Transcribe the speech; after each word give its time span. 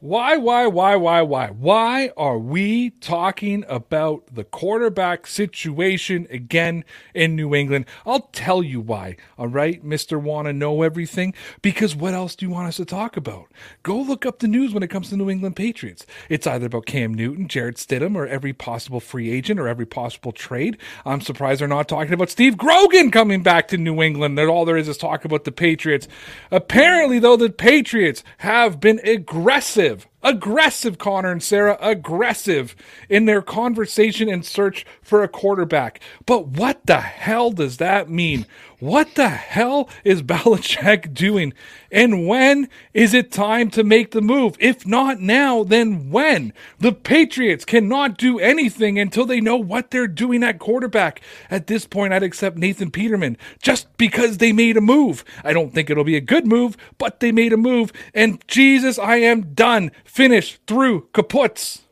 Why, 0.00 0.36
why, 0.36 0.66
why, 0.66 0.94
why, 0.96 1.22
why? 1.22 1.48
Why 1.48 2.10
are 2.18 2.38
we 2.38 2.90
talking 2.90 3.64
about 3.66 4.34
the 4.34 4.44
quarterback 4.44 5.26
situation 5.26 6.26
again 6.28 6.84
in 7.14 7.34
New 7.34 7.54
England? 7.54 7.86
I'll 8.04 8.28
tell 8.32 8.62
you 8.62 8.82
why, 8.82 9.16
all 9.38 9.48
right, 9.48 9.82
Mr. 9.82 10.20
Wanna 10.20 10.52
Know 10.52 10.82
Everything? 10.82 11.32
Because 11.62 11.96
what 11.96 12.12
else 12.12 12.36
do 12.36 12.44
you 12.44 12.52
want 12.52 12.68
us 12.68 12.76
to 12.76 12.84
talk 12.84 13.16
about? 13.16 13.50
Go 13.82 13.96
look 13.98 14.26
up 14.26 14.40
the 14.40 14.48
news 14.48 14.74
when 14.74 14.82
it 14.82 14.90
comes 14.90 15.08
to 15.08 15.16
New 15.16 15.30
England 15.30 15.56
Patriots. 15.56 16.04
It's 16.28 16.46
either 16.46 16.66
about 16.66 16.84
Cam 16.84 17.14
Newton, 17.14 17.48
Jarrett 17.48 17.76
Stidham, 17.76 18.16
or 18.16 18.26
every 18.26 18.52
possible 18.52 19.00
free 19.00 19.30
agent 19.30 19.58
or 19.58 19.66
every 19.66 19.86
possible 19.86 20.32
trade. 20.32 20.76
I'm 21.06 21.22
surprised 21.22 21.62
they're 21.62 21.68
not 21.68 21.88
talking 21.88 22.12
about 22.12 22.28
Steve 22.28 22.58
Grogan 22.58 23.10
coming 23.10 23.42
back 23.42 23.68
to 23.68 23.78
New 23.78 24.02
England. 24.02 24.36
That 24.36 24.48
all 24.48 24.66
there 24.66 24.76
is 24.76 24.88
is 24.88 24.98
talk 24.98 25.24
about 25.24 25.44
the 25.44 25.52
Patriots. 25.52 26.06
Apparently, 26.50 27.18
though, 27.18 27.36
the 27.36 27.48
Patriots 27.48 28.22
have 28.38 28.78
been 28.78 29.00
aggressive 29.02 29.85
live 29.88 30.06
aggressive, 30.22 30.98
Connor 30.98 31.32
and 31.32 31.42
Sarah, 31.42 31.78
aggressive 31.80 32.74
in 33.08 33.26
their 33.26 33.42
conversation 33.42 34.28
and 34.28 34.44
search 34.44 34.84
for 35.02 35.22
a 35.22 35.28
quarterback. 35.28 36.00
But 36.26 36.48
what 36.48 36.86
the 36.86 37.00
hell 37.00 37.50
does 37.50 37.76
that 37.78 38.10
mean? 38.10 38.46
What 38.78 39.14
the 39.14 39.30
hell 39.30 39.88
is 40.04 40.22
Belichick 40.22 41.14
doing? 41.14 41.54
And 41.90 42.26
when 42.26 42.68
is 42.92 43.14
it 43.14 43.32
time 43.32 43.70
to 43.70 43.82
make 43.82 44.10
the 44.10 44.20
move? 44.20 44.54
If 44.58 44.86
not 44.86 45.18
now, 45.18 45.64
then 45.64 46.10
when? 46.10 46.52
The 46.78 46.92
Patriots 46.92 47.64
cannot 47.64 48.18
do 48.18 48.38
anything 48.38 48.98
until 48.98 49.24
they 49.24 49.40
know 49.40 49.56
what 49.56 49.90
they're 49.90 50.06
doing 50.06 50.42
at 50.42 50.58
quarterback. 50.58 51.22
At 51.48 51.68
this 51.68 51.86
point, 51.86 52.12
I'd 52.12 52.22
accept 52.22 52.58
Nathan 52.58 52.90
Peterman 52.90 53.38
just 53.62 53.96
because 53.96 54.38
they 54.38 54.52
made 54.52 54.76
a 54.76 54.82
move. 54.82 55.24
I 55.42 55.54
don't 55.54 55.72
think 55.72 55.88
it'll 55.88 56.04
be 56.04 56.16
a 56.16 56.20
good 56.20 56.46
move, 56.46 56.76
but 56.98 57.20
they 57.20 57.32
made 57.32 57.54
a 57.54 57.56
move. 57.56 57.92
And 58.12 58.46
Jesus, 58.46 58.98
I 58.98 59.16
am 59.16 59.54
done. 59.54 59.90
Finish 60.16 60.58
through 60.66 61.08
kaputs. 61.12 61.82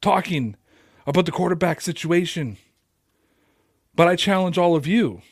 Talking 0.00 0.54
about 1.08 1.26
the 1.26 1.32
quarterback 1.32 1.80
situation. 1.80 2.56
But 3.96 4.06
I 4.06 4.14
challenge 4.14 4.58
all 4.58 4.76
of 4.76 4.86
you 4.86 5.22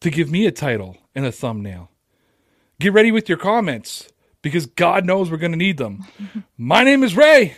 to 0.00 0.08
give 0.08 0.30
me 0.30 0.46
a 0.46 0.50
title 0.50 0.96
and 1.14 1.26
a 1.26 1.30
thumbnail. 1.30 1.90
Get 2.80 2.94
ready 2.94 3.12
with 3.12 3.28
your 3.28 3.36
comments 3.36 4.08
because 4.40 4.64
God 4.64 5.04
knows 5.04 5.30
we're 5.30 5.36
going 5.36 5.52
to 5.52 5.58
need 5.58 5.76
them. 5.76 6.06
my 6.56 6.84
name 6.84 7.02
is 7.02 7.14
Ray. 7.14 7.54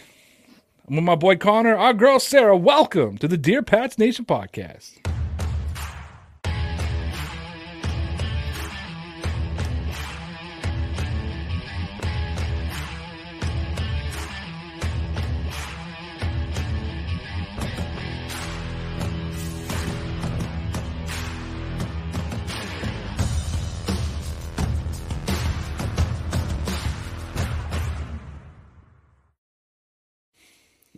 I'm 0.88 0.96
with 0.96 1.04
my 1.04 1.14
boy 1.14 1.36
Connor, 1.36 1.76
our 1.76 1.94
girl 1.94 2.18
Sarah. 2.18 2.56
Welcome 2.56 3.16
to 3.18 3.28
the 3.28 3.38
Dear 3.38 3.62
Pats 3.62 3.96
Nation 3.96 4.24
podcast. 4.24 4.94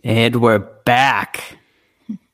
And 0.03 0.37
we're 0.37 0.59
back. 0.59 1.57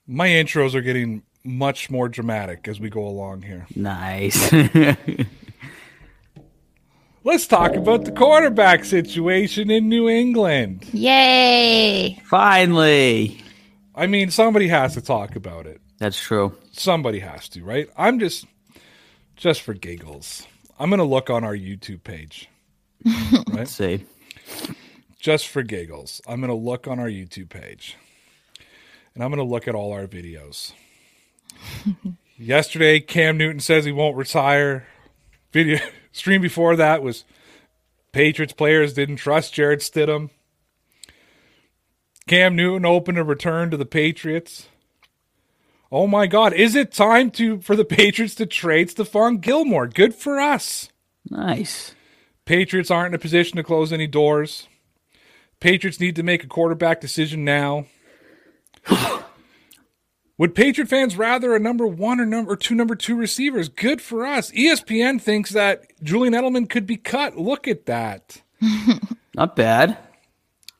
My 0.08 0.28
intros 0.28 0.76
are 0.76 0.82
getting 0.82 1.24
much 1.44 1.90
more 1.90 2.10
dramatic 2.10 2.68
as 2.68 2.80
we 2.80 2.90
go 2.90 3.06
along 3.08 3.42
here. 3.42 3.66
Nice. 3.76 4.54
Let's 7.24 7.48
talk 7.48 7.76
about 7.76 8.06
the 8.06 8.12
quarterback 8.12 8.86
situation 8.86 9.72
in 9.72 9.90
New 9.90 10.08
England. 10.08 10.86
Yay! 10.94 12.22
Finally. 12.26 13.42
I 13.96 14.06
mean, 14.06 14.30
somebody 14.30 14.68
has 14.68 14.94
to 14.94 15.02
talk 15.02 15.36
about 15.36 15.66
it. 15.66 15.82
That's 15.98 16.20
true. 16.20 16.56
Somebody 16.72 17.20
has 17.20 17.50
to, 17.50 17.64
right? 17.64 17.88
I'm 17.98 18.20
just 18.20 18.46
just 19.38 19.62
for 19.62 19.74
giggles. 19.74 20.46
I'm 20.78 20.90
going 20.90 21.00
to 21.00 21.06
look 21.06 21.30
on 21.30 21.44
our 21.44 21.56
YouTube 21.56 22.04
page. 22.04 22.50
Right? 23.06 23.44
Let's 23.50 23.72
see. 23.72 24.04
Just 25.26 25.48
for 25.48 25.64
giggles, 25.64 26.22
I'm 26.28 26.40
going 26.40 26.50
to 26.50 26.54
look 26.54 26.88
on 26.88 27.00
our 27.00 27.08
YouTube 27.08 27.50
page 27.50 27.98
and 29.16 29.24
I'm 29.24 29.32
going 29.32 29.44
to 29.44 29.52
look 29.52 29.68
at 29.68 29.74
all 29.74 29.92
our 29.92 30.06
videos. 30.06 30.74
Yesterday, 32.38 33.00
Cam 33.00 33.36
Newton 33.36 33.60
says 33.60 33.86
he 33.86 33.92
won't 33.92 34.18
retire. 34.18 34.86
Video 35.52 35.80
stream 36.12 36.44
before 36.44 36.76
that 36.76 37.02
was 37.02 37.26
Patriots 38.12 38.54
players 38.54 38.94
didn't 38.94 39.16
trust 39.16 39.56
Jarrett 39.56 39.80
Stidham. 39.80 40.30
Cam 42.28 42.56
Newton 42.56 42.86
opened 42.86 43.18
a 43.18 43.24
return 43.24 43.72
to 43.72 43.78
the 43.78 43.84
Patriots. 43.84 44.68
Oh 45.92 46.06
my 46.06 46.28
God! 46.28 46.54
Is 46.54 46.76
it 46.76 46.92
time 46.92 47.32
to 47.32 47.62
for 47.62 47.76
the 47.76 47.84
Patriots 47.84 48.36
to 48.36 48.46
trade 48.46 48.90
Stephon 48.90 49.42
Gilmore? 49.42 49.88
Good 49.88 50.14
for 50.14 50.40
us. 50.40 50.90
Nice. 51.32 51.96
Patriots 52.46 52.92
aren't 52.92 53.16
in 53.16 53.16
a 53.16 53.20
position 53.20 53.58
to 53.58 53.64
close 53.64 53.92
any 53.92 54.06
doors. 54.06 54.68
Patriots 55.60 56.00
need 56.00 56.16
to 56.16 56.24
make 56.24 56.44
a 56.44 56.48
quarterback 56.48 57.02
decision 57.02 57.44
now. 57.44 57.86
Would 60.38 60.54
Patriot 60.54 60.90
fans 60.90 61.16
rather 61.16 61.56
a 61.56 61.60
number 61.60 61.88
one 61.88 62.20
or 62.20 62.26
number 62.26 62.58
two 62.58 62.76
number 62.76 62.96
two 62.96 63.16
receivers? 63.16 63.70
Good 63.70 64.02
for 64.02 64.26
us. 64.26 64.52
ESPN 64.52 65.22
thinks 65.22 65.52
that 65.52 65.86
Julian 66.04 66.34
Edelman 66.34 66.70
could 66.70 66.86
be 66.86 66.98
cut. 66.98 67.38
Look 67.38 67.68
at 67.68 67.86
that. 67.86 68.42
Not 69.36 69.56
bad. 69.56 69.98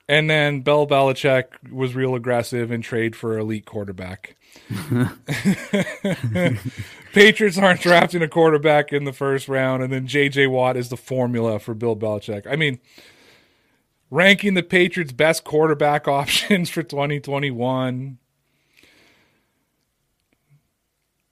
And 0.08 0.30
then 0.30 0.60
Bell 0.60 0.86
Belichick 0.86 1.46
was 1.72 1.94
real 1.94 2.14
aggressive 2.14 2.70
and 2.70 2.84
trade 2.84 3.16
for 3.16 3.38
elite 3.38 3.64
quarterback. 3.64 4.36
Patriots 7.12 7.58
aren't 7.58 7.80
drafting 7.80 8.22
a 8.22 8.28
quarterback 8.28 8.92
in 8.92 9.04
the 9.04 9.12
first 9.12 9.48
round, 9.48 9.82
and 9.82 9.92
then 9.92 10.06
JJ 10.06 10.50
Watt 10.50 10.76
is 10.76 10.90
the 10.90 10.96
formula 10.96 11.58
for 11.58 11.74
Bill 11.74 11.96
Belichick. 11.96 12.46
I 12.46 12.56
mean, 12.56 12.78
ranking 14.16 14.54
the 14.54 14.62
Patriots' 14.62 15.12
best 15.12 15.44
quarterback 15.44 16.08
options 16.20 16.70
for 16.70 16.82
2021. 16.82 18.18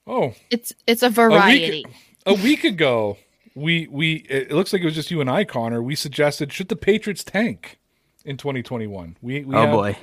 Oh, 0.07 0.35
It's 0.51 0.73
it's 0.87 1.03
a 1.03 1.07
a 1.07 1.11
variety. 1.11 1.85
week, 1.87 1.87
a 2.27 2.35
week 2.35 2.65
ago, 2.65 3.17
we 3.55 3.87
we 3.91 4.17
it 4.29 4.53
looks 4.53 4.73
like 4.73 4.83
it 4.83 4.85
was 4.85 4.95
just 4.95 5.11
you 5.11 5.21
and 5.23 5.31
I, 5.31 5.45
Connor. 5.45 5.83
We 5.83 5.95
suggested 5.95 6.53
should 6.53 6.69
the 6.69 6.77
Patriots 6.77 7.25
tank 7.25 7.79
in 8.25 8.37
2021. 8.37 9.17
We, 9.23 9.45
we 9.45 9.55
Oh 9.55 9.61
had- 9.63 9.71
boy. 9.73 9.97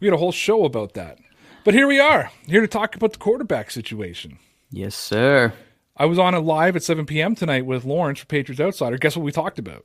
we 0.00 0.08
had 0.08 0.14
a 0.14 0.18
whole 0.18 0.32
show 0.32 0.64
about 0.64 0.94
that. 0.94 1.18
But 1.64 1.74
here 1.74 1.86
we 1.86 1.98
are, 2.00 2.30
here 2.46 2.60
to 2.60 2.68
talk 2.68 2.94
about 2.96 3.12
the 3.12 3.18
quarterback 3.18 3.70
situation. 3.70 4.38
Yes, 4.70 4.94
sir. 4.96 5.52
I 5.96 6.06
was 6.06 6.18
on 6.18 6.34
it 6.34 6.40
live 6.40 6.76
at 6.76 6.82
7 6.82 7.06
p.m. 7.06 7.34
tonight 7.34 7.66
with 7.66 7.84
Lawrence 7.84 8.20
for 8.20 8.26
Patriots 8.26 8.60
Outsider. 8.60 8.98
Guess 8.98 9.16
what 9.16 9.24
we 9.24 9.32
talked 9.32 9.58
about? 9.58 9.84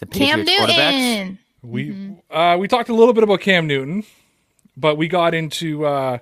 The 0.00 0.06
Cam 0.06 0.44
Patriots 0.44 0.72
quarterbacks. 0.72 1.18
Newton. 1.18 1.38
We 1.62 2.16
uh, 2.30 2.56
we 2.58 2.68
talked 2.68 2.88
a 2.88 2.94
little 2.94 3.12
bit 3.12 3.22
about 3.22 3.40
Cam 3.40 3.66
Newton, 3.66 4.04
but 4.76 4.96
we 4.96 5.08
got 5.08 5.34
into 5.34 5.84
uh, 5.84 6.18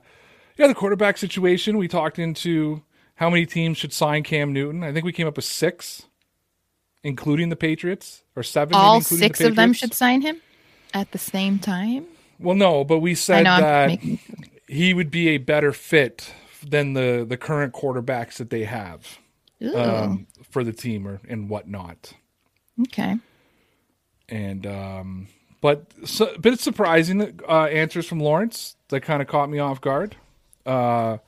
yeah 0.56 0.66
the 0.66 0.75
quarterback 0.75 1.16
situation. 1.16 1.78
We 1.78 1.88
talked 1.88 2.19
into 2.19 2.82
how 3.14 3.30
many 3.30 3.46
teams 3.46 3.78
should 3.78 3.92
sign 3.92 4.25
Cam 4.25 4.52
Newton. 4.52 4.82
I 4.82 4.92
think 4.92 5.04
we 5.04 5.12
came 5.12 5.28
up 5.28 5.36
with 5.36 5.44
six, 5.44 6.06
including 7.04 7.50
the 7.50 7.56
Patriots, 7.56 8.25
or 8.34 8.42
seven. 8.42 8.75
All 8.75 8.96
including 8.96 9.28
six 9.28 9.38
the 9.38 9.46
of 9.48 9.56
them 9.56 9.70
Patriots. 9.70 9.78
should 9.78 9.94
sign 9.94 10.22
him 10.22 10.40
at 10.92 11.12
the 11.12 11.19
same 11.19 11.58
time. 11.60 12.06
Well, 12.40 12.56
no, 12.56 12.84
but 12.84 12.98
we 12.98 13.14
said 13.14 13.42
know 13.44 13.60
that 13.60 13.86
making 13.88 14.19
he 14.69 14.92
would 14.92 15.10
be 15.10 15.28
a 15.28 15.38
better 15.38 15.72
fit 15.72 16.32
than 16.66 16.92
the 16.94 17.24
the 17.28 17.36
current 17.36 17.72
quarterbacks 17.72 18.34
that 18.34 18.50
they 18.50 18.64
have 18.64 19.19
um, 19.74 20.26
for 20.50 20.62
the 20.62 20.72
team 20.72 21.06
or 21.06 21.20
and 21.28 21.48
whatnot. 21.48 22.12
okay. 22.82 23.19
And 24.28 24.66
um, 24.66 25.28
but 25.60 25.86
so, 26.04 26.34
but 26.38 26.52
it's 26.52 26.62
surprising 26.62 27.40
uh, 27.48 27.64
answers 27.64 28.06
from 28.06 28.20
Lawrence 28.20 28.76
that 28.88 29.00
kind 29.00 29.22
of 29.22 29.28
caught 29.28 29.48
me 29.48 29.58
off 29.58 29.80
guard. 29.80 30.16
Uh, 30.66 31.19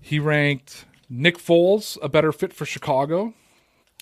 he 0.00 0.18
ranked 0.18 0.84
Nick 1.08 1.38
Foles 1.38 1.96
a 2.02 2.08
better 2.08 2.32
fit 2.32 2.52
for 2.52 2.64
Chicago. 2.66 3.34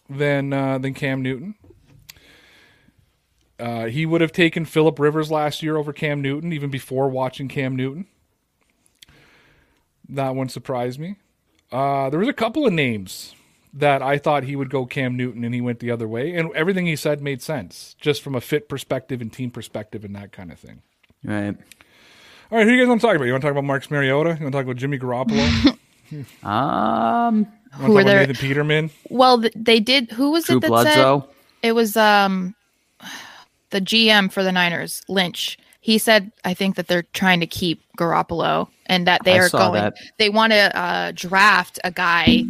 than 0.08 0.52
uh, 0.52 0.78
than 0.78 0.94
Cam 0.94 1.22
Newton. 1.22 1.54
Uh, 3.58 3.86
he 3.86 4.04
would 4.04 4.20
have 4.20 4.32
taken 4.32 4.64
Philip 4.64 4.98
Rivers 4.98 5.30
last 5.30 5.62
year 5.62 5.76
over 5.76 5.92
Cam 5.92 6.20
Newton, 6.20 6.52
even 6.52 6.70
before 6.70 7.08
watching 7.08 7.48
Cam 7.48 7.76
Newton. 7.76 8.06
That 10.08 10.34
one 10.34 10.48
surprised 10.48 10.98
me. 10.98 11.16
Uh, 11.70 12.10
there 12.10 12.18
was 12.18 12.28
a 12.28 12.34
couple 12.34 12.66
of 12.66 12.72
names 12.72 13.34
that 13.76 14.02
I 14.02 14.18
thought 14.18 14.44
he 14.44 14.56
would 14.56 14.70
go 14.70 14.86
Cam 14.86 15.16
Newton, 15.16 15.44
and 15.44 15.54
he 15.54 15.60
went 15.60 15.80
the 15.80 15.90
other 15.90 16.06
way, 16.08 16.34
and 16.34 16.50
everything 16.54 16.86
he 16.86 16.96
said 16.96 17.20
made 17.20 17.42
sense, 17.42 17.94
just 18.00 18.22
from 18.22 18.34
a 18.34 18.40
fit 18.40 18.68
perspective 18.68 19.20
and 19.20 19.32
team 19.32 19.50
perspective 19.50 20.04
and 20.04 20.14
that 20.14 20.32
kind 20.32 20.52
of 20.52 20.58
thing. 20.58 20.82
Right. 21.24 21.56
All 22.50 22.58
right, 22.58 22.66
who 22.66 22.72
you 22.72 22.80
guys 22.82 22.88
want 22.88 23.00
to 23.00 23.06
talk 23.06 23.16
about? 23.16 23.24
You 23.24 23.32
want 23.32 23.42
to 23.42 23.46
talk 23.46 23.52
about 23.52 23.64
Marcus 23.64 23.90
Mariota? 23.90 24.36
You 24.38 24.44
want 24.44 24.52
to 24.52 24.58
talk 24.58 24.64
about 24.64 24.76
Jimmy 24.76 24.98
Garoppolo? 24.98 25.78
Um, 26.44 27.46
Who 27.72 27.86
to 27.88 27.92
were 27.92 28.04
there? 28.04 28.20
Nathan 28.20 28.36
Peterman? 28.36 28.90
Well, 29.08 29.42
they 29.56 29.80
did. 29.80 30.12
Who 30.12 30.30
was 30.30 30.44
Drew 30.44 30.58
it 30.58 30.60
that 30.60 30.68
Bledsoe. 30.68 31.20
said 31.20 31.34
it 31.62 31.72
was 31.72 31.96
um 31.96 32.54
the 33.70 33.80
GM 33.80 34.30
for 34.30 34.44
the 34.44 34.52
Niners, 34.52 35.02
Lynch. 35.08 35.58
He 35.80 35.98
said, 35.98 36.30
I 36.44 36.54
think 36.54 36.76
that 36.76 36.86
they're 36.86 37.02
trying 37.14 37.40
to 37.40 37.46
keep 37.46 37.82
Garoppolo 37.98 38.68
and 38.86 39.06
that 39.06 39.24
they 39.24 39.34
I 39.38 39.44
are 39.44 39.48
going. 39.48 39.72
that. 39.82 39.94
They 40.18 40.28
want 40.30 40.52
to 40.52 40.78
uh, 40.78 41.12
draft 41.14 41.78
a 41.82 41.90
guy 41.90 42.44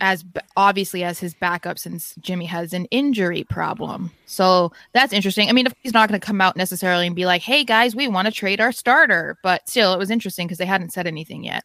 as 0.00 0.24
obviously 0.56 1.04
as 1.04 1.18
his 1.18 1.34
backup 1.34 1.78
since 1.78 2.14
Jimmy 2.20 2.46
has 2.46 2.72
an 2.72 2.86
injury 2.86 3.44
problem. 3.44 4.10
So 4.26 4.72
that's 4.92 5.12
interesting. 5.12 5.48
I 5.48 5.52
mean, 5.52 5.66
if 5.66 5.74
he's 5.82 5.92
not 5.94 6.08
going 6.08 6.20
to 6.20 6.26
come 6.26 6.40
out 6.40 6.56
necessarily 6.56 7.06
and 7.06 7.16
be 7.16 7.26
like, 7.26 7.42
"Hey 7.42 7.64
guys, 7.64 7.94
we 7.94 8.08
want 8.08 8.26
to 8.26 8.32
trade 8.32 8.60
our 8.60 8.72
starter," 8.72 9.38
but 9.42 9.68
still, 9.68 9.92
it 9.94 9.98
was 9.98 10.10
interesting 10.10 10.46
because 10.46 10.58
they 10.58 10.66
hadn't 10.66 10.92
said 10.92 11.06
anything 11.06 11.44
yet. 11.44 11.64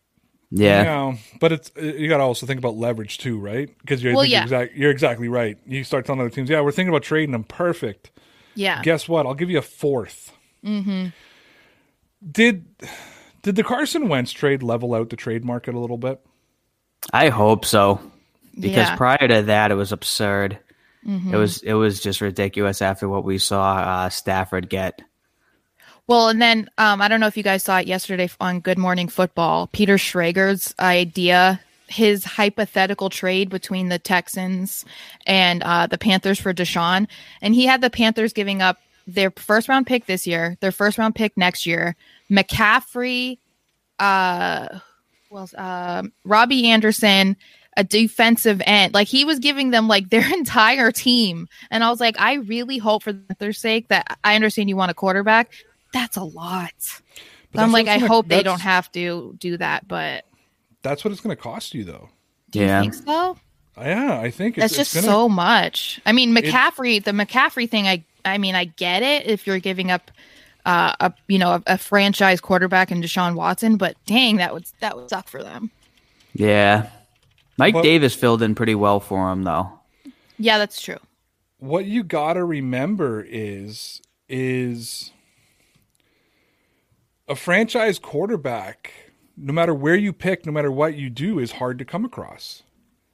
Yeah. 0.52 0.84
No, 0.84 1.16
but 1.40 1.52
it's 1.52 1.72
uh, 1.78 1.82
you 1.82 2.08
got 2.08 2.18
to 2.18 2.24
also 2.24 2.46
think 2.46 2.60
about 2.60 2.76
leverage 2.76 3.18
too, 3.18 3.40
right? 3.40 3.70
Because 3.80 4.04
you're, 4.04 4.14
Well, 4.16 4.26
yeah. 4.26 4.38
you're, 4.40 4.44
exact, 4.44 4.74
you're 4.76 4.92
exactly 4.92 5.28
right. 5.28 5.58
You 5.66 5.84
start 5.84 6.06
telling 6.06 6.22
other 6.22 6.30
teams, 6.30 6.50
"Yeah, 6.50 6.62
we're 6.62 6.72
thinking 6.72 6.90
about 6.90 7.04
trading 7.04 7.32
them." 7.32 7.44
Perfect. 7.44 8.12
Yeah. 8.56 8.82
Guess 8.84 9.10
what? 9.10 9.26
I'll 9.26 9.34
give 9.34 9.50
you 9.50 9.58
a 9.58 9.62
4th 9.62 10.32
Mm-hmm. 10.66 11.08
Did 12.32 12.66
did 13.44 13.56
the 13.56 13.64
Carson 13.64 14.08
Wentz 14.10 14.32
trade 14.32 14.64
level 14.64 14.96
out 14.96 15.10
the 15.10 15.16
trade 15.16 15.46
market 15.46 15.76
a 15.76 15.80
little 15.80 15.98
bit? 15.98 16.20
I 17.14 17.30
hope 17.30 17.66
so. 17.66 18.00
Because 18.60 18.88
Yeah. 18.90 18.96
prior 18.96 19.28
to 19.28 19.42
that, 19.44 19.72
it 19.72 19.76
was 19.76 19.92
absurd. 19.92 20.60
Mm-hmm. 21.06 21.34
It 21.34 21.38
was 21.38 21.62
it 21.62 21.74
was 21.74 22.00
just 22.00 22.22
ridiculous 22.22 22.82
after 22.82 23.08
what 23.08 23.24
we 23.24 23.38
saw 23.38 23.76
uh, 23.76 24.10
Stafford 24.10 24.70
get. 24.70 25.02
Well, 26.08 26.30
and 26.30 26.42
then 26.42 26.70
um, 26.78 27.02
I 27.02 27.08
don't 27.08 27.20
know 27.20 27.28
if 27.28 27.38
you 27.38 27.44
guys 27.44 27.64
saw 27.64 27.80
it 27.80 27.88
yesterday 27.88 28.30
on 28.40 28.60
Good 28.60 28.78
Morning 28.78 29.08
Football. 29.08 29.68
Peter 29.68 29.98
Schrager's 29.98 30.74
idea, 30.80 31.60
his 31.88 32.24
hypothetical 32.24 33.10
trade 33.10 33.50
between 33.50 33.90
the 33.90 34.00
Texans 34.00 34.86
and 35.26 35.62
uh, 35.64 35.88
the 35.88 35.98
Panthers 35.98 36.40
for 36.40 36.54
Deshaun, 36.54 37.08
and 37.42 37.54
he 37.56 37.66
had 37.66 37.82
the 37.82 37.90
Panthers 37.90 38.34
giving 38.34 38.62
up 38.62 38.78
their 39.08 39.32
first 39.32 39.68
round 39.70 39.86
pick 39.86 40.06
this 40.06 40.26
year, 40.26 40.58
their 40.62 40.72
first 40.72 40.98
round 40.98 41.14
pick 41.16 41.36
next 41.38 41.66
year, 41.68 41.96
McCaffrey, 42.32 43.38
uh, 44.00 44.80
well, 45.30 45.50
um, 45.58 46.12
Robbie 46.24 46.70
Anderson, 46.70 47.36
a 47.78 47.84
defensive 47.84 48.62
end. 48.66 48.94
Like 48.94 49.08
he 49.08 49.26
was 49.26 49.40
giving 49.40 49.72
them 49.72 49.88
like 49.88 50.10
their 50.10 50.26
entire 50.34 50.92
team. 50.92 51.48
And 51.72 51.84
I 51.84 51.90
was 51.90 52.00
like, 52.00 52.20
I 52.20 52.36
really 52.36 52.78
hope 52.78 53.04
for 53.04 53.14
their 53.14 53.54
sake 53.54 53.90
that 53.90 54.18
I 54.24 54.36
understand 54.36 54.70
you 54.70 54.76
want 54.78 54.92
a 54.92 54.96
quarterback. 54.96 55.52
That's 55.94 56.18
a 56.18 56.24
lot. 56.24 56.74
So 56.80 57.02
I'm 57.56 57.72
like, 57.72 57.88
I 57.88 57.98
gonna- 57.98 58.08
hope 58.08 58.28
they 58.28 58.44
don't 58.44 58.62
have 58.62 58.92
to 58.94 59.36
do 59.40 59.58
that. 59.58 59.88
But 59.88 60.26
That's 60.82 61.04
what 61.04 61.12
it's 61.12 61.22
going 61.22 61.36
to 61.36 61.42
cost 61.42 61.74
you, 61.74 61.84
though. 61.84 62.10
do 62.52 62.60
you 62.60 62.66
Yeah. 62.66 62.82
think 62.82 62.94
so? 62.94 63.38
Yeah, 63.78 64.20
I 64.22 64.32
think 64.32 64.56
That's 64.56 64.72
it's, 64.72 64.78
just 64.78 64.96
it's 64.96 65.06
gonna, 65.06 65.14
so 65.18 65.28
much. 65.30 66.00
I 66.06 66.14
mean, 66.14 66.34
McCaffrey, 66.34 67.04
the 67.04 67.12
McCaffrey 67.12 67.70
thing, 67.70 67.88
I 67.88 68.06
I 68.24 68.38
mean, 68.38 68.56
I 68.56 68.66
get 68.66 69.04
it 69.04 69.28
if 69.28 69.46
you're 69.46 69.60
giving 69.60 69.92
up 69.92 70.12
uh, 70.66 70.94
a 71.02 71.14
you 71.28 71.38
know 71.38 71.52
a, 71.56 71.64
a 71.68 71.78
franchise 71.78 72.40
quarterback 72.40 72.90
and 72.90 73.04
Deshaun 73.04 73.36
Watson, 73.36 73.76
but 73.76 73.98
dang, 74.06 74.38
that 74.38 74.54
would 74.54 74.66
that 74.80 74.96
would 74.96 75.10
suck 75.10 75.28
for 75.28 75.44
them. 75.44 75.72
Yeah. 76.34 76.90
Mike 77.58 77.74
Well- 77.76 77.84
Davis 77.84 78.14
filled 78.16 78.42
in 78.42 78.56
pretty 78.56 78.76
well 78.76 79.00
for 79.00 79.32
him 79.32 79.44
though. 79.44 79.72
Yeah, 80.38 80.58
that's 80.58 80.82
true. 80.82 80.98
what 81.60 81.86
you 81.86 82.04
got 82.04 82.34
to 82.34 82.44
remember 82.44 83.26
is 83.28 84.02
is 84.28 85.12
a 87.28 87.36
franchise 87.36 87.98
quarterback 88.00 88.92
no 89.38 89.54
matter 89.54 89.74
where 89.74 89.96
you 89.96 90.12
pick 90.14 90.46
no 90.46 90.52
matter 90.52 90.72
what 90.72 90.96
you 90.96 91.10
do 91.10 91.40
is 91.40 91.54
hard 91.54 91.80
to 91.80 91.86
come 91.86 92.06
across 92.06 92.64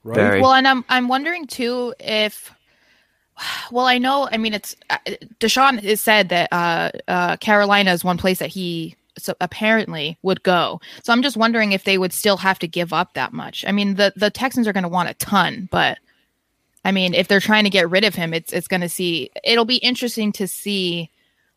right 0.04 0.16
Very. 0.16 0.40
Well, 0.40 0.52
and 0.52 0.66
I'm 0.66 0.84
I'm 0.88 1.08
wondering 1.08 1.46
too 1.46 1.94
if, 2.00 2.52
well, 3.70 3.86
I 3.86 3.98
know. 3.98 4.28
I 4.30 4.36
mean, 4.36 4.54
it's 4.54 4.74
uh, 4.90 4.98
Deshaun 5.40 5.80
has 5.82 6.00
said 6.00 6.28
that 6.30 6.52
uh, 6.52 6.90
uh, 7.08 7.36
Carolina 7.38 7.92
is 7.92 8.04
one 8.04 8.18
place 8.18 8.38
that 8.40 8.50
he 8.50 8.96
so 9.18 9.34
apparently 9.40 10.18
would 10.22 10.42
go. 10.42 10.80
So 11.02 11.12
I'm 11.12 11.22
just 11.22 11.36
wondering 11.36 11.72
if 11.72 11.84
they 11.84 11.98
would 11.98 12.12
still 12.12 12.36
have 12.38 12.58
to 12.60 12.68
give 12.68 12.92
up 12.92 13.14
that 13.14 13.32
much. 13.32 13.64
I 13.66 13.72
mean, 13.72 13.94
the 13.94 14.12
the 14.16 14.30
Texans 14.30 14.66
are 14.66 14.72
going 14.72 14.82
to 14.82 14.88
want 14.88 15.10
a 15.10 15.14
ton, 15.14 15.68
but 15.70 15.98
I 16.84 16.92
mean, 16.92 17.14
if 17.14 17.28
they're 17.28 17.40
trying 17.40 17.64
to 17.64 17.70
get 17.70 17.90
rid 17.90 18.04
of 18.04 18.14
him, 18.14 18.34
it's 18.34 18.52
it's 18.52 18.68
going 18.68 18.80
to 18.80 18.88
see. 18.88 19.30
It'll 19.44 19.64
be 19.64 19.76
interesting 19.76 20.32
to 20.32 20.48
see 20.48 21.10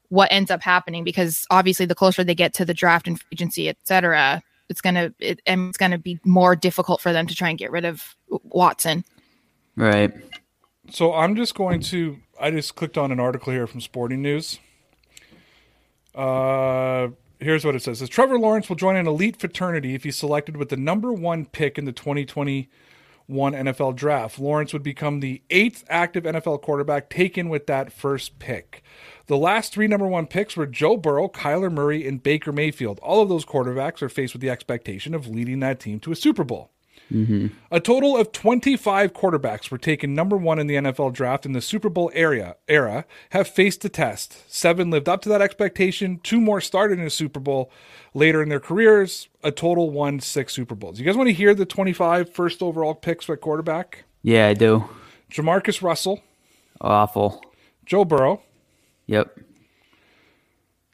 what 0.10 0.31
ends 0.31 0.52
up 0.52 0.62
happening 0.62 1.04
because 1.04 1.48
obviously 1.50 1.86
the 1.86 1.96
closer 1.96 2.24
they 2.24 2.36
get 2.36 2.54
to 2.54 2.66
the 2.66 2.74
draft 2.74 3.07
and 3.07 3.19
agency, 3.34 3.69
et 3.69 3.78
cetera, 3.84 4.44
it's 4.69 4.81
gonna 4.81 5.12
it, 5.19 5.42
and 5.46 5.69
it's 5.69 5.78
gonna 5.78 5.98
be 5.98 6.19
more 6.24 6.56
difficult 6.56 7.02
for 7.02 7.12
them 7.13 7.28
to 7.28 7.36
try 7.36 7.50
and 7.50 7.57
get 7.57 7.72
rid 7.72 7.86
of 7.86 8.16
Watson. 8.30 9.04
Right. 9.75 10.13
so 10.90 11.13
i'm 11.13 11.36
just 11.36 11.56
going 11.56 11.81
to 11.81 12.18
i 12.40 12.50
just 12.50 12.75
clicked 12.75 12.98
on 12.98 13.12
an 13.12 13.19
article 13.19 13.52
here 13.52 13.68
from 13.68 13.81
sporting 13.81 14.22
news 14.22 14.60
uh 16.13 17.10
here's 17.39 17.65
what 17.65 17.75
it 17.75 17.81
says. 17.81 17.97
It 17.97 17.99
says 18.05 18.09
Trevor 18.09 18.39
Lawrence 18.39 18.69
will 18.69 18.75
join 18.75 18.95
an 18.95 19.07
elite 19.07 19.37
fraternity 19.37 19.95
if 19.95 20.03
he's 20.03 20.17
selected 20.17 20.57
with 20.57 20.69
the 20.69 20.77
number 20.77 21.11
one 21.11 21.45
pick 21.45 21.77
in 21.77 21.85
the 21.85 21.91
2021 21.91 22.67
NFL 23.29 23.95
draft. 23.95 24.39
Lawrence 24.39 24.73
would 24.73 24.83
become 24.83 25.19
the 25.19 25.41
eighth 25.49 25.83
active 25.89 26.23
NFL 26.23 26.61
quarterback 26.61 27.09
taken 27.09 27.49
with 27.49 27.67
that 27.67 27.91
first 27.91 28.39
pick. 28.39 28.83
The 29.27 29.37
last 29.37 29.73
three 29.73 29.87
number 29.87 30.07
one 30.07 30.27
picks 30.27 30.55
were 30.55 30.67
Joe 30.67 30.97
Burrow, 30.97 31.27
Kyler 31.27 31.71
Murray, 31.71 32.07
and 32.07 32.21
Baker 32.21 32.51
Mayfield. 32.51 32.99
All 32.99 33.21
of 33.21 33.29
those 33.29 33.45
quarterbacks 33.45 34.01
are 34.01 34.09
faced 34.09 34.33
with 34.33 34.41
the 34.41 34.49
expectation 34.49 35.15
of 35.15 35.27
leading 35.27 35.59
that 35.61 35.79
team 35.79 35.99
to 36.01 36.11
a 36.11 36.15
Super 36.15 36.43
Bowl. 36.43 36.71
Mm-hmm. 37.12 37.48
A 37.72 37.80
total 37.80 38.18
of 38.18 38.31
25 38.31 39.13
quarterbacks 39.13 39.69
were 39.69 39.78
taken 39.78 40.16
number 40.16 40.36
one 40.36 40.57
in 40.57 40.66
the 40.68 40.75
NFL 40.75 41.13
draft 41.13 41.46
in 41.46 41.52
the 41.52 41.62
Super 41.62 41.90
Bowl 41.90 42.10
area, 42.16 42.56
era 42.68 43.06
have 43.30 43.48
faced 43.48 43.81
the 43.81 43.90
test. 43.90 44.52
Seven 44.52 44.90
lived 44.90 45.07
up 45.07 45.21
to 45.21 45.30
that 45.30 45.42
expectation. 45.42 46.19
Two 46.24 46.42
more 46.42 46.59
started 46.62 46.97
in 46.97 47.06
a 47.06 47.09
Super 47.12 47.40
Bowl 47.40 47.71
later 48.16 48.42
in 48.42 48.50
their 48.50 48.59
careers. 48.59 49.28
A 49.44 49.52
total 49.52 49.92
won 49.92 50.19
six 50.19 50.54
Super 50.54 50.74
Bowls. 50.74 51.00
You 51.00 51.06
guys 51.06 51.16
want 51.16 51.28
to 51.28 51.33
hear 51.33 51.54
the 51.54 51.66
25 51.66 52.33
first 52.33 52.64
overall 52.64 52.95
picks 52.95 53.28
by 53.28 53.35
quarterback? 53.35 54.06
Yeah, 54.24 54.47
I 54.47 54.54
do. 54.56 54.85
Jamarcus 55.31 55.81
Russell, 55.83 56.21
Awful. 56.81 57.42
Joe 57.85 58.04
Burrow, 58.06 58.42
Yep. 59.07 59.38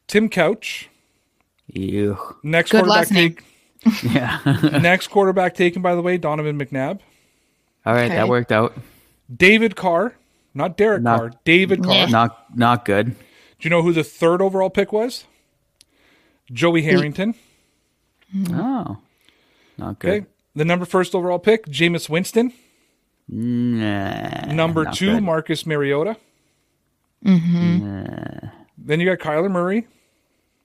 Tim 0.06 0.28
Couch. 0.28 0.90
Ew. 1.68 2.18
Next 2.42 2.70
Good 2.70 2.78
quarterback 2.84 2.96
last 2.96 3.12
name. 3.12 3.34
take, 3.36 3.44
Yeah. 4.02 4.40
next 4.82 5.08
quarterback 5.08 5.54
taken 5.54 5.82
by 5.82 5.94
the 5.94 6.02
way, 6.02 6.16
Donovan 6.18 6.58
McNabb. 6.58 7.00
All 7.84 7.94
right, 7.94 8.04
Okay. 8.06 8.14
that 8.14 8.28
worked 8.28 8.52
out. 8.52 8.74
David 9.34 9.74
Carr, 9.76 10.14
not 10.54 10.76
Derek 10.76 11.02
Not- 11.02 11.18
Carr, 11.18 11.32
David 11.44 11.82
Carr. 11.82 12.08
Not 12.08 12.56
not 12.56 12.84
good. 12.84 13.06
Do 13.10 13.16
you 13.60 13.70
know 13.70 13.82
who 13.82 13.92
the 13.92 14.04
third 14.04 14.40
overall 14.42 14.70
pick 14.70 14.92
was? 14.92 15.24
Joey 16.52 16.82
Harrington. 16.82 17.34
Oh. 18.50 18.98
Not 19.78 19.98
good. 19.98 20.10
Okay. 20.22 20.26
The 20.54 20.64
number 20.64 20.84
first 20.84 21.14
overall 21.14 21.38
pick, 21.38 21.66
Jameis 21.66 22.08
Winston. 22.08 22.52
Nah, 23.28 24.52
Number 24.52 24.84
two, 24.90 25.14
good. 25.14 25.22
Marcus 25.22 25.64
Mariota. 25.64 26.16
Mm-hmm. 27.24 28.46
Then 28.78 29.00
you 29.00 29.06
got 29.06 29.18
Kyler 29.18 29.50
Murray. 29.50 29.86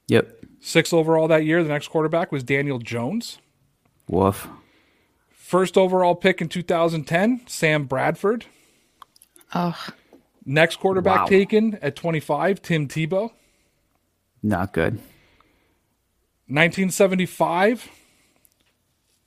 Yep. 0.07 0.36
Sixth 0.67 0.91
overall 0.93 1.29
that 1.29 1.45
year. 1.45 1.63
The 1.63 1.69
next 1.69 1.87
quarterback 1.87 2.29
was 2.29 2.43
Daniel 2.43 2.77
Jones. 2.77 3.37
Woof. 4.09 4.49
First 5.31 5.77
overall 5.77 6.13
pick 6.13 6.41
in 6.41 6.49
2010, 6.49 7.41
Sam 7.47 7.85
Bradford. 7.85 8.47
Oh, 9.55 9.81
Next 10.45 10.77
quarterback 10.81 11.19
Wow. 11.21 11.25
taken 11.27 11.75
at 11.81 11.95
25, 11.95 12.61
Tim 12.61 12.85
Tebow. 12.89 13.31
Not 14.43 14.73
good. 14.73 14.99
1975, 16.47 17.89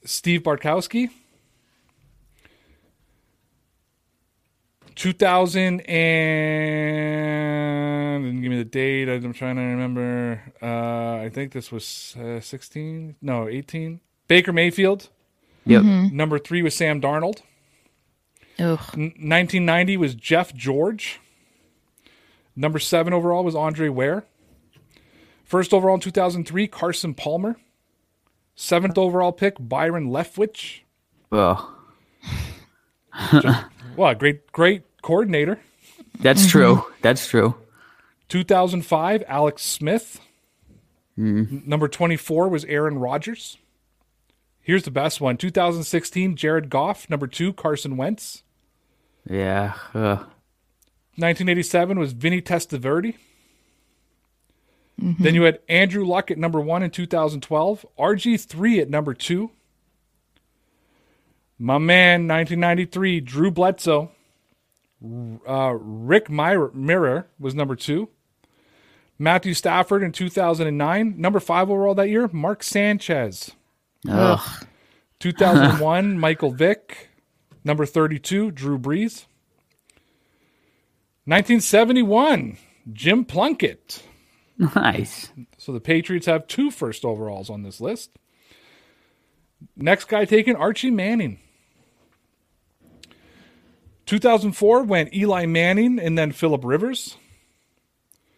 Steve 0.05 0.43
Bartkowski. 0.43 1.09
2000 5.01 5.81
and 5.81 6.43
give 8.43 8.51
me 8.51 8.59
the 8.59 8.67
date. 8.67 9.09
I'm 9.09 9.33
trying 9.33 9.57
to 9.57 9.63
remember. 9.63 10.43
Uh, 10.61 11.25
I 11.25 11.31
think 11.33 11.53
this 11.53 11.73
was 11.73 12.15
uh, 12.21 12.41
16. 12.41 13.17
No, 13.23 13.49
18. 13.49 14.01
Baker 14.29 14.53
Mayfield. 14.53 15.09
Yep. 15.65 15.83
Number 16.13 16.39
three 16.39 16.61
was 16.61 16.75
Sam 16.75 17.01
Darnold. 17.01 17.41
Ugh. 18.59 18.79
1990 18.79 19.97
was 19.97 20.15
Jeff 20.15 20.53
George. 20.55 21.19
Number 22.55 22.79
seven 22.79 23.15
overall 23.15 23.43
was 23.43 23.55
Andre 23.55 23.89
Ware. 23.89 24.25
First 25.45 25.73
overall 25.73 25.95
in 25.95 26.01
2003, 26.01 26.67
Carson 26.69 27.15
Palmer. 27.15 27.57
Seventh 28.55 28.99
overall 28.99 29.33
pick, 29.33 29.57
Byron 29.59 30.09
Leftwich. 30.11 30.81
Well, 31.31 31.75
Well, 33.97 34.15
great, 34.15 34.53
great 34.53 34.83
coordinator. 35.03 35.61
that's 36.21 36.47
true. 36.47 36.85
That's 37.03 37.27
true. 37.27 37.55
2005, 38.29 39.25
Alex 39.27 39.63
Smith. 39.63 40.21
N- 41.19 41.63
Number 41.67 41.89
24 41.89 42.49
was 42.49 42.65
Aaron 42.67 42.99
Rodgers. 42.99 43.59
Here's 44.63 44.85
the 44.85 44.91
best 44.91 45.21
one 45.21 45.37
2016, 45.37 46.37
Jared 46.37 46.71
Goff. 46.71 47.09
Number 47.11 47.27
two, 47.27 47.53
Carson 47.53 47.97
Wentz. 47.97 48.43
Yeah. 49.29 49.75
Uh, 49.95 50.25
1987 51.17 51.99
was 51.99 52.13
Vinny 52.13 52.41
Testaverde. 52.41 53.15
Then 55.03 55.35
you 55.35 55.43
had 55.45 55.61
Andrew 55.67 56.05
Luck 56.05 56.31
at 56.31 56.37
number 56.37 56.61
one 56.61 56.83
in 56.83 56.91
2012, 56.91 57.87
RG3 57.99 58.83
at 58.83 58.91
number 58.91 59.15
two. 59.15 59.51
My 61.59 61.79
man, 61.79 62.29
1993, 62.29 63.21
Drew 63.21 63.51
Bledsoe. 63.51 64.11
Uh, 65.03 65.75
Rick 65.81 66.29
Mir- 66.29 66.71
Mirer 66.71 67.25
was 67.39 67.55
number 67.55 67.75
two. 67.77 68.09
Matthew 69.19 69.53
Stafford 69.55 70.03
in 70.03 70.13
2009, 70.13 71.15
number 71.19 71.41
five 71.41 71.71
overall 71.71 71.95
that 71.95 72.09
year, 72.09 72.29
Mark 72.33 72.63
Sanchez. 72.63 73.53
ugh. 74.09 74.41
2001, 75.21 76.19
Michael 76.19 76.51
Vick. 76.53 77.09
Number 77.63 77.85
32, 77.85 78.51
Drew 78.53 78.79
Brees. 78.79 79.27
1971, 81.27 82.57
Jim 82.93 83.25
Plunkett. 83.27 84.03
Nice. 84.59 85.31
So 85.59 85.73
the 85.73 85.81
Patriots 85.81 86.27
have 86.27 86.47
two 86.47 86.71
first 86.71 87.05
overalls 87.05 87.51
on 87.51 87.63
this 87.63 87.81
list. 87.81 88.11
Next 89.77 90.07
guy 90.09 90.25
taken, 90.25 90.57
Archie 90.57 90.91
Manning. 90.91 91.39
2004 94.11 94.83
went 94.83 95.15
Eli 95.15 95.47
Manning 95.47 96.01
and 96.01 96.19
then 96.19 96.33
Philip 96.33 96.65
Rivers. 96.65 97.17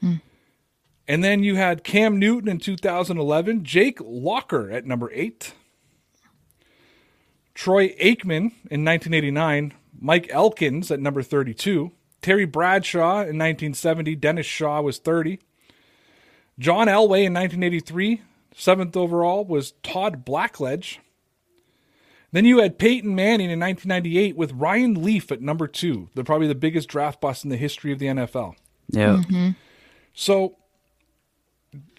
Hmm. 0.01 0.17
And 1.09 1.25
then 1.25 1.43
you 1.43 1.57
had 1.57 1.83
Cam 1.83 2.19
Newton 2.19 2.51
in 2.51 2.59
2011, 2.59 3.65
Jake 3.65 3.99
Locker 4.03 4.71
at 4.71 4.85
number 4.85 5.11
eight, 5.15 5.55
Troy 7.55 7.89
Aikman 7.95 8.53
in 8.71 8.85
1989, 8.85 9.73
Mike 9.99 10.29
Elkins 10.29 10.91
at 10.91 11.01
number 11.01 11.23
32, 11.23 11.91
Terry 12.21 12.45
Bradshaw 12.45 13.21
in 13.21 13.39
1970, 13.39 14.15
Dennis 14.17 14.45
Shaw 14.45 14.83
was 14.83 14.99
30, 14.99 15.39
John 16.59 16.87
Elway 16.87 17.25
in 17.25 17.33
1983, 17.33 18.21
seventh 18.55 18.95
overall, 18.95 19.47
was 19.47 19.73
Todd 19.83 20.27
Blackledge. 20.27 20.99
Then 22.33 22.47
you 22.47 22.61
had 22.61 22.79
Peyton 22.79 23.15
Manning 23.15 23.51
in 23.51 23.61
1998 23.61 24.37
with 24.37 24.53
Ryan 24.53 25.03
Leaf 25.03 25.31
at 25.31 25.43
number 25.43 25.69
two. 25.69 26.09
They're 26.15 26.25
probably 26.25 26.49
the 26.49 26.55
biggest 26.55 26.89
draft 26.89 27.21
bust 27.21 27.45
in 27.45 27.51
the 27.51 27.59
history 27.59 27.93
of 27.93 27.99
the 27.99 28.07
NFL. 28.07 28.55
Yeah. 28.89 29.23
Mm-hmm. 29.23 29.51
So 30.15 30.57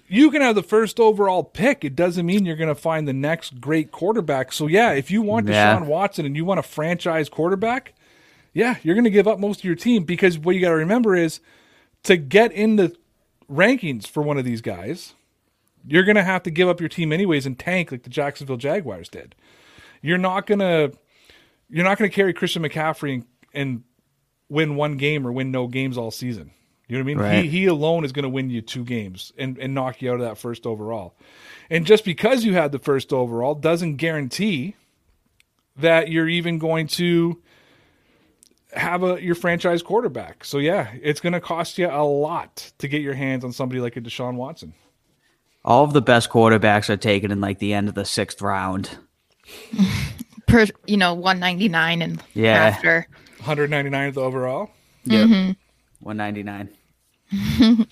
you 0.07 0.31
can 0.31 0.41
have 0.41 0.55
the 0.55 0.63
first 0.63 0.99
overall 0.99 1.43
pick. 1.43 1.85
It 1.85 1.95
doesn't 1.95 2.25
mean 2.25 2.45
you're 2.45 2.55
going 2.55 2.67
to 2.67 2.75
find 2.75 3.07
the 3.07 3.13
next 3.13 3.61
great 3.61 3.91
quarterback. 3.91 4.51
So 4.51 4.67
yeah, 4.67 4.91
if 4.93 5.11
you 5.11 5.21
want 5.21 5.47
Yeah. 5.47 5.77
Deshaun 5.77 5.85
Watson 5.85 6.25
and 6.25 6.35
you 6.35 6.45
want 6.45 6.59
a 6.59 6.63
franchise 6.63 7.29
quarterback, 7.29 7.93
yeah, 8.53 8.77
you're 8.83 8.95
going 8.95 9.05
to 9.05 9.09
give 9.09 9.27
up 9.27 9.39
most 9.39 9.59
of 9.59 9.65
your 9.65 9.75
team 9.75 10.03
because 10.03 10.37
what 10.37 10.55
you 10.55 10.61
got 10.61 10.69
to 10.69 10.75
remember 10.75 11.15
is 11.15 11.39
to 12.03 12.17
get 12.17 12.51
in 12.51 12.75
the 12.75 12.95
rankings 13.51 14.07
for 14.07 14.21
one 14.23 14.37
of 14.37 14.45
these 14.45 14.61
guys, 14.61 15.13
you're 15.85 16.03
going 16.03 16.15
to 16.15 16.23
have 16.23 16.43
to 16.43 16.51
give 16.51 16.69
up 16.69 16.79
your 16.79 16.89
team 16.89 17.11
anyways 17.11 17.45
and 17.45 17.57
tank 17.57 17.91
like 17.91 18.03
the 18.03 18.09
Jacksonville 18.09 18.57
Jaguars 18.57 19.09
did. 19.09 19.35
You're 20.03 20.19
not 20.19 20.45
going 20.45 20.59
to 20.59 20.91
you're 21.69 21.83
not 21.83 21.97
to 22.11 22.15
carry 22.15 22.33
Christian 22.33 22.61
McCaffrey 22.61 23.15
and, 23.15 23.25
and 23.53 23.83
win 24.49 24.75
one 24.75 24.97
game 24.97 25.25
or 25.25 25.31
win 25.31 25.49
no 25.49 25.65
games 25.65 25.97
all 25.97 26.11
season. 26.11 26.51
You 26.87 26.97
know 26.97 27.03
what 27.03 27.03
I 27.03 27.15
mean? 27.15 27.17
Right. 27.17 27.43
He 27.45 27.49
he 27.49 27.65
alone 27.65 28.05
is 28.05 28.11
going 28.11 28.23
to 28.23 28.29
win 28.29 28.51
you 28.51 28.61
two 28.61 28.83
games 28.83 29.31
and, 29.37 29.57
and 29.57 29.73
knock 29.73 30.01
you 30.01 30.11
out 30.11 30.15
of 30.15 30.21
that 30.21 30.37
first 30.37 30.67
overall. 30.67 31.15
And 31.71 31.87
just 31.87 32.05
because 32.05 32.45
you 32.45 32.53
had 32.53 32.71
the 32.71 32.79
first 32.79 33.11
overall 33.11 33.55
doesn't 33.55 33.95
guarantee 33.95 34.75
that 35.77 36.09
you're 36.09 36.27
even 36.27 36.59
going 36.59 36.87
to 36.87 37.41
have 38.73 39.03
a 39.03 39.23
your 39.23 39.35
franchise 39.35 39.81
quarterback. 39.81 40.43
So 40.43 40.57
yeah, 40.57 40.91
it's 41.01 41.21
going 41.21 41.33
to 41.33 41.41
cost 41.41 41.77
you 41.77 41.87
a 41.87 42.03
lot 42.03 42.71
to 42.79 42.87
get 42.87 43.01
your 43.01 43.13
hands 43.13 43.43
on 43.43 43.53
somebody 43.53 43.79
like 43.79 43.95
a 43.95 44.01
Deshaun 44.01 44.35
Watson. 44.35 44.73
All 45.65 45.85
of 45.85 45.93
the 45.93 46.01
best 46.01 46.29
quarterbacks 46.29 46.89
are 46.89 46.97
taken 46.97 47.31
in 47.31 47.39
like 47.39 47.59
the 47.59 47.73
end 47.73 47.87
of 47.87 47.95
the 47.95 48.05
sixth 48.05 48.41
round. 48.41 48.97
Per, 50.47 50.67
you 50.85 50.97
know, 50.97 51.13
199 51.13 52.01
and 52.01 52.21
Yeah. 52.33 52.53
after. 52.53 53.07
199th 53.39 54.17
overall. 54.17 54.69
Yep. 55.05 55.55
199. 55.99 56.69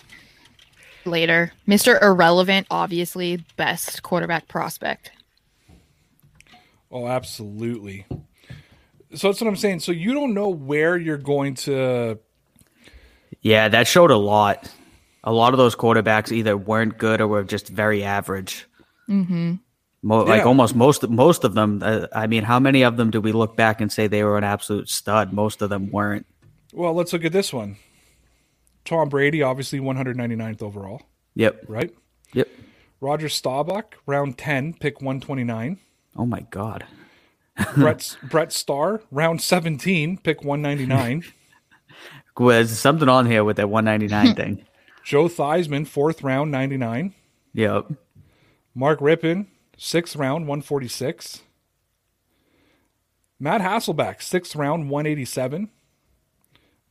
later. 1.05 1.51
Mr. 1.67 2.01
Irrelevant, 2.01 2.67
obviously, 2.69 3.43
best 3.57 4.03
quarterback 4.03 4.47
prospect. 4.47 5.11
Oh, 6.91 7.07
absolutely. 7.07 8.05
So 9.15 9.27
that's 9.29 9.41
what 9.41 9.47
I'm 9.47 9.55
saying. 9.55 9.79
So 9.79 9.91
you 9.91 10.13
don't 10.13 10.33
know 10.33 10.49
where 10.49 10.97
you're 10.97 11.17
going 11.17 11.55
to 11.55 12.19
Yeah, 13.41 13.67
that 13.69 13.87
showed 13.87 14.11
a 14.11 14.17
lot. 14.17 14.69
A 15.23 15.31
lot 15.31 15.53
of 15.53 15.57
those 15.57 15.75
quarterbacks 15.75 16.31
either 16.31 16.55
weren't 16.57 16.97
good 16.97 17.21
or 17.21 17.27
were 17.27 17.43
just 17.43 17.67
very 17.69 18.03
average. 18.03 18.65
Mm-hmm. 19.09 19.55
Mo- 20.03 20.23
Like 20.23 20.45
almost 20.45 20.75
most 20.75 21.07
most 21.09 21.43
of 21.43 21.53
them. 21.53 21.81
Uh, 21.83 22.07
I 22.13 22.25
mean, 22.27 22.43
how 22.43 22.59
many 22.59 22.81
of 22.83 22.97
them 22.97 23.11
do 23.11 23.21
we 23.21 23.31
look 23.31 23.55
back 23.55 23.81
and 23.81 23.91
say 23.91 24.07
they 24.07 24.23
were 24.23 24.37
an 24.37 24.43
absolute 24.43 24.89
stud? 24.89 25.31
Most 25.31 25.61
of 25.61 25.69
them 25.69 25.91
weren't. 25.91 26.25
Well, 26.73 26.93
let's 26.93 27.13
look 27.13 27.23
at 27.25 27.31
this 27.33 27.53
one. 27.53 27.77
Tom 28.85 29.09
Brady, 29.09 29.43
obviously 29.43 29.79
199th 29.79 30.63
overall, 30.63 31.03
Yep. 31.35 31.65
right? 31.67 31.93
Yep. 32.33 32.47
Roger 32.99 33.29
Staubach, 33.29 33.95
round 34.07 34.37
10, 34.39 34.73
pick 34.73 35.01
129. 35.01 35.77
Oh 36.15 36.25
my 36.25 36.41
god. 36.49 36.85
Brett 37.75 38.17
Brett 38.23 38.51
Starr, 38.51 39.01
round 39.11 39.41
17, 39.41 40.17
pick 40.17 40.43
199. 40.43 41.23
Well, 42.37 42.47
There's 42.55 42.71
something 42.79 43.09
on 43.09 43.27
here 43.27 43.43
with 43.43 43.57
that 43.57 43.69
199 43.69 44.35
thing. 44.57 44.65
Joe 45.03 45.25
Theismann, 45.27 45.85
fourth 45.85 46.23
round, 46.23 46.49
99. 46.49 47.13
Yep. 47.53 47.91
Mark 48.73 48.99
Rypien, 48.99 49.45
sixth 49.81 50.15
round, 50.15 50.47
146. 50.47 51.41
Matt 53.39 53.61
Hasselbeck, 53.61 54.21
sixth 54.21 54.55
round, 54.55 54.89
187. 54.91 55.69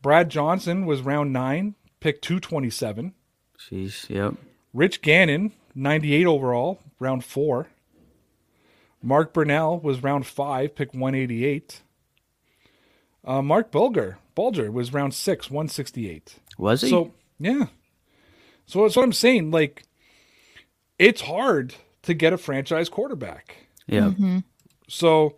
Brad 0.03 0.29
Johnson 0.29 0.87
was 0.87 1.01
round 1.01 1.33
nine, 1.33 1.77
pick 2.01 2.21
227. 2.21 3.15
Sheesh. 3.57 4.11
Yep. 4.11 4.35
Rich 4.75 5.03
Gannon, 5.03 5.53
98 5.75 6.27
overall, 6.27 6.81
round 6.99 7.25
four. 7.25 7.69
Mark 9.03 9.33
Brunell 9.33 9.81
was 9.81 10.03
round 10.03 10.27
five, 10.27 10.75
pick 10.75 10.93
188. 10.93 11.83
Uh, 13.25 13.41
Marc 13.41 13.71
Bulger, 13.71 14.19
Bulger 14.35 14.73
was 14.73 14.93
round 14.93 15.15
six, 15.15 15.49
168. 15.49 16.37
Was 16.59 16.81
he? 16.81 16.91
So 16.91 17.13
yeah. 17.39 17.67
So 18.67 18.83
that's 18.83 18.97
what 18.97 19.05
I'm 19.05 19.13
saying. 19.13 19.51
Like, 19.53 19.85
it's 20.99 21.21
hard 21.21 21.75
to 22.03 22.15
get 22.15 22.33
a 22.33 22.39
franchise 22.39 22.89
quarterback. 22.89 23.69
yep. 23.87 24.05
Mm-hmm. 24.05 24.39
So 24.89 25.37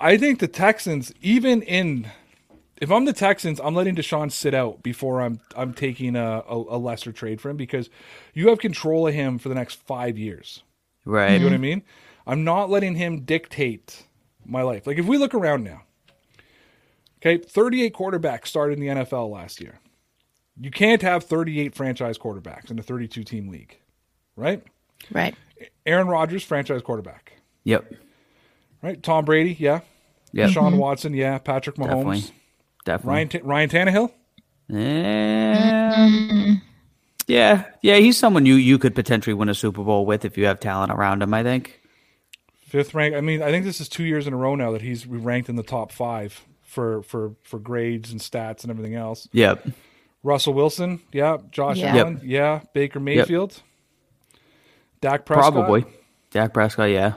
I 0.00 0.16
think 0.16 0.38
the 0.38 0.48
Texans, 0.48 1.12
even 1.20 1.62
in 1.62 2.10
if 2.80 2.90
I'm 2.90 3.04
the 3.04 3.12
Texans, 3.12 3.60
I'm 3.60 3.74
letting 3.74 3.94
Deshaun 3.94 4.32
sit 4.32 4.54
out 4.54 4.82
before 4.82 5.20
I'm 5.20 5.40
I'm 5.54 5.74
taking 5.74 6.16
a, 6.16 6.42
a, 6.48 6.56
a 6.56 6.78
lesser 6.78 7.12
trade 7.12 7.40
for 7.40 7.50
him 7.50 7.56
because 7.56 7.90
you 8.32 8.48
have 8.48 8.58
control 8.58 9.06
of 9.06 9.14
him 9.14 9.38
for 9.38 9.48
the 9.48 9.54
next 9.54 9.74
five 9.86 10.16
years. 10.16 10.62
Right. 11.04 11.32
You 11.32 11.38
know 11.40 11.44
what 11.46 11.52
I 11.52 11.56
mm-hmm. 11.56 11.62
mean? 11.62 11.82
I'm 12.26 12.44
not 12.44 12.70
letting 12.70 12.94
him 12.94 13.20
dictate 13.20 14.06
my 14.44 14.62
life. 14.62 14.86
Like 14.86 14.98
if 14.98 15.06
we 15.06 15.18
look 15.18 15.34
around 15.34 15.64
now, 15.64 15.82
okay, 17.18 17.36
38 17.36 17.94
quarterbacks 17.94 18.46
started 18.46 18.78
in 18.78 18.80
the 18.80 19.04
NFL 19.04 19.30
last 19.30 19.60
year. 19.60 19.78
You 20.58 20.70
can't 20.70 21.02
have 21.02 21.24
38 21.24 21.74
franchise 21.74 22.18
quarterbacks 22.18 22.70
in 22.70 22.78
a 22.78 22.82
32 22.82 23.24
team 23.24 23.48
league, 23.48 23.78
right? 24.36 24.62
Right. 25.12 25.34
Aaron 25.86 26.08
Rodgers, 26.08 26.42
franchise 26.44 26.82
quarterback, 26.82 27.32
Yep. 27.64 27.92
right? 28.82 29.02
Tom 29.02 29.24
Brady, 29.24 29.56
yeah. 29.58 29.80
Yep. 30.32 30.50
Sean 30.50 30.76
Watson, 30.78 31.12
yeah. 31.14 31.38
Patrick 31.38 31.76
Mahomes, 31.76 31.86
Definitely. 31.86 32.34
Definitely. 32.84 33.12
Ryan 33.12 33.28
T- 33.28 33.40
Ryan 33.42 33.68
Tannehill. 33.70 34.12
Um, 34.72 36.62
yeah, 37.26 37.64
yeah, 37.82 37.96
he's 37.96 38.16
someone 38.16 38.46
you 38.46 38.54
you 38.54 38.78
could 38.78 38.94
potentially 38.94 39.34
win 39.34 39.48
a 39.48 39.54
Super 39.54 39.82
Bowl 39.82 40.06
with 40.06 40.24
if 40.24 40.36
you 40.38 40.46
have 40.46 40.60
talent 40.60 40.92
around 40.92 41.22
him. 41.22 41.32
I 41.34 41.42
think. 41.42 41.80
Fifth 42.66 42.94
rank. 42.94 43.14
I 43.16 43.20
mean, 43.20 43.42
I 43.42 43.50
think 43.50 43.64
this 43.64 43.80
is 43.80 43.88
two 43.88 44.04
years 44.04 44.26
in 44.26 44.32
a 44.32 44.36
row 44.36 44.54
now 44.54 44.70
that 44.72 44.82
he's 44.82 45.06
ranked 45.06 45.48
in 45.48 45.56
the 45.56 45.62
top 45.62 45.90
five 45.92 46.44
for 46.62 47.02
for 47.02 47.34
for 47.42 47.58
grades 47.58 48.10
and 48.12 48.20
stats 48.20 48.62
and 48.62 48.70
everything 48.70 48.94
else. 48.94 49.28
Yep. 49.32 49.68
Russell 50.22 50.54
Wilson, 50.54 51.00
yeah. 51.12 51.38
Josh 51.50 51.78
Yeah. 51.78 51.96
Allen, 51.96 52.20
yeah. 52.22 52.60
Baker 52.74 53.00
Mayfield, 53.00 53.62
Dak 55.00 55.24
Prescott. 55.24 55.52
Probably. 55.52 55.84
Dak 56.30 56.52
Prescott, 56.52 56.90
yeah. 56.90 57.14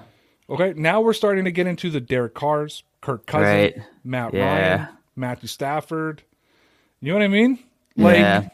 Okay, 0.50 0.74
now 0.76 1.02
we're 1.02 1.14
starting 1.14 1.46
to 1.46 1.52
get 1.52 1.68
into 1.68 1.90
the 1.90 2.00
Derek 2.02 2.34
Carrs, 2.36 2.84
Kirk 3.02 3.26
Cousins, 3.26 3.48
Right. 3.76 3.76
Matt 4.04 4.34
Yeah. 4.34 4.76
Ryan, 4.76 4.88
Matthew 5.16 5.48
Stafford. 5.48 6.24
You 7.02 7.10
know 7.10 7.16
what 7.20 7.24
I 7.24 7.28
mean? 7.28 7.60
Like 7.96 8.18
yeah. 8.18 8.50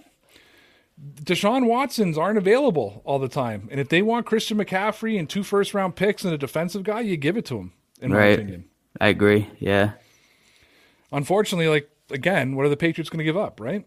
Deshaun 1.24 1.66
Watsons 1.68 2.18
aren't 2.18 2.38
available 2.38 3.02
all 3.06 3.20
the 3.20 3.30
time, 3.30 3.68
and 3.72 3.80
if 3.80 3.88
they 3.90 4.02
want 4.02 4.26
Christian 4.26 4.58
McCaffrey 4.58 5.18
and 5.18 5.30
two 5.30 5.44
first 5.44 5.74
round 5.74 5.96
picks 5.96 6.26
and 6.26 6.34
a 6.34 6.38
defensive 6.38 6.84
guy, 6.84 7.00
you 7.02 7.16
give 7.18 7.38
it 7.38 7.46
to 7.46 7.58
him. 7.58 7.74
In 8.02 8.12
my 8.12 8.26
opinion. 8.26 8.66
I 9.00 9.08
agree. 9.10 9.48
Yeah. 9.60 9.92
Unfortunately, 11.12 11.68
like 11.68 11.90
again, 12.12 12.56
what 12.56 12.66
are 12.66 12.70
the 12.70 12.78
Patriots 12.78 13.10
going 13.10 13.20
to 13.20 13.24
give 13.24 13.38
up? 13.38 13.60
Right? 13.60 13.86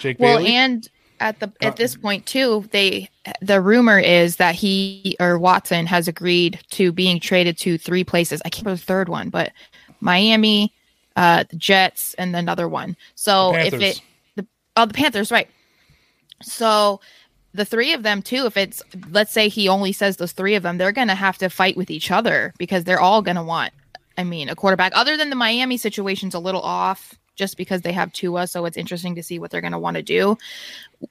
Jake 0.00 0.18
Well, 0.18 0.38
Bailey. 0.38 0.54
and 0.54 0.88
at 1.20 1.40
the 1.40 1.52
at 1.60 1.76
this 1.76 1.96
point 1.96 2.26
too, 2.26 2.68
they 2.70 3.08
the 3.40 3.60
rumor 3.60 3.98
is 3.98 4.36
that 4.36 4.54
he 4.54 5.16
or 5.20 5.38
Watson 5.38 5.86
has 5.86 6.08
agreed 6.08 6.60
to 6.70 6.92
being 6.92 7.20
traded 7.20 7.58
to 7.58 7.78
three 7.78 8.04
places. 8.04 8.40
I 8.44 8.48
can't 8.48 8.66
remember 8.66 8.80
the 8.80 8.86
third 8.86 9.08
one, 9.08 9.30
but 9.30 9.52
Miami, 10.00 10.72
uh, 11.16 11.44
the 11.48 11.56
Jets, 11.56 12.14
and 12.14 12.34
another 12.34 12.68
one. 12.68 12.96
So 13.14 13.54
if 13.54 13.74
it 13.74 14.00
the 14.36 14.46
oh 14.76 14.86
the 14.86 14.94
Panthers, 14.94 15.30
right? 15.30 15.48
So 16.42 17.00
the 17.54 17.64
three 17.64 17.92
of 17.92 18.02
them 18.02 18.22
too. 18.22 18.46
If 18.46 18.56
it's 18.56 18.82
let's 19.10 19.32
say 19.32 19.48
he 19.48 19.68
only 19.68 19.92
says 19.92 20.16
those 20.16 20.32
three 20.32 20.54
of 20.54 20.62
them, 20.62 20.78
they're 20.78 20.92
gonna 20.92 21.14
have 21.14 21.38
to 21.38 21.48
fight 21.48 21.76
with 21.76 21.90
each 21.90 22.10
other 22.10 22.54
because 22.58 22.84
they're 22.84 23.00
all 23.00 23.22
gonna 23.22 23.44
want. 23.44 23.72
I 24.16 24.24
mean, 24.24 24.48
a 24.48 24.56
quarterback. 24.56 24.92
Other 24.94 25.16
than 25.16 25.30
the 25.30 25.36
Miami 25.36 25.76
situation's 25.76 26.34
a 26.34 26.40
little 26.40 26.62
off, 26.62 27.18
just 27.38 27.56
because 27.56 27.80
they 27.80 27.92
have 27.92 28.12
Tua, 28.12 28.46
so 28.46 28.66
it's 28.66 28.76
interesting 28.76 29.14
to 29.14 29.22
see 29.22 29.38
what 29.38 29.50
they're 29.50 29.62
gonna 29.62 29.78
want 29.78 29.96
to 29.96 30.02
do 30.02 30.36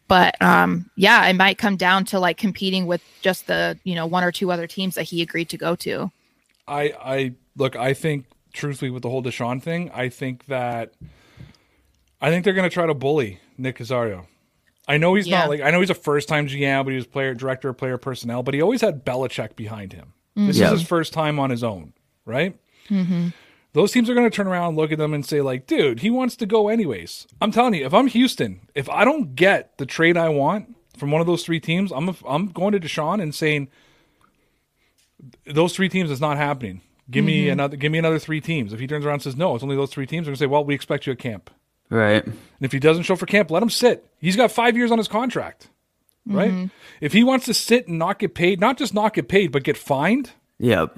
but 0.09 0.35
um 0.41 0.89
yeah 0.97 1.25
it 1.27 1.33
might 1.37 1.57
come 1.57 1.77
down 1.77 2.03
to 2.03 2.19
like 2.19 2.35
competing 2.37 2.85
with 2.87 3.01
just 3.21 3.47
the 3.47 3.79
you 3.85 3.95
know 3.95 4.05
one 4.05 4.21
or 4.23 4.33
two 4.33 4.51
other 4.51 4.67
teams 4.67 4.95
that 4.95 5.03
he 5.03 5.21
agreed 5.21 5.47
to 5.49 5.57
go 5.57 5.75
to 5.75 6.11
I 6.67 6.93
I 7.01 7.33
look, 7.55 7.77
I 7.77 7.93
think 7.93 8.25
truthfully 8.51 8.91
with 8.91 9.01
the 9.03 9.09
whole 9.09 9.23
Deshaun 9.23 9.61
thing, 9.63 9.89
I 9.93 10.09
think 10.09 10.45
that 10.47 10.91
I 12.21 12.29
think 12.29 12.43
they're 12.43 12.53
going 12.53 12.69
to 12.69 12.73
try 12.73 12.85
to 12.85 12.93
bully 12.93 13.39
Nick 13.57 13.77
Caserio. 13.77 14.25
I 14.87 14.97
know 14.97 15.13
he's 15.13 15.27
Yeah. 15.27 15.39
not 15.39 15.49
like 15.49 15.61
I 15.61 15.71
know 15.71 15.79
he's 15.79 15.89
a 15.89 15.95
first 15.95 16.27
time 16.27 16.47
GM, 16.47 16.83
but 16.83 16.89
he 16.91 16.97
was 16.97 17.07
player 17.07 17.33
director 17.33 17.69
of 17.69 17.77
player 17.77 17.97
personnel, 17.97 18.43
but 18.43 18.53
he 18.53 18.61
always 18.61 18.81
had 18.81 19.05
Belichick 19.05 19.55
behind 19.55 19.93
him. 19.93 20.13
This 20.35 20.57
Yeah. 20.57 20.65
is 20.73 20.79
his 20.79 20.87
first 20.87 21.13
time 21.13 21.39
on 21.39 21.49
his 21.49 21.63
own, 21.63 21.93
right? 22.25 22.57
Those 23.73 23.91
teams 23.91 24.09
are 24.09 24.13
going 24.13 24.29
to 24.29 24.35
turn 24.35 24.47
around 24.47 24.69
and 24.69 24.77
look 24.77 24.91
at 24.91 24.97
them 24.97 25.13
and 25.13 25.25
say, 25.25 25.41
like, 25.41 25.67
dude, 25.67 25.99
he 25.99 26.09
wants 26.09 26.35
to 26.37 26.45
go 26.45 26.67
anyways. 26.67 27.27
I'm 27.41 27.51
telling 27.51 27.75
you, 27.75 27.85
if 27.85 27.93
I'm 27.93 28.07
Houston, 28.07 28.61
if 28.73 28.89
I 28.89 29.05
don't 29.05 29.35
get 29.35 29.77
the 29.77 29.85
trade 29.85 30.17
I 30.17 30.29
want 30.29 30.75
from 30.97 31.11
one 31.11 31.21
of 31.21 31.27
those 31.27 31.43
three 31.43 31.59
teams, 31.59 31.91
I'm 31.91 32.15
I'm 32.27 32.47
going 32.47 32.71
to 32.71 32.79
Deshaun 32.79 33.21
and 33.21 33.35
saying, 33.35 33.69
those 35.45 35.75
three 35.75 35.89
teams 35.89 36.09
is 36.09 36.21
not 36.21 36.37
happening. 36.37 36.81
Give 37.09 37.23
me 37.23 37.43
mm-hmm. 37.43 37.53
another. 37.53 37.77
Give 37.77 37.91
me 37.91 37.99
another 37.99 38.19
three 38.19 38.41
teams. 38.41 38.73
If 38.73 38.79
he 38.79 38.87
turns 38.87 39.05
around 39.05 39.15
and 39.15 39.23
says 39.23 39.37
no, 39.37 39.55
it's 39.55 39.63
only 39.63 39.75
those 39.75 39.91
three 39.91 40.05
teams. 40.05 40.27
i'm 40.27 40.31
gonna 40.31 40.37
say, 40.37 40.45
well, 40.45 40.65
we 40.65 40.75
expect 40.75 41.05
you 41.05 41.13
at 41.13 41.19
camp. 41.19 41.49
Right. 41.89 42.25
And 42.25 42.35
if 42.61 42.73
he 42.73 42.79
doesn't 42.79 43.03
show 43.03 43.15
for 43.15 43.25
camp, 43.25 43.49
let 43.49 43.63
him 43.63 43.69
sit. 43.69 44.05
He's 44.19 44.35
got 44.35 44.51
five 44.51 44.75
years 44.75 44.91
on 44.91 44.97
his 44.97 45.07
contract, 45.07 45.69
right? 46.25 46.51
Mm-hmm. 46.51 46.65
If 46.99 47.13
he 47.13 47.23
wants 47.23 47.45
to 47.45 47.53
sit 47.53 47.87
and 47.87 47.97
not 47.97 48.19
get 48.19 48.35
paid, 48.35 48.59
not 48.59 48.77
just 48.77 48.93
not 48.93 49.13
get 49.13 49.29
paid, 49.29 49.53
but 49.53 49.63
get 49.63 49.77
fined, 49.77 50.31
Yep. 50.59 50.97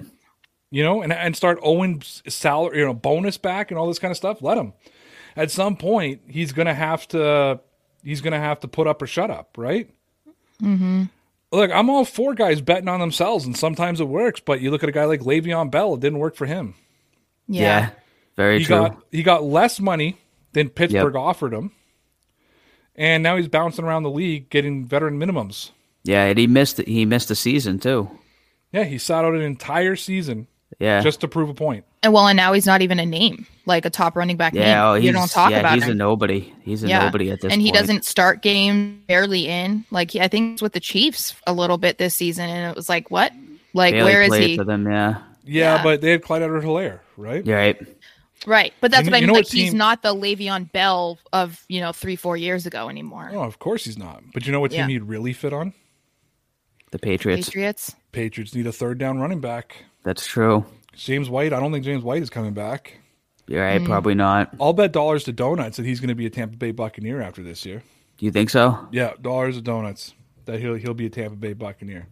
You 0.71 0.83
know, 0.83 1.01
and 1.01 1.11
and 1.11 1.35
start 1.35 1.59
owing 1.61 2.01
salary, 2.01 2.79
you 2.79 2.85
know, 2.85 2.93
bonus 2.93 3.37
back 3.37 3.71
and 3.71 3.79
all 3.79 3.87
this 3.87 3.99
kind 3.99 4.11
of 4.11 4.17
stuff, 4.17 4.41
let 4.41 4.57
him. 4.57 4.73
At 5.35 5.51
some 5.51 5.75
point, 5.75 6.21
he's 6.27 6.51
gonna 6.51 6.73
have 6.73 7.07
to. 7.09 7.59
He's 8.03 8.21
gonna 8.21 8.39
have 8.39 8.61
to 8.61 8.67
put 8.67 8.87
up 8.87 9.01
or 9.01 9.07
shut 9.07 9.29
up, 9.29 9.57
right? 9.57 9.89
Mm-hmm. 10.61 11.03
Look, 11.51 11.71
I'm 11.71 11.89
all 11.89 12.05
for 12.05 12.33
guys 12.33 12.61
betting 12.61 12.87
on 12.87 12.99
themselves, 12.99 13.45
and 13.45 13.57
sometimes 13.57 13.99
it 13.99 14.07
works. 14.07 14.39
But 14.39 14.61
you 14.61 14.71
look 14.71 14.83
at 14.83 14.89
a 14.89 14.93
guy 14.93 15.05
like 15.05 15.21
Le'Veon 15.21 15.71
Bell; 15.71 15.95
it 15.95 15.99
didn't 15.99 16.19
work 16.19 16.35
for 16.35 16.45
him. 16.45 16.75
Yeah. 17.47 17.89
Very 18.35 18.59
he 18.59 18.65
true. 18.65 18.75
got 18.75 19.03
he 19.11 19.23
got 19.23 19.43
less 19.43 19.79
money 19.79 20.17
than 20.53 20.69
Pittsburgh 20.69 21.15
offered 21.15 21.53
him, 21.53 21.71
and 22.95 23.21
now 23.21 23.35
he's 23.35 23.49
bouncing 23.49 23.83
around 23.83 24.03
the 24.03 24.09
league 24.09 24.49
getting 24.49 24.85
veteran 24.85 25.19
minimums. 25.19 25.71
yeah, 26.03 26.23
and 26.25 26.39
he 26.39 26.47
missed 26.47 26.77
he 26.77 27.05
missed 27.05 27.29
a 27.31 27.35
season 27.35 27.79
too. 27.79 28.09
Yeah, 28.71 28.85
he 28.85 28.97
sat 28.97 29.25
out 29.25 29.33
an 29.33 29.41
entire 29.41 29.95
season 29.97 30.47
Yeah. 30.77 31.01
just 31.01 31.21
to 31.21 31.27
prove 31.27 31.49
a 31.49 31.53
point. 31.53 31.83
and 32.03 32.13
well 32.13 32.27
and 32.27 32.37
now 32.37 32.53
he's 32.53 32.65
not 32.67 32.81
even 32.81 32.99
a 32.99 33.05
name 33.05 33.45
like 33.65 33.85
a 33.85 33.89
top 33.89 34.15
running 34.15 34.37
back 34.37 34.53
yeah, 34.53 34.87
oh, 34.89 34.93
name 34.93 35.01
he's, 35.01 35.07
you 35.07 35.13
don't 35.13 35.29
talk 35.31 35.51
yeah, 35.51 35.59
about 35.59 35.73
he's 35.73 35.83
him 35.83 35.91
a 35.91 35.95
nobody. 35.95 36.53
He's 36.61 36.83
a 36.83 36.87
yeah 36.87 37.03
nobody 37.05 37.31
at 37.31 37.41
this 37.41 37.51
and 37.51 37.61
he 37.61 37.69
point. 37.69 37.79
doesn't 37.79 38.05
start 38.05 38.41
games 38.41 39.01
barely 39.07 39.47
in 39.47 39.83
like 39.91 40.11
he, 40.11 40.21
i 40.21 40.27
think 40.27 40.53
it's 40.53 40.61
with 40.61 40.73
the 40.73 40.79
chiefs 40.79 41.35
a 41.47 41.53
little 41.53 41.77
bit 41.77 41.97
this 41.97 42.15
season 42.15 42.47
and 42.49 42.69
it 42.71 42.75
was 42.75 42.87
like 42.87 43.09
what 43.11 43.33
like 43.73 43.93
Barely 43.93 44.11
where 44.11 44.21
is 44.23 44.35
he 44.35 44.55
for 44.57 44.63
them, 44.63 44.85
yeah. 44.87 45.21
Yeah, 45.43 45.75
Yeah. 45.77 45.83
but 45.83 46.01
they 46.01 46.11
had 46.11 46.21
Clyde 46.23 46.43
Edwards-Helaire, 46.43 46.99
right? 47.17 47.45
You're 47.45 47.57
right. 47.57 47.77
right 48.45 48.73
but 48.79 48.91
that's 48.91 49.05
You 49.05 49.11
what 49.11 49.17
i 49.17 49.19
know- 49.21 49.27
mean 49.27 49.35
like 49.35 49.45
what 49.45 49.51
he's 49.51 49.73
not 49.73 50.01
the 50.03 50.13
Le'Veon 50.15 50.71
Bell 50.71 51.17
of 51.33 51.65
you 51.67 51.81
know 51.81 51.91
three 51.91 52.15
four 52.15 52.37
years 52.37 52.65
ago 52.65 52.89
anymore 52.89 53.31
Oh, 53.33 53.41
of 53.41 53.59
course 53.59 53.83
he's 53.85 53.97
not. 53.97 54.23
But 54.33 54.45
you 54.45 54.51
know 54.51 54.59
what 54.61 54.71
team 54.71 54.81
Yeah. 54.81 54.87
he'd 54.87 55.03
really 55.03 55.33
fit 55.33 55.51
on? 55.51 55.73
The 56.91 56.99
Patriots. 56.99 57.47
patriots 57.49 57.95
Patriots 58.11 58.55
need 58.55 58.65
a 58.67 58.71
third 58.71 58.97
down 58.97 59.19
running 59.19 59.41
back. 59.41 59.83
That's 60.03 60.25
true. 60.25 60.65
James 60.95 61.29
White, 61.29 61.53
I 61.53 61.59
don't 61.59 61.71
think 61.71 61.85
James 61.85 62.03
White 62.03 62.21
is 62.21 62.29
coming 62.29 62.53
back. 62.53 62.99
You're 63.47 63.63
Mm. 63.63 63.85
Probably 63.85 64.15
not. 64.15 64.53
I'll 64.61 64.73
bet 64.73 64.91
dollars 64.91 65.23
to 65.25 65.31
donuts 65.31 65.77
that 65.77 65.85
he's 65.85 65.99
going 65.99 66.09
to 66.09 66.15
be 66.15 66.25
a 66.25 66.29
Tampa 66.29 66.55
Bay 66.57 66.71
Buccaneer 66.71 67.21
after 67.21 67.41
this 67.41 67.65
year. 67.65 67.81
Do 68.17 68.25
you 68.25 68.31
think 68.31 68.49
so? 68.49 68.77
Yeah, 68.91 69.13
dollars 69.21 69.55
to 69.55 69.61
donuts 69.61 70.13
that 70.45 70.59
he'll 70.59 70.75
he'll 70.75 70.93
be 70.93 71.05
a 71.07 71.09
Tampa 71.09 71.35
Bay 71.35 71.53
Buccaneer. 71.53 72.07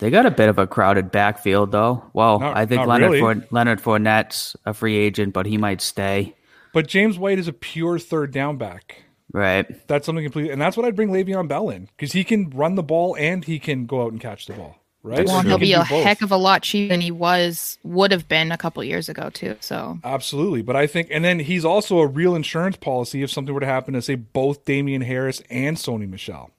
They 0.00 0.10
got 0.10 0.26
a 0.26 0.30
bit 0.30 0.48
of 0.48 0.58
a 0.58 0.66
crowded 0.66 1.12
backfield, 1.12 1.70
though. 1.70 2.02
Well, 2.12 2.40
Not- 2.40 2.56
I 2.56 2.66
think 2.66 2.84
Leonard 2.86 3.10
really. 3.12 3.20
Four- 3.20 3.46
Leonard 3.52 3.80
Fournette's 3.80 4.56
a 4.66 4.74
free 4.74 4.96
agent, 4.96 5.32
but 5.32 5.46
he 5.46 5.56
might 5.56 5.80
stay. 5.80 6.34
But 6.72 6.88
James 6.88 7.16
White 7.18 7.38
is 7.38 7.46
a 7.46 7.52
pure 7.52 8.00
third 8.00 8.32
down 8.32 8.56
back. 8.56 9.04
Right. 9.32 9.86
That's 9.86 10.06
something 10.06 10.24
completely, 10.24 10.50
and 10.52 10.60
that's 10.60 10.76
what 10.76 10.84
I'd 10.86 10.96
bring 10.96 11.10
Le'Veon 11.10 11.46
Bell 11.46 11.68
in 11.70 11.88
because 11.96 12.12
he 12.12 12.24
can 12.24 12.50
run 12.50 12.74
the 12.74 12.82
ball 12.82 13.16
and 13.16 13.44
he 13.44 13.58
can 13.60 13.86
go 13.86 14.02
out 14.02 14.10
and 14.12 14.20
catch 14.20 14.46
the 14.46 14.54
ball. 14.54 14.76
Right? 15.06 15.26
well 15.26 15.42
He 15.42 15.48
he'll 15.48 15.58
can 15.58 15.60
be 15.66 15.72
a 15.74 15.78
both. 15.80 16.02
heck 16.02 16.22
of 16.22 16.32
a 16.32 16.36
lot 16.38 16.62
cheaper 16.62 16.88
than 16.88 17.02
he 17.02 17.10
was 17.10 17.76
would 17.84 18.10
have 18.10 18.26
been 18.26 18.50
a 18.50 18.56
couple 18.56 18.82
years 18.82 19.10
ago 19.10 19.28
too 19.28 19.54
so 19.60 19.98
Absolutely. 20.02 20.62
But 20.62 20.76
I 20.76 20.86
think, 20.86 21.08
and 21.10 21.22
then 21.22 21.40
he's 21.40 21.62
also 21.64 21.98
a 21.98 22.06
real 22.06 22.34
insurance 22.34 22.76
policy 22.76 23.22
if 23.22 23.30
something 23.30 23.52
were 23.52 23.60
to 23.60 23.66
happen 23.66 23.92
to, 23.94 24.00
say, 24.02 24.14
both 24.14 24.64
Damien 24.64 25.02
Harris 25.02 25.42
and 25.50 25.76
Sony 25.76 26.08
Michel. 26.08 26.50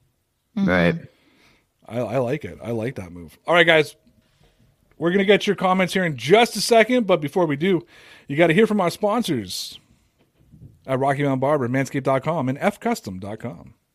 Mm-hmm. 0.56 0.70
Right. 0.70 0.96
I, 1.88 2.00
I 2.00 2.18
like 2.20 2.46
it. 2.46 2.60
I 2.64 2.70
like 2.72 2.96
that 2.96 3.12
move. 3.12 3.38
All 3.48 3.56
right, 3.56 3.66
guys. 3.66 3.96
We're 4.98 5.10
going 5.10 5.20
to 5.20 5.26
get 5.26 5.46
your 5.48 5.56
comments 5.56 5.94
here 5.94 6.06
in 6.06 6.16
just 6.16 6.56
a 6.56 6.62
second. 6.62 7.06
But 7.08 7.20
before 7.22 7.46
we 7.48 7.56
do, 7.58 7.86
you 8.28 8.38
got 8.38 8.48
to 8.48 8.54
hear 8.54 8.66
from 8.68 8.80
our 8.80 8.90
sponsors 8.90 9.78
at 10.88 11.00
Rocky 11.00 11.24
Mountain 11.24 11.40
Barber, 11.40 11.68
manscaped.com, 11.68 12.48
and 12.48 12.58
fcustom.com. 12.60 13.74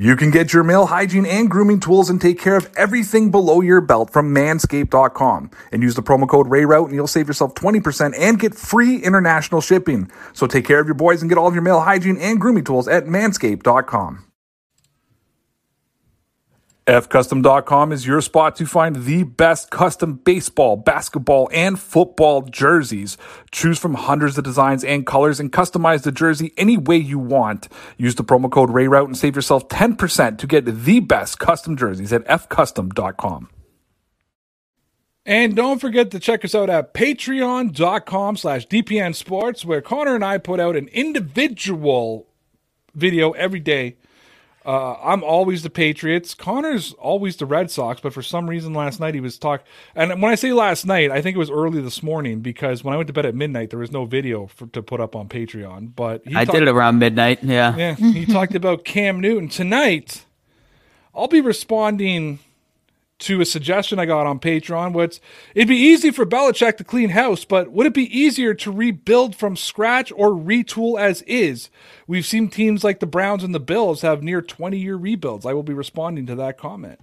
You 0.00 0.14
can 0.14 0.30
get 0.30 0.52
your 0.52 0.62
male 0.62 0.86
hygiene 0.86 1.26
and 1.26 1.50
grooming 1.50 1.80
tools 1.80 2.08
and 2.08 2.20
take 2.20 2.38
care 2.38 2.54
of 2.54 2.70
everything 2.76 3.32
below 3.32 3.60
your 3.60 3.80
belt 3.80 4.12
from 4.12 4.32
manscaped.com. 4.32 5.50
And 5.72 5.82
use 5.82 5.96
the 5.96 6.04
promo 6.04 6.28
code 6.28 6.46
RAYROUTE 6.46 6.86
and 6.86 6.94
you'll 6.94 7.08
save 7.08 7.26
yourself 7.26 7.52
20% 7.56 8.14
and 8.16 8.38
get 8.38 8.54
free 8.54 8.98
international 8.98 9.60
shipping. 9.60 10.08
So 10.34 10.46
take 10.46 10.64
care 10.64 10.78
of 10.78 10.86
your 10.86 10.94
boys 10.94 11.20
and 11.20 11.28
get 11.28 11.36
all 11.36 11.48
of 11.48 11.54
your 11.54 11.64
male 11.64 11.80
hygiene 11.80 12.16
and 12.16 12.40
grooming 12.40 12.62
tools 12.62 12.86
at 12.86 13.06
manscaped.com. 13.06 14.27
FCustom.com 16.88 17.92
is 17.92 18.06
your 18.06 18.22
spot 18.22 18.56
to 18.56 18.64
find 18.64 19.04
the 19.04 19.22
best 19.22 19.70
custom 19.70 20.14
baseball, 20.14 20.74
basketball, 20.74 21.50
and 21.52 21.78
football 21.78 22.40
jerseys. 22.40 23.18
Choose 23.50 23.78
from 23.78 23.92
hundreds 23.92 24.38
of 24.38 24.44
designs 24.44 24.82
and 24.84 25.06
colors 25.06 25.38
and 25.38 25.52
customize 25.52 26.04
the 26.04 26.12
jersey 26.12 26.54
any 26.56 26.78
way 26.78 26.96
you 26.96 27.18
want. 27.18 27.68
Use 27.98 28.14
the 28.14 28.24
promo 28.24 28.50
code 28.50 28.70
RAYROUTE 28.70 29.04
and 29.04 29.18
save 29.18 29.36
yourself 29.36 29.68
10% 29.68 30.38
to 30.38 30.46
get 30.46 30.64
the 30.64 31.00
best 31.00 31.38
custom 31.38 31.76
jerseys 31.76 32.10
at 32.10 32.24
FCustom.com. 32.24 33.50
And 35.26 35.54
don't 35.54 35.82
forget 35.82 36.10
to 36.12 36.18
check 36.18 36.42
us 36.42 36.54
out 36.54 36.70
at 36.70 36.94
patreon.com 36.94 38.38
slash 38.38 38.66
DPN 38.66 39.14
Sports, 39.14 39.62
where 39.62 39.82
Connor 39.82 40.14
and 40.14 40.24
I 40.24 40.38
put 40.38 40.58
out 40.58 40.74
an 40.74 40.88
individual 40.88 42.28
video 42.94 43.32
every 43.32 43.60
day 43.60 43.96
Uh, 44.68 44.98
I'm 45.02 45.24
always 45.24 45.62
the 45.62 45.70
Patriots. 45.70 46.34
Connor's 46.34 46.92
always 46.98 47.38
the 47.38 47.46
Red 47.46 47.70
Sox, 47.70 48.02
but 48.02 48.12
for 48.12 48.20
some 48.20 48.50
reason 48.50 48.74
last 48.74 49.00
night 49.00 49.14
he 49.14 49.20
was 49.20 49.38
talk. 49.38 49.64
And 49.94 50.20
when 50.20 50.30
I 50.30 50.34
say 50.34 50.52
last 50.52 50.84
night, 50.84 51.10
I 51.10 51.22
think 51.22 51.36
it 51.36 51.38
was 51.38 51.50
early 51.50 51.80
this 51.80 52.02
morning 52.02 52.40
because 52.40 52.84
when 52.84 52.92
I 52.92 52.98
went 52.98 53.06
to 53.06 53.14
bed 53.14 53.24
at 53.24 53.34
midnight, 53.34 53.70
there 53.70 53.78
was 53.78 53.90
no 53.90 54.04
video 54.04 54.46
for, 54.46 54.66
to 54.66 54.82
put 54.82 55.00
up 55.00 55.16
on 55.16 55.26
Patreon. 55.26 55.96
But 55.96 56.22
I 56.34 56.44
did 56.44 56.60
it 56.60 56.68
around 56.68 56.98
midnight. 56.98 57.42
Yeah, 57.42 57.74
yeah. 57.76 57.94
He 57.94 58.26
talked 58.26 58.54
about 58.54 58.84
Cam 58.84 59.20
Newton 59.20 59.48
tonight. 59.48 60.26
I'll 61.14 61.28
be 61.28 61.40
responding 61.40 62.40
to 63.20 63.40
a 63.40 63.44
suggestion 63.44 63.98
I 63.98 64.06
got 64.06 64.26
on 64.26 64.38
Patreon. 64.38 64.92
What's 64.92 65.20
it'd 65.54 65.68
be 65.68 65.76
easy 65.76 66.10
for 66.10 66.24
Belichick 66.24 66.76
to 66.76 66.84
clean 66.84 67.10
house, 67.10 67.44
but 67.44 67.72
would 67.72 67.86
it 67.86 67.94
be 67.94 68.16
easier 68.16 68.54
to 68.54 68.70
rebuild 68.70 69.34
from 69.34 69.56
scratch 69.56 70.12
or 70.14 70.30
retool 70.30 71.00
as 71.00 71.22
is? 71.22 71.68
We've 72.06 72.24
seen 72.26 72.48
teams 72.48 72.84
like 72.84 73.00
the 73.00 73.06
Browns 73.06 73.42
and 73.42 73.54
the 73.54 73.60
Bills 73.60 74.02
have 74.02 74.22
near 74.22 74.40
20 74.40 74.78
year 74.78 74.96
rebuilds. 74.96 75.46
I 75.46 75.52
will 75.52 75.64
be 75.64 75.74
responding 75.74 76.26
to 76.26 76.36
that 76.36 76.58
comment. 76.58 77.00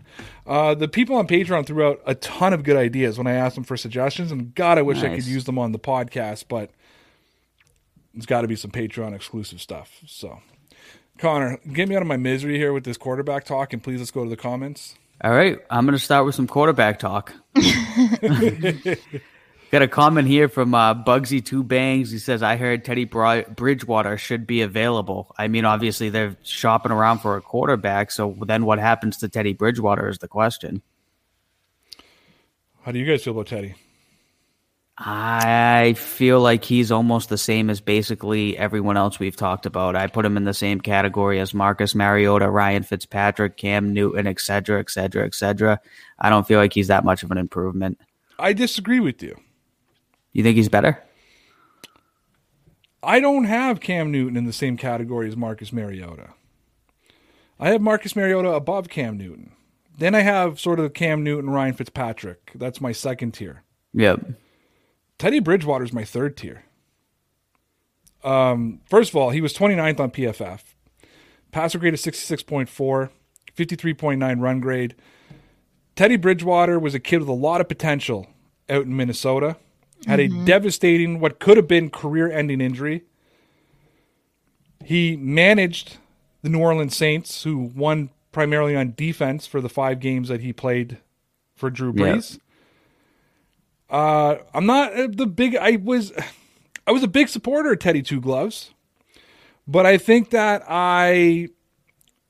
Uh, 0.47 0.73
the 0.73 0.87
people 0.87 1.17
on 1.17 1.27
Patreon 1.27 1.65
threw 1.65 1.85
out 1.85 2.01
a 2.05 2.15
ton 2.15 2.53
of 2.53 2.63
good 2.63 2.77
ideas 2.77 3.17
when 3.17 3.27
I 3.27 3.33
asked 3.33 3.55
them 3.55 3.65
for 3.65 3.75
suggestions, 3.75 4.31
and 4.31 4.55
God, 4.55 4.77
I 4.77 4.83
wish 4.83 5.01
nice. 5.01 5.11
I 5.11 5.15
could 5.15 5.25
use 5.25 5.43
them 5.43 5.59
on 5.59 5.73
the 5.73 5.79
podcast, 5.79 6.45
but 6.47 6.71
it's 8.15 8.25
got 8.25 8.41
to 8.41 8.47
be 8.47 8.55
some 8.55 8.71
Patreon 8.71 9.13
exclusive 9.13 9.59
stuff. 9.59 9.99
So, 10.07 10.39
Connor, 11.17 11.59
get 11.73 11.89
me 11.89 11.95
out 11.95 12.01
of 12.01 12.07
my 12.07 12.17
misery 12.17 12.57
here 12.57 12.71
with 12.71 12.85
this 12.85 12.97
quarterback 12.97 13.43
talk, 13.43 13.73
and 13.73 13.83
please 13.83 13.99
let's 13.99 14.11
go 14.11 14.23
to 14.23 14.29
the 14.29 14.37
comments. 14.37 14.95
All 15.23 15.31
right, 15.31 15.59
I'm 15.69 15.85
going 15.85 15.97
to 15.97 16.03
start 16.03 16.25
with 16.25 16.35
some 16.35 16.47
quarterback 16.47 16.99
talk. 16.99 17.33
Got 19.71 19.81
a 19.81 19.87
comment 19.87 20.27
here 20.27 20.47
from 20.47 20.75
uh, 20.75 20.93
Bugsy 20.93 21.43
Two 21.43 21.63
Bangs. 21.63 22.11
He 22.11 22.19
says, 22.19 22.43
"I 22.43 22.57
heard 22.57 22.83
Teddy 22.85 23.05
Bridgewater 23.05 24.17
should 24.17 24.45
be 24.45 24.61
available." 24.61 25.33
I 25.37 25.47
mean, 25.47 25.65
obviously 25.65 26.09
they're 26.09 26.37
shopping 26.43 26.91
around 26.91 27.19
for 27.19 27.37
a 27.37 27.41
quarterback. 27.41 28.11
So 28.11 28.37
then, 28.45 28.65
what 28.65 28.77
happens 28.79 29.17
to 29.17 29.29
Teddy 29.29 29.53
Bridgewater 29.53 30.09
is 30.09 30.19
the 30.19 30.27
question. 30.27 30.81
How 32.83 32.91
do 32.91 32.99
you 32.99 33.05
guys 33.05 33.23
feel 33.23 33.33
about 33.33 33.47
Teddy? 33.47 33.75
I 34.97 35.93
feel 35.97 36.39
like 36.39 36.63
he's 36.63 36.89
almost 36.89 37.27
the 37.27 37.37
same 37.37 37.69
as 37.69 37.81
basically 37.81 38.57
everyone 38.57 38.95
else 38.95 39.19
we've 39.19 39.35
talked 39.35 39.65
about. 39.65 39.95
I 39.97 40.07
put 40.07 40.25
him 40.25 40.37
in 40.37 40.45
the 40.45 40.53
same 40.53 40.79
category 40.79 41.39
as 41.41 41.53
Marcus 41.53 41.93
Mariota, 41.93 42.49
Ryan 42.49 42.83
Fitzpatrick, 42.83 43.57
Cam 43.57 43.93
Newton, 43.93 44.25
etc., 44.25 44.79
etc., 44.79 45.25
etc. 45.25 45.81
I 46.17 46.29
don't 46.29 46.47
feel 46.47 46.59
like 46.59 46.71
he's 46.71 46.87
that 46.87 47.03
much 47.03 47.23
of 47.23 47.31
an 47.31 47.37
improvement. 47.37 47.99
I 48.39 48.53
disagree 48.53 49.01
with 49.01 49.21
you. 49.21 49.35
You 50.31 50.43
think 50.43 50.55
he's 50.55 50.69
better? 50.69 51.03
I 53.03 53.19
don't 53.19 53.45
have 53.45 53.81
Cam 53.81 54.11
Newton 54.11 54.37
in 54.37 54.45
the 54.45 54.53
same 54.53 54.77
category 54.77 55.27
as 55.27 55.35
Marcus 55.35 55.73
Mariota. 55.73 56.29
I 57.59 57.69
have 57.69 57.81
Marcus 57.81 58.15
Mariota 58.15 58.51
above 58.51 58.89
Cam 58.89 59.17
Newton. 59.17 59.51
Then 59.97 60.15
I 60.15 60.21
have 60.21 60.59
sort 60.59 60.79
of 60.79 60.93
Cam 60.93 61.23
Newton, 61.23 61.49
Ryan 61.49 61.73
Fitzpatrick. 61.73 62.51
That's 62.55 62.81
my 62.81 62.93
second 62.93 63.33
tier. 63.33 63.63
Yep. 63.93 64.25
Teddy 65.17 65.39
Bridgewater 65.39 65.83
is 65.83 65.93
my 65.93 66.03
third 66.03 66.35
tier. 66.35 66.65
Um, 68.23 68.81
first 68.89 69.11
of 69.11 69.15
all, 69.15 69.29
he 69.29 69.41
was 69.41 69.53
29th 69.53 69.99
on 69.99 70.11
PFF. 70.11 70.61
Passer 71.51 71.79
grade 71.79 71.93
of 71.93 71.99
66.4, 71.99 73.09
53.9 73.55 74.41
run 74.41 74.59
grade. 74.59 74.95
Teddy 75.95 76.17
Bridgewater 76.17 76.77
was 76.77 76.93
a 76.93 76.99
kid 76.99 77.19
with 77.19 77.29
a 77.29 77.33
lot 77.33 77.61
of 77.61 77.69
potential 77.69 78.27
out 78.69 78.83
in 78.83 78.95
Minnesota. 78.95 79.55
Had 80.05 80.19
mm-hmm. 80.19 80.41
a 80.41 80.45
devastating, 80.45 81.19
what 81.19 81.39
could 81.39 81.55
have 81.55 81.67
been 81.67 81.89
career 81.89 82.29
ending 82.29 82.59
injury. 82.59 83.03
He 84.83 85.15
managed 85.15 85.97
the 86.41 86.49
New 86.49 86.59
Orleans 86.59 86.95
Saints, 86.95 87.43
who 87.43 87.71
won 87.73 88.09
primarily 88.31 88.75
on 88.75 88.93
defense 88.97 89.47
for 89.47 89.61
the 89.61 89.69
five 89.69 89.99
games 89.99 90.27
that 90.27 90.41
he 90.41 90.51
played 90.51 90.97
for 91.55 91.69
Drew 91.69 91.93
Brees. 91.93 92.33
Yep. 92.33 92.41
Uh, 93.95 94.39
I'm 94.53 94.65
not 94.65 94.91
the 95.15 95.25
big. 95.25 95.55
I 95.55 95.77
was, 95.77 96.11
I 96.85 96.91
was 96.91 97.01
a 97.01 97.07
big 97.07 97.29
supporter 97.29 97.71
of 97.71 97.79
Teddy 97.79 98.01
Two 98.01 98.19
Gloves, 98.19 98.71
but 99.65 99.85
I 99.85 99.97
think 99.97 100.31
that 100.31 100.63
I 100.67 101.47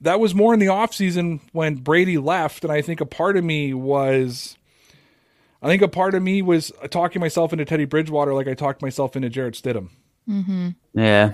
that 0.02 0.20
was 0.20 0.36
more 0.36 0.54
in 0.54 0.60
the 0.60 0.68
offseason 0.68 1.40
when 1.54 1.78
Brady 1.78 2.20
left, 2.20 2.64
and 2.64 2.72
I 2.72 2.84
think 2.84 3.02
a 3.02 3.06
part 3.06 3.36
of 3.36 3.44
me 3.44 3.74
was. 3.74 4.58
I 5.64 5.68
think 5.68 5.82
a 5.82 5.88
part 5.88 6.14
of 6.14 6.22
me 6.22 6.44
was 6.44 6.72
talking 6.92 7.20
myself 7.20 7.52
into 7.52 7.66
Teddy 7.66 7.86
Bridgewater 7.86 8.36
like 8.36 8.48
I 8.48 8.54
talked 8.54 8.84
myself 8.84 9.16
into 9.16 9.30
Jarrett 9.32 9.56
Stidham. 9.56 9.90
Mm-hmm. 10.30 10.70
Yeah. 10.94 11.34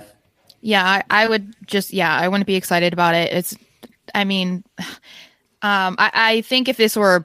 Yeah, 0.62 0.86
I, 0.86 1.02
I, 1.10 1.28
would 1.28 1.54
just, 1.66 1.92
yeah, 1.92 2.16
I 2.16 2.28
wouldn't 2.28 2.46
be 2.46 2.54
excited 2.54 2.94
about 2.94 3.14
it. 3.14 3.30
It's, 3.30 3.54
I 4.14 4.24
mean, 4.24 4.64
um, 4.78 5.96
I, 5.98 6.10
I 6.14 6.40
think 6.42 6.70
if 6.70 6.78
this 6.78 6.96
were 6.96 7.22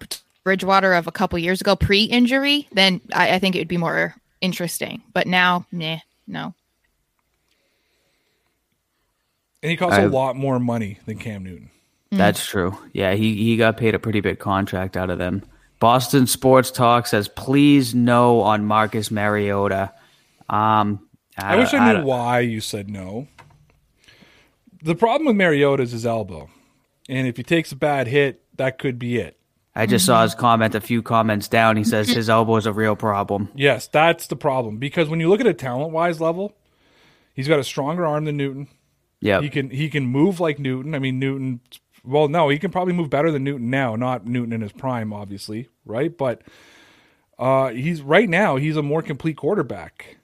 Bridgewater 0.48 0.94
of 0.94 1.08
a 1.08 1.12
couple 1.12 1.38
years 1.38 1.60
ago, 1.60 1.76
pre-injury, 1.76 2.70
then 2.72 3.02
I, 3.14 3.34
I 3.34 3.40
think 3.40 3.58
it 3.58 3.60
would 3.60 3.68
be 3.68 3.76
more 3.76 4.16
interesting. 4.40 5.04
But 5.12 5.28
now, 5.28 5.66
nah, 5.74 5.98
no. 6.26 6.54
And 9.62 9.72
he 9.72 9.76
costs 9.76 9.98
I've, 9.98 10.10
a 10.10 10.16
lot 10.16 10.38
more 10.38 10.58
money 10.58 11.00
than 11.06 11.18
Cam 11.18 11.44
Newton. 11.44 11.70
Mm. 12.14 12.18
That's 12.18 12.46
true. 12.46 12.78
Yeah, 12.94 13.16
he 13.16 13.36
he 13.36 13.58
got 13.58 13.76
paid 13.76 13.94
a 13.94 14.00
pretty 14.00 14.22
big 14.22 14.40
contract 14.40 14.96
out 14.96 15.10
of 15.10 15.18
them. 15.18 15.44
Boston 15.82 16.28
Sports 16.28 16.72
Talk 16.72 17.08
says, 17.08 17.28
"Please 17.28 17.94
no 17.94 18.40
on 18.40 18.64
Marcus 18.64 19.12
Mariota." 19.12 19.92
Um, 20.48 21.06
I, 21.38 21.56
I 21.56 21.58
wish 21.58 21.74
I 21.74 21.92
knew 21.92 22.00
I 22.00 22.04
why 22.04 22.40
you 22.40 22.62
said 22.62 22.90
no. 22.90 23.28
The 24.82 24.96
problem 24.96 25.28
with 25.28 25.36
Mariota 25.36 25.84
is 25.84 25.92
his 25.92 26.06
elbow, 26.06 26.50
and 27.10 27.28
if 27.28 27.36
he 27.36 27.44
takes 27.44 27.74
a 27.74 27.76
bad 27.76 28.08
hit, 28.08 28.46
that 28.56 28.78
could 28.78 28.98
be 28.98 29.18
it. 29.18 29.37
I 29.78 29.86
just 29.86 30.04
mm-hmm. 30.04 30.08
saw 30.08 30.24
his 30.24 30.34
comment 30.34 30.74
a 30.74 30.82
few 30.82 31.04
comments 31.04 31.48
down. 31.48 31.78
He 31.78 31.84
says 31.84 32.10
his 32.10 32.30
elbow 32.30 32.56
is 32.56 32.66
a 32.66 32.74
real 32.74 32.96
problem. 32.96 33.50
Yes, 33.54 33.88
that's 33.88 34.26
the 34.26 34.36
problem 34.36 34.78
because 34.78 35.08
when 35.08 35.20
you 35.20 35.30
look 35.30 35.40
at 35.40 35.46
a 35.46 35.54
talent 35.54 35.92
wise 35.92 36.20
level, 36.20 36.58
he's 37.36 37.48
got 37.48 37.60
a 37.60 37.64
stronger 37.64 38.04
arm 38.04 38.26
than 38.26 38.38
Newton. 38.38 38.68
Yeah, 39.22 39.40
he 39.40 39.50
can 39.50 39.70
he 39.70 39.90
can 39.90 40.08
move 40.08 40.40
like 40.40 40.58
Newton. 40.58 40.96
I 40.96 41.00
mean 41.00 41.20
Newton. 41.20 41.62
Well, 42.04 42.28
no, 42.28 42.50
he 42.50 42.58
can 42.58 42.72
probably 42.72 42.94
move 42.94 43.12
better 43.12 43.32
than 43.32 43.44
Newton 43.44 43.70
now. 43.70 43.96
Not 43.96 44.26
Newton 44.26 44.52
in 44.52 44.62
his 44.62 44.72
prime, 44.72 45.14
obviously, 45.14 45.70
right? 45.86 46.16
But 46.16 46.42
uh, 47.38 47.70
he's 47.70 48.02
right 48.02 48.30
now 48.30 48.56
he's 48.56 48.78
a 48.78 48.84
more 48.84 49.04
complete 49.04 49.38
quarterback. 49.38 50.18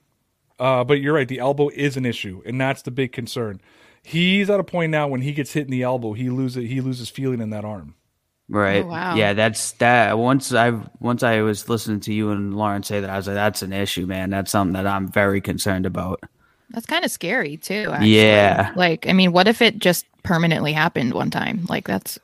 Uh, 0.58 0.82
but 0.82 1.00
you're 1.00 1.14
right, 1.14 1.28
the 1.28 1.38
elbow 1.38 1.68
is 1.68 1.96
an 1.96 2.06
issue, 2.06 2.42
and 2.44 2.60
that's 2.60 2.82
the 2.82 2.90
big 2.90 3.12
concern. 3.12 3.60
He's 4.02 4.50
at 4.50 4.60
a 4.60 4.64
point 4.64 4.90
now 4.90 5.08
when 5.08 5.22
he 5.22 5.32
gets 5.32 5.52
hit 5.52 5.64
in 5.64 5.70
the 5.70 5.82
elbow, 5.82 6.12
he 6.12 6.28
loses 6.28 6.68
he 6.68 6.80
loses 6.80 7.08
feeling 7.08 7.40
in 7.40 7.50
that 7.50 7.64
arm. 7.64 7.94
Right. 8.54 8.84
Oh, 8.84 8.86
wow. 8.86 9.16
Yeah, 9.16 9.32
that's 9.32 9.72
that. 9.72 10.16
Once 10.16 10.54
I 10.54 10.70
once 11.00 11.24
I 11.24 11.40
was 11.42 11.68
listening 11.68 11.98
to 12.00 12.12
you 12.14 12.30
and 12.30 12.56
Lauren 12.56 12.84
say 12.84 13.00
that, 13.00 13.10
I 13.10 13.16
was 13.16 13.26
like, 13.26 13.34
"That's 13.34 13.62
an 13.62 13.72
issue, 13.72 14.06
man. 14.06 14.30
That's 14.30 14.52
something 14.52 14.74
that 14.74 14.86
I'm 14.86 15.08
very 15.10 15.40
concerned 15.40 15.86
about." 15.86 16.20
That's 16.70 16.86
kind 16.86 17.04
of 17.04 17.10
scary 17.10 17.56
too. 17.56 17.88
Actually. 17.90 18.16
Yeah. 18.16 18.72
Like, 18.76 19.08
I 19.08 19.12
mean, 19.12 19.32
what 19.32 19.48
if 19.48 19.60
it 19.60 19.80
just 19.80 20.06
permanently 20.22 20.72
happened 20.72 21.14
one 21.14 21.32
time? 21.32 21.66
Like, 21.68 21.88
that's 21.88 22.16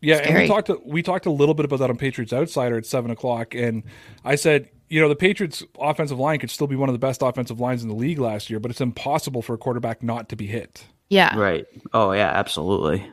yeah. 0.00 0.16
Scary. 0.16 0.30
And 0.30 0.42
we 0.42 0.48
talked 0.48 0.66
to, 0.66 0.82
we 0.84 1.00
talked 1.00 1.26
a 1.26 1.30
little 1.30 1.54
bit 1.54 1.64
about 1.64 1.78
that 1.78 1.90
on 1.90 1.96
Patriots 1.96 2.32
Outsider 2.32 2.76
at 2.76 2.84
seven 2.84 3.12
o'clock, 3.12 3.54
and 3.54 3.84
I 4.24 4.34
said, 4.34 4.68
you 4.88 5.00
know, 5.00 5.08
the 5.08 5.14
Patriots' 5.14 5.62
offensive 5.78 6.18
line 6.18 6.40
could 6.40 6.50
still 6.50 6.66
be 6.66 6.74
one 6.74 6.88
of 6.88 6.92
the 6.92 6.98
best 6.98 7.22
offensive 7.22 7.60
lines 7.60 7.84
in 7.84 7.88
the 7.88 7.94
league 7.94 8.18
last 8.18 8.50
year, 8.50 8.58
but 8.58 8.72
it's 8.72 8.80
impossible 8.80 9.42
for 9.42 9.54
a 9.54 9.58
quarterback 9.58 10.02
not 10.02 10.28
to 10.30 10.36
be 10.36 10.48
hit. 10.48 10.84
Yeah. 11.08 11.38
Right. 11.38 11.66
Oh 11.92 12.10
yeah, 12.10 12.32
absolutely. 12.34 13.08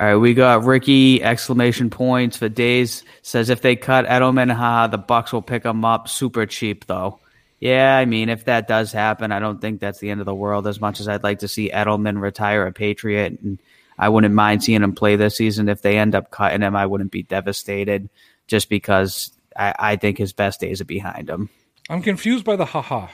All 0.00 0.06
right, 0.06 0.16
we 0.16 0.32
got 0.32 0.62
Ricky 0.64 1.22
exclamation 1.22 1.90
points 1.90 2.36
for 2.36 2.48
days 2.48 3.02
says 3.22 3.50
if 3.50 3.62
they 3.62 3.74
cut 3.74 4.06
Edelman, 4.06 4.90
the 4.92 4.98
Bucs 4.98 5.32
will 5.32 5.42
pick 5.42 5.64
him 5.64 5.84
up 5.84 6.08
super 6.08 6.46
cheap 6.46 6.86
though. 6.86 7.18
Yeah, 7.58 7.96
I 7.96 8.04
mean 8.04 8.28
if 8.28 8.44
that 8.44 8.68
does 8.68 8.92
happen, 8.92 9.32
I 9.32 9.40
don't 9.40 9.60
think 9.60 9.80
that's 9.80 9.98
the 9.98 10.10
end 10.10 10.20
of 10.20 10.26
the 10.26 10.34
world. 10.34 10.68
As 10.68 10.80
much 10.80 11.00
as 11.00 11.08
I'd 11.08 11.24
like 11.24 11.40
to 11.40 11.48
see 11.48 11.70
Edelman 11.70 12.20
retire 12.20 12.64
a 12.66 12.72
Patriot, 12.72 13.40
and 13.42 13.58
I 13.98 14.08
wouldn't 14.08 14.34
mind 14.34 14.62
seeing 14.62 14.84
him 14.84 14.94
play 14.94 15.16
this 15.16 15.36
season. 15.36 15.68
If 15.68 15.82
they 15.82 15.98
end 15.98 16.14
up 16.14 16.30
cutting 16.30 16.62
him, 16.62 16.76
I 16.76 16.86
wouldn't 16.86 17.10
be 17.10 17.24
devastated, 17.24 18.08
just 18.46 18.68
because 18.68 19.32
I, 19.56 19.74
I 19.78 19.96
think 19.96 20.18
his 20.18 20.32
best 20.32 20.60
days 20.60 20.80
are 20.80 20.84
behind 20.84 21.28
him. 21.28 21.50
I'm 21.90 22.02
confused 22.02 22.44
by 22.44 22.54
the 22.54 22.66
haha. 22.66 23.08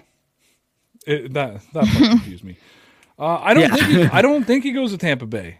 It, 1.06 1.32
that 1.32 1.62
that 1.72 1.86
confused 1.96 2.44
me. 2.44 2.58
Uh, 3.18 3.38
I 3.40 3.54
don't 3.54 3.62
yeah. 3.62 3.74
think 3.74 3.86
he, 3.86 4.02
I 4.04 4.20
don't 4.22 4.44
think 4.44 4.64
he 4.64 4.72
goes 4.72 4.90
to 4.92 4.98
Tampa 4.98 5.24
Bay. 5.24 5.58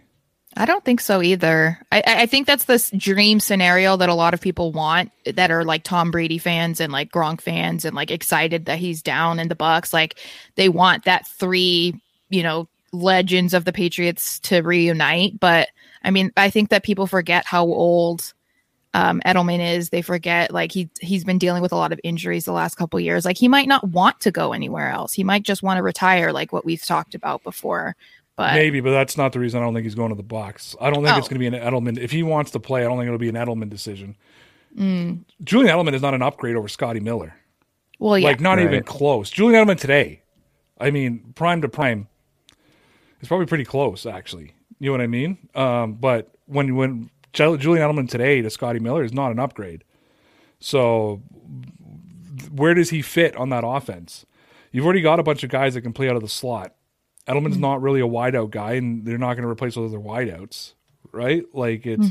I 0.56 0.66
don't 0.66 0.84
think 0.84 1.00
so 1.00 1.20
either. 1.20 1.80
I, 1.90 2.02
I 2.06 2.26
think 2.26 2.46
that's 2.46 2.64
this 2.64 2.90
dream 2.90 3.40
scenario 3.40 3.96
that 3.96 4.08
a 4.08 4.14
lot 4.14 4.34
of 4.34 4.40
people 4.40 4.70
want 4.70 5.10
that 5.24 5.50
are 5.50 5.64
like 5.64 5.82
Tom 5.82 6.10
Brady 6.10 6.38
fans 6.38 6.80
and 6.80 6.92
like 6.92 7.10
Gronk 7.10 7.40
fans 7.40 7.84
and 7.84 7.96
like 7.96 8.10
excited 8.10 8.66
that 8.66 8.78
he's 8.78 9.02
down 9.02 9.40
in 9.40 9.48
the 9.48 9.56
Bucs. 9.56 9.92
Like 9.92 10.18
they 10.54 10.68
want 10.68 11.04
that 11.04 11.26
three, 11.26 12.00
you 12.30 12.42
know, 12.42 12.68
legends 12.92 13.52
of 13.52 13.64
the 13.64 13.72
Patriots 13.72 14.38
to 14.40 14.60
reunite. 14.60 15.40
But 15.40 15.68
I 16.04 16.10
mean, 16.10 16.32
I 16.36 16.50
think 16.50 16.70
that 16.70 16.84
people 16.84 17.06
forget 17.08 17.44
how 17.44 17.64
old 17.64 18.32
um, 18.94 19.20
Edelman 19.26 19.74
is. 19.76 19.90
They 19.90 20.02
forget 20.02 20.52
like 20.52 20.70
he 20.70 20.88
he's 21.00 21.24
been 21.24 21.38
dealing 21.38 21.62
with 21.62 21.72
a 21.72 21.76
lot 21.76 21.92
of 21.92 22.00
injuries 22.04 22.44
the 22.44 22.52
last 22.52 22.76
couple 22.76 23.00
years. 23.00 23.24
Like 23.24 23.36
he 23.38 23.48
might 23.48 23.66
not 23.66 23.88
want 23.88 24.20
to 24.20 24.30
go 24.30 24.52
anywhere 24.52 24.90
else. 24.90 25.12
He 25.12 25.24
might 25.24 25.42
just 25.42 25.64
want 25.64 25.78
to 25.78 25.82
retire, 25.82 26.32
like 26.32 26.52
what 26.52 26.64
we've 26.64 26.84
talked 26.84 27.16
about 27.16 27.42
before. 27.42 27.96
But 28.36 28.54
Maybe, 28.54 28.80
but 28.80 28.90
that's 28.90 29.16
not 29.16 29.32
the 29.32 29.38
reason 29.38 29.60
I 29.60 29.64
don't 29.64 29.74
think 29.74 29.84
he's 29.84 29.94
going 29.94 30.08
to 30.10 30.16
the 30.16 30.22
box. 30.24 30.74
I 30.80 30.90
don't 30.90 31.04
think 31.04 31.16
it's 31.16 31.28
Oh. 31.28 31.30
going 31.30 31.40
to 31.40 31.50
be 31.50 31.56
an 31.56 31.62
Edelman. 31.62 31.98
If 31.98 32.10
he 32.10 32.22
wants 32.24 32.50
to 32.52 32.60
play, 32.60 32.80
I 32.80 32.84
don't 32.84 32.96
think 32.98 33.06
it'll 33.06 33.18
be 33.18 33.28
an 33.28 33.36
Edelman 33.36 33.70
decision. 33.70 34.16
Julian 34.76 35.24
Edelman 35.44 35.94
is 35.94 36.02
not 36.02 36.14
an 36.14 36.22
upgrade 36.22 36.56
over 36.56 36.66
Scotty 36.66 36.98
Miller. 37.00 37.36
well, 38.00 38.18
yeah, 38.18 38.26
Like, 38.26 38.40
not 38.40 38.58
even 38.58 38.82
close. 38.82 39.30
Julian 39.30 39.64
Edelman 39.64 39.78
today, 39.78 40.22
I 40.80 40.90
mean, 40.90 41.32
prime 41.36 41.62
to 41.62 41.68
prime, 41.68 42.08
is 43.20 43.28
probably 43.28 43.46
pretty 43.46 43.64
close, 43.64 44.04
actually. 44.04 44.52
You 44.80 44.86
know 44.86 44.92
what 44.92 45.00
I 45.00 45.06
mean? 45.06 45.38
Um, 45.54 45.92
but 45.94 46.34
when 46.46 46.74
when 46.74 47.10
Julian 47.32 47.58
Edelman 47.88 48.08
today 48.08 48.42
to 48.42 48.50
Scotty 48.50 48.80
Miller 48.80 49.04
is 49.04 49.12
not 49.12 49.30
an 49.30 49.38
upgrade. 49.38 49.84
So, 50.58 51.22
where 52.50 52.74
does 52.74 52.90
he 52.90 53.00
fit 53.00 53.36
on 53.36 53.50
that 53.50 53.64
offense? 53.64 54.26
You've 54.72 54.84
already 54.84 55.02
got 55.02 55.20
a 55.20 55.22
bunch 55.22 55.44
of 55.44 55.50
guys 55.50 55.74
that 55.74 55.82
can 55.82 55.92
play 55.92 56.08
out 56.08 56.16
of 56.16 56.22
the 56.22 56.28
slot. 56.28 56.74
Edelman's 57.26 57.58
not 57.58 57.80
really 57.82 58.00
a 58.00 58.06
wideout 58.06 58.50
guy, 58.50 58.72
and 58.74 59.04
they're 59.04 59.18
not 59.18 59.34
going 59.34 59.44
to 59.44 59.48
replace 59.48 59.74
those 59.76 59.92
other 59.92 60.02
wideouts, 60.02 60.74
right? 61.12 61.44
Like 61.54 61.86
it's. 61.86 62.08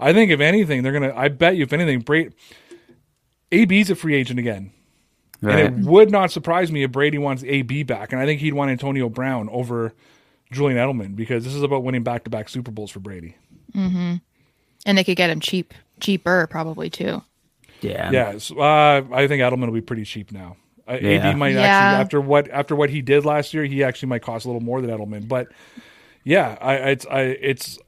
I 0.00 0.12
think 0.12 0.30
if 0.30 0.40
anything, 0.40 0.82
they're 0.82 0.92
gonna. 0.92 1.14
I 1.14 1.28
bet 1.28 1.56
you, 1.56 1.62
if 1.62 1.72
anything, 1.72 2.00
Brady, 2.00 2.30
AB's 3.52 3.90
a 3.90 3.94
free 3.94 4.14
agent 4.14 4.38
again. 4.38 4.72
Right. 5.40 5.66
And 5.66 5.84
it 5.84 5.88
would 5.88 6.10
not 6.10 6.32
surprise 6.32 6.72
me 6.72 6.82
if 6.82 6.90
Brady 6.90 7.18
wants 7.18 7.44
AB 7.44 7.84
back. 7.84 8.12
And 8.12 8.20
I 8.20 8.26
think 8.26 8.40
he'd 8.40 8.54
want 8.54 8.72
Antonio 8.72 9.08
Brown 9.08 9.48
over 9.50 9.94
Julian 10.50 10.78
Edelman 10.78 11.14
because 11.14 11.44
this 11.44 11.54
is 11.54 11.62
about 11.62 11.84
winning 11.84 12.02
back 12.02 12.24
to 12.24 12.30
back 12.30 12.48
Super 12.48 12.72
Bowls 12.72 12.90
for 12.90 12.98
Brady. 13.00 13.36
Hmm. 13.72 14.14
and 14.86 14.96
they 14.98 15.04
could 15.04 15.16
get 15.16 15.30
him 15.30 15.40
cheap, 15.40 15.74
cheaper 16.00 16.46
probably 16.48 16.90
too. 16.90 17.22
yeah. 17.82 18.10
Yeah. 18.10 18.38
so, 18.38 18.58
uh, 18.58 19.04
I 19.12 19.28
think 19.28 19.40
Edelman 19.42 19.66
will 19.66 19.72
be 19.74 19.80
pretty 19.82 20.04
cheap 20.04 20.32
now. 20.32 20.56
Uh, 20.88 20.98
Yeah. 21.00 21.28
AD 21.30 21.36
might 21.36 21.50
Yeah. 21.54 21.60
actually 21.62 22.00
after 22.02 22.20
what 22.20 22.50
after 22.50 22.74
what 22.76 22.90
he 22.90 23.02
did 23.02 23.24
last 23.24 23.52
year, 23.52 23.64
he 23.64 23.84
actually 23.84 24.08
might 24.08 24.22
cost 24.22 24.44
a 24.44 24.48
little 24.48 24.62
more 24.62 24.80
than 24.80 24.90
Edelman. 24.90 25.28
But 25.28 25.48
yeah, 26.24 26.56
I 26.60 26.74
it's 26.90 27.06
I 27.06 27.20
it's 27.20 27.78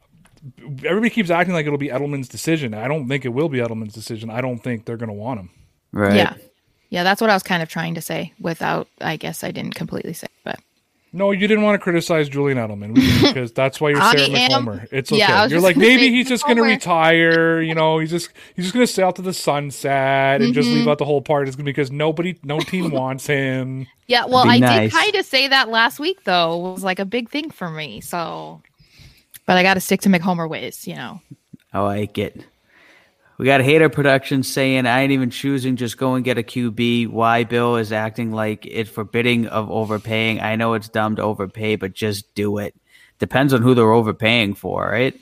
everybody 0.84 1.10
keeps 1.10 1.30
acting 1.30 1.54
like 1.54 1.66
it'll 1.66 1.78
be 1.78 1.88
Edelman's 1.88 2.28
decision. 2.28 2.74
I 2.74 2.88
don't 2.88 3.08
think 3.08 3.24
it 3.24 3.30
will 3.30 3.48
be 3.48 3.58
Edelman's 3.58 3.92
decision. 3.94 4.30
I 4.30 4.40
don't 4.40 4.58
think 4.58 4.84
they're 4.84 4.96
going 4.96 5.08
to 5.10 5.14
want 5.14 5.40
him. 5.40 5.50
Right. 5.92 6.14
Yeah, 6.14 6.34
yeah, 6.90 7.02
that's 7.02 7.20
what 7.20 7.30
I 7.30 7.34
was 7.34 7.42
kind 7.42 7.62
of 7.62 7.68
trying 7.68 7.94
to 7.96 8.00
say. 8.00 8.32
Without, 8.40 8.88
I 9.00 9.16
guess 9.16 9.42
I 9.44 9.50
didn't 9.50 9.74
completely 9.74 10.12
say, 10.12 10.28
but 10.44 10.58
No, 11.12 11.32
you 11.32 11.48
didn't 11.48 11.64
want 11.64 11.74
to 11.74 11.82
criticize 11.82 12.28
Julian 12.28 12.56
Edelman 12.56 12.94
because 12.94 13.50
that's 13.50 13.80
why 13.80 13.90
you're 13.90 13.98
I 14.00 14.14
Sarah 14.14 14.28
am- 14.38 14.66
McHomer. 14.66 14.88
It's 14.92 15.10
okay. 15.10 15.18
Yeah, 15.18 15.46
you're 15.46 15.60
like 15.60 15.76
maybe 15.76 16.08
he's 16.08 16.28
just 16.28 16.44
going 16.44 16.56
to 16.56 16.62
retire. 16.62 17.60
You 17.70 17.74
know, 17.74 17.98
he's 17.98 18.10
just 18.10 18.30
he's 18.54 18.66
just 18.66 18.74
going 18.74 18.86
to 18.86 18.92
sail 18.92 19.12
to 19.12 19.22
the 19.22 19.32
sunset 19.32 20.40
and 20.40 20.54
just 20.54 20.68
Mm-hmm. 20.68 20.78
leave 20.78 20.88
out 20.88 20.98
the 20.98 21.04
whole 21.04 21.20
part. 21.22 21.48
It's 21.48 21.56
because 21.56 21.90
nobody, 21.90 22.38
no 22.44 22.60
team 22.60 22.90
wants 22.92 23.26
him. 23.26 23.86
yeah. 24.06 24.24
Well, 24.26 24.48
I 24.48 24.58
nice. 24.58 24.92
did 24.92 24.98
kind 24.98 25.14
of 25.16 25.26
say 25.26 25.48
that 25.48 25.68
last 25.68 25.98
week 25.98 26.22
though. 26.24 26.68
It 26.68 26.72
was 26.72 26.84
like 26.84 26.98
a 27.00 27.04
big 27.04 27.28
thing 27.28 27.50
for 27.50 27.68
me. 27.70 28.00
So, 28.00 28.62
but 29.46 29.56
I 29.56 29.62
got 29.64 29.74
to 29.74 29.80
stick 29.80 30.00
to 30.02 30.08
McHomer 30.08 30.48
ways, 30.48 30.86
you 30.86 30.94
know. 30.94 31.20
I 31.72 31.80
like 31.80 32.18
it. 32.18 32.44
We 33.40 33.46
got 33.46 33.62
Hater 33.62 33.88
Productions 33.88 34.48
saying, 34.48 34.84
I 34.84 35.00
ain't 35.00 35.12
even 35.12 35.30
choosing, 35.30 35.76
just 35.76 35.96
go 35.96 36.12
and 36.12 36.22
get 36.22 36.36
a 36.36 36.42
QB. 36.42 37.08
Why 37.08 37.44
Bill 37.44 37.76
is 37.76 37.90
acting 37.90 38.32
like 38.32 38.66
it's 38.66 38.90
forbidding 38.90 39.46
of 39.46 39.70
overpaying. 39.70 40.42
I 40.42 40.56
know 40.56 40.74
it's 40.74 40.90
dumb 40.90 41.16
to 41.16 41.22
overpay, 41.22 41.76
but 41.76 41.94
just 41.94 42.34
do 42.34 42.58
it. 42.58 42.74
Depends 43.18 43.54
on 43.54 43.62
who 43.62 43.72
they're 43.72 43.92
overpaying 43.92 44.56
for, 44.56 44.86
right? 44.86 45.18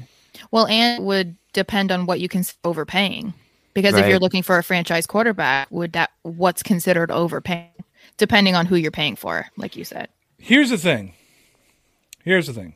Well, 0.50 0.66
and 0.66 1.00
it 1.00 1.04
would 1.06 1.36
depend 1.52 1.92
on 1.92 2.06
what 2.06 2.18
you 2.18 2.28
consider 2.28 2.58
overpaying. 2.64 3.34
Because 3.72 3.94
if 3.94 4.08
you're 4.08 4.18
looking 4.18 4.42
for 4.42 4.58
a 4.58 4.64
franchise 4.64 5.06
quarterback, 5.06 5.70
would 5.70 5.92
that 5.92 6.10
what's 6.22 6.64
considered 6.64 7.12
overpaying? 7.12 7.70
Depending 8.16 8.56
on 8.56 8.66
who 8.66 8.74
you're 8.74 8.90
paying 8.90 9.14
for, 9.14 9.46
like 9.56 9.76
you 9.76 9.84
said. 9.84 10.08
Here's 10.38 10.70
the 10.70 10.78
thing. 10.78 11.14
Here's 12.24 12.48
the 12.48 12.52
thing. 12.52 12.74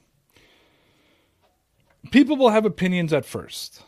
People 2.13 2.37
will 2.37 2.51
have 2.51 2.65
opinions 2.65 3.13
at 3.13 3.25
first 3.25 3.83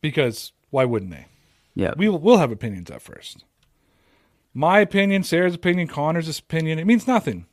because 0.00 0.50
why 0.72 0.84
wouldn't 0.84 1.12
they? 1.12 1.26
Yeah. 1.74 1.92
We 1.96 2.08
will 2.08 2.18
we'll 2.18 2.38
have 2.38 2.50
opinions 2.50 2.90
at 2.90 3.02
first. 3.02 3.44
My 4.54 4.80
opinion, 4.80 5.22
Sarah's 5.22 5.54
opinion, 5.54 5.86
Connor's 5.86 6.38
opinion, 6.38 6.78
it 6.78 6.86
means 6.86 7.06
nothing. 7.06 7.46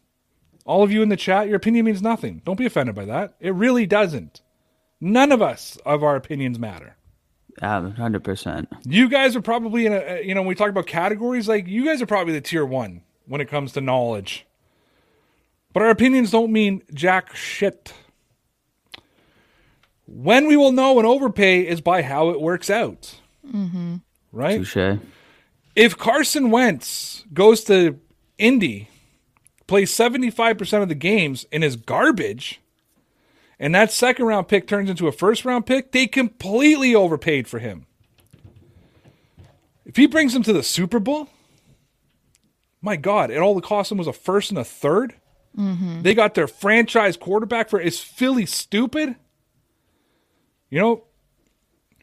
All 0.66 0.84
of 0.84 0.92
you 0.92 1.02
in 1.02 1.10
the 1.10 1.16
chat, 1.16 1.48
your 1.48 1.56
opinion 1.58 1.86
means 1.86 2.02
nothing. 2.02 2.42
Don't 2.46 2.58
be 2.58 2.66
offended 2.66 2.96
by 2.96 3.06
that. 3.06 3.36
It 3.40 3.54
really 3.54 3.86
doesn't. 3.86 4.42
None 5.00 5.32
of 5.32 5.42
us 5.42 5.78
of 5.86 6.04
our 6.04 6.16
opinions 6.16 6.60
matter. 6.60 6.96
Um, 7.62 7.94
100%. 7.94 8.68
You 8.86 9.10
guys 9.10 9.36
are 9.36 9.42
probably 9.42 9.86
in 9.86 9.94
a 9.94 10.22
you 10.24 10.34
know, 10.34 10.42
when 10.42 10.50
we 10.50 10.56
talk 10.56 10.70
about 10.70 10.88
categories, 10.88 11.48
like 11.48 11.68
you 11.68 11.86
guys 11.86 12.02
are 12.02 12.06
probably 12.06 12.34
the 12.34 12.42
tier 12.42 12.66
1 12.66 13.02
when 13.26 13.42
it 13.42 13.50
comes 13.50 13.74
to 13.74 13.82
knowledge. 13.82 14.46
But 15.74 15.84
our 15.84 15.90
opinions 15.90 16.32
don't 16.32 16.52
mean 16.52 16.84
jack 16.94 17.36
shit. 17.36 17.94
When 20.12 20.48
we 20.48 20.58
will 20.58 20.72
know 20.72 21.00
an 21.00 21.06
overpay 21.06 21.68
is 21.68 21.82
by 21.82 22.02
how 22.02 22.30
it 22.30 22.42
works 22.42 22.70
out. 22.70 23.20
Mm-hmm. 23.48 23.98
Right? 24.32 24.58
Touche. 24.58 25.00
if 25.76 25.98
Carson 25.98 26.52
Wentz 26.52 27.26
goes 27.34 27.64
to 27.66 28.00
Indy, 28.38 28.90
plays 29.68 29.92
75% 29.92 30.82
of 30.82 30.90
the 30.90 30.96
games 30.96 31.46
and 31.52 31.64
is 31.64 31.76
garbage, 31.76 32.60
and 33.60 33.76
that 33.76 33.92
second 33.92 34.26
round 34.26 34.48
pick 34.48 34.68
turns 34.68 34.90
into 34.90 35.08
a 35.08 35.12
first 35.12 35.46
round 35.46 35.66
pick, 35.66 35.92
they 35.92 36.08
completely 36.08 36.96
overpaid 36.96 37.48
for 37.48 37.60
him. 37.60 37.86
If 39.86 39.96
he 39.96 40.08
brings 40.08 40.34
them 40.34 40.44
to 40.44 40.54
the 40.54 40.64
Super 40.64 41.00
Bowl, 41.00 41.30
my 42.82 42.96
God, 42.96 43.32
and 43.32 43.40
all 43.40 43.56
the 43.56 43.62
cost 43.62 43.90
them 43.90 43.98
was 43.98 44.08
a 44.08 44.14
first 44.14 44.50
and 44.50 44.58
a 44.58 44.64
3rd 44.64 45.14
They 46.04 46.14
got 46.14 46.36
their 46.36 46.48
franchise 46.48 47.18
quarterback 47.18 47.70
for 47.70 47.80
is 47.80 48.00
Philly 48.00 48.46
stupid? 48.46 49.16
You 50.70 50.80
know, 50.80 51.04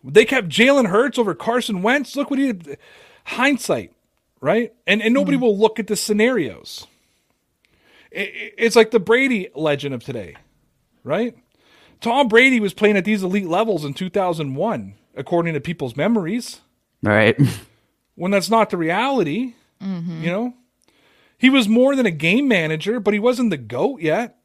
they 0.04 0.24
kept 0.24 0.48
Jalen 0.48 0.86
Hurts 0.88 1.18
over 1.18 1.34
Carson 1.34 1.82
Wentz. 1.82 2.16
Look 2.16 2.30
what 2.30 2.38
he 2.38 2.52
did. 2.52 2.78
Hindsight, 3.24 3.92
right? 4.40 4.72
And 4.86 5.02
and 5.02 5.12
nobody 5.14 5.36
hmm. 5.36 5.42
will 5.44 5.58
look 5.58 5.78
at 5.78 5.86
the 5.86 5.96
scenarios. 5.96 6.86
I- 8.14 8.20
I- 8.20 8.52
It's 8.58 8.76
like 8.76 8.90
the 8.90 9.00
Brady 9.00 9.48
legend 9.54 9.94
of 9.94 10.04
today, 10.04 10.36
right? 11.04 11.36
Tom 12.00 12.28
Brady 12.28 12.60
was 12.60 12.74
playing 12.74 12.96
at 12.96 13.04
these 13.04 13.22
elite 13.22 13.46
levels 13.48 13.84
in 13.84 13.94
2001, 13.94 14.94
according 15.16 15.54
to 15.54 15.60
people's 15.60 15.96
memories, 15.96 16.60
Right. 17.02 17.36
when 18.14 18.30
that's 18.32 18.50
not 18.50 18.70
the 18.70 18.76
reality. 18.76 19.54
Mm-hmm. 19.82 20.22
You 20.22 20.30
know, 20.30 20.54
he 21.38 21.50
was 21.50 21.68
more 21.68 21.96
than 21.96 22.06
a 22.06 22.10
game 22.10 22.48
manager, 22.48 23.00
but 23.00 23.14
he 23.14 23.20
wasn't 23.20 23.50
the 23.50 23.56
GOAT 23.56 24.00
yet. 24.00 24.36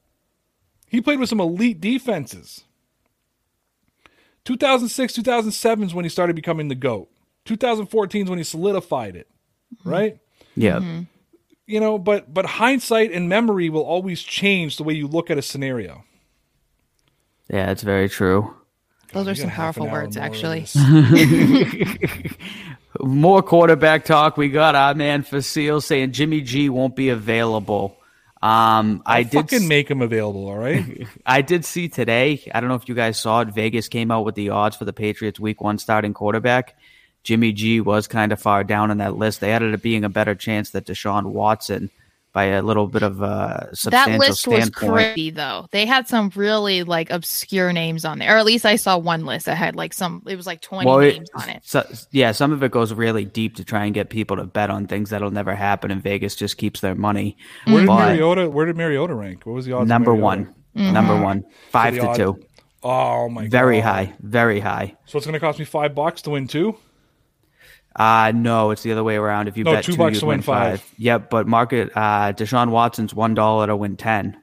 He 0.88 1.02
played 1.02 1.20
with 1.20 1.30
some 1.30 1.40
elite 1.40 1.80
defenses. 1.82 2.64
2006, 4.46 5.14
2007 5.14 5.86
is 5.86 5.94
when 5.94 6.06
he 6.06 6.10
started 6.10 6.36
becoming 6.36 6.68
the 6.68 6.76
GOAT. 6.76 7.10
2014 7.46 8.24
is 8.24 8.30
when 8.30 8.38
he 8.38 8.44
solidified 8.44 9.16
it, 9.16 9.28
right? 9.84 10.18
yeah. 10.56 10.78
Mm-hmm. 10.78 11.02
You 11.68 11.80
know, 11.80 11.98
but 11.98 12.34
but 12.34 12.46
hindsight 12.46 13.14
and 13.14 13.30
memory 13.30 13.70
will 13.70 13.84
always 13.84 14.22
change 14.22 14.78
the 14.78 14.84
way 14.84 14.94
you 14.94 15.08
look 15.08 15.30
at 15.30 15.38
a 15.38 15.42
scenario. 15.42 16.04
Yeah, 17.50 17.72
it's 17.72 17.84
very 17.84 18.10
true. 18.10 18.54
Those 19.14 19.28
are 19.28 19.36
some 19.36 19.50
got 19.50 19.56
half 19.56 19.78
an 19.78 19.88
powerful 19.88 20.02
words, 20.04 20.18
actually. 20.18 20.66
More 23.00 23.42
quarterback 23.42 24.06
talk. 24.06 24.38
We 24.38 24.50
got 24.50 24.76
our 24.76 24.94
man 24.94 25.24
Facile 25.24 25.82
saying 25.82 26.14
Jimmy 26.14 26.42
G 26.42 26.70
won't 26.70 26.96
be 26.96 27.10
available. 27.10 27.98
Um, 28.42 29.04
I 29.06 29.20
I 29.20 29.24
did 29.24 29.50
fucking 29.50 29.68
make 29.68 29.90
him 29.90 30.02
available, 30.02 30.48
all 30.48 30.58
right? 30.58 31.08
I 31.26 31.42
did 31.42 31.64
see 31.64 31.90
today. 31.90 32.50
I 32.54 32.60
don't 32.60 32.70
know 32.70 32.76
if 32.76 32.90
you 32.90 32.96
guys 32.96 33.20
saw 33.20 33.42
it. 33.42 33.50
Vegas 33.50 33.88
came 33.88 34.10
out 34.10 34.26
with 34.26 34.36
the 34.36 34.50
odds 34.50 34.76
for 34.76 34.86
the 34.86 34.94
Patriots 34.94 35.40
Week 35.40 35.62
One 35.62 35.78
starting 35.78 36.14
quarterback. 36.14 36.76
Jimmy 37.24 37.52
G 37.52 37.82
was 37.82 38.08
kind 38.08 38.32
of 38.32 38.42
far 38.42 38.64
down 38.64 38.90
on 38.90 38.98
that 38.98 39.16
list. 39.16 39.42
They 39.42 39.52
added 39.52 39.76
it 39.76 39.84
being 39.84 40.04
a 40.04 40.10
better 40.10 40.34
chance 40.34 40.72
that 40.72 40.86
Deshaun 40.86 41.26
Watson 41.26 41.92
by 42.34 42.46
a 42.46 42.62
little 42.62 42.88
bit 42.88 43.04
of 43.04 43.22
a 43.22 43.68
That 43.72 43.78
substantial 43.78 44.20
list 44.20 44.48
was 44.48 44.70
crazy, 44.70 45.32
though. 45.32 45.68
They 45.72 45.86
had 45.86 46.08
some 46.08 46.32
really 46.36 46.84
like 46.84 47.10
obscure 47.10 47.74
names 47.74 48.06
on 48.06 48.20
there, 48.20 48.36
or 48.36 48.38
at 48.38 48.46
least 48.46 48.66
I 48.66 48.78
saw 48.78 48.98
one 48.98 49.26
list 49.26 49.48
that 49.48 49.56
had 49.56 49.76
like 49.76 49.94
some. 49.94 50.24
It 50.28 50.36
was 50.38 50.48
like 50.48 50.62
twenty 50.62 50.88
Well, 50.88 51.00
it- 51.00 51.14
names 51.16 51.30
on 51.36 51.50
it. 51.50 51.62
So, 51.66 51.86
yeah, 52.12 52.32
some 52.32 52.52
of 52.54 52.64
it 52.64 52.72
goes 52.72 52.94
really 52.94 53.26
deep 53.26 53.56
to 53.58 53.64
try 53.66 53.84
and 53.86 53.94
get 53.94 54.10
people 54.10 54.38
to 54.38 54.46
bet 54.46 54.70
on 54.70 54.88
things 54.88 55.10
that'll 55.10 55.32
never 55.32 55.56
happen, 55.56 55.92
and 55.92 56.02
Vegas 56.02 56.36
just 56.36 56.58
keeps 56.58 56.80
their 56.80 56.96
money. 56.96 57.36
Mm-hmm. 57.66 57.74
Where 57.74 57.82
did 57.82 57.88
Mariota? 57.90 58.50
Where 58.50 58.66
did 58.66 58.78
Mariota 58.78 59.14
rank? 59.14 59.46
What 59.46 59.54
was 59.54 59.66
the 59.66 59.74
odds? 59.74 59.84
of 59.84 59.88
number 59.90 60.12
Mariota? 60.12 60.24
one, 60.24 60.46
mm-hmm. 60.78 60.94
number 60.94 61.22
one, 61.22 61.44
five 61.70 61.96
the 61.96 62.02
to 62.02 62.08
odds- 62.08 62.18
two, 62.18 62.40
Oh 62.84 63.30
my 63.30 63.44
god! 63.44 63.52
very 63.52 63.80
high, 63.82 64.14
very 64.22 64.60
high. 64.60 64.96
So 65.06 65.18
it's 65.18 65.26
going 65.28 65.34
to 65.34 65.40
cost 65.40 65.60
me 65.60 65.66
five 65.66 65.94
bucks 65.94 66.22
to 66.24 66.30
win 66.32 66.48
two. 66.48 66.78
Uh 67.96 68.32
no, 68.34 68.72
it's 68.72 68.84
the 68.84 68.92
other 68.94 69.04
way 69.04 69.16
around. 69.16 69.48
If 69.48 69.58
you 69.58 69.64
No, 69.64 69.74
bet 69.74 69.84
two 69.84 69.94
two, 69.94 69.98
bucks 69.98 70.20
to 70.20 70.26
win 70.28 70.42
five. 70.42 70.84
Yep, 70.98 71.30
but 71.30 71.48
market 71.48 71.92
uh 71.96 72.32
Deshaun 72.34 72.70
Watson's 72.70 73.14
one 73.14 73.34
dollar 73.34 73.68
to 73.68 73.76
win 73.76 73.98
ten. 73.98 74.38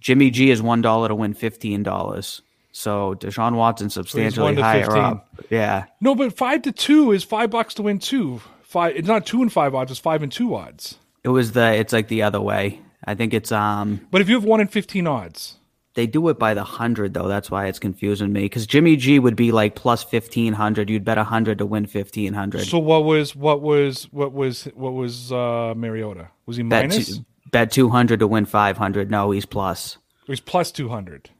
Jimmy 0.00 0.30
G 0.30 0.50
is 0.50 0.60
one 0.60 0.82
dollar 0.82 1.08
to 1.08 1.14
win 1.14 1.34
fifteen 1.34 1.82
dollars. 1.82 2.42
So 2.72 3.14
Deshaun 3.14 3.54
Watson's 3.54 3.94
substantially 3.94 4.56
to 4.56 4.62
higher 4.62 4.84
15. 4.86 5.02
up. 5.02 5.28
Yeah. 5.48 5.84
No, 6.00 6.14
but 6.16 6.36
five 6.36 6.62
to 6.62 6.72
two 6.72 7.12
is 7.12 7.22
five 7.22 7.50
bucks 7.50 7.74
to 7.74 7.82
win 7.82 8.00
two. 8.00 8.40
Five. 8.62 8.96
It's 8.96 9.06
not 9.08 9.24
two 9.24 9.40
and 9.42 9.52
five 9.52 9.74
odds. 9.74 9.92
It's 9.92 10.00
five 10.00 10.22
and 10.22 10.32
two 10.32 10.54
odds. 10.54 10.98
It 11.22 11.28
was 11.28 11.52
the 11.52 11.72
it's 11.74 11.92
like 11.92 12.08
the 12.08 12.22
other 12.22 12.40
way. 12.40 12.80
I 13.04 13.14
think 13.14 13.32
it's 13.32 13.52
um 13.52 14.06
But 14.10 14.20
if 14.20 14.28
you 14.28 14.34
have 14.34 14.44
one 14.44 14.60
in 14.60 14.66
fifteen 14.66 15.06
odds, 15.06 15.56
they 15.94 16.06
do 16.06 16.28
it 16.28 16.38
by 16.38 16.54
the 16.54 16.64
hundred 16.64 17.14
though. 17.14 17.28
That's 17.28 17.50
why 17.50 17.66
it's 17.66 17.78
confusing 17.78 18.32
me. 18.32 18.42
Because 18.42 18.66
Jimmy 18.66 18.96
G 18.96 19.18
would 19.18 19.36
be 19.36 19.52
like 19.52 19.74
plus 19.74 20.02
fifteen 20.02 20.52
hundred. 20.52 20.90
You'd 20.90 21.04
bet 21.04 21.18
hundred 21.18 21.58
to 21.58 21.66
win 21.66 21.86
fifteen 21.86 22.34
hundred. 22.34 22.66
so 22.66 22.78
what 22.78 23.04
was 23.04 23.34
what 23.34 23.62
was 23.62 24.04
what 24.12 24.32
was 24.32 24.64
what 24.74 24.92
was 24.92 25.30
uh, 25.32 25.74
Mariota? 25.76 26.28
Was 26.46 26.56
he 26.56 26.62
Bet 26.64 26.88
minus? 26.88 27.16
two, 27.18 27.24
bet 27.52 27.70
two 27.70 27.88
hundred 27.88 28.20
to 28.20 28.26
win 28.26 28.44
five 28.44 28.76
hundred. 28.76 29.10
No, 29.10 29.30
he's 29.30 29.46
plus. 29.46 29.98
He's 30.26 30.40
plus 30.40 30.72
two 30.72 30.88
hundred. 30.88 31.30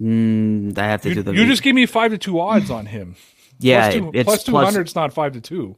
Mm, 0.00 0.76
I 0.76 0.86
have 0.86 1.02
to 1.02 1.14
do 1.14 1.22
the. 1.22 1.34
you 1.34 1.46
just 1.46 1.62
gave 1.62 1.74
me 1.74 1.86
five 1.86 2.10
to 2.10 2.18
two 2.18 2.40
odds 2.40 2.70
on 2.70 2.86
him. 2.86 3.16
yeah, 3.58 3.90
plus 3.90 3.94
two, 3.94 4.10
it's 4.14 4.24
plus 4.24 4.44
two 4.44 4.52
plus- 4.52 4.64
hundred. 4.64 4.80
It's 4.82 4.94
not 4.94 5.12
five 5.12 5.32
to 5.32 5.40
two. 5.40 5.76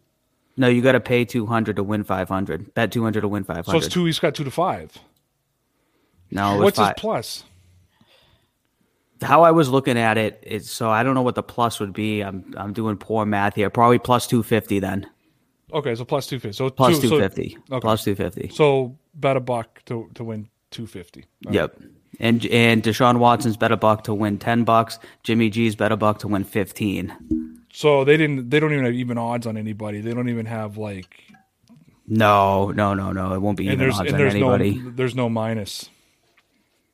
No, 0.56 0.68
you 0.68 0.82
got 0.82 0.92
to 0.92 1.00
pay 1.00 1.24
two 1.24 1.46
hundred 1.46 1.76
to 1.76 1.82
win 1.82 2.04
five 2.04 2.28
hundred. 2.28 2.72
Bet 2.74 2.92
two 2.92 3.02
hundred 3.02 3.22
to 3.22 3.28
win 3.28 3.44
five 3.44 3.66
hundred. 3.66 3.80
So 3.80 3.86
it's 3.86 3.94
two. 3.94 4.04
He's 4.06 4.18
got 4.18 4.34
two 4.34 4.44
to 4.44 4.50
five. 4.50 4.96
No, 6.30 6.58
What's 6.58 6.78
five. 6.78 6.94
his 6.96 7.00
plus? 7.00 7.44
How 9.22 9.42
I 9.42 9.50
was 9.50 9.68
looking 9.68 9.98
at 9.98 10.16
it, 10.16 10.42
it's 10.46 10.70
so 10.70 10.90
I 10.90 11.02
don't 11.02 11.14
know 11.14 11.22
what 11.22 11.34
the 11.34 11.42
plus 11.42 11.78
would 11.80 11.92
be. 11.92 12.22
I'm 12.22 12.54
I'm 12.56 12.72
doing 12.72 12.96
poor 12.96 13.26
math 13.26 13.54
here. 13.54 13.70
Probably 13.70 13.98
plus 13.98 14.26
two 14.26 14.42
fifty 14.42 14.78
then. 14.80 15.06
Okay, 15.72 15.94
so 15.94 16.04
plus 16.04 16.26
two 16.26 16.38
fifty. 16.38 16.56
So 16.56 16.70
Plus 16.70 16.96
two, 16.96 17.02
two 17.02 17.08
so- 17.10 17.18
fifty. 17.20 17.58
okay. 17.70 17.80
Plus 17.80 18.04
two 18.04 18.14
fifty. 18.14 18.48
So 18.48 18.96
bet 19.14 19.36
a 19.36 19.40
buck 19.40 19.82
to 19.86 20.10
to 20.14 20.24
win 20.24 20.48
two 20.70 20.86
fifty. 20.86 21.26
Yep. 21.50 21.78
And 22.18 22.44
and 22.46 22.82
Deshaun 22.82 23.18
Watson's 23.18 23.56
bet 23.56 23.72
a 23.72 23.76
buck 23.76 24.04
to 24.04 24.14
win 24.14 24.38
ten 24.38 24.64
bucks. 24.64 24.98
Jimmy 25.22 25.48
G's 25.50 25.76
bet 25.76 25.92
a 25.92 25.96
buck 25.96 26.18
to 26.20 26.28
win 26.28 26.44
fifteen. 26.44 27.14
So 27.72 28.04
they 28.04 28.16
didn't. 28.16 28.50
They 28.50 28.58
don't 28.58 28.72
even 28.72 28.84
have 28.84 28.94
even 28.94 29.16
odds 29.18 29.46
on 29.46 29.56
anybody. 29.56 30.00
They 30.00 30.12
don't 30.12 30.28
even 30.28 30.46
have 30.46 30.76
like. 30.76 31.24
No, 32.08 32.72
no, 32.72 32.94
no, 32.94 33.12
no. 33.12 33.32
It 33.34 33.38
won't 33.40 33.56
be 33.56 33.66
even 33.66 33.80
odds 33.90 34.00
on 34.00 34.06
there's 34.06 34.34
anybody. 34.34 34.74
no 34.74 34.90
there's 34.90 35.14
no 35.14 35.28
minus. 35.28 35.88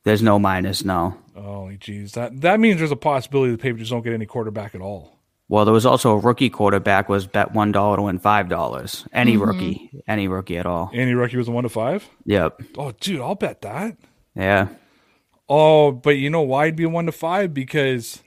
There's 0.07 0.23
no 0.23 0.39
minus. 0.39 0.85
No. 0.85 1.17
Holy 1.37 1.79
jeez, 1.79 2.13
that 2.13 2.41
that 2.43 2.61
means 2.61 2.79
there's 2.79 2.93
a 2.93 2.97
possibility 2.97 3.51
the 3.53 3.59
Patriots 3.59 3.91
don't 3.91 4.03
get 4.03 4.13
any 4.13 4.25
quarterback 4.25 4.75
at 4.77 4.81
all. 4.81 5.19
Well, 5.49 5.65
there 5.65 5.75
was 5.75 5.85
also 5.85 6.13
a 6.13 6.19
rookie 6.19 6.49
quarterback 6.49 7.09
was 7.09 7.27
bet 7.27 7.53
one 7.53 7.73
dollar 7.73 7.97
to 7.97 8.03
win 8.03 8.19
five 8.21 8.49
dollars. 8.49 9.05
Any 9.13 9.33
Mm-hmm. 9.35 9.43
rookie, 9.43 9.91
any 10.07 10.29
rookie 10.29 10.59
at 10.59 10.65
all. 10.67 10.91
Any 10.95 11.13
Rookie 11.15 11.37
was 11.37 11.49
a 11.49 11.51
one 11.51 11.65
to 11.65 11.69
five. 11.69 12.09
Yep. 12.25 12.63
Oh, 12.79 12.93
dude, 13.01 13.21
I'll 13.21 13.35
bet 13.35 13.63
that. 13.63 13.97
Yeah. 14.37 14.69
Oh, 15.49 15.91
but 15.93 16.11
you 16.19 16.31
know 16.31 16.43
why 16.43 16.67
it'd 16.67 16.77
be 16.77 16.85
a 16.85 16.89
one 16.89 17.07
to 17.07 17.13
five 17.13 17.53
because 17.53 18.23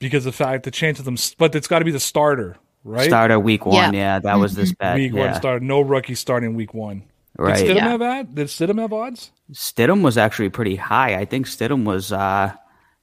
because 0.00 0.24
the 0.24 0.32
fact 0.32 0.64
the 0.64 0.70
chance 0.72 0.98
of 0.98 1.04
them, 1.04 1.16
but 1.38 1.54
it's 1.54 1.68
got 1.68 1.80
to 1.80 1.84
be 1.84 1.90
the 1.92 2.00
starter, 2.00 2.56
right? 2.84 3.06
Starter 3.08 3.38
week 3.38 3.64
one. 3.64 3.94
Yeah. 3.94 4.00
Yeah, 4.00 4.18
that 4.20 4.38
was 4.40 4.54
this 4.56 4.72
bet. 4.72 4.96
week 4.96 5.14
one 5.14 5.34
starter, 5.34 5.60
no 5.64 5.80
rookie 5.80 6.14
starting 6.16 6.54
week 6.54 6.74
one. 6.74 7.04
Right. 7.36 7.56
Did 7.56 7.68
Stidham 7.68 7.76
Yeah. 7.76 7.88
have 7.90 8.00
that? 8.00 8.34
Did 8.34 8.48
Stidham 8.48 8.80
have 8.80 8.92
odds? 8.92 9.30
Stidham 9.52 10.02
was 10.02 10.16
actually 10.16 10.50
pretty 10.50 10.76
high. 10.76 11.16
I 11.16 11.24
think 11.24 11.46
Stidham 11.46 11.84
was 11.84 12.12
uh, 12.12 12.54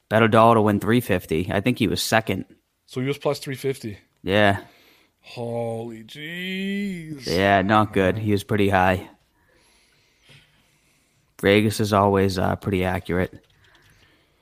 bet 0.10 0.24
a 0.24 0.28
dollar 0.28 0.56
to 0.56 0.62
win 0.62 0.80
three 0.80 1.02
fifty. 1.02 1.50
I 1.52 1.62
think 1.62 1.80
he 1.80 1.88
was 1.88 2.02
second. 2.02 2.46
So 2.86 3.02
he 3.02 3.08
was 3.08 3.18
plus 3.18 3.40
three 3.40 3.56
fifty. 3.56 3.98
Yeah. 4.24 4.62
Holy 5.22 6.04
jeez. 6.04 7.28
Yeah, 7.28 7.62
not 7.62 7.92
good. 7.92 8.18
He 8.18 8.32
was 8.32 8.44
pretty 8.46 8.70
high. 8.70 9.10
Vegas 11.42 11.80
is 11.80 11.94
always 11.94 12.40
uh, 12.40 12.56
pretty 12.56 12.84
accurate. 12.86 13.46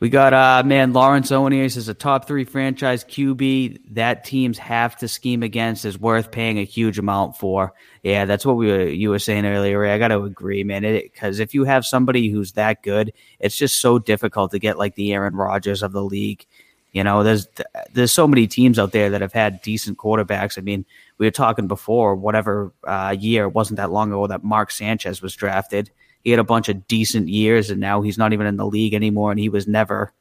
We 0.05 0.09
got 0.09 0.35
uh 0.35 0.61
man 0.63 0.93
Lawrence 0.93 1.31
Oniers 1.31 1.75
is 1.75 1.89
a 1.89 1.95
top 1.95 2.27
three 2.27 2.43
franchise 2.43 3.03
QB 3.03 3.79
that 3.95 4.23
teams 4.23 4.59
have 4.59 4.95
to 4.97 5.07
scheme 5.07 5.41
against 5.41 5.83
is 5.83 5.97
worth 5.97 6.29
paying 6.29 6.59
a 6.59 6.63
huge 6.63 6.99
amount 6.99 7.37
for. 7.37 7.73
Yeah, 8.03 8.25
that's 8.25 8.45
what 8.45 8.55
we 8.55 8.67
were, 8.67 8.87
you 8.87 9.09
were 9.09 9.17
saying 9.17 9.47
earlier. 9.47 9.83
I 9.83 9.97
got 9.97 10.09
to 10.09 10.21
agree, 10.21 10.63
man. 10.63 10.83
Because 10.83 11.39
if 11.39 11.55
you 11.55 11.63
have 11.63 11.87
somebody 11.87 12.29
who's 12.29 12.51
that 12.51 12.83
good, 12.83 13.13
it's 13.39 13.57
just 13.57 13.81
so 13.81 13.97
difficult 13.97 14.51
to 14.51 14.59
get 14.59 14.77
like 14.77 14.93
the 14.93 15.11
Aaron 15.11 15.33
Rodgers 15.33 15.81
of 15.81 15.91
the 15.91 16.03
league. 16.03 16.45
You 16.91 17.03
know, 17.03 17.23
there's 17.23 17.47
there's 17.93 18.13
so 18.13 18.27
many 18.27 18.45
teams 18.45 18.77
out 18.77 18.91
there 18.91 19.09
that 19.09 19.21
have 19.21 19.33
had 19.33 19.63
decent 19.63 19.97
quarterbacks. 19.97 20.59
I 20.59 20.61
mean, 20.61 20.85
we 21.17 21.25
were 21.25 21.31
talking 21.31 21.67
before, 21.67 22.13
whatever 22.13 22.71
uh, 22.83 23.15
year 23.19 23.45
it 23.45 23.55
wasn't 23.55 23.77
that 23.77 23.89
long 23.89 24.11
ago 24.11 24.27
that 24.27 24.43
Mark 24.43 24.69
Sanchez 24.69 25.23
was 25.23 25.35
drafted. 25.35 25.89
He 26.25 26.31
had 26.31 26.39
a 26.39 26.43
bunch 26.43 26.67
of 26.67 26.87
decent 26.87 27.29
years, 27.29 27.69
and 27.69 27.79
now 27.79 28.01
he's 28.01 28.17
not 28.17 28.33
even 28.33 28.47
in 28.47 28.57
the 28.57 28.65
league 28.65 28.93
anymore, 28.93 29.31
and 29.31 29.39
he 29.39 29.47
was 29.47 29.67
never 29.67 30.11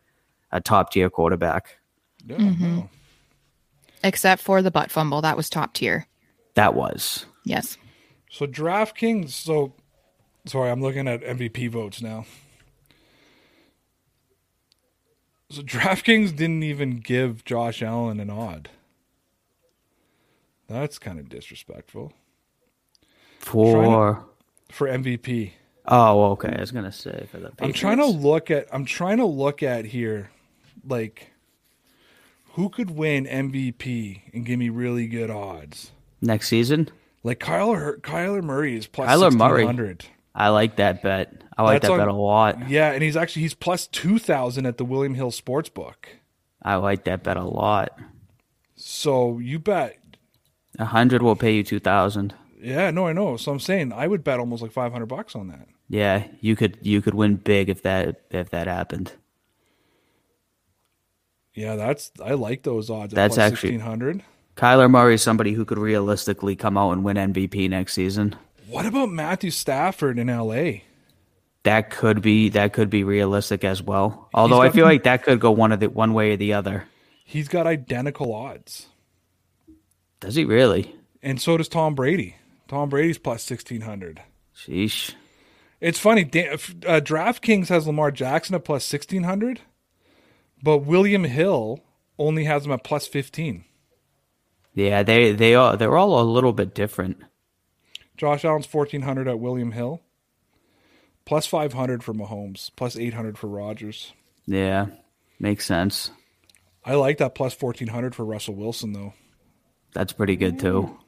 a 0.53 0.61
top 0.61 0.93
tier 0.93 1.11
quarterback. 1.11 1.79
Yeah, 2.27 2.37
Mm-hmm. 2.37 2.77
no. 2.77 2.91
except 4.05 4.41
for 4.43 4.63
the 4.63 4.71
butt 4.71 4.91
fumble. 4.93 5.21
That 5.23 5.37
was 5.37 5.51
top 5.51 5.75
tier. 5.75 6.07
That 6.55 6.75
was 6.75 7.27
Yes. 7.45 7.77
So 8.31 8.47
DraftKings. 8.47 9.31
So 9.31 9.73
sorry, 10.47 10.71
I'm 10.71 10.81
looking 10.83 11.09
at 11.09 11.23
MVP 11.23 11.71
votes 11.71 12.01
now. 12.03 12.25
So 15.51 15.63
DraftKings 15.63 16.35
didn't 16.35 16.63
even 16.63 16.99
give 16.99 17.45
Josh 17.45 17.83
Allen 17.83 18.19
an 18.21 18.31
odd. 18.31 18.71
That's 20.69 20.99
kind 20.99 21.19
of 21.19 21.29
disrespectful 21.29 22.13
for. 23.39 24.25
for 24.71 24.87
MVP. 24.89 25.53
Oh, 25.87 26.31
okay. 26.33 26.55
I 26.57 26.61
was 26.61 26.71
gonna 26.71 26.93
say 26.93 27.27
for 27.31 27.39
the. 27.39 27.53
I'm 27.61 27.73
trying 27.73 27.99
to 27.99 28.07
look 28.07 28.51
at. 28.51 28.67
I'm 28.73 28.85
trying 28.85 29.19
to 29.19 29.27
look 29.27 29.63
at 29.63 29.85
here, 29.85 30.31
like, 30.87 31.31
who 32.53 32.69
could 32.71 32.91
win 32.91 33.27
MVP 33.27 34.23
and 34.33 34.47
give 34.47 34.59
me 34.59 34.69
really 34.71 35.07
good 35.07 35.31
odds. 35.31 35.93
next 36.21 36.49
season. 36.49 36.89
Like 37.23 37.39
Kyler 37.41 38.01
Kyler 38.01 38.43
Murray 38.43 38.77
is 38.77 38.87
plus 38.87 39.09
Kyler 39.11 39.33
Murray. 39.33 39.97
I 40.35 40.49
like 40.49 40.77
that 40.77 41.03
bet. 41.03 41.43
I 41.57 41.63
like 41.63 41.83
That's 41.83 41.91
that 41.91 41.93
on- 41.93 41.99
bet 42.01 42.09
a 42.09 42.13
lot. 42.13 42.69
Yeah, 42.69 42.91
and 42.91 43.03
he's 43.03 43.17
actually 43.17 43.43
he's 43.43 43.55
plus 43.55 43.87
two 43.87 44.19
thousand 44.19 44.67
at 44.67 44.79
the 44.79 44.85
William 44.85 45.15
Hill 45.15 45.31
Sportsbook. 45.31 45.95
I 46.63 46.77
like 46.77 47.05
that 47.05 47.23
bet 47.23 47.37
a 47.37 47.45
lot. 47.45 47.99
So 48.77 49.39
you 49.39 49.59
bet. 49.59 49.99
A 50.79 50.87
hundred 50.87 51.23
will 51.23 51.37
pay 51.37 51.55
you 51.55 51.63
two 51.63 51.79
thousand. 51.79 52.35
Yeah, 52.61 52.91
no, 52.91 53.07
I 53.07 53.13
know. 53.13 53.37
So 53.37 53.53
I'm 53.53 53.61
saying 53.61 53.93
I 53.93 54.07
would 54.07 54.25
bet 54.25 54.41
almost 54.41 54.63
like 54.63 54.73
five 54.73 54.93
hundred 54.93 55.07
bucks 55.07 55.35
on 55.37 55.49
that. 55.49 55.69
Yeah, 55.89 56.27
you 56.41 56.57
could 56.57 56.79
you 56.83 57.03
could 57.03 57.15
win 57.15 57.37
big 57.37 57.69
if 57.69 57.83
that 57.83 58.23
if 58.31 58.51
that 58.51 58.67
happened. 58.67 59.13
Yeah, 61.55 61.77
that's 61.77 62.11
I 62.23 62.33
like 62.35 62.63
those 62.63 62.91
odds. 62.91 63.13
At 63.13 63.17
That's 63.17 63.35
plus 63.37 63.53
actually- 63.53 63.71
sixteen 63.71 63.81
hundred. 63.81 64.23
Kyler 64.57 64.89
Murray 64.91 65.15
is 65.15 65.23
somebody 65.23 65.53
who 65.53 65.65
could 65.65 65.79
realistically 65.79 66.55
come 66.55 66.79
out 66.79 66.93
and 66.93 67.03
win 67.03 67.17
MVP 67.17 67.69
next 67.69 67.93
season. 67.95 68.37
What 68.69 68.87
about 68.87 69.11
Matthew 69.11 69.51
Stafford 69.51 70.17
in 70.17 70.29
L.A.? 70.31 70.85
That 71.65 71.91
could 71.91 72.23
be 72.23 72.51
that 72.51 72.73
could 72.73 72.89
be 72.91 73.05
realistic 73.05 73.65
as 73.65 73.83
well. 73.83 74.29
Although 74.35 74.61
I 74.63 74.71
feel 74.71 74.85
like 74.85 75.05
that 75.05 75.23
could 75.25 75.41
go 75.41 75.51
one 75.51 75.73
of 75.73 75.81
the 75.81 75.89
one 75.89 76.13
way 76.15 76.33
or 76.33 76.37
the 76.37 76.53
other. 76.55 76.85
He's 77.25 77.49
got 77.49 77.67
identical 77.67 78.35
odds, 78.35 78.87
Does 80.21 80.35
he 80.35 80.45
really? 80.45 80.95
and 81.23 81.41
so 81.41 81.57
does 81.57 81.69
Tom 81.69 81.95
Brady. 81.95 82.37
Tom 82.69 82.91
Brady's 82.91 83.19
plus 83.19 83.43
sixteen 83.43 83.81
hundred. 83.81 84.21
Sheesh. 84.57 85.15
It's 85.85 85.99
funny. 85.99 86.25
Da- 86.25 86.49
uh, 86.49 86.57
DraftKings 87.01 87.69
has 87.69 87.87
Lamar 87.87 88.11
Jackson 88.11 88.55
at 88.55 88.65
plus 88.65 88.87
sixteen 88.87 89.25
hundred, 89.25 89.61
but 90.63 90.79
William 90.79 91.25
Hill 91.25 91.85
only 92.19 92.45
has 92.45 92.65
him 92.65 92.73
at 92.73 92.83
plus 92.85 93.07
fifteen. 93.07 93.67
Yeah, 94.73 95.03
they 95.03 95.33
they 95.33 95.55
are 95.55 95.77
they're 95.77 95.99
all 95.99 96.19
a 96.19 96.25
little 96.25 96.55
bit 96.55 96.75
different. 96.75 97.19
Josh 98.17 98.47
Allen's 98.47 98.65
fourteen 98.65 99.03
hundred 99.03 99.29
at 99.29 99.39
William 99.39 99.73
Hill, 99.73 100.01
plus 101.27 101.47
five 101.47 101.75
hundred 101.75 102.03
for 102.03 102.15
Mahomes, 102.15 102.71
plus 102.75 102.97
eight 102.97 103.13
hundred 103.13 103.37
for 103.37 103.49
Rodgers. 103.49 104.15
Yeah, 104.47 104.87
makes 105.39 105.67
sense. 105.67 106.11
I 106.83 106.95
like 106.95 107.19
that 107.19 107.35
plus 107.35 107.53
fourteen 107.53 107.89
hundred 107.89 108.15
for 108.15 108.25
Russell 108.25 108.55
Wilson 108.55 108.95
though. 108.95 109.13
That's 109.93 110.15
pretty 110.15 110.37
good 110.37 110.59
too. 110.59 110.99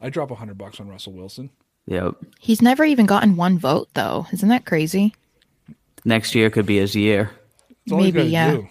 I 0.00 0.10
drop 0.10 0.32
a 0.32 0.34
hundred 0.34 0.58
bucks 0.58 0.80
on 0.80 0.88
Russell 0.88 1.12
Wilson. 1.12 1.50
Yep. 1.86 2.14
He's 2.38 2.62
never 2.62 2.84
even 2.84 3.06
gotten 3.06 3.36
one 3.36 3.58
vote 3.58 3.88
though. 3.94 4.26
Isn't 4.32 4.48
that 4.50 4.64
crazy? 4.64 5.14
Next 6.04 6.34
year 6.34 6.50
could 6.50 6.66
be 6.66 6.78
his 6.78 6.94
year. 6.96 7.30
That's 7.86 7.92
all 7.92 7.98
Maybe, 8.00 8.22
he's 8.22 8.32
got 8.32 8.46
to 8.46 8.52
yeah. 8.52 8.60
do. 8.62 8.68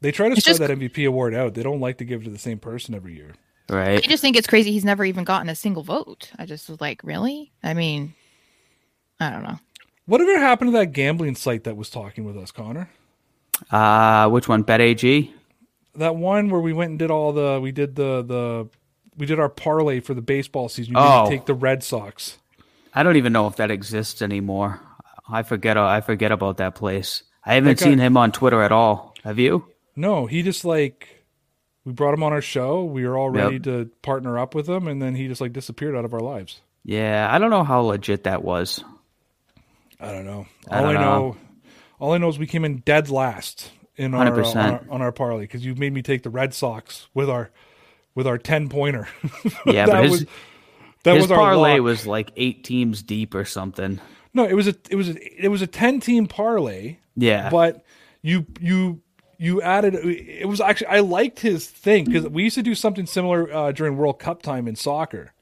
They 0.00 0.12
try 0.12 0.28
to 0.28 0.32
It's 0.32 0.42
spread 0.42 0.58
just- 0.58 0.60
that 0.68 0.70
MVP 0.78 1.06
award 1.06 1.34
out. 1.34 1.54
They 1.54 1.62
don't 1.62 1.80
like 1.80 1.98
to 1.98 2.04
give 2.04 2.22
it 2.22 2.24
to 2.24 2.30
the 2.30 2.38
same 2.38 2.58
person 2.58 2.94
every 2.94 3.14
year. 3.14 3.32
Right. 3.70 3.96
I 4.04 4.06
just 4.08 4.20
think 4.20 4.36
it's 4.36 4.46
crazy 4.46 4.72
he's 4.72 4.84
never 4.84 5.04
even 5.04 5.24
gotten 5.24 5.48
a 5.48 5.54
single 5.54 5.82
vote. 5.82 6.30
I 6.38 6.44
just 6.44 6.68
was 6.68 6.80
like, 6.82 7.02
really? 7.02 7.50
I 7.62 7.72
mean, 7.72 8.14
I 9.18 9.30
don't 9.30 9.42
know. 9.42 9.58
Whatever 10.06 10.38
happened 10.38 10.72
to 10.72 10.78
that 10.78 10.92
gambling 10.92 11.34
site 11.34 11.64
that 11.64 11.74
was 11.76 11.88
talking 11.88 12.24
with 12.24 12.36
us, 12.36 12.50
Connor? 12.50 12.90
Uh 13.70 14.28
which 14.28 14.48
one? 14.48 14.62
Bet 14.62 14.80
AG? 14.80 15.32
That 15.94 16.16
one 16.16 16.50
where 16.50 16.60
we 16.60 16.72
went 16.72 16.90
and 16.90 16.98
did 16.98 17.10
all 17.10 17.32
the 17.32 17.58
we 17.62 17.72
did 17.72 17.94
the 17.94 18.22
the 18.22 18.68
we 19.16 19.24
did 19.26 19.38
our 19.40 19.48
parlay 19.48 20.00
for 20.00 20.12
the 20.12 20.20
baseball 20.20 20.68
season. 20.68 20.94
You 20.94 21.00
Oh. 21.00 21.24
didn't 21.24 21.38
take 21.38 21.46
the 21.46 21.54
Red 21.54 21.82
Sox. 21.82 22.36
I 22.94 23.02
don't 23.02 23.16
even 23.16 23.32
know 23.32 23.46
if 23.46 23.56
that 23.56 23.70
exists 23.70 24.22
anymore. 24.22 24.80
I 25.28 25.42
forget 25.42 25.76
I 25.76 26.00
forget 26.00 26.32
about 26.32 26.58
that 26.58 26.74
place. 26.74 27.22
I 27.44 27.54
haven't 27.54 27.78
guy- 27.78 27.84
seen 27.86 27.98
him 27.98 28.16
on 28.16 28.32
Twitter 28.32 28.62
at 28.62 28.72
all. 28.72 29.14
Have 29.24 29.38
you? 29.38 29.66
No, 29.96 30.26
he 30.26 30.42
just 30.42 30.64
like 30.64 31.24
we 31.84 31.92
brought 31.92 32.14
him 32.14 32.22
on 32.22 32.32
our 32.32 32.40
show. 32.42 32.84
We 32.84 33.06
were 33.06 33.16
all 33.18 33.34
Yep. 33.34 33.44
ready 33.44 33.60
to 33.60 33.90
partner 34.02 34.38
up 34.38 34.54
with 34.54 34.68
him, 34.68 34.86
and 34.88 35.00
then 35.02 35.14
he 35.14 35.28
just 35.28 35.40
like 35.40 35.52
disappeared 35.52 35.94
out 35.96 36.04
of 36.04 36.14
our 36.14 36.20
lives. 36.20 36.60
Yeah, 36.84 37.28
I 37.30 37.38
don't 37.38 37.50
know 37.50 37.64
how 37.64 37.80
legit 37.80 38.24
that 38.24 38.42
was. 38.44 38.84
I 40.00 40.12
don't 40.12 40.26
know. 40.26 40.46
All 40.70 40.78
I, 40.78 40.92
don't 40.92 40.94
know. 40.94 41.00
know. 41.00 41.36
all 42.00 42.12
I 42.12 42.18
know 42.18 42.28
is 42.28 42.38
we 42.38 42.46
came 42.46 42.64
in 42.64 42.78
dead 42.78 43.08
last 43.08 43.70
in 43.96 44.12
our, 44.14 44.26
uh, 44.26 44.44
on 44.50 44.56
our 44.56 44.80
on 44.90 45.02
our 45.02 45.12
parlay 45.12 45.42
because 45.44 45.64
you 45.64 45.74
made 45.74 45.92
me 45.94 46.02
take 46.02 46.22
the 46.22 46.30
Red 46.30 46.52
Sox 46.52 47.06
with 47.14 47.30
our 47.30 47.50
with 48.14 48.26
our 48.26 48.38
ten 48.38 48.68
pointer. 48.68 49.08
Yeah, 49.66 49.86
that 49.86 49.92
but 49.92 50.02
his 50.04 50.10
was 50.10 50.26
that 51.04 51.14
his 51.14 51.22
was 51.24 51.30
our 51.30 51.38
parlay 51.38 51.74
lock. 51.74 51.82
was 51.82 52.06
like 52.06 52.32
eight 52.36 52.64
teams 52.64 53.02
deep 53.02 53.34
or 53.34 53.44
something. 53.44 54.00
no. 54.34 54.44
It 54.44 54.54
was 54.54 54.68
a 54.68 54.74
it 54.90 54.96
was 54.96 55.08
a, 55.10 55.44
it 55.44 55.48
was 55.48 55.62
a 55.62 55.66
ten 55.66 56.00
team 56.00 56.26
parlay. 56.26 56.96
Yeah, 57.16 57.48
but 57.50 57.84
you 58.22 58.46
you 58.60 59.00
you 59.38 59.60
added 59.62 59.94
it 59.94 60.48
was 60.48 60.60
actually 60.60 60.86
i 60.86 61.00
liked 61.00 61.40
his 61.40 61.66
thing 61.66 62.04
because 62.04 62.26
we 62.28 62.44
used 62.44 62.54
to 62.54 62.62
do 62.62 62.74
something 62.74 63.04
similar 63.06 63.52
uh, 63.52 63.72
during 63.72 63.96
world 63.96 64.18
cup 64.18 64.42
time 64.42 64.66
in 64.66 64.76
soccer 64.76 65.32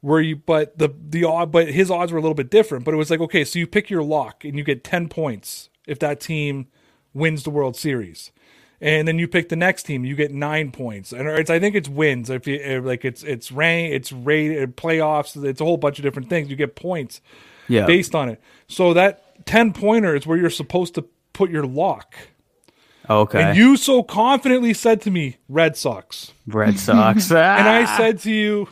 where 0.00 0.20
you 0.20 0.36
but 0.36 0.78
the 0.78 0.94
the 1.08 1.24
odd 1.24 1.50
but 1.50 1.68
his 1.68 1.90
odds 1.90 2.12
were 2.12 2.18
a 2.18 2.22
little 2.22 2.34
bit 2.34 2.50
different 2.50 2.84
but 2.84 2.94
it 2.94 2.96
was 2.96 3.10
like 3.10 3.20
okay 3.20 3.44
so 3.44 3.58
you 3.58 3.66
pick 3.66 3.90
your 3.90 4.02
lock 4.02 4.44
and 4.44 4.56
you 4.56 4.64
get 4.64 4.84
10 4.84 5.08
points 5.08 5.68
if 5.86 5.98
that 5.98 6.20
team 6.20 6.68
wins 7.12 7.42
the 7.42 7.50
world 7.50 7.76
series 7.76 8.30
and 8.80 9.06
then 9.08 9.18
you 9.18 9.26
pick 9.26 9.48
the 9.48 9.56
next 9.56 9.84
team 9.84 10.04
you 10.04 10.14
get 10.14 10.32
nine 10.32 10.70
points 10.70 11.12
and 11.12 11.28
it's 11.28 11.50
i 11.50 11.58
think 11.58 11.74
it's 11.74 11.88
wins 11.88 12.30
if 12.30 12.46
you 12.46 12.80
like 12.82 13.04
it's 13.04 13.22
it's 13.22 13.50
rank 13.50 13.92
it's 13.92 14.12
rated 14.12 14.76
playoffs 14.76 15.42
it's 15.44 15.60
a 15.60 15.64
whole 15.64 15.76
bunch 15.76 15.98
of 15.98 16.02
different 16.02 16.28
things 16.28 16.50
you 16.50 16.56
get 16.56 16.76
points 16.76 17.20
yeah. 17.68 17.86
based 17.86 18.14
on 18.14 18.28
it 18.28 18.40
so 18.68 18.94
that 18.94 19.44
10 19.46 19.72
pointer 19.72 20.14
is 20.14 20.26
where 20.26 20.38
you're 20.38 20.50
supposed 20.50 20.94
to 20.94 21.02
put 21.32 21.50
your 21.50 21.66
lock 21.66 22.14
okay. 23.08 23.42
and 23.42 23.56
you 23.56 23.76
so 23.76 24.02
confidently 24.02 24.74
said 24.74 25.00
to 25.02 25.10
me, 25.10 25.36
Red 25.48 25.76
Sox. 25.76 26.32
Red 26.46 26.78
Sox. 26.78 27.30
And 27.30 27.38
Ah. 27.38 27.74
I 27.74 27.96
said 27.96 28.20
to 28.20 28.32
you, 28.32 28.68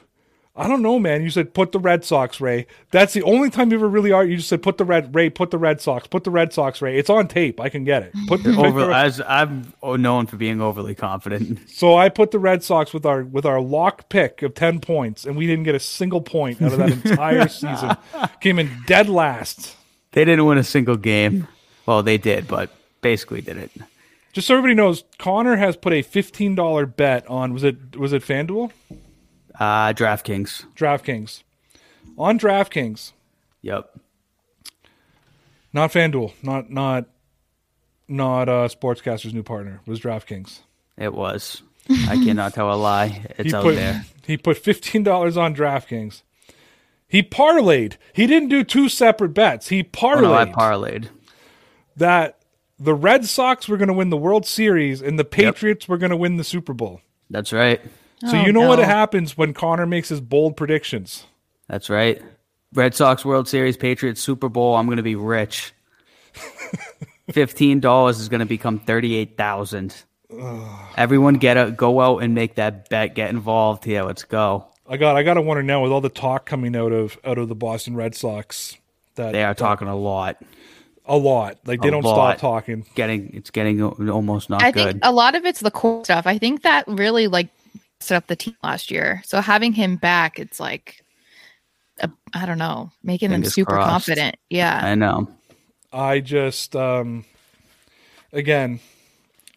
I 0.57 0.68
don't 0.68 0.82
know, 0.82 1.00
man. 1.00 1.22
You 1.22 1.30
said 1.30 1.52
put 1.52 1.72
the 1.72 1.80
Red 1.80 2.05
Sox, 2.05 2.40
Ray. 2.40 2.66
That's 2.92 3.12
the 3.12 3.22
only 3.22 3.50
time 3.50 3.70
you 3.70 3.76
ever 3.76 3.88
really 3.88 4.12
are. 4.12 4.24
You 4.24 4.36
just 4.36 4.48
said 4.48 4.62
put 4.62 4.78
the 4.78 4.84
red 4.84 5.12
Ray, 5.12 5.28
put 5.28 5.50
the 5.50 5.59
Red 5.59 5.80
Sox, 5.80 6.07
put 6.07 6.22
the 6.22 6.30
Red 6.30 6.52
Sox, 6.52 6.80
Ray. 6.80 6.96
It's 6.96 7.11
on 7.11 7.26
tape. 7.26 7.59
I 7.59 7.68
can 7.68 7.82
get 7.82 8.05
it. 8.05 8.12
Put 8.28 8.44
the, 8.44 8.57
over. 8.64 8.92
As 8.92 9.20
I'm 9.26 9.72
known 9.82 10.26
for 10.26 10.36
being 10.36 10.61
overly 10.61 10.94
confident. 10.94 11.59
so 11.68 11.96
I 11.96 12.09
put 12.09 12.30
the 12.30 12.38
Red 12.38 12.62
Sox 12.62 12.94
with 12.94 13.05
our 13.05 13.24
with 13.24 13.44
our 13.44 13.61
lock 13.61 14.09
pick 14.09 14.42
of 14.42 14.55
ten 14.55 14.78
points, 14.78 15.24
and 15.24 15.36
we 15.36 15.46
didn't 15.48 15.64
get 15.64 15.74
a 15.74 15.80
single 15.80 16.20
point 16.20 16.62
out 16.62 16.72
of 16.72 16.78
that 16.78 16.92
entire 16.92 17.48
season. 17.48 17.96
Came 18.40 18.61
in 18.61 18.70
dead 18.86 19.09
last. 19.09 19.74
They 20.12 20.24
didn't 20.24 20.44
win 20.44 20.59
a 20.59 20.64
single 20.64 20.96
game. 20.96 21.48
Well, 21.84 22.05
they 22.05 22.16
did, 22.16 22.46
but 22.46 22.70
basically 23.00 23.40
didn't. 23.40 23.72
Just 24.32 24.46
so 24.46 24.55
everybody 24.55 24.74
knows, 24.74 25.02
Connor 25.18 25.57
has 25.57 25.76
put 25.76 25.92
a 25.92 26.02
fifteen 26.02 26.55
dollar 26.55 26.86
bet 26.86 27.26
on 27.26 27.52
was 27.52 27.64
it 27.64 27.96
was 27.96 28.12
it 28.12 28.22
FanDuel? 28.22 28.70
Uh, 29.59 29.92
DraftKings. 29.92 30.64
DraftKings. 30.74 31.42
On 32.18 32.38
DraftKings. 32.38 33.12
Yep. 33.62 33.98
Not 35.72 35.90
FanDuel, 35.92 36.32
not 36.42 36.70
not 36.70 37.07
not 38.07 38.48
uh 38.48 38.68
Sportscaster's 38.68 39.34
new 39.34 39.42
partner. 39.42 39.80
It 39.86 39.90
was 39.90 40.00
DraftKings. 40.00 40.61
It 40.96 41.12
was. 41.12 41.62
I 41.90 42.16
cannot 42.24 42.55
tell 42.55 42.72
a 42.72 42.76
lie. 42.76 43.24
It's 43.38 43.50
He 43.50 43.55
out 43.57 43.62
put 43.62 43.74
there. 43.74 44.05
he 44.26 44.36
put 44.36 44.57
fifteen 44.57 45.02
dollars 45.02 45.36
on 45.36 45.55
DraftKings. 45.55 46.22
He 47.09 47.22
parlayed. 47.22 47.96
He 48.12 48.26
didn't 48.26 48.48
do 48.48 48.62
two 48.64 48.88
separate 48.88 49.30
bets. 49.34 49.68
He 49.68 49.80
Oh, 49.80 49.84
parlayed 49.84 50.22
no, 50.22 50.34
I 50.34 50.44
parlayed. 50.46 51.09
that 51.96 52.38
the 52.78 52.94
Red 52.94 53.24
Sox 53.24 53.68
were 53.68 53.76
going 53.76 53.88
to 53.88 53.94
win 53.94 54.11
the 54.11 54.16
World 54.16 54.46
Series 54.46 55.00
and 55.02 55.18
the 55.18 55.24
Patriots 55.24 55.88
were 55.88 55.98
going 55.98 56.11
to 56.11 56.16
win 56.16 56.36
the 56.38 56.44
Super 56.44 56.72
Bowl. 56.72 57.00
That's 57.30 57.52
right. 57.52 57.80
So 58.31 58.39
Oh, 58.39 58.45
you 58.45 58.53
know 58.53 58.68
what 58.68 58.79
happens 58.79 59.37
when 59.37 59.53
Connor 59.55 59.87
makes 59.87 60.09
his 60.09 60.20
bold 60.20 60.57
predictions. 60.57 61.27
That's 61.68 61.91
right. 61.91 62.22
Red 62.72 62.95
Sox 62.95 63.25
World 63.25 63.47
Series, 63.49 63.77
Patriots 63.77 64.20
Super 64.20 64.49
Bowl. 64.49 64.75
I'm 64.77 64.87
going 64.87 64.97
to 64.97 65.03
be 65.03 65.14
rich. 65.16 65.72
Fifteen 67.31 67.81
dollars 67.81 68.20
is 68.20 68.29
going 68.29 68.41
to 68.41 68.47
become 68.47 68.79
thirty-eight 68.79 69.37
thousand. 69.37 69.95
Everyone, 70.97 71.35
get 71.35 71.57
a 71.57 71.70
go 71.70 72.01
out 72.01 72.18
and 72.18 72.35
make 72.35 72.57
that 72.57 72.89
bet. 72.91 73.14
Get 73.14 73.31
involved. 73.31 73.87
Yeah, 73.87 74.03
let's 74.03 74.25
go. 74.25 74.66
I 74.87 74.99
got 74.99 75.16
I 75.16 75.22
got 75.22 75.35
to 75.35 75.43
wonder 75.43 75.62
now 75.62 75.83
with 75.83 75.91
all 75.93 76.03
the 76.03 76.11
talk 76.11 76.45
coming 76.45 76.77
out 76.77 76.93
of 76.93 77.16
out 77.25 77.39
of 77.39 77.49
the 77.49 77.55
Boston 77.55 77.97
Red 77.97 78.14
Sox 78.14 78.77
that 79.14 79.33
They 79.33 79.43
are 79.43 79.55
talking 79.55 79.89
a 79.89 79.97
lot. 79.97 80.37
a 81.07 81.16
lot. 81.16 81.59
Like 81.64 81.81
they 81.81 81.89
A 81.89 81.91
don't 81.93 82.03
lot. 82.05 82.39
stop 82.39 82.41
talking. 82.41 82.85
Getting 82.95 83.31
it's 83.33 83.51
getting 83.51 83.81
almost 83.83 84.51
not 84.51 84.62
I 84.62 84.70
good. 84.70 84.85
think 84.93 85.01
a 85.03 85.12
lot 85.12 85.35
of 85.35 85.47
it's 85.47 85.61
the 85.61 85.70
Cora 85.70 86.05
stuff. 86.05 86.27
I 86.27 86.37
think 86.37 86.62
that 86.62 86.85
really 86.89 87.27
like 87.29 87.49
set 88.01 88.16
up 88.16 88.26
the 88.26 88.36
team 88.36 88.57
last 88.62 88.90
year. 88.90 89.22
So 89.24 89.40
having 89.40 89.72
him 89.72 89.97
back, 89.97 90.38
it's 90.38 90.61
like, 90.61 91.05
uh, 92.01 92.09
I 92.32 92.47
don't 92.47 92.59
know, 92.59 92.90
making 93.03 93.30
them 93.30 93.45
super 93.45 93.72
crossed. 93.72 93.90
confident. 93.90 94.36
Yeah. 94.51 94.80
I 94.82 94.95
know. 94.95 95.28
I 95.92 96.20
just 96.20 96.74
um 96.74 97.24
again 98.32 98.80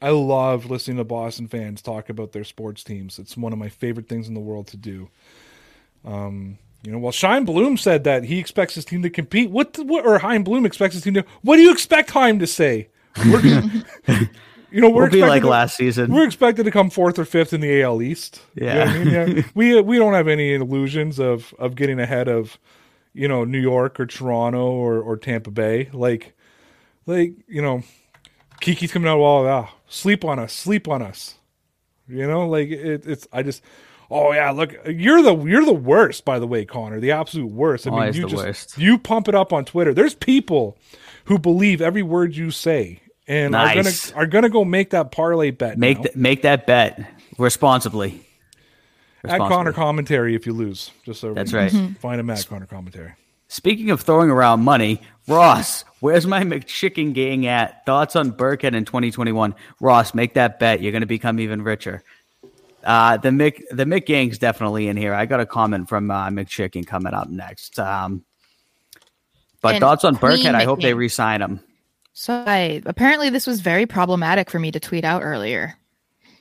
I 0.02 0.12
love 0.12 0.70
listening 0.70 0.98
to 0.98 1.04
Boston 1.04 1.48
fans 1.48 1.82
talk 1.82 2.10
about 2.10 2.32
their 2.32 2.44
sports 2.44 2.84
teams. 2.84 3.18
It's 3.18 3.36
one 3.36 3.54
of 3.54 3.60
my 3.60 3.70
favorite 3.70 4.08
things 4.08 4.28
in 4.28 4.36
the 4.36 4.40
world 4.40 4.68
to 4.68 4.78
do. 4.78 5.10
Um 6.06 6.60
you 6.84 6.92
know, 6.92 7.00
well, 7.00 7.14
Chaim 7.14 7.44
Bloom 7.44 7.76
said 7.76 8.04
that 8.04 8.24
he 8.24 8.40
expects 8.40 8.76
his 8.76 8.86
team 8.86 9.02
to 9.02 9.10
compete. 9.10 9.50
What, 9.50 9.74
the, 9.74 9.84
what 9.84 10.06
or 10.06 10.20
Chaim 10.20 10.44
Bloom 10.44 10.66
expects 10.66 10.94
his 10.94 11.04
team 11.04 11.16
to. 11.16 11.26
What 11.42 11.58
do 11.58 11.64
you 11.64 11.72
expect 11.72 12.12
Chaim 12.12 12.40
to 12.40 12.48
say? 12.48 12.90
You 14.72 14.82
know, 14.82 14.90
we're 14.90 15.04
We'll 15.04 15.12
be 15.12 15.22
like 15.22 15.44
to- 15.44 15.48
last 15.50 15.78
season. 15.78 16.12
We're 16.14 16.26
expected 16.26 16.64
to 16.66 16.72
come 16.72 16.90
fourth 16.90 17.18
or 17.18 17.26
fifth 17.26 17.54
in 17.54 17.62
the 17.62 17.82
AL 17.82 18.02
East. 18.02 18.42
You 18.56 18.66
know 18.66 18.82
I 18.82 18.98
mean? 19.04 19.08
Yeah. 19.38 19.44
we 19.56 19.80
we 19.82 19.98
don't 19.98 20.14
have 20.14 20.28
any 20.28 20.54
illusions 20.56 21.20
of 21.20 21.54
of 21.58 21.76
getting 21.76 22.00
ahead 22.00 22.28
of, 22.28 22.58
you 23.14 23.28
know, 23.28 23.46
New 23.46 23.60
York 23.62 24.00
or 24.00 24.06
Toronto 24.06 24.66
or 24.70 25.00
or 25.00 25.16
Tampa 25.18 25.52
Bay. 25.52 25.90
Like, 25.94 26.34
like 27.06 27.34
you 27.48 27.62
know, 27.62 27.84
Kiki's 28.60 28.92
coming 28.92 29.08
out. 29.08 29.20
Well, 29.20 29.48
ah, 29.48 29.74
sleep 29.88 30.26
on 30.26 30.38
us, 30.40 30.52
sleep 30.54 30.88
on 30.88 31.02
us. 31.02 31.36
You 32.10 32.28
know, 32.28 32.48
like 32.48 32.70
it, 32.70 33.06
it's. 33.08 33.28
I 33.32 33.44
just. 33.44 33.64
Oh 34.10 34.32
yeah, 34.32 34.52
look, 34.52 34.74
you're 34.86 35.22
the 35.22 35.36
you're 35.46 35.66
the 35.66 35.74
worst, 35.74 36.24
by 36.24 36.40
the 36.40 36.48
way, 36.48 36.64
Connor. 36.64 37.02
The 37.02 37.12
absolute 37.12 37.52
worst. 37.52 37.88
I 37.88 37.90
mean, 37.90 38.00
Always 38.00 38.18
you 38.18 38.28
just 38.28 38.44
worst. 38.46 38.78
you 38.78 38.98
pump 38.98 39.28
it 39.28 39.36
up 39.36 39.52
on 39.52 39.66
Twitter. 39.66 39.94
There's 39.94 40.16
people 40.16 40.78
who 41.26 41.38
believe 41.38 41.82
every 41.82 42.04
word 42.04 42.34
you 42.34 42.50
say 42.50 43.02
and 43.28 43.52
Nice. 43.52 44.12
are 44.12 44.14
gonna 44.14 44.24
are 44.24 44.28
gonna 44.28 44.50
go 44.50 44.64
make 44.66 44.92
that 44.92 45.12
parlay 45.12 45.52
bet. 45.52 45.78
Make 45.78 45.98
now. 45.98 46.04
th- 46.04 46.16
make 46.16 46.42
that 46.44 46.66
bet 46.68 47.00
responsibly. 47.38 48.22
At 49.24 49.32
Responsibly. 49.34 49.56
Connor 49.56 49.74
commentary 49.74 50.36
if 50.36 50.46
you 50.46 50.54
lose. 50.54 50.92
Just 51.04 51.20
so 51.20 51.34
That's 51.34 51.52
right. 51.52 51.72
Find 52.00 52.20
him 52.20 52.30
at 52.30 52.46
Connor 52.48 52.66
commentary. 52.68 53.14
Speaking 53.50 53.90
of 53.92 54.02
throwing 54.02 54.30
around 54.30 54.62
money, 54.64 55.02
Ross, 55.28 55.84
where's 56.02 56.28
my 56.28 56.44
McChicken 56.44 57.14
gang 57.14 57.48
at? 57.48 57.86
Thoughts 57.86 58.16
on 58.16 58.32
Burkhead 58.32 58.76
in 58.76 58.86
2021? 58.86 59.56
Ross, 59.82 60.14
make 60.14 60.34
that 60.36 60.60
bet. 60.60 60.82
You're 60.82 60.92
going 60.92 61.02
to 61.02 61.08
become 61.08 61.40
even 61.40 61.62
richer. 61.64 62.04
Uh, 62.84 63.18
the 63.18 63.30
Mick, 63.30 63.64
the 63.72 63.86
Mick 63.86 64.06
gang's 64.06 64.38
definitely 64.38 64.88
in 64.90 64.98
here. 64.98 65.14
I 65.14 65.26
got 65.26 65.40
a 65.40 65.46
comment 65.46 65.88
from 65.90 66.12
uh, 66.12 66.28
McChicken 66.30 66.86
coming 66.86 67.14
up 67.14 67.30
next. 67.30 67.80
Um, 67.80 68.24
but 69.62 69.76
And 69.76 69.82
thoughts 69.82 70.04
on 70.04 70.18
Queen 70.18 70.40
Burkhead? 70.40 70.54
I 70.54 70.64
hope 70.66 70.82
they 70.82 70.92
McGing. 70.92 70.98
re-sign 70.98 71.42
him. 71.42 71.60
So 72.20 72.34
I, 72.48 72.82
apparently 72.88 73.30
this 73.30 73.46
was 73.46 73.62
very 73.62 73.86
problematic 73.86 74.50
for 74.50 74.58
me 74.58 74.72
to 74.72 74.80
tweet 74.80 75.04
out 75.04 75.22
earlier. 75.24 75.76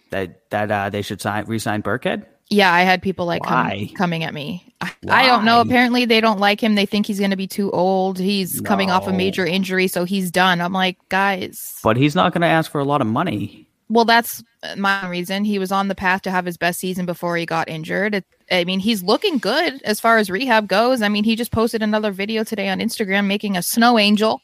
That 0.08 0.48
that 0.48 0.70
uh, 0.70 0.88
they 0.88 1.02
should 1.02 1.20
sign 1.20 1.44
re-sign 1.44 1.82
Burkhead. 1.82 2.24
Yeah, 2.48 2.72
I 2.72 2.80
had 2.80 3.02
people 3.02 3.26
like 3.26 3.42
come, 3.42 3.88
coming 3.94 4.24
at 4.24 4.32
me. 4.32 4.72
I, 4.80 4.92
I 5.10 5.26
don't 5.26 5.44
know. 5.44 5.60
Apparently, 5.60 6.06
they 6.06 6.22
don't 6.22 6.40
like 6.40 6.62
him. 6.62 6.76
They 6.76 6.86
think 6.86 7.04
he's 7.04 7.18
going 7.18 7.30
to 7.30 7.36
be 7.36 7.46
too 7.46 7.70
old. 7.72 8.18
He's 8.18 8.62
coming 8.62 8.90
off 8.90 9.06
a 9.06 9.12
major 9.12 9.44
injury, 9.44 9.86
so 9.86 10.04
he's 10.04 10.30
done. 10.30 10.62
I'm 10.62 10.72
like, 10.72 10.96
guys. 11.10 11.78
But 11.82 11.98
he's 11.98 12.14
not 12.14 12.32
going 12.32 12.40
to 12.40 12.48
ask 12.48 12.70
for 12.70 12.80
a 12.80 12.84
lot 12.84 13.02
of 13.02 13.06
money. 13.06 13.68
Well, 13.90 14.06
that's 14.06 14.42
my 14.78 15.06
reason. 15.08 15.44
He 15.44 15.58
was 15.58 15.72
on 15.72 15.88
the 15.88 15.94
path 15.94 16.22
to 16.22 16.30
have 16.30 16.46
his 16.46 16.56
best 16.56 16.80
season 16.80 17.04
before 17.04 17.36
he 17.36 17.44
got 17.44 17.68
injured. 17.68 18.14
It, 18.14 18.24
I 18.50 18.64
mean, 18.64 18.80
he's 18.80 19.02
looking 19.02 19.36
good 19.36 19.82
as 19.82 20.00
far 20.00 20.16
as 20.16 20.30
rehab 20.30 20.68
goes. 20.68 21.02
I 21.02 21.10
mean, 21.10 21.24
he 21.24 21.36
just 21.36 21.52
posted 21.52 21.82
another 21.82 22.12
video 22.12 22.44
today 22.44 22.70
on 22.70 22.78
Instagram 22.78 23.26
making 23.26 23.58
a 23.58 23.62
snow 23.62 23.98
angel. 23.98 24.40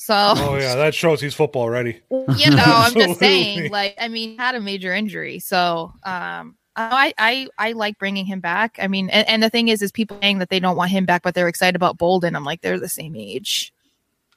So, 0.00 0.14
Oh 0.16 0.56
yeah, 0.60 0.76
that 0.76 0.94
shows 0.94 1.20
he's 1.20 1.34
football 1.34 1.68
ready. 1.68 2.00
you 2.10 2.50
know, 2.50 2.62
I'm 2.64 2.94
just 2.94 3.18
saying, 3.18 3.70
like, 3.70 3.96
I 4.00 4.06
mean, 4.06 4.38
had 4.38 4.54
a 4.54 4.60
major 4.60 4.94
injury. 4.94 5.40
So, 5.40 5.92
um, 6.04 6.56
I, 6.76 7.12
I, 7.18 7.48
I 7.58 7.72
like 7.72 7.98
bringing 7.98 8.24
him 8.24 8.38
back. 8.38 8.78
I 8.80 8.86
mean, 8.86 9.10
and, 9.10 9.28
and 9.28 9.42
the 9.42 9.50
thing 9.50 9.66
is, 9.66 9.82
is 9.82 9.90
people 9.90 10.16
saying 10.22 10.38
that 10.38 10.50
they 10.50 10.60
don't 10.60 10.76
want 10.76 10.92
him 10.92 11.04
back, 11.04 11.22
but 11.22 11.34
they're 11.34 11.48
excited 11.48 11.74
about 11.74 11.98
Bolden. 11.98 12.36
I'm 12.36 12.44
like, 12.44 12.60
they're 12.60 12.78
the 12.78 12.88
same 12.88 13.16
age. 13.16 13.72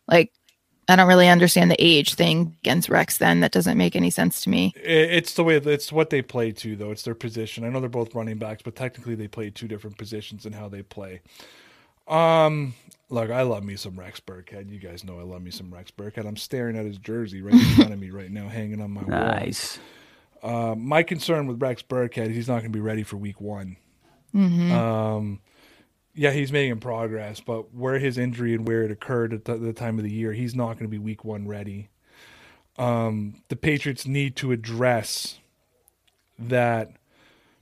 Like, 0.07 0.33
I 0.87 0.95
don't 0.95 1.07
really 1.07 1.29
understand 1.29 1.69
the 1.69 1.79
age 1.79 2.15
thing 2.15 2.57
against 2.63 2.89
Rex. 2.89 3.19
Then 3.19 3.41
that 3.41 3.51
doesn't 3.51 3.77
make 3.77 3.95
any 3.95 4.09
sense 4.09 4.41
to 4.41 4.49
me. 4.49 4.73
It's 4.75 5.35
the 5.35 5.43
way 5.43 5.57
it's 5.57 5.91
what 5.91 6.09
they 6.09 6.23
play 6.23 6.51
too, 6.51 6.75
though. 6.75 6.89
It's 6.89 7.03
their 7.03 7.13
position. 7.13 7.63
I 7.63 7.69
know 7.69 7.79
they're 7.79 7.87
both 7.87 8.15
running 8.15 8.39
backs, 8.39 8.63
but 8.63 8.75
technically 8.75 9.13
they 9.13 9.27
play 9.27 9.51
two 9.51 9.67
different 9.67 9.99
positions 9.99 10.47
in 10.47 10.53
how 10.53 10.67
they 10.67 10.81
play. 10.81 11.21
Um, 12.11 12.73
look, 13.09 13.31
I 13.31 13.43
love 13.43 13.63
me 13.63 13.75
some 13.75 13.99
Rex 13.99 14.19
Burkhead. 14.19 14.69
You 14.69 14.79
guys 14.79 15.03
know 15.03 15.19
I 15.19 15.23
love 15.23 15.41
me 15.41 15.51
some 15.51 15.73
Rex 15.73 15.91
Burkhead. 15.91 16.27
I'm 16.27 16.37
staring 16.37 16.77
at 16.77 16.85
his 16.85 16.97
jersey 16.97 17.41
right 17.41 17.53
in 17.53 17.75
front 17.75 17.93
of 17.93 17.99
me 17.99 18.09
right 18.11 18.29
now, 18.29 18.49
hanging 18.49 18.81
on 18.81 18.91
my 18.91 19.01
wall. 19.01 19.09
Nice. 19.09 19.79
Uh, 20.43 20.75
my 20.77 21.03
concern 21.03 21.47
with 21.47 21.61
Rex 21.61 21.81
Burkhead, 21.81 22.29
is 22.29 22.35
he's 22.35 22.47
not 22.47 22.59
going 22.59 22.71
to 22.71 22.77
be 22.77 22.79
ready 22.81 23.03
for 23.03 23.17
week 23.17 23.39
one. 23.39 23.77
Mm-hmm. 24.35 24.71
Um, 24.71 25.39
Yeah, 26.13 26.31
he's 26.31 26.51
making 26.51 26.79
progress, 26.81 27.39
but 27.39 27.73
where 27.73 27.97
his 27.97 28.17
injury 28.17 28.53
and 28.53 28.67
where 28.67 28.83
it 28.83 28.91
occurred 28.91 29.33
at 29.33 29.45
the, 29.45 29.55
the 29.55 29.71
time 29.71 29.97
of 29.97 30.03
the 30.03 30.11
year, 30.11 30.33
he's 30.33 30.53
not 30.53 30.73
going 30.73 30.85
to 30.85 30.89
be 30.89 30.97
week 30.97 31.23
one 31.23 31.47
ready. 31.47 31.89
Um, 32.77 33.43
the 33.47 33.55
Patriots 33.55 34.05
need 34.05 34.35
to 34.37 34.51
address 34.51 35.39
that 36.37 36.91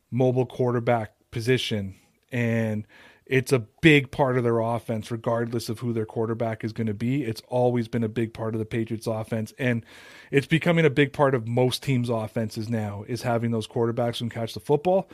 mobile 0.10 0.46
quarterback 0.46 1.12
position, 1.30 1.96
and 2.32 2.88
it's 3.30 3.54
a 3.54 3.60
big 3.60 4.10
part 4.10 4.38
of 4.38 4.44
their 4.44 4.60
offense, 4.60 5.12
regardless 5.12 5.70
of 5.70 5.80
who 5.80 5.94
their 5.94 6.06
quarterback 6.06 6.64
is 6.64 6.74
going 6.74 6.88
to 6.88 6.96
be. 6.96 7.24
It's 7.24 7.44
always 7.48 7.88
been 7.88 8.04
a 8.04 8.10
big 8.10 8.34
part 8.34 8.56
of 8.56 8.60
the 8.60 8.66
Patriots' 8.66 9.06
offense, 9.06 9.54
and 9.60 9.86
it's 10.32 10.48
becoming 10.48 10.84
a 10.84 10.90
big 10.90 11.14
part 11.14 11.36
of 11.36 11.48
most 11.48 11.84
teams' 11.84 12.10
offenses 12.10 12.70
now. 12.70 13.06
Is 13.08 13.22
having 13.22 13.52
those 13.52 13.68
quarterbacks 13.68 14.18
who 14.18 14.28
can 14.28 14.42
catch 14.42 14.56
the 14.56 14.60
football. 14.60 15.10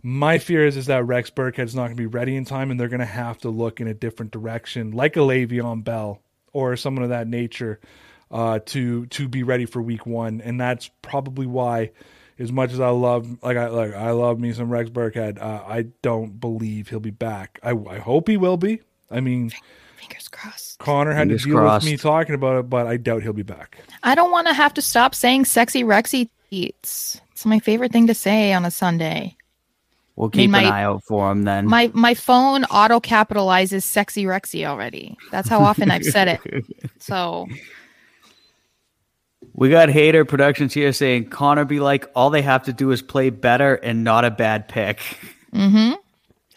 My 0.00 0.38
fear 0.38 0.64
is 0.64 0.76
is 0.76 0.86
that 0.86 1.04
Rex 1.04 1.30
Burkhead's 1.30 1.74
not 1.74 1.86
going 1.86 1.96
to 1.96 2.02
be 2.02 2.06
ready 2.06 2.36
in 2.36 2.44
time, 2.44 2.70
and 2.70 2.78
they're 2.78 2.88
going 2.88 3.00
to 3.00 3.06
have 3.06 3.38
to 3.38 3.50
look 3.50 3.80
in 3.80 3.88
a 3.88 3.94
different 3.94 4.30
direction, 4.30 4.92
like 4.92 5.16
a 5.16 5.20
Le'Veon 5.20 5.82
Bell 5.82 6.22
or 6.52 6.76
someone 6.76 7.02
of 7.02 7.10
that 7.10 7.26
nature, 7.26 7.80
uh, 8.30 8.60
to 8.66 9.06
to 9.06 9.26
be 9.28 9.42
ready 9.42 9.66
for 9.66 9.82
Week 9.82 10.06
One. 10.06 10.40
And 10.40 10.60
that's 10.60 10.88
probably 11.02 11.46
why, 11.46 11.90
as 12.38 12.52
much 12.52 12.72
as 12.72 12.80
I 12.80 12.90
love, 12.90 13.42
like 13.42 13.56
I 13.56 13.68
like 13.68 13.94
I 13.94 14.10
love 14.12 14.38
me 14.38 14.52
some 14.52 14.70
Rex 14.70 14.90
Burkhead, 14.90 15.40
uh, 15.40 15.62
I 15.66 15.82
don't 16.02 16.40
believe 16.40 16.88
he'll 16.88 17.00
be 17.00 17.10
back. 17.10 17.58
I 17.62 17.70
I 17.70 17.98
hope 17.98 18.28
he 18.28 18.36
will 18.36 18.56
be. 18.56 18.80
I 19.10 19.20
mean, 19.20 19.50
Fingers 19.96 20.28
crossed. 20.28 20.78
Connor 20.78 21.12
had 21.12 21.22
Fingers 21.28 21.42
to 21.42 21.48
deal 21.48 21.56
crossed. 21.58 21.84
with 21.84 21.92
me 21.92 21.96
talking 21.96 22.34
about 22.34 22.58
it, 22.60 22.70
but 22.70 22.86
I 22.86 22.96
doubt 22.96 23.22
he'll 23.22 23.32
be 23.32 23.42
back. 23.42 23.78
I 24.02 24.14
don't 24.14 24.30
want 24.30 24.46
to 24.48 24.54
have 24.54 24.74
to 24.74 24.82
stop 24.82 25.14
saying 25.14 25.46
sexy 25.46 25.82
Rexy 25.82 26.28
tweets. 26.52 27.20
It's 27.32 27.44
my 27.46 27.58
favorite 27.58 27.92
thing 27.92 28.06
to 28.06 28.14
say 28.14 28.52
on 28.52 28.64
a 28.64 28.70
Sunday. 28.70 29.36
We'll 30.16 30.30
keep 30.30 30.50
my- 30.50 30.62
an 30.62 30.72
eye 30.72 30.82
out 30.82 31.04
for 31.04 31.30
him 31.30 31.44
then. 31.44 31.66
My 31.66 31.90
my 31.94 32.14
phone 32.14 32.64
auto 32.64 32.98
capitalizes 33.00 33.82
sexy 33.84 34.24
Rexy 34.24 34.64
already. 34.66 35.16
That's 35.30 35.48
how 35.48 35.60
often 35.60 35.90
I've 35.90 36.04
said 36.04 36.40
it. 36.44 36.64
So 37.00 37.46
we 39.58 39.70
got 39.70 39.88
Hater 39.90 40.24
Productions 40.24 40.72
here 40.72 40.92
saying 40.92 41.30
Connor 41.30 41.64
be 41.64 41.80
like, 41.80 42.10
all 42.14 42.30
they 42.30 42.42
have 42.42 42.64
to 42.64 42.72
do 42.72 42.90
is 42.90 43.02
play 43.02 43.30
better 43.30 43.74
and 43.74 44.04
not 44.04 44.24
a 44.24 44.30
bad 44.30 44.68
pick. 44.68 44.98
Mm-hmm. 45.52 45.94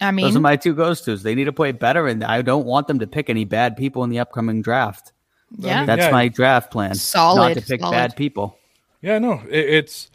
I 0.00 0.10
mean, 0.10 0.26
Those 0.26 0.36
are 0.36 0.40
my 0.40 0.56
two 0.56 0.74
goes 0.74 1.00
tos. 1.02 1.22
They 1.22 1.34
need 1.34 1.44
to 1.44 1.52
play 1.52 1.72
better, 1.72 2.06
and 2.06 2.24
I 2.24 2.42
don't 2.42 2.66
want 2.66 2.88
them 2.88 2.98
to 3.00 3.06
pick 3.06 3.30
any 3.30 3.44
bad 3.44 3.76
people 3.76 4.02
in 4.04 4.10
the 4.10 4.18
upcoming 4.18 4.60
draft. 4.62 5.12
yeah. 5.56 5.84
That's 5.84 6.02
Yeah. 6.02 6.10
my 6.10 6.28
draft 6.28 6.70
plan. 6.70 6.94
Solid, 6.94 7.36
Not 7.36 7.54
to 7.54 7.60
pick 7.62 7.80
solid. 7.80 7.92
bad 7.92 8.16
people. 8.16 8.58
Yeah, 9.00 9.18
no, 9.18 9.42
it, 9.48 9.68
it's 9.68 10.10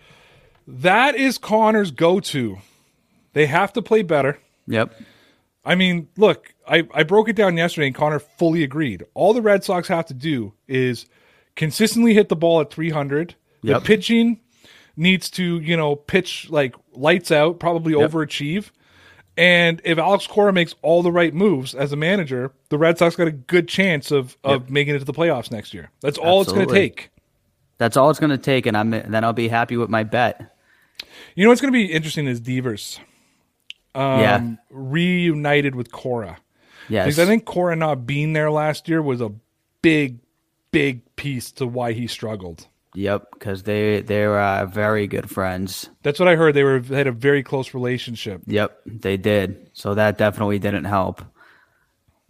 that 0.67 1.15
is 1.15 1.37
Connor's 1.37 1.91
go-to. 1.91 2.57
They 3.33 3.45
have 3.45 3.73
to 3.73 3.81
play 3.81 4.01
better. 4.01 4.39
Yep. 4.67 4.93
I 5.63 5.75
mean, 5.75 6.07
look, 6.17 6.53
I, 6.67 6.87
I 6.93 7.03
broke 7.03 7.29
it 7.29 7.35
down 7.35 7.55
yesterday 7.57 7.87
and 7.87 7.95
Connor 7.95 8.19
fully 8.19 8.63
agreed. 8.63 9.03
All 9.13 9.33
the 9.33 9.41
Red 9.41 9.63
Sox 9.63 9.87
have 9.89 10.05
to 10.07 10.13
do 10.13 10.53
is 10.67 11.05
consistently 11.57 12.13
hit 12.13 12.29
the 12.29 12.35
ball 12.35 12.61
at 12.61 12.71
300. 12.71 13.35
The 13.63 13.81
pitching 13.81 14.39
needs 14.95 15.29
to, 15.31 15.59
you 15.59 15.75
know, 15.75 15.97
pitch 15.97 16.49
like 16.49 16.73
lights 16.93 17.31
out, 17.31 17.59
probably 17.59 17.91
overachieve. 17.93 18.71
And 19.35 19.81
if 19.83 19.97
Alex 19.97 20.25
Cora 20.25 20.53
makes 20.53 20.73
all 20.81 21.03
the 21.03 21.11
right 21.11 21.33
moves 21.33 21.75
as 21.75 21.91
a 21.91 21.95
manager, 21.97 22.53
the 22.69 22.77
Red 22.77 22.97
Sox 22.97 23.15
got 23.15 23.27
a 23.27 23.31
good 23.31 23.67
chance 23.67 24.09
of, 24.09 24.37
of 24.43 24.69
making 24.69 24.95
it 24.95 24.99
to 24.99 25.05
the 25.05 25.13
playoffs 25.13 25.51
next 25.51 25.73
year. 25.73 25.91
That's 25.99 26.17
all 26.17 26.41
it's 26.41 26.51
going 26.51 26.67
to 26.67 26.73
take. 26.73 27.11
That's 27.77 27.97
all 27.97 28.09
it's 28.09 28.19
going 28.19 28.31
to 28.31 28.37
take, 28.37 28.65
and 28.65 28.75
I'm 28.75 28.89
then 28.89 29.23
I'll 29.23 29.33
be 29.33 29.49
happy 29.49 29.77
with 29.77 29.89
my 29.89 30.03
bet. 30.03 30.55
You 31.35 31.43
know 31.43 31.51
what's 31.51 31.61
going 31.61 31.71
to 31.71 31.77
be 31.77 31.91
interesting 31.91 32.25
is 32.25 32.39
Devers 32.39 32.99
um, 33.93 34.19
yeah. 34.19 34.55
reunited 34.71 35.75
with 35.75 35.91
Cora. 35.91 36.39
Yes. 36.89 37.05
Because 37.05 37.19
I 37.19 37.25
think 37.25 37.45
Cora 37.45 37.75
not 37.75 38.07
being 38.07 38.33
there 38.33 38.49
last 38.49 38.87
year 38.87 39.01
was 39.01 39.21
a 39.21 39.31
big, 39.81 40.19
big 40.77 41.15
piece 41.15 41.51
to 41.53 41.65
why 41.65 41.93
he 41.93 42.05
struggled. 42.05 42.67
Yep. 42.93 43.31
Because 43.33 43.63
they 43.63 44.01
they're 44.01 44.39
uh, 44.39 44.65
very 44.65 45.07
good 45.07 45.29
friends. 45.29 45.89
That's 46.03 46.19
what 46.19 46.27
I 46.27 46.35
heard. 46.35 46.53
They 46.53 46.63
were 46.63 46.79
they 46.79 46.97
had 46.97 47.07
a 47.07 47.11
very 47.11 47.41
close 47.41 47.73
relationship. 47.73 48.41
Yep, 48.45 48.79
they 48.85 49.17
did. 49.17 49.69
So 49.73 49.95
that 49.95 50.17
definitely 50.17 50.59
didn't 50.59 50.85
help. 50.85 51.21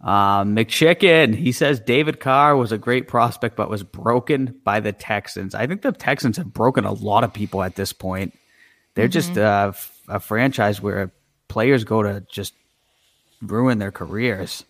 Um, 0.00 0.54
McChicken, 0.54 1.34
he 1.34 1.52
says 1.52 1.80
David 1.80 2.20
Carr 2.20 2.56
was 2.56 2.70
a 2.70 2.78
great 2.78 3.08
prospect, 3.08 3.56
but 3.56 3.68
was 3.68 3.82
broken 3.82 4.60
by 4.64 4.80
the 4.80 4.92
Texans. 4.92 5.54
I 5.54 5.66
think 5.66 5.82
the 5.82 5.92
Texans 5.92 6.36
have 6.36 6.52
broken 6.52 6.84
a 6.84 6.92
lot 6.92 7.24
of 7.24 7.32
people 7.32 7.62
at 7.62 7.74
this 7.74 7.92
point. 7.92 8.32
They're 8.94 9.08
just 9.08 9.36
uh, 9.36 9.72
f- 9.74 10.00
a 10.08 10.20
franchise 10.20 10.80
where 10.80 11.12
players 11.48 11.84
go 11.84 12.02
to 12.02 12.24
just 12.30 12.54
ruin 13.42 13.78
their 13.78 13.92
careers. 13.92 14.64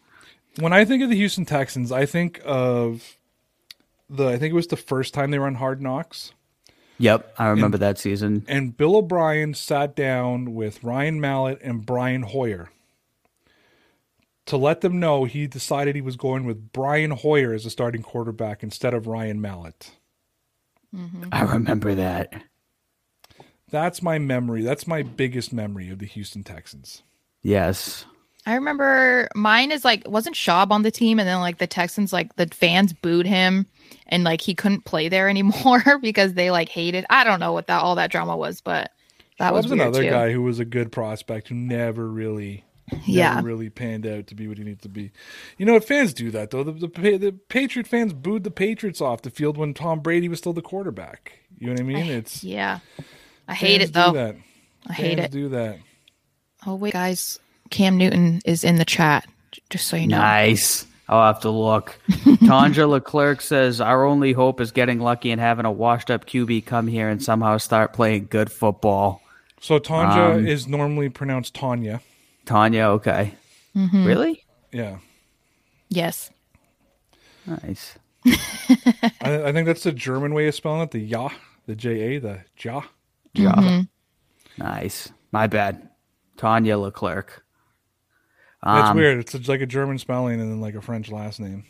When 0.59 0.73
I 0.73 0.85
think 0.85 1.03
of 1.03 1.11
the 1.11 1.17
Houston 1.17 1.45
Texans, 1.45 1.93
I 1.93 2.07
think 2.07 2.41
of 2.45 3.18
the 4.09 4.29
I 4.29 4.39
think 4.39 4.53
it 4.53 4.57
was 4.57 4.69
the 4.69 4.77
first 4.77 5.15
time 5.15 5.31
they 5.31 5.39
were 5.39 5.47
on 5.47 5.57
Hard 5.57 5.81
Knocks. 5.81 6.33
Yep, 6.99 7.35
I 7.39 7.47
remember 7.49 7.79
that 7.79 7.99
season. 7.99 8.45
And 8.49 8.77
Bill 8.77 8.97
O'Brien 8.97 9.55
sat 9.55 9.95
down 9.95 10.55
with 10.55 10.83
Ryan 10.83 11.21
Mallett 11.21 11.61
and 11.63 11.87
Brian 11.87 12.23
Hoyer 12.23 12.71
to 14.47 14.57
let 14.57 14.81
them 14.81 14.99
know 14.99 15.25
he 15.25 15.47
decided 15.47 15.95
he 15.95 16.01
was 16.01 16.17
going 16.17 16.45
with 16.45 16.73
Brian 16.73 17.13
Hoyer 17.13 17.53
as 17.53 17.67
a 17.67 17.71
starting 17.71 18.03
quarterback 18.03 18.63
instead 18.63 18.95
of 18.95 19.07
Ryan 19.07 19.41
Mallett. 19.41 19.93
Mm-hmm. 20.95 21.25
I 21.31 21.43
remember 21.43 21.95
that. 21.95 22.43
That's 23.71 24.03
my 24.03 24.19
memory. 24.19 24.63
That's 24.63 24.87
my 24.87 25.03
biggest 25.03 25.53
memory 25.53 25.91
of 25.91 25.99
the 25.99 26.07
Houston 26.07 26.43
Texans. 26.43 27.03
Yes. 27.43 28.07
I 28.47 28.55
remember 28.55 29.29
mine 29.35 29.73
is 29.73 29.85
like 29.85 30.09
wasn't 30.09 30.37
Schaub 30.37 30.71
on 30.71 30.83
the 30.83 30.91
team 30.91 31.19
and 31.19 31.29
then 31.29 31.41
like 31.41 31.59
the 31.59 31.67
Texans 31.67 32.13
like 32.13 32.35
the 32.37 32.47
fans 32.47 32.93
booed 32.93 33.27
him 33.27 33.67
and 34.07 34.25
like 34.25 34.41
he 34.41 34.55
couldn't 34.55 34.85
play 34.85 35.09
there 35.09 35.29
anymore 35.29 35.83
because 36.03 36.35
they 36.35 36.51
like 36.51 36.69
hated 36.69 37.05
I 37.11 37.25
don't 37.25 37.41
know 37.41 37.53
what 37.53 37.67
that 37.67 37.83
all 37.83 37.95
that 37.97 38.11
drama 38.11 38.37
was, 38.37 38.61
but 38.61 38.93
that 39.39 39.53
was, 39.53 39.67
was 39.67 39.73
another 39.73 40.03
too. 40.03 40.11
guy 40.11 40.33
who 40.33 40.43
was 40.43 40.59
a 40.59 40.65
good 40.65 40.91
prospect 40.93 41.49
who 41.49 41.55
never 41.55 42.09
really 42.09 42.65
Yeah. 43.05 43.35
never 43.35 43.47
really 43.49 43.69
panned 43.69 44.07
out 44.07 44.27
to 44.29 44.35
be 44.35 44.49
what 44.49 44.57
he 44.57 44.65
needs 44.65 44.83
to 44.83 44.89
be. 44.89 45.13
You 45.59 45.67
know, 45.67 45.75
what? 45.75 45.85
fans 45.85 46.15
do 46.15 46.31
that 46.31 46.51
though. 46.51 46.65
The, 46.65 46.73
the 46.73 47.19
the 47.19 47.33
Patriot 47.51 47.87
fans 47.87 48.15
booed 48.15 48.45
the 48.45 48.51
Patriots 48.51 49.01
off 49.03 49.23
the 49.23 49.31
field 49.31 49.59
when 49.59 49.75
Tom 49.75 50.01
Brady 50.01 50.29
was 50.29 50.39
still 50.39 50.55
the 50.55 50.63
quarterback. 50.63 51.41
You 51.59 51.67
know 51.67 51.73
what 51.75 51.81
I 51.81 51.85
mean? 51.85 52.07
It's 52.07 52.43
Yeah. 52.43 52.79
I 53.47 53.55
hate 53.55 53.83
it 53.83 53.93
though. 53.93 54.13
that. 54.13 54.37
I 54.89 54.93
hate 54.95 55.19
Fans 55.19 55.27
it. 55.35 55.37
Do 55.37 55.49
that. 55.51 55.79
Oh 56.67 56.77
wait, 56.77 56.95
guys, 56.95 57.39
Cam 57.71 57.97
Newton 57.97 58.41
is 58.45 58.65
in 58.65 58.77
the 58.77 58.85
chat. 58.85 59.27
Just 59.71 59.89
so 59.89 59.97
you 59.97 60.07
know. 60.07 60.19
Nice. 60.19 60.87
I'll 61.09 61.27
have 61.33 61.41
to 61.41 61.51
look. 61.51 61.99
Tanja 62.09 62.87
Leclerc 62.89 63.41
says 63.41 63.81
our 63.81 64.05
only 64.05 64.33
hope 64.33 64.61
is 64.61 64.73
getting 64.73 65.01
lucky 65.01 65.31
and 65.31 65.41
having 65.41 65.65
a 65.65 65.73
washed 65.73 66.11
up 66.11 66.27
QB 66.27 66.67
come 66.67 66.87
here 66.87 67.09
and 67.09 67.23
somehow 67.23 67.57
start 67.57 67.95
playing 67.95 68.29
good 68.31 68.53
football. 68.53 69.23
So 69.61 69.79
Tanja 69.79 70.35
Um, 70.37 70.47
is 70.47 70.69
normally 70.69 71.09
pronounced 71.09 71.55
Tanya. 71.55 72.03
Tanya, 72.45 72.85
okay. 72.89 73.35
Mm-hmm. 73.75 74.05
Really? 74.05 74.45
Yeah. 74.71 74.99
Yes. 75.89 76.31
Nice. 77.47 77.99
I, 78.27 79.45
I 79.45 79.53
think 79.53 79.67
that's 79.67 79.85
the 79.85 79.93
German 79.93 80.35
way 80.35 80.47
of 80.49 80.55
spelling 80.55 80.83
it. 80.83 80.91
The 80.91 80.99
Ja, 81.01 81.31
the 81.67 81.75
J 81.75 82.17
A, 82.17 82.21
the 82.21 82.41
Ja. 82.59 82.83
Ja. 83.33 83.53
Mm-hmm. 83.55 84.63
Nice. 84.63 85.11
My 85.33 85.47
bad. 85.47 85.89
Tanya 86.37 86.79
Leclerc. 86.79 87.45
That's 88.65 88.91
Um, 88.91 88.97
weird. 88.97 89.19
It's 89.21 89.49
like 89.49 89.61
a 89.61 89.67
German 89.67 89.99
spelling 89.99 90.41
and 90.41 90.51
then 90.51 90.61
like 90.61 90.75
a 90.75 90.81
French 90.81 91.11
last 91.11 91.39
name. 91.41 91.65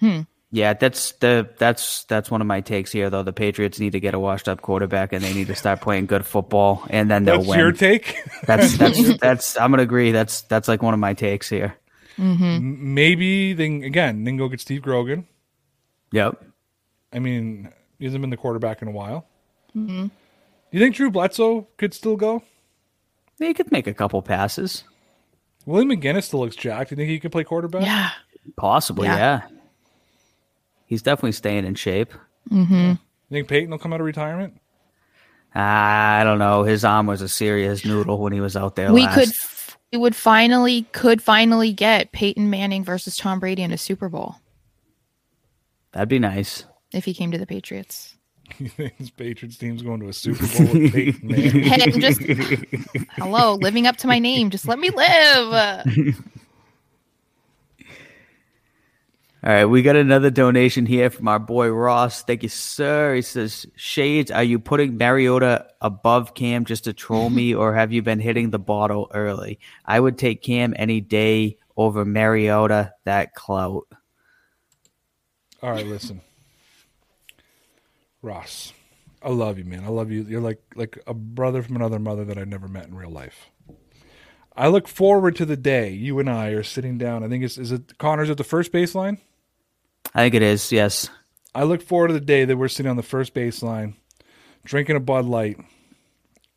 Hmm. 0.00 0.20
Yeah, 0.54 0.74
that's 0.74 1.12
the 1.12 1.48
that's 1.58 2.04
that's 2.04 2.30
one 2.30 2.42
of 2.42 2.46
my 2.46 2.60
takes 2.60 2.92
here 2.92 3.08
though. 3.08 3.22
The 3.22 3.32
Patriots 3.32 3.80
need 3.80 3.92
to 3.92 4.00
get 4.00 4.12
a 4.12 4.18
washed 4.18 4.48
up 4.48 4.60
quarterback 4.60 5.14
and 5.14 5.24
they 5.24 5.32
need 5.32 5.46
to 5.46 5.54
start 5.54 5.80
playing 5.80 6.04
good 6.06 6.26
football 6.26 6.84
and 6.90 7.10
then 7.10 7.24
they'll 7.24 7.38
That's 7.38 7.48
win. 7.48 7.58
your 7.58 7.72
take. 7.72 8.18
That's 8.46 8.76
that's 8.78 9.16
that's 9.18 9.58
I'm 9.58 9.70
gonna 9.70 9.82
agree. 9.82 10.12
That's 10.12 10.42
that's 10.42 10.68
like 10.68 10.82
one 10.82 10.92
of 10.92 11.00
my 11.00 11.14
takes 11.14 11.48
here. 11.48 11.74
Mm-hmm. 12.18 12.94
Maybe 12.94 13.54
then 13.54 13.82
again, 13.82 14.24
then 14.24 14.36
go 14.36 14.48
get 14.48 14.60
Steve 14.60 14.82
Grogan. 14.82 15.26
Yep. 16.12 16.44
I 17.14 17.18
mean, 17.18 17.72
he 17.98 18.04
hasn't 18.04 18.20
been 18.20 18.28
the 18.28 18.36
quarterback 18.36 18.82
in 18.82 18.88
a 18.88 18.92
while. 18.92 19.26
Do 19.74 20.10
you 20.70 20.80
think 20.80 20.94
Drew 20.94 21.10
Bledsoe 21.10 21.66
could 21.78 21.94
still 21.94 22.16
go? 22.16 22.42
He 23.38 23.54
could 23.54 23.72
make 23.72 23.86
a 23.86 23.94
couple 23.94 24.20
passes. 24.20 24.84
Willie 25.66 25.84
McGinest 25.96 26.24
still 26.24 26.40
looks 26.40 26.56
jacked. 26.56 26.90
Do 26.90 26.94
You 26.94 26.96
think 26.98 27.10
he 27.10 27.20
could 27.20 27.32
play 27.32 27.44
quarterback? 27.44 27.82
Yeah. 27.82 28.10
Possibly, 28.56 29.06
Yeah. 29.06 29.16
yeah. 29.16 29.42
He's 30.86 31.02
definitely 31.02 31.32
staying 31.32 31.64
in 31.64 31.74
shape. 31.74 32.12
Mm-hmm. 32.50 32.74
You 32.74 32.98
think 33.30 33.48
Peyton 33.48 33.70
will 33.70 33.78
come 33.78 33.92
out 33.92 34.00
of 34.00 34.06
retirement? 34.06 34.60
I 35.54 36.22
don't 36.24 36.38
know. 36.38 36.64
His 36.64 36.84
arm 36.84 37.06
was 37.06 37.22
a 37.22 37.28
serious 37.28 37.84
noodle 37.84 38.18
when 38.18 38.32
he 38.32 38.40
was 38.40 38.56
out 38.56 38.74
there. 38.76 38.92
We 38.92 39.02
last. 39.04 39.14
could 39.14 39.28
f- 39.28 39.78
we 39.92 39.98
would 39.98 40.16
finally 40.16 40.82
could 40.92 41.22
finally 41.22 41.72
get 41.72 42.12
Peyton 42.12 42.48
Manning 42.50 42.84
versus 42.84 43.16
Tom 43.16 43.38
Brady 43.40 43.62
in 43.62 43.72
a 43.72 43.76
Super 43.78 44.08
Bowl 44.08 44.36
That'd 45.92 46.08
be 46.08 46.18
nice. 46.18 46.64
if 46.92 47.04
he 47.04 47.12
came 47.14 47.30
to 47.32 47.38
the 47.38 47.46
Patriots. 47.46 48.11
You 48.58 48.68
think 48.68 48.96
this 48.98 49.10
Patriots 49.10 49.56
team's 49.56 49.82
going 49.82 50.00
to 50.00 50.08
a 50.08 50.12
Super 50.12 50.46
Bowl 50.46 50.72
with 50.72 50.92
Peyton 50.92 51.26
Manning? 51.26 51.62
Hey, 51.64 51.90
just 51.90 52.20
hello, 53.16 53.54
living 53.54 53.86
up 53.86 53.96
to 53.98 54.06
my 54.06 54.18
name. 54.18 54.50
Just 54.50 54.68
let 54.68 54.78
me 54.78 54.90
live. 54.90 55.84
All 59.44 59.50
right, 59.50 59.64
we 59.64 59.82
got 59.82 59.96
another 59.96 60.30
donation 60.30 60.86
here 60.86 61.10
from 61.10 61.26
our 61.26 61.40
boy 61.40 61.68
Ross. 61.68 62.22
Thank 62.22 62.44
you, 62.44 62.48
sir. 62.48 63.16
He 63.16 63.22
says, 63.22 63.66
Shades, 63.74 64.30
are 64.30 64.44
you 64.44 64.60
putting 64.60 64.96
Mariota 64.96 65.66
above 65.80 66.34
Cam 66.34 66.64
just 66.64 66.84
to 66.84 66.92
troll 66.92 67.28
me, 67.28 67.52
or 67.52 67.74
have 67.74 67.92
you 67.92 68.02
been 68.02 68.20
hitting 68.20 68.50
the 68.50 68.60
bottle 68.60 69.10
early? 69.12 69.58
I 69.84 69.98
would 69.98 70.16
take 70.16 70.42
Cam 70.42 70.74
any 70.76 71.00
day 71.00 71.58
over 71.76 72.04
Mariota, 72.04 72.94
that 73.02 73.34
clout. 73.34 73.88
All 75.60 75.70
right, 75.70 75.86
listen, 75.86 76.20
Ross, 78.22 78.72
I 79.20 79.30
love 79.30 79.58
you, 79.58 79.64
man. 79.64 79.84
I 79.84 79.88
love 79.88 80.10
you. 80.10 80.22
You're 80.22 80.40
like 80.40 80.62
like 80.76 80.98
a 81.06 81.14
brother 81.14 81.62
from 81.62 81.76
another 81.76 81.98
mother 81.98 82.24
that 82.24 82.38
I 82.38 82.44
never 82.44 82.68
met 82.68 82.86
in 82.86 82.94
real 82.94 83.10
life. 83.10 83.50
I 84.56 84.68
look 84.68 84.86
forward 84.86 85.36
to 85.36 85.44
the 85.44 85.56
day 85.56 85.90
you 85.90 86.18
and 86.18 86.30
I 86.30 86.48
are 86.50 86.62
sitting 86.62 86.98
down. 86.98 87.24
I 87.24 87.28
think 87.28 87.42
it's 87.42 87.58
is 87.58 87.72
it 87.72 87.98
Connor's 87.98 88.30
at 88.30 88.36
the 88.36 88.44
first 88.44 88.72
baseline. 88.72 89.18
I 90.14 90.24
think 90.24 90.34
it 90.34 90.42
is, 90.42 90.72
yes. 90.72 91.08
I 91.54 91.64
look 91.64 91.82
forward 91.82 92.08
to 92.08 92.14
the 92.14 92.20
day 92.20 92.44
that 92.44 92.56
we're 92.56 92.68
sitting 92.68 92.90
on 92.90 92.96
the 92.96 93.02
first 93.02 93.34
baseline, 93.34 93.94
drinking 94.64 94.96
a 94.96 95.00
Bud 95.00 95.24
Light, 95.24 95.58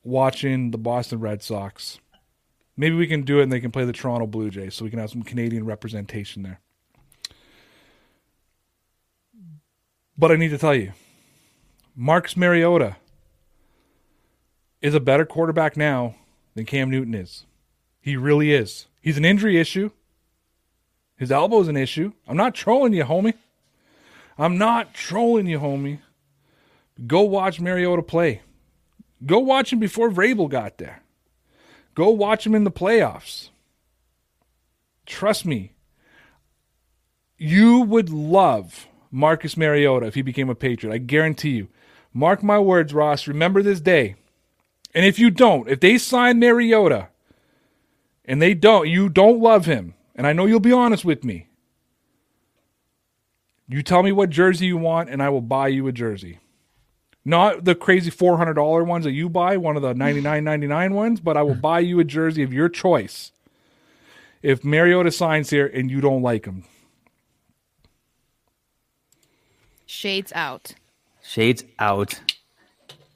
watching 0.03 0.71
the 0.71 0.77
Boston 0.77 1.19
Red 1.19 1.41
Sox. 1.41 1.99
Maybe 2.77 2.95
we 2.95 3.07
can 3.07 3.23
do 3.23 3.39
it 3.39 3.43
and 3.43 3.51
they 3.51 3.59
can 3.59 3.71
play 3.71 3.85
the 3.85 3.93
Toronto 3.93 4.27
Blue 4.27 4.49
Jays 4.49 4.75
so 4.75 4.83
we 4.83 4.91
can 4.91 4.99
have 4.99 5.09
some 5.09 5.23
Canadian 5.23 5.65
representation 5.65 6.43
there. 6.43 6.59
But 10.17 10.31
I 10.31 10.35
need 10.35 10.49
to 10.49 10.57
tell 10.57 10.75
you, 10.75 10.93
Marcus 11.95 12.35
Mariota 12.35 12.97
is 14.81 14.93
a 14.93 14.99
better 14.99 15.25
quarterback 15.25 15.77
now 15.77 16.15
than 16.53 16.65
Cam 16.65 16.89
Newton 16.89 17.15
is. 17.15 17.45
He 18.01 18.17
really 18.17 18.51
is. 18.51 18.87
He's 19.01 19.17
an 19.17 19.23
injury 19.23 19.57
issue. 19.57 19.91
His 21.15 21.31
elbow's 21.31 21.69
an 21.69 21.77
issue. 21.77 22.11
I'm 22.27 22.35
not 22.35 22.53
trolling 22.53 22.91
you, 22.93 23.05
homie. 23.05 23.35
I'm 24.37 24.57
not 24.57 24.93
trolling 24.93 25.47
you, 25.47 25.59
homie. 25.59 25.99
Go 27.07 27.21
watch 27.21 27.61
Mariota 27.61 28.01
play. 28.01 28.41
Go 29.25 29.39
watch 29.39 29.71
him 29.71 29.79
before 29.79 30.09
Vrabel 30.09 30.49
got 30.49 30.77
there. 30.77 31.01
Go 31.93 32.09
watch 32.09 32.45
him 32.45 32.53
in 32.53 32.65
the 32.65 32.71
playoffs. 32.71 33.49
Trust 35.05 35.45
me. 35.45 35.71
You 37.37 37.81
would 37.81 38.09
love 38.09 38.87
Marcus 39.11 39.55
Mariota 39.55 40.07
if 40.07 40.15
he 40.15 40.21
became 40.21 40.49
a 40.49 40.55
Patriot. 40.55 40.93
I 40.93 40.97
guarantee 40.97 41.51
you. 41.51 41.69
Mark 42.17 42.41
my 42.41 42.57
words, 42.57 42.93
Ross. 42.93 43.27
Remember 43.27 43.61
this 43.61 43.81
day. 43.81 44.15
And 44.93 45.05
if 45.05 45.19
you 45.19 45.29
don't, 45.29 45.67
if 45.69 45.81
they 45.81 45.97
sign 45.97 46.39
Mariota 46.39 47.09
and 48.23 48.41
they 48.41 48.53
don't, 48.53 48.87
you 48.87 49.09
don't 49.09 49.41
love 49.41 49.65
him, 49.65 49.93
and 50.15 50.25
I 50.25 50.31
know 50.31 50.45
you'll 50.45 50.61
be 50.61 50.71
honest 50.71 51.03
with 51.03 51.25
me. 51.25 51.49
You 53.67 53.83
tell 53.83 54.01
me 54.01 54.13
what 54.13 54.29
jersey 54.29 54.67
you 54.67 54.77
want, 54.77 55.09
and 55.09 55.21
I 55.21 55.27
will 55.27 55.41
buy 55.41 55.67
you 55.67 55.87
a 55.87 55.91
jersey. 55.91 56.39
Not 57.25 57.65
the 57.65 57.75
crazy 57.75 58.11
four 58.11 58.37
hundred 58.37 58.53
dollar 58.53 58.85
ones 58.85 59.03
that 59.03 59.11
you 59.11 59.27
buy, 59.27 59.57
one 59.57 59.75
of 59.75 59.81
the 59.81 59.93
ninety 59.93 60.21
nine 60.21 60.45
ninety 60.45 60.67
nine 60.67 60.93
ones, 60.93 61.19
but 61.19 61.35
I 61.35 61.41
will 61.41 61.55
buy 61.55 61.79
you 61.79 61.99
a 61.99 62.05
jersey 62.05 62.43
of 62.43 62.53
your 62.53 62.69
choice. 62.69 63.33
If 64.41 64.63
Mariota 64.63 65.11
signs 65.11 65.49
here 65.49 65.67
and 65.67 65.91
you 65.91 65.99
don't 65.99 66.21
like 66.21 66.45
him, 66.45 66.63
Shades 69.85 70.31
out. 70.33 70.75
Shades 71.27 71.63
out. 71.79 72.19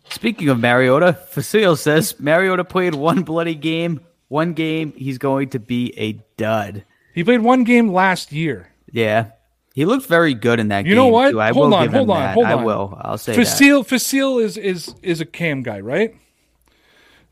Speaking 0.09 0.49
of 0.49 0.59
Mariota, 0.59 1.13
Facile 1.13 1.75
says 1.75 2.19
Mariota 2.19 2.63
played 2.63 2.95
one 2.95 3.21
bloody 3.23 3.55
game. 3.55 4.01
One 4.27 4.53
game, 4.53 4.93
he's 4.95 5.17
going 5.17 5.49
to 5.49 5.59
be 5.59 5.93
a 5.97 6.13
dud. 6.37 6.83
he 7.15 7.23
played 7.23 7.41
one 7.41 7.63
game 7.63 7.91
last 7.91 8.31
year. 8.31 8.69
Yeah. 8.91 9.31
He 9.73 9.85
looked 9.85 10.07
very 10.07 10.33
good 10.33 10.59
in 10.59 10.67
that 10.69 10.81
game. 10.83 10.89
You 10.89 10.95
know 10.95 11.07
what? 11.07 11.31
too. 11.31 11.41
I 11.41 11.51
Hold 11.51 11.69
will 11.69 11.75
on, 11.75 11.83
give 11.85 11.93
hold 11.93 12.07
him 12.07 12.11
on, 12.11 12.21
that. 12.21 12.33
hold 12.33 12.45
I 12.47 12.53
on. 12.53 12.63
will. 12.63 12.97
I'll 13.01 13.17
say 13.17 13.35
that. 13.35 13.45
Facile 13.45 13.83
Facile 13.83 14.39
is 14.39 14.57
is 14.57 14.93
is 15.01 15.21
a 15.21 15.25
Cam 15.25 15.63
guy, 15.63 15.79
right? 15.79 16.15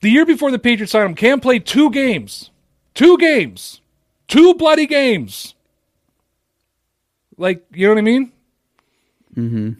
The 0.02 0.10
year 0.10 0.26
before 0.26 0.52
the 0.52 0.60
Patriots 0.60 0.92
signed 0.92 1.10
him, 1.10 1.16
Cam 1.16 1.40
played 1.40 1.66
two 1.66 1.90
games, 1.92 2.52
two 2.94 3.18
games, 3.18 3.82
two 4.28 4.54
bloody 4.54 4.86
games. 4.86 5.56
Like 7.38 7.64
you 7.74 7.88
know 7.88 7.94
what 7.94 8.00
I 8.00 8.02
mean? 8.02 8.32
Mm-hmm. 9.36 9.72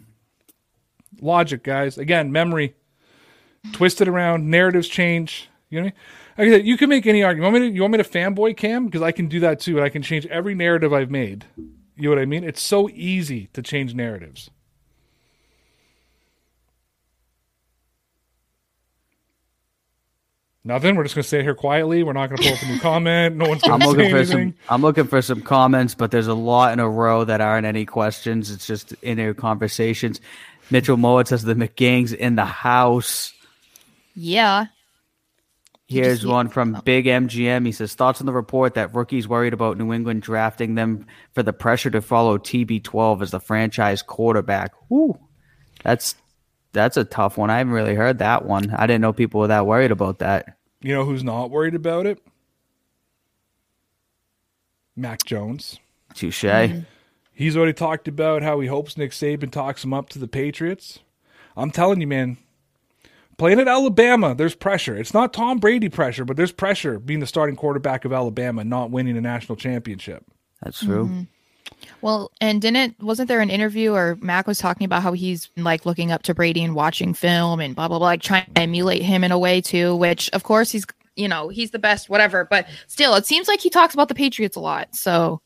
Logic, 1.20 1.62
guys. 1.62 1.98
Again, 1.98 2.32
memory. 2.32 2.74
twisted 3.72 4.08
around. 4.08 4.48
Narratives 4.50 4.88
change. 4.88 5.48
You 5.70 5.80
know 5.80 5.84
what 5.86 5.92
I 5.92 5.92
mean? 5.92 6.02
Like 6.38 6.48
I 6.48 6.50
said, 6.58 6.66
you 6.66 6.76
can 6.76 6.88
make 6.88 7.06
any 7.06 7.22
argument. 7.24 7.46
You 7.46 7.52
want 7.52 7.62
me 7.64 7.70
to, 7.70 7.74
you 7.74 7.80
want 7.82 7.92
me 7.92 7.98
to 7.98 8.04
fanboy 8.04 8.56
Cam? 8.56 8.86
Because 8.86 9.02
I 9.02 9.10
can 9.12 9.26
do 9.28 9.40
that 9.40 9.60
too, 9.60 9.76
and 9.76 9.84
I 9.84 9.88
can 9.88 10.02
change 10.02 10.24
every 10.26 10.54
narrative 10.54 10.92
I've 10.92 11.10
made. 11.10 11.44
You 11.56 12.04
know 12.04 12.10
what 12.10 12.18
I 12.20 12.26
mean? 12.26 12.44
It's 12.44 12.62
so 12.62 12.88
easy 12.90 13.48
to 13.54 13.60
change 13.62 13.92
narratives. 13.94 14.50
Nothing. 20.64 20.96
We're 20.96 21.04
just 21.04 21.14
gonna 21.14 21.22
stay 21.22 21.42
here 21.42 21.54
quietly. 21.54 22.02
We're 22.02 22.12
not 22.12 22.28
gonna 22.28 22.42
pull 22.42 22.52
up 22.52 22.62
a 22.62 22.66
new 22.66 22.78
comment. 22.80 23.36
No 23.36 23.48
one's 23.48 23.62
I'm 23.64 23.80
looking 23.80 24.10
for 24.10 24.16
anything. 24.18 24.52
some. 24.52 24.54
I'm 24.68 24.82
looking 24.82 25.06
for 25.06 25.22
some 25.22 25.40
comments, 25.40 25.94
but 25.94 26.10
there's 26.10 26.26
a 26.26 26.34
lot 26.34 26.72
in 26.72 26.80
a 26.80 26.88
row 26.88 27.24
that 27.24 27.40
aren't 27.40 27.66
any 27.66 27.86
questions. 27.86 28.50
It's 28.50 28.66
just 28.66 28.94
inner 29.02 29.32
conversations. 29.34 30.20
Mitchell 30.70 30.96
Mowat 30.96 31.28
says 31.28 31.42
the 31.42 31.54
McGangs 31.54 32.14
in 32.14 32.36
the 32.36 32.44
house. 32.44 33.32
Yeah. 34.14 34.66
Here's 35.86 36.26
one 36.26 36.48
from 36.50 36.82
Big 36.84 37.06
MGM. 37.06 37.64
He 37.64 37.72
says 37.72 37.94
thoughts 37.94 38.20
on 38.20 38.26
the 38.26 38.32
report 38.32 38.74
that 38.74 38.94
rookies 38.94 39.26
worried 39.26 39.54
about 39.54 39.78
New 39.78 39.94
England 39.94 40.20
drafting 40.20 40.74
them 40.74 41.06
for 41.32 41.42
the 41.42 41.54
pressure 41.54 41.88
to 41.90 42.02
follow 42.02 42.36
TB12 42.36 43.22
as 43.22 43.30
the 43.30 43.40
franchise 43.40 44.02
quarterback. 44.02 44.72
Woo, 44.90 45.18
that's 45.82 46.14
that's 46.72 46.98
a 46.98 47.04
tough 47.04 47.38
one. 47.38 47.48
I 47.48 47.58
haven't 47.58 47.72
really 47.72 47.94
heard 47.94 48.18
that 48.18 48.44
one. 48.44 48.70
I 48.70 48.86
didn't 48.86 49.00
know 49.00 49.14
people 49.14 49.40
were 49.40 49.46
that 49.46 49.66
worried 49.66 49.90
about 49.90 50.18
that. 50.18 50.58
You 50.82 50.92
know 50.92 51.06
who's 51.06 51.24
not 51.24 51.50
worried 51.50 51.74
about 51.74 52.04
it? 52.04 52.20
Mac 54.94 55.24
Jones. 55.24 55.78
Touche. 56.12 56.44
He's 57.38 57.56
already 57.56 57.72
talked 57.72 58.08
about 58.08 58.42
how 58.42 58.58
he 58.58 58.66
hopes 58.66 58.96
Nick 58.96 59.12
Saban 59.12 59.52
talks 59.52 59.84
him 59.84 59.94
up 59.94 60.08
to 60.08 60.18
the 60.18 60.26
Patriots. 60.26 60.98
I'm 61.56 61.70
telling 61.70 62.00
you, 62.00 62.06
man, 62.08 62.36
playing 63.36 63.60
at 63.60 63.68
Alabama, 63.68 64.34
there's 64.34 64.56
pressure. 64.56 64.96
It's 64.96 65.14
not 65.14 65.32
Tom 65.32 65.58
Brady 65.58 65.88
pressure, 65.88 66.24
but 66.24 66.36
there's 66.36 66.50
pressure 66.50 66.98
being 66.98 67.20
the 67.20 67.28
starting 67.28 67.54
quarterback 67.54 68.04
of 68.04 68.12
Alabama, 68.12 68.64
not 68.64 68.90
winning 68.90 69.16
a 69.16 69.20
national 69.20 69.54
championship. 69.54 70.24
That's 70.64 70.80
true. 70.80 71.04
Mm-hmm. 71.04 71.22
Well, 72.00 72.32
and 72.40 72.60
didn't 72.60 73.00
wasn't 73.00 73.28
there 73.28 73.40
an 73.40 73.50
interview 73.50 73.92
or 73.92 74.18
Mac 74.20 74.48
was 74.48 74.58
talking 74.58 74.84
about 74.84 75.04
how 75.04 75.12
he's 75.12 75.48
like 75.56 75.86
looking 75.86 76.10
up 76.10 76.24
to 76.24 76.34
Brady 76.34 76.64
and 76.64 76.74
watching 76.74 77.14
film 77.14 77.60
and 77.60 77.76
blah 77.76 77.86
blah 77.86 78.00
blah, 78.00 78.08
like 78.08 78.20
trying 78.20 78.46
to 78.46 78.60
emulate 78.60 79.02
him 79.02 79.22
in 79.22 79.30
a 79.30 79.38
way 79.38 79.60
too. 79.60 79.94
Which 79.94 80.28
of 80.30 80.42
course 80.42 80.72
he's 80.72 80.86
you 81.14 81.28
know 81.28 81.50
he's 81.50 81.70
the 81.70 81.78
best, 81.78 82.10
whatever. 82.10 82.44
But 82.50 82.66
still, 82.88 83.14
it 83.14 83.26
seems 83.26 83.46
like 83.46 83.60
he 83.60 83.70
talks 83.70 83.94
about 83.94 84.08
the 84.08 84.16
Patriots 84.16 84.56
a 84.56 84.60
lot. 84.60 84.92
So 84.96 85.40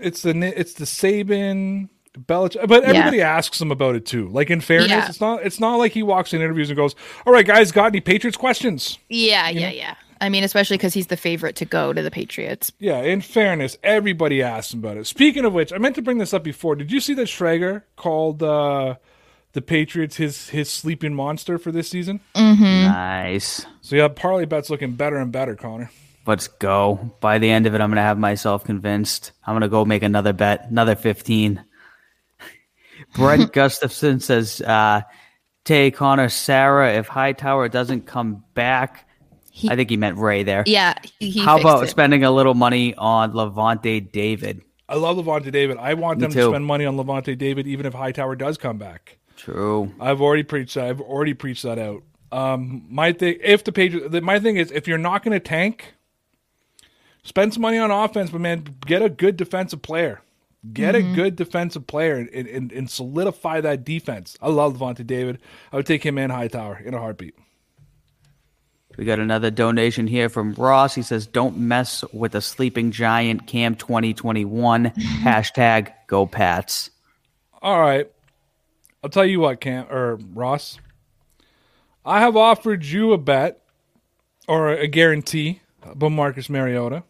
It's 0.00 0.22
the 0.22 0.30
it's 0.58 0.74
the 0.74 0.84
Saban. 0.84 1.88
Belichick, 2.18 2.66
but 2.66 2.82
everybody 2.82 3.20
asks 3.22 3.60
him 3.60 3.70
about 3.70 3.94
it 3.94 4.04
too. 4.04 4.26
Like 4.30 4.50
in 4.50 4.60
fairness, 4.60 4.88
Yeah. 4.90 5.08
it's 5.08 5.20
not 5.20 5.46
it's 5.46 5.60
not 5.60 5.76
like 5.76 5.92
he 5.92 6.02
walks 6.02 6.34
in 6.34 6.40
interviews 6.40 6.68
and 6.68 6.76
goes, 6.76 6.96
"All 7.24 7.32
right, 7.32 7.46
guys, 7.46 7.70
got 7.70 7.86
any 7.86 8.00
Patriots 8.00 8.36
questions?" 8.36 8.98
yeah, 9.08 9.48
yeah, 9.48 9.70
yeah. 9.70 9.94
I 10.20 10.28
mean, 10.28 10.42
especially 10.42 10.76
because 10.76 10.92
he's 10.92 11.06
the 11.06 11.16
favorite 11.16 11.54
to 11.56 11.64
go 11.64 11.92
to 11.92 12.02
the 12.02 12.10
Patriots. 12.10 12.72
Yeah, 12.80 13.00
in 13.00 13.20
fairness, 13.20 13.78
everybody 13.84 14.42
asks 14.42 14.74
him 14.74 14.80
about 14.80 14.96
it. 14.96 15.06
Speaking 15.06 15.44
of 15.44 15.52
which, 15.54 15.72
I 15.72 15.78
meant 15.78 15.94
to 15.94 16.02
bring 16.02 16.18
this 16.18 16.34
up 16.34 16.42
before. 16.42 16.74
Did 16.74 16.90
you 16.90 16.98
see 17.00 17.14
that 17.14 17.28
Schrager 17.28 17.82
called 17.94 18.42
uh, 18.42 18.96
the 19.52 19.62
Patriots 19.62 20.16
his 20.16 20.48
his 20.48 20.68
sleeping 20.68 21.14
monster 21.14 21.58
for 21.58 21.70
this 21.70 21.88
season? 21.88 22.18
Nice. 22.34 23.64
So 23.82 23.94
yeah, 23.96 24.08
parlay 24.08 24.46
bet's 24.46 24.68
looking 24.68 24.92
better 24.92 25.16
and 25.16 25.30
better, 25.30 25.54
Connor. 25.54 25.90
Let's 26.30 26.46
go. 26.46 27.10
By 27.18 27.38
the 27.38 27.50
end 27.50 27.66
of 27.66 27.74
it, 27.74 27.80
I'm 27.80 27.90
gonna 27.90 28.02
have 28.02 28.16
myself 28.16 28.62
convinced. 28.62 29.32
I'm 29.44 29.56
gonna 29.56 29.68
go 29.68 29.84
make 29.84 30.04
another 30.04 30.32
bet, 30.32 30.70
another 30.70 30.94
15. 30.94 31.60
Brett 33.16 33.52
Gustafson 33.52 34.20
says, 34.20 34.60
uh, 34.60 35.02
Tay 35.64 35.90
Connor, 35.90 36.28
Sarah, 36.28 36.92
if 36.94 37.08
Hightower 37.08 37.68
doesn't 37.68 38.06
come 38.06 38.44
back, 38.54 39.08
He- 39.50 39.68
I 39.68 39.74
think 39.74 39.90
he 39.90 39.96
meant 39.96 40.18
Ray 40.18 40.44
there. 40.44 40.62
Yeah, 40.66 40.94
he, 41.18 41.30
he 41.30 41.40
How 41.40 41.58
about 41.58 41.82
it. 41.82 41.88
spending 41.90 42.22
a 42.22 42.30
little 42.30 42.54
money 42.54 42.94
on 42.94 43.32
Lavonte 43.32 44.12
David? 44.12 44.62
I 44.88 44.94
love 44.94 45.16
Lavonte 45.16 45.50
David. 45.50 45.78
I 45.78 45.94
want 45.94 46.18
Me 46.18 46.22
them 46.26 46.32
to 46.32 46.48
spend 46.50 46.64
money 46.64 46.84
on 46.84 46.94
Lavonte 46.96 47.36
David, 47.36 47.66
even 47.66 47.86
if 47.86 47.92
Hightower 47.94 48.36
does 48.36 48.56
come 48.56 48.78
back. 48.78 49.18
True. 49.36 49.92
I've 49.98 50.20
already 50.20 50.44
preached 50.44 50.76
that. 50.76 50.84
I've 50.84 51.00
already 51.00 51.34
preached 51.34 51.64
that 51.64 51.80
out. 51.80 52.04
Um, 52.30 52.86
my 52.88 53.12
thing, 53.12 53.38
if 53.42 53.64
the 53.64 53.72
Patriots, 53.72 54.14
my 54.22 54.38
thing 54.38 54.56
is, 54.58 54.70
if 54.70 54.86
you're 54.86 54.96
not 54.98 55.24
going 55.24 55.32
to 55.32 55.40
tank, 55.40 55.94
spend 57.22 57.54
some 57.54 57.62
money 57.62 57.78
on 57.78 57.90
offense, 57.90 58.30
but 58.30 58.40
man, 58.40 58.64
get 58.86 59.02
a 59.02 59.08
good 59.08 59.36
defensive 59.36 59.82
player. 59.82 60.20
Get 60.72 60.94
a 60.94 60.98
mm-hmm. 60.98 61.14
good 61.14 61.36
defensive 61.36 61.86
player 61.86 62.16
and, 62.16 62.46
and, 62.46 62.70
and 62.70 62.90
solidify 62.90 63.62
that 63.62 63.82
defense. 63.82 64.36
I 64.42 64.50
love 64.50 64.76
Lavonte 64.76 65.06
David. 65.06 65.38
I 65.72 65.76
would 65.76 65.86
take 65.86 66.04
him 66.04 66.18
and 66.18 66.30
Hightower 66.30 66.82
in 66.84 66.92
a 66.92 66.98
heartbeat. 66.98 67.34
We 68.98 69.06
got 69.06 69.18
another 69.18 69.50
donation 69.50 70.06
here 70.06 70.28
from 70.28 70.52
Ross. 70.54 70.94
He 70.94 71.00
says, 71.00 71.26
"Don't 71.26 71.56
mess 71.56 72.04
with 72.12 72.34
a 72.34 72.42
sleeping 72.42 72.90
giant." 72.90 73.46
Cam 73.46 73.74
2021 73.74 74.84
mm-hmm. 74.84 75.00
hashtag 75.26 75.92
Go 76.06 76.26
Pats. 76.26 76.90
All 77.62 77.80
right. 77.80 78.10
I'll 79.02 79.08
tell 79.08 79.24
you 79.24 79.40
what, 79.40 79.60
Cam 79.60 79.86
or 79.90 80.18
Ross. 80.34 80.78
I 82.04 82.20
have 82.20 82.36
offered 82.36 82.84
you 82.84 83.14
a 83.14 83.18
bet 83.18 83.62
or 84.46 84.70
a 84.70 84.86
guarantee 84.86 85.60
about 85.82 86.10
Marcus 86.10 86.50
Mariota. 86.50 87.04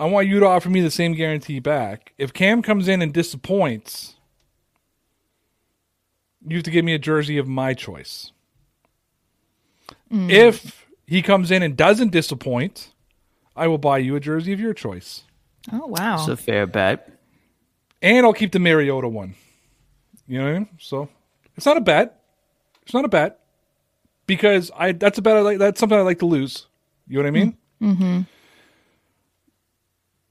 I 0.00 0.06
want 0.06 0.28
you 0.28 0.40
to 0.40 0.46
offer 0.46 0.70
me 0.70 0.80
the 0.80 0.90
same 0.90 1.12
guarantee 1.12 1.60
back. 1.60 2.14
If 2.16 2.32
Cam 2.32 2.62
comes 2.62 2.88
in 2.88 3.02
and 3.02 3.12
disappoints, 3.12 4.16
you 6.44 6.56
have 6.56 6.64
to 6.64 6.70
give 6.70 6.86
me 6.86 6.94
a 6.94 6.98
jersey 6.98 7.36
of 7.36 7.46
my 7.46 7.74
choice. 7.74 8.32
If 10.10 10.86
he 11.06 11.20
comes 11.20 11.50
in 11.50 11.62
and 11.62 11.76
doesn't 11.76 12.12
disappoint, 12.12 12.92
I 13.54 13.68
will 13.68 13.78
buy 13.78 13.98
you 13.98 14.16
a 14.16 14.20
jersey 14.20 14.54
of 14.54 14.58
your 14.58 14.72
choice. 14.72 15.24
Oh 15.70 15.86
wow. 15.86 16.14
It's 16.14 16.28
a 16.28 16.36
fair 16.36 16.66
bet. 16.66 17.10
And 18.00 18.24
I'll 18.24 18.32
keep 18.32 18.52
the 18.52 18.58
Mariota 18.58 19.06
one. 19.06 19.34
You 20.26 20.38
know 20.38 20.44
what 20.44 20.50
I 20.50 20.58
mean? 20.60 20.68
So 20.78 21.10
it's 21.56 21.66
not 21.66 21.76
a 21.76 21.80
bet. 21.82 22.22
It's 22.82 22.94
not 22.94 23.04
a 23.04 23.08
bet. 23.08 23.38
Because 24.26 24.70
I 24.74 24.92
that's 24.92 25.18
a 25.18 25.22
bet 25.22 25.36
I 25.36 25.40
like 25.40 25.58
that's 25.58 25.78
something 25.78 25.98
I 25.98 26.02
like 26.02 26.20
to 26.20 26.26
lose. 26.26 26.66
You 27.06 27.18
know 27.18 27.24
what 27.24 27.28
I 27.28 27.30
mean? 27.30 27.56
Mm-hmm. 27.82 28.20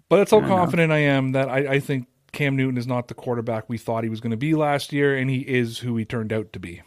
But 0.10 0.18
that's 0.18 0.32
how 0.32 0.42
confident 0.42 0.92
I 0.92 0.98
am 1.00 1.34
that 1.34 1.50
I, 1.50 1.74
I 1.74 1.80
think 1.80 2.08
Cam 2.32 2.56
Newton 2.56 2.78
is 2.78 2.88
not 2.88 3.08
the 3.08 3.14
quarterback 3.14 3.70
we 3.70 3.78
thought 3.78 4.04
he 4.04 4.10
was 4.10 4.20
going 4.22 4.32
to 4.32 4.38
be 4.38 4.56
last 4.56 4.92
year, 4.92 5.16
and 5.16 5.30
he 5.30 5.40
is 5.40 5.78
who 5.80 5.96
he 5.98 6.06
turned 6.06 6.34
out 6.34 6.52
to 6.54 6.60
be. 6.60 6.82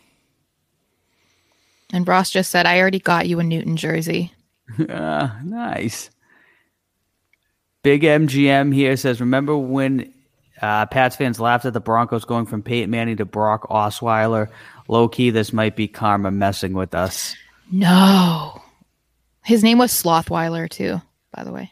and 1.93 2.07
Ross 2.07 2.31
just 2.31 2.51
said, 2.51 2.67
"I 2.67 2.81
already 2.81 2.99
got 2.99 3.29
you 3.29 3.39
a 3.41 3.45
Newton 3.45 3.77
jersey." 3.77 4.33
Ah, 4.89 5.39
nice. 5.45 6.09
Big 7.83 8.03
MGM 8.03 8.73
here 8.73 8.97
says, 8.97 9.21
"Remember 9.21 9.57
when 9.57 10.13
uh, 10.61 10.87
Pats 10.87 11.17
fans 11.17 11.41
laughed 11.41 11.65
at 11.65 11.73
the 11.75 11.81
Broncos 11.81 12.25
going 12.25 12.47
from 12.47 12.63
Peyton 12.63 12.91
Manning 12.91 13.17
to 13.19 13.25
Brock 13.25 13.69
Osweiler? 13.69 14.49
Low 14.89 15.09
key, 15.09 15.31
this 15.31 15.53
might 15.53 15.77
be 15.77 15.89
karma 15.89 16.31
messing 16.31 16.73
with 16.75 16.95
us." 16.95 17.35
No, 17.71 18.63
his 19.45 19.63
name 19.63 19.79
was 19.79 19.93
Slothweiler 19.93 20.69
too. 20.71 21.01
By 21.35 21.43
the 21.45 21.53
way, 21.53 21.72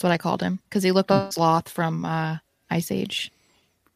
that's 0.00 0.04
what 0.04 0.12
I 0.12 0.16
called 0.16 0.40
him 0.40 0.60
because 0.64 0.82
he 0.82 0.92
looked 0.92 1.10
like 1.10 1.34
Sloth 1.34 1.68
from 1.68 2.06
uh, 2.06 2.38
Ice 2.70 2.90
Age. 2.90 3.30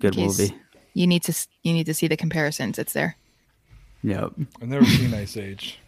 Good 0.02 0.12
case- 0.12 0.38
movie. 0.38 0.54
You 0.92 1.06
need 1.06 1.22
to 1.24 1.48
you 1.62 1.72
need 1.72 1.86
to 1.86 1.94
see 1.94 2.08
the 2.08 2.16
comparisons. 2.16 2.78
It's 2.78 2.92
there. 2.92 3.16
Yep. 4.02 4.32
I've 4.60 4.68
never 4.68 4.84
seen 4.84 5.14
Ice 5.14 5.36
Age. 5.38 5.78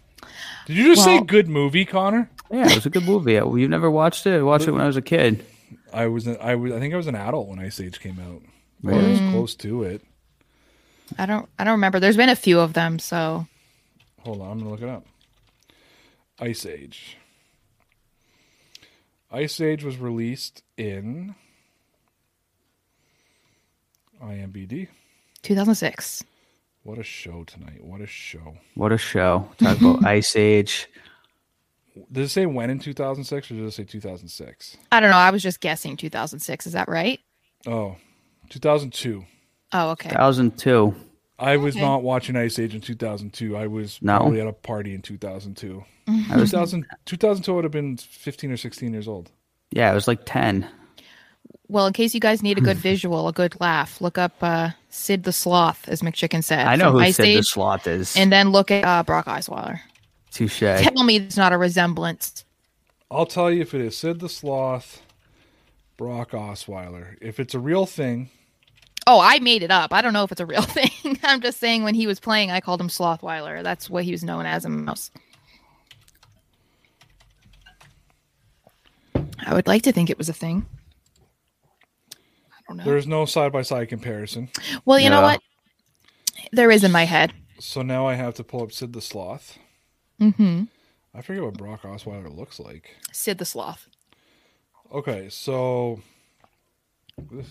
Did 0.67 0.77
you 0.77 0.95
just 0.95 1.05
say 1.05 1.21
good 1.21 1.49
movie, 1.49 1.85
Connor? 1.85 2.31
Yeah, 2.51 2.67
it 2.67 2.75
was 2.77 2.87
a 2.87 2.91
good 2.91 3.05
movie. 3.05 3.35
You 3.35 3.69
never 3.69 3.91
watched 3.91 4.27
it? 4.27 4.39
I 4.39 4.43
watched 4.43 4.67
it 4.67 4.71
when 4.71 4.81
I 4.81 4.87
was 4.87 4.97
a 4.97 5.03
kid. 5.03 5.45
I 5.93 6.07
was 6.07 6.27
I 6.27 6.55
was 6.55 6.73
I 6.73 6.81
think 6.81 6.95
I 6.95 6.97
was 6.97 7.07
an 7.09 7.15
adult 7.15 7.49
when 7.49 7.59
Ice 7.59 7.79
Age 7.79 8.01
came 8.01 8.19
out. 8.19 8.43
Or 8.85 8.99
I 8.99 9.09
was 9.11 9.21
close 9.21 9.55
to 9.57 9.83
it. 9.83 10.03
I 11.19 11.27
don't 11.27 11.47
I 11.59 11.65
don't 11.65 11.73
remember. 11.73 12.01
There's 12.01 12.17
been 12.17 12.31
a 12.31 12.37
few 12.37 12.59
of 12.59 12.73
them, 12.73 12.99
so 12.99 13.47
Hold 14.25 14.41
on, 14.41 14.51
I'm 14.51 14.59
gonna 14.61 14.71
look 14.71 14.83
it 14.83 14.89
up. 14.89 15.05
Ice 16.41 16.65
Age. 16.65 17.19
Ice 19.31 19.61
Age 19.61 19.83
was 19.85 19.99
released 19.99 20.63
in 20.77 21.35
IMBD. 24.23 24.89
2006. 25.43 26.25
What 26.83 26.99
a 26.99 27.03
show 27.03 27.43
tonight! 27.45 27.83
What 27.83 28.01
a 28.01 28.07
show! 28.07 28.57
What 28.75 28.93
a 28.93 28.99
show. 28.99 29.49
Talk 29.59 29.81
about 29.81 30.05
Ice 30.07 30.37
Age. 30.37 30.89
Did 32.13 32.25
it 32.25 32.29
say 32.29 32.47
when 32.47 32.71
in 32.71 32.79
2006 32.79 33.51
or 33.51 33.55
did 33.55 33.65
it 33.65 33.73
say 33.73 33.85
2006? 33.85 34.77
I 34.93 35.01
don't 35.01 35.11
know. 35.11 35.17
I 35.17 35.31
was 35.31 35.43
just 35.43 35.61
guessing 35.61 35.97
2006. 35.97 36.67
Is 36.67 36.73
that 36.75 36.89
right? 36.89 37.19
Oh, 37.67 37.97
2002. 38.51 39.25
Oh, 39.73 39.91
okay. 39.91 40.11
2002. 40.11 40.95
I 41.39 41.57
was 41.59 41.75
Okay. 41.77 41.85
not 41.85 42.03
watching 42.03 42.35
Ice 42.37 42.59
Age 42.59 42.75
in 42.75 42.81
2002. 42.81 43.57
I 43.57 43.67
was 43.67 43.99
No? 44.01 44.17
probably 44.19 44.41
at 44.41 44.47
a 44.47 44.53
party 44.53 44.95
in 44.95 45.03
2002. 45.03 45.85
I 46.31 46.37
was, 46.37 46.51
2000, 46.51 46.87
2002 47.05 47.53
I 47.53 47.55
would 47.55 47.65
have 47.65 47.73
been 47.73 47.97
15 47.97 48.51
or 48.53 48.57
16 48.57 48.93
years 48.93 49.07
old. 49.09 49.31
yeah, 49.71 49.91
it 49.91 49.95
was 49.95 50.09
like 50.09 50.21
10. 50.25 50.67
Well, 51.69 51.87
in 51.89 51.93
case 51.93 52.15
you 52.15 52.21
guys 52.21 52.43
need 52.43 52.59
a 52.59 52.61
good 52.61 52.77
visual, 52.93 53.27
a 53.29 53.33
good 53.33 53.61
laugh, 53.61 54.01
look 54.01 54.19
up 54.19 54.35
uh, 54.41 54.71
Sid 54.89 55.25
the 55.25 55.33
Sloth, 55.33 55.89
as 55.89 56.01
McChicken 56.01 56.43
said. 56.45 56.65
I 56.67 56.77
know 56.77 56.93
who 56.93 57.01
Ice 57.01 57.17
said 57.17 57.27
the 57.27 57.43
sloth 57.43 57.87
is. 57.89 58.17
And 58.17 58.31
then 58.33 58.51
look 58.51 58.71
at 58.71 58.85
uh, 58.85 59.03
Brock 59.03 59.27
Osweiler. 59.27 59.81
Touche. 60.31 60.61
Tell 60.61 61.03
me 61.03 61.17
it's 61.17 61.37
not 61.37 61.53
a 61.53 61.59
resemblance. 61.59 62.45
I'll 63.11 63.27
tell 63.27 63.51
you 63.51 63.63
if 63.63 63.75
it 63.75 63.81
is 63.81 63.97
Sid 63.97 64.21
the 64.21 64.29
Sloth, 64.29 65.03
Brock 65.97 66.31
Osweiler. 66.31 67.17
If 67.21 67.41
it's 67.41 67.55
a 67.55 67.59
real 67.59 67.85
thing, 67.87 68.31
Oh, 69.07 69.21
I 69.21 69.39
made 69.39 69.63
it 69.63 69.71
up. 69.71 69.93
I 69.93 70.03
don't 70.03 70.13
know 70.13 70.25
if 70.25 70.33
it's 70.33 70.41
a 70.41 70.47
real 70.47 70.63
thing. 70.63 71.19
I'm 71.23 71.41
just 71.41 71.59
saying 71.59 71.85
when 71.85 71.95
he 71.95 72.07
was 72.07 72.19
playing, 72.19 72.51
I 72.51 72.61
called 72.61 72.81
him 72.81 72.89
Slothweiler. 72.89 73.63
That's 73.63 73.89
what 73.89 74.05
he 74.05 74.11
was 74.13 74.25
known 74.25 74.47
as 74.47 74.65
in 74.65 74.85
Mouse. 74.85 75.11
I 79.15 79.55
would 79.55 79.67
like 79.67 79.83
to 79.83 79.93
think 79.93 80.11
it 80.11 80.19
was 80.19 80.29
a 80.29 80.33
thing. 80.33 80.67
I 82.13 82.59
don't 82.69 82.77
know. 82.79 82.85
there's 82.85 83.07
no 83.07 83.27
side 83.27 83.53
by 83.53 83.63
side 83.63 83.89
comparison. 83.89 84.49
well, 84.85 84.99
you 84.99 85.09
know 85.11 85.23
what? 85.23 85.41
There 86.53 86.71
is 86.71 86.83
in 86.85 86.91
my 86.93 87.05
head. 87.05 87.33
So 87.61 87.83
now 87.83 88.07
I 88.07 88.15
have 88.15 88.35
to 88.35 88.45
pull 88.45 88.63
up 88.63 88.73
Sid 88.73 88.93
the 88.93 89.01
Sloth. 89.01 89.59
Mm-hmm. 90.21 90.65
I 91.15 91.23
forget 91.23 91.43
what 91.43 91.57
Brock 91.57 91.83
Osweiler 91.83 92.35
looks 92.35 92.59
like. 92.59 92.97
Sid 93.13 93.39
the 93.39 93.45
Sloth. 93.45 93.89
Okay, 94.93 95.29
so 95.31 96.01
this, 97.31 97.47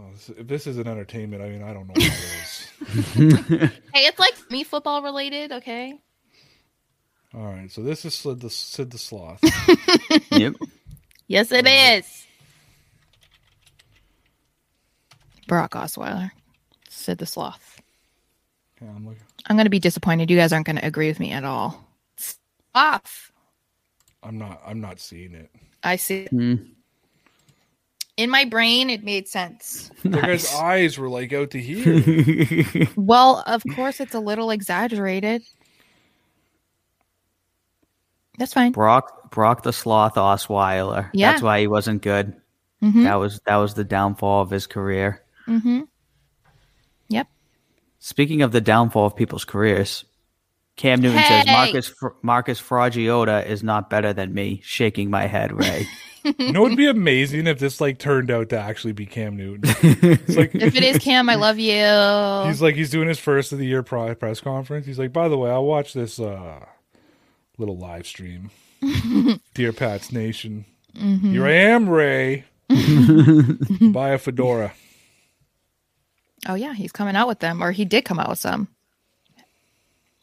oh, 0.00 0.12
this, 0.12 0.28
if 0.30 0.46
this 0.46 0.66
is 0.66 0.78
an 0.78 0.86
entertainment, 0.86 1.42
I 1.42 1.48
mean, 1.48 1.62
I 1.62 1.72
don't 1.72 1.86
know 1.86 1.94
what 1.94 2.04
it 2.04 2.12
is. 2.12 2.66
Hey, 3.92 4.06
it's 4.06 4.18
like 4.18 4.34
me 4.50 4.64
football 4.64 5.02
related, 5.02 5.52
okay? 5.52 5.98
All 7.34 7.44
right, 7.44 7.70
so 7.70 7.82
this 7.82 8.04
is 8.04 8.14
Sid 8.14 8.40
the, 8.40 8.50
Sid 8.50 8.90
the 8.90 8.98
Sloth. 8.98 9.40
yep. 10.32 10.54
Yes, 11.28 11.52
it 11.52 11.66
is. 11.66 12.26
Brock 15.46 15.72
Osweiler. 15.72 16.30
Sid 16.88 17.18
the 17.18 17.26
Sloth. 17.26 17.80
Yeah, 18.80 18.88
I'm 18.88 19.06
looking. 19.06 19.22
I'm 19.46 19.56
going 19.56 19.66
to 19.66 19.70
be 19.70 19.78
disappointed. 19.78 20.30
You 20.30 20.36
guys 20.36 20.52
aren't 20.52 20.66
going 20.66 20.76
to 20.76 20.86
agree 20.86 21.08
with 21.08 21.20
me 21.20 21.32
at 21.32 21.44
all. 21.44 21.86
Off. 22.74 23.30
I'm 24.22 24.38
not. 24.38 24.60
I'm 24.66 24.80
not 24.80 25.00
seeing 25.00 25.34
it. 25.34 25.50
I 25.82 25.96
see. 25.96 26.26
Hmm. 26.26 26.56
In 28.20 28.28
my 28.28 28.44
brain, 28.44 28.90
it 28.90 29.02
made 29.02 29.28
sense. 29.28 29.90
The 30.02 30.10
guy's 30.10 30.54
eyes 30.54 30.98
were 30.98 31.08
like 31.08 31.32
out 31.32 31.52
to 31.52 31.58
here. 31.58 32.86
Well, 32.96 33.42
of 33.46 33.62
course, 33.74 33.98
it's 33.98 34.14
a 34.14 34.20
little 34.20 34.50
exaggerated. 34.50 35.42
That's 38.38 38.52
fine. 38.52 38.72
Brock 38.72 39.30
Brock 39.30 39.62
the 39.62 39.72
Sloth 39.72 40.16
Osweiler. 40.16 41.08
Yeah. 41.14 41.30
That's 41.32 41.42
why 41.42 41.60
he 41.60 41.66
wasn't 41.66 42.02
good. 42.02 42.36
Mhm. 42.82 43.04
That 43.04 43.14
was 43.14 43.40
that 43.46 43.56
was 43.56 43.72
the 43.72 43.84
downfall 43.84 44.42
of 44.42 44.50
his 44.50 44.66
career. 44.66 45.22
Mm-hmm. 45.48 45.82
Yep. 47.08 47.26
Speaking 48.00 48.42
of 48.42 48.52
the 48.52 48.60
downfall 48.60 49.06
of 49.06 49.16
people's 49.16 49.46
careers, 49.46 50.04
Cam 50.76 51.00
Newton 51.00 51.22
says 51.22 51.46
Marcus 51.46 51.94
Marcus 52.20 52.60
Fragiota 52.60 53.46
is 53.46 53.62
not 53.62 53.88
better 53.88 54.12
than 54.12 54.34
me. 54.34 54.60
Shaking 54.62 55.08
my 55.08 55.26
head, 55.26 55.52
Ray. 55.52 55.86
you 56.24 56.52
know, 56.52 56.66
it'd 56.66 56.76
be 56.76 56.86
amazing 56.88 57.46
if 57.46 57.58
this 57.58 57.80
like 57.80 57.98
turned 57.98 58.30
out 58.30 58.48
to 58.50 58.58
actually 58.58 58.92
be 58.92 59.06
Cam 59.06 59.36
Newton. 59.36 59.62
It's 59.82 60.36
like 60.36 60.54
If 60.54 60.74
it 60.76 60.82
is 60.82 60.98
Cam, 60.98 61.28
I 61.28 61.34
love 61.36 61.58
you. 61.58 62.48
he's 62.48 62.60
like 62.62 62.74
he's 62.74 62.90
doing 62.90 63.08
his 63.08 63.18
first 63.18 63.52
of 63.52 63.58
the 63.58 63.66
year 63.66 63.82
pri- 63.82 64.14
press 64.14 64.40
conference. 64.40 64.86
He's 64.86 64.98
like, 64.98 65.12
by 65.12 65.28
the 65.28 65.38
way, 65.38 65.50
I 65.50 65.58
watched 65.58 65.94
this 65.94 66.18
uh, 66.20 66.64
little 67.58 67.76
live 67.78 68.06
stream, 68.06 68.50
Dear 69.54 69.72
Pats 69.72 70.12
Nation. 70.12 70.64
Here 70.94 71.46
I 71.46 71.52
am, 71.52 71.88
Ray. 71.88 72.44
Buy 72.68 74.10
a 74.10 74.18
fedora. 74.18 74.72
oh 76.48 76.54
yeah, 76.54 76.74
he's 76.74 76.92
coming 76.92 77.16
out 77.16 77.28
with 77.28 77.38
them, 77.40 77.62
or 77.62 77.72
he 77.72 77.84
did 77.84 78.04
come 78.04 78.18
out 78.18 78.28
with 78.28 78.38
some. 78.38 78.68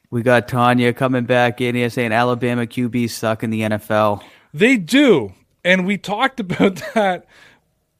we 0.09 0.21
got 0.21 0.47
Tanya 0.47 0.93
coming 0.93 1.25
back 1.25 1.59
in 1.61 1.75
here 1.75 1.89
saying 1.89 2.11
Alabama 2.11 2.65
QBs 2.65 3.09
suck 3.11 3.43
in 3.43 3.49
the 3.49 3.61
NFL. 3.61 4.23
They 4.53 4.77
do, 4.77 5.33
and 5.67 5.85
we 5.85 5.97
talked 5.97 6.39
about 6.47 6.81
that. 6.93 7.25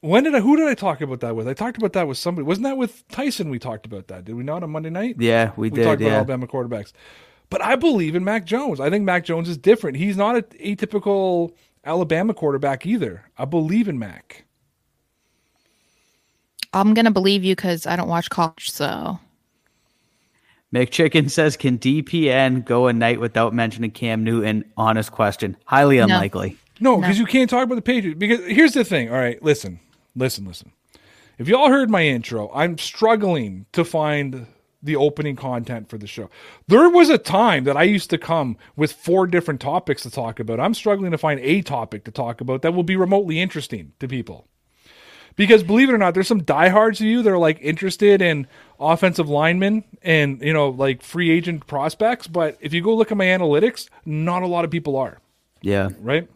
When 0.00 0.24
did 0.24 0.34
I? 0.34 0.40
Who 0.40 0.56
did 0.56 0.68
I 0.68 0.74
talk 0.74 1.00
about 1.00 1.20
that 1.20 1.36
with? 1.36 1.48
I 1.48 1.54
talked 1.54 1.76
about 1.76 1.92
that 1.92 2.08
with 2.08 2.18
somebody. 2.18 2.46
Wasn't 2.46 2.64
that 2.64 2.76
with 2.76 3.06
Tyson? 3.08 3.50
We 3.50 3.58
talked 3.58 3.84
about 3.84 4.08
that. 4.08 4.24
Did 4.24 4.36
we 4.36 4.42
not 4.44 4.62
on 4.62 4.70
Monday 4.70 4.90
night? 4.90 5.16
Yeah, 5.18 5.52
we, 5.56 5.68
we 5.68 5.70
did. 5.70 5.78
We 5.78 5.84
talked 5.84 6.00
about 6.02 6.12
Alabama 6.12 6.46
quarterbacks. 6.46 6.92
But 7.50 7.62
I 7.62 7.76
believe 7.76 8.14
in 8.14 8.24
Mac 8.24 8.44
Jones. 8.44 8.78
I 8.78 8.90
think 8.90 9.04
Mac 9.04 9.24
Jones 9.24 9.48
is 9.48 9.56
different. 9.56 9.96
He's 9.96 10.16
not 10.16 10.36
an 10.36 10.42
atypical 10.62 11.52
Alabama 11.84 12.34
quarterback 12.34 12.86
either. 12.86 13.24
I 13.36 13.44
believe 13.44 13.88
in 13.88 13.98
Mac. 13.98 14.44
I'm 16.72 16.94
gonna 16.94 17.10
believe 17.10 17.44
you 17.44 17.56
because 17.56 17.86
I 17.86 17.96
don't 17.96 18.08
watch 18.08 18.30
college. 18.30 18.70
So 18.70 19.18
McChicken 20.72 21.30
says, 21.30 21.56
"Can 21.56 21.78
DPN 21.78 22.64
go 22.64 22.86
a 22.86 22.92
night 22.92 23.18
without 23.18 23.52
mentioning 23.52 23.90
Cam 23.90 24.22
Newton?" 24.22 24.64
Honest 24.76 25.10
question. 25.10 25.56
Highly 25.64 25.98
unlikely. 25.98 26.56
No, 26.80 26.98
because 26.98 27.18
you 27.18 27.26
can't 27.26 27.50
talk 27.50 27.64
about 27.64 27.74
the 27.74 27.82
Patriots. 27.82 28.18
Because 28.18 28.44
here's 28.46 28.74
the 28.74 28.84
thing. 28.84 29.10
All 29.10 29.16
right, 29.16 29.42
listen, 29.42 29.80
listen, 30.14 30.46
listen. 30.46 30.72
If 31.38 31.48
y'all 31.48 31.68
heard 31.68 31.90
my 31.90 32.02
intro, 32.02 32.50
I'm 32.52 32.78
struggling 32.78 33.66
to 33.72 33.84
find 33.84 34.46
the 34.82 34.96
opening 34.96 35.36
content 35.36 35.88
for 35.88 35.98
the 35.98 36.06
show. 36.06 36.30
There 36.68 36.88
was 36.88 37.10
a 37.10 37.18
time 37.18 37.64
that 37.64 37.76
I 37.76 37.82
used 37.82 38.10
to 38.10 38.18
come 38.18 38.56
with 38.76 38.92
four 38.92 39.26
different 39.26 39.60
topics 39.60 40.02
to 40.02 40.10
talk 40.10 40.38
about. 40.38 40.60
I'm 40.60 40.74
struggling 40.74 41.10
to 41.10 41.18
find 41.18 41.40
a 41.40 41.62
topic 41.62 42.04
to 42.04 42.10
talk 42.10 42.40
about 42.40 42.62
that 42.62 42.74
will 42.74 42.84
be 42.84 42.96
remotely 42.96 43.40
interesting 43.40 43.92
to 43.98 44.08
people. 44.08 44.46
Because 45.36 45.62
believe 45.62 45.88
it 45.88 45.92
or 45.92 45.98
not, 45.98 46.14
there's 46.14 46.26
some 46.26 46.42
diehards 46.42 47.00
of 47.00 47.06
you 47.06 47.22
that 47.22 47.30
are 47.30 47.38
like 47.38 47.58
interested 47.60 48.20
in 48.20 48.48
offensive 48.80 49.28
linemen 49.28 49.84
and 50.02 50.42
you 50.42 50.52
know 50.52 50.70
like 50.70 51.02
free 51.02 51.30
agent 51.30 51.66
prospects. 51.68 52.26
But 52.26 52.58
if 52.60 52.72
you 52.72 52.82
go 52.82 52.94
look 52.96 53.12
at 53.12 53.16
my 53.16 53.26
analytics, 53.26 53.88
not 54.04 54.42
a 54.42 54.48
lot 54.48 54.64
of 54.64 54.72
people 54.72 54.96
are. 54.96 55.18
Yeah, 55.60 55.90
right. 56.00 56.28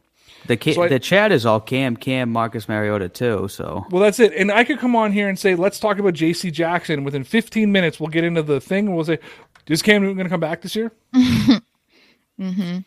The 0.47 0.57
ca- 0.57 0.72
So 0.74 0.82
I- 0.82 0.88
the 0.88 0.99
chat 0.99 1.30
is 1.32 1.47
all 1.47 1.61
Cam, 1.61 1.97
Cam, 1.97 2.30
Marcus 2.30 2.68
Mariota 2.68 3.09
too. 3.09 3.49
So 3.49 3.86
Well, 3.90 4.03
that's 4.03 4.18
it. 4.20 4.32
And 4.34 4.51
I 4.51 4.64
could 4.64 4.78
come 4.78 4.97
on 4.97 5.12
here 5.12 5.28
and 5.28 5.38
say, 5.38 5.55
let's 5.55 5.78
talk 5.78 5.99
about 5.99 6.14
J.C. 6.14 6.51
Jackson. 6.51 7.05
Within 7.05 7.24
15 7.24 7.70
minutes, 7.70 8.01
we'll 8.01 8.09
get 8.11 8.24
into 8.24 8.43
the 8.43 8.61
thing. 8.61 8.86
And 8.86 8.97
we'll 8.97 9.05
say, 9.05 9.18
is 9.68 9.82
Cam 9.82 10.03
Newton 10.03 10.16
going 10.16 10.26
to 10.26 10.30
come 10.30 10.40
back 10.40 10.62
this 10.62 10.74
year? 10.74 10.90
mm-hmm. 11.14 12.78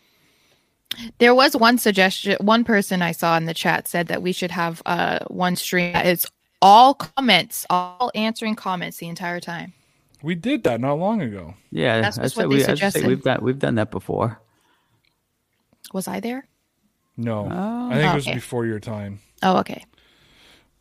there 1.19 1.33
was 1.35 1.55
one 1.55 1.77
suggestion. 1.77 2.37
One 2.41 2.63
person 2.63 3.01
I 3.01 3.11
saw 3.11 3.37
in 3.37 3.45
the 3.45 3.53
chat 3.53 3.87
said 3.87 4.07
that 4.07 4.21
we 4.21 4.31
should 4.31 4.51
have 4.51 4.81
uh 4.85 5.19
one 5.27 5.55
stream 5.55 5.93
that 5.93 6.05
is 6.05 6.27
all 6.61 6.93
comments, 6.95 7.65
all 7.69 8.11
answering 8.15 8.55
comments 8.55 8.97
the 8.97 9.07
entire 9.07 9.39
time. 9.39 9.73
We 10.23 10.35
did 10.35 10.63
that 10.63 10.81
not 10.81 10.93
long 10.95 11.21
ago. 11.21 11.53
yeah, 11.69 12.01
That's 12.01 12.17
I 12.17 12.23
what 12.23 12.35
they 12.35 12.45
we, 12.47 12.55
I 12.65 12.73
just 12.73 12.93
say 12.93 13.01
suggested. 13.01 13.05
we've 13.07 13.21
done 13.23 13.39
we've 13.41 13.59
done 13.59 13.75
that 13.75 13.91
before. 13.91 14.41
Was 15.93 16.07
I 16.07 16.19
there? 16.19 16.47
No, 17.17 17.47
I 17.47 17.95
think 17.95 18.11
it 18.11 18.15
was 18.15 18.27
Okay. 18.27 18.35
before 18.35 18.65
your 18.65 18.79
time. 18.79 19.19
Oh, 19.41 19.57
okay. 19.59 19.85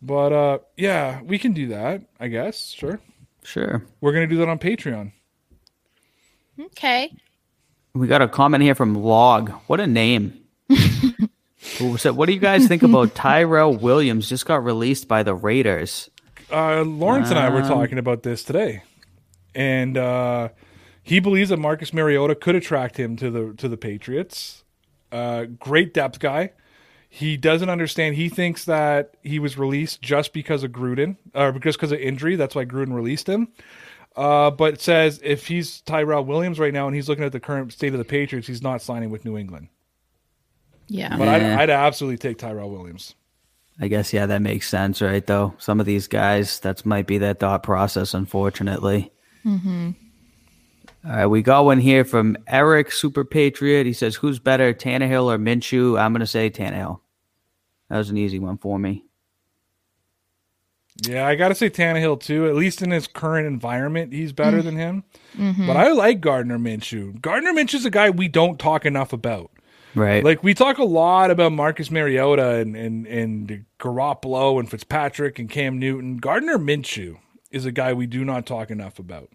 But 0.02 0.32
uh, 0.32 0.58
yeah, 0.76 1.22
we 1.22 1.38
can 1.38 1.52
do 1.52 1.68
that. 1.68 2.02
I 2.18 2.28
guess. 2.28 2.70
Sure. 2.70 3.00
Sure. 3.42 3.84
We're 4.00 4.12
going 4.12 4.28
to 4.28 4.34
do 4.34 4.40
that 4.40 4.48
on 4.48 4.58
Patreon. 4.58 5.12
Okay. 6.60 7.12
We 7.94 8.06
got 8.06 8.22
a 8.22 8.28
comment 8.28 8.62
here 8.62 8.74
from 8.74 8.94
Log. 8.94 9.50
What 9.66 9.80
a 9.80 9.86
name. 9.86 10.40
Who 11.78 11.96
said, 11.96 12.16
what 12.16 12.26
do 12.26 12.32
you 12.32 12.40
guys 12.40 12.66
think 12.66 12.82
about 12.82 13.14
Tyrell 13.14 13.74
Williams 13.76 14.28
just 14.28 14.46
got 14.46 14.64
released 14.64 15.08
by 15.08 15.22
the 15.22 15.34
Raiders? 15.34 16.10
Uh, 16.50 16.82
Lawrence 16.82 17.30
and 17.30 17.38
I 17.38 17.48
were 17.50 17.62
talking 17.62 17.98
about 17.98 18.22
this 18.22 18.42
today, 18.44 18.82
and 19.54 19.96
uh, 19.96 20.48
he 21.02 21.20
believes 21.20 21.48
that 21.50 21.58
Marcus 21.58 21.92
Mariota 21.94 22.34
could 22.34 22.54
attract 22.54 22.98
him 22.98 23.16
to 23.16 23.30
the 23.30 23.54
to 23.54 23.68
the 23.68 23.76
Patriots. 23.78 24.63
Uh, 25.14 25.44
great 25.44 25.94
depth 25.94 26.18
guy. 26.18 26.50
He 27.08 27.36
doesn't 27.36 27.70
understand. 27.70 28.16
He 28.16 28.28
thinks 28.28 28.64
that 28.64 29.16
he 29.22 29.38
was 29.38 29.56
released 29.56 30.02
just 30.02 30.32
because 30.32 30.64
of 30.64 30.72
Gruden, 30.72 31.16
or 31.32 31.52
just 31.52 31.78
because 31.78 31.92
of 31.92 32.00
injury. 32.00 32.34
That's 32.34 32.56
why 32.56 32.64
Gruden 32.64 32.92
released 32.92 33.28
him. 33.28 33.48
Uh, 34.16 34.50
but 34.50 34.80
says 34.80 35.20
if 35.22 35.46
he's 35.46 35.80
Tyrell 35.82 36.24
Williams 36.24 36.58
right 36.58 36.72
now 36.72 36.86
and 36.86 36.94
he's 36.96 37.08
looking 37.08 37.24
at 37.24 37.32
the 37.32 37.40
current 37.40 37.72
state 37.72 37.92
of 37.92 37.98
the 37.98 38.04
Patriots, 38.04 38.48
he's 38.48 38.62
not 38.62 38.82
signing 38.82 39.10
with 39.10 39.24
New 39.24 39.38
England. 39.38 39.68
Yeah. 40.88 41.16
But 41.16 41.28
I'd, 41.28 41.42
I'd 41.42 41.70
absolutely 41.70 42.18
take 42.18 42.38
Tyrell 42.38 42.70
Williams. 42.70 43.14
I 43.80 43.88
guess 43.88 44.12
yeah, 44.12 44.26
that 44.26 44.42
makes 44.42 44.68
sense, 44.68 45.00
right? 45.00 45.24
Though 45.26 45.54
some 45.58 45.80
of 45.80 45.86
these 45.86 46.06
guys, 46.06 46.60
that's 46.60 46.84
might 46.84 47.06
be 47.06 47.18
their 47.18 47.34
thought 47.34 47.62
process, 47.62 48.14
unfortunately. 48.14 49.12
Mm-hmm. 49.44 49.90
All 51.06 51.10
right, 51.10 51.26
we 51.26 51.42
got 51.42 51.66
one 51.66 51.80
here 51.80 52.04
from 52.04 52.36
Eric 52.46 52.90
Super 52.90 53.24
Patriot. 53.24 53.84
He 53.84 53.92
says, 53.92 54.16
"Who's 54.16 54.38
better, 54.38 54.72
Tannehill 54.72 55.26
or 55.26 55.38
Minshew?" 55.38 56.00
I'm 56.00 56.12
going 56.12 56.20
to 56.20 56.26
say 56.26 56.48
Tannehill. 56.48 57.00
That 57.90 57.98
was 57.98 58.08
an 58.08 58.16
easy 58.16 58.38
one 58.38 58.56
for 58.56 58.78
me. 58.78 59.04
Yeah, 61.02 61.26
I 61.26 61.34
got 61.34 61.48
to 61.48 61.54
say 61.54 61.68
Tannehill 61.68 62.20
too. 62.20 62.48
At 62.48 62.54
least 62.54 62.80
in 62.80 62.90
his 62.90 63.06
current 63.06 63.46
environment, 63.46 64.12
he's 64.12 64.32
better 64.32 64.60
mm. 64.60 64.64
than 64.64 64.76
him. 64.76 65.04
Mm-hmm. 65.36 65.66
But 65.66 65.76
I 65.76 65.92
like 65.92 66.20
Gardner 66.20 66.58
Minshew. 66.58 67.20
Gardner 67.20 67.52
Minshew's 67.52 67.84
a 67.84 67.90
guy 67.90 68.10
we 68.10 68.28
don't 68.28 68.58
talk 68.58 68.86
enough 68.86 69.12
about. 69.12 69.50
Right? 69.94 70.24
Like 70.24 70.42
we 70.42 70.54
talk 70.54 70.78
a 70.78 70.84
lot 70.84 71.30
about 71.30 71.52
Marcus 71.52 71.90
Mariota 71.90 72.56
and 72.56 72.76
and 72.76 73.06
and 73.06 73.64
Garoppolo 73.78 74.58
and 74.58 74.70
Fitzpatrick 74.70 75.38
and 75.38 75.50
Cam 75.50 75.78
Newton. 75.78 76.16
Gardner 76.16 76.58
Minshew 76.58 77.18
is 77.50 77.66
a 77.66 77.72
guy 77.72 77.92
we 77.92 78.06
do 78.06 78.24
not 78.24 78.46
talk 78.46 78.70
enough 78.70 78.98
about. 78.98 79.30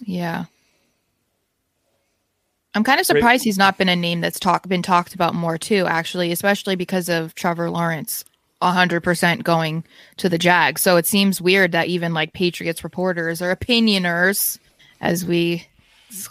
Yeah. 0.00 0.44
I'm 2.74 2.84
kind 2.84 2.98
of 3.00 3.06
surprised 3.06 3.44
he's 3.44 3.58
not 3.58 3.76
been 3.76 3.90
a 3.90 3.96
name 3.96 4.20
that's 4.22 4.40
talk 4.40 4.66
been 4.66 4.82
talked 4.82 5.14
about 5.14 5.34
more 5.34 5.58
too, 5.58 5.86
actually, 5.86 6.32
especially 6.32 6.74
because 6.74 7.08
of 7.08 7.34
Trevor 7.34 7.68
Lawrence 7.68 8.24
100% 8.62 9.42
going 9.42 9.84
to 10.16 10.28
the 10.28 10.38
Jag. 10.38 10.78
So 10.78 10.96
it 10.96 11.06
seems 11.06 11.40
weird 11.40 11.72
that 11.72 11.88
even 11.88 12.14
like 12.14 12.32
Patriots 12.32 12.82
reporters 12.82 13.42
or 13.42 13.54
opinioners, 13.54 14.58
as 15.00 15.24
we 15.24 15.66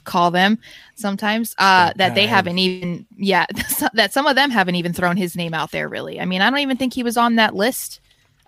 call 0.04 0.32
them 0.32 0.58
sometimes, 0.96 1.54
uh, 1.60 1.94
that 1.98 2.16
they 2.16 2.26
haven't 2.26 2.58
even, 2.58 3.06
yeah, 3.18 3.46
that 3.94 4.14
some 4.14 4.26
of 4.26 4.36
them 4.36 4.50
haven't 4.50 4.76
even 4.76 4.94
thrown 4.94 5.18
his 5.18 5.36
name 5.36 5.54
out 5.54 5.72
there, 5.72 5.88
really. 5.88 6.20
I 6.20 6.26
mean, 6.26 6.42
I 6.42 6.50
don't 6.50 6.60
even 6.60 6.78
think 6.78 6.94
he 6.94 7.04
was 7.04 7.18
on 7.18 7.36
that 7.36 7.54
list 7.54 8.00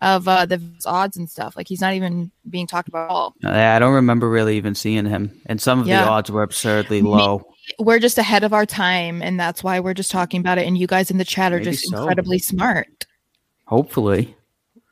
of 0.03 0.27
uh, 0.27 0.45
the 0.45 0.61
odds 0.85 1.17
and 1.17 1.27
stuff. 1.29 1.55
Like 1.57 1.67
he's 1.67 1.81
not 1.81 1.93
even 1.93 2.29
being 2.49 2.67
talked 2.67 2.87
about 2.87 3.05
at 3.05 3.11
all. 3.11 3.35
I 3.43 3.79
don't 3.79 3.93
remember 3.93 4.29
really 4.29 4.57
even 4.57 4.75
seeing 4.75 5.05
him, 5.05 5.41
and 5.47 5.59
some 5.59 5.79
of 5.79 5.87
Yeah. 5.87 6.03
the 6.03 6.09
odds 6.11 6.29
were 6.29 6.43
absurdly 6.43 7.01
low. 7.01 7.47
we're 7.79 7.99
just 7.99 8.17
ahead 8.17 8.43
of 8.43 8.51
our 8.53 8.65
time 8.65 9.21
and 9.21 9.39
that's 9.39 9.63
why 9.63 9.79
we're 9.79 9.93
just 9.93 10.11
talking 10.11 10.41
about 10.41 10.57
it 10.57 10.67
and 10.67 10.77
you 10.77 10.85
guys 10.85 11.09
in 11.09 11.17
the 11.17 11.23
chat 11.23 11.53
are 11.53 11.59
Maybe 11.59 11.71
just 11.71 11.89
so. 11.89 11.97
incredibly 11.97 12.37
smart 12.37 13.05
Hopefully, 13.67 14.35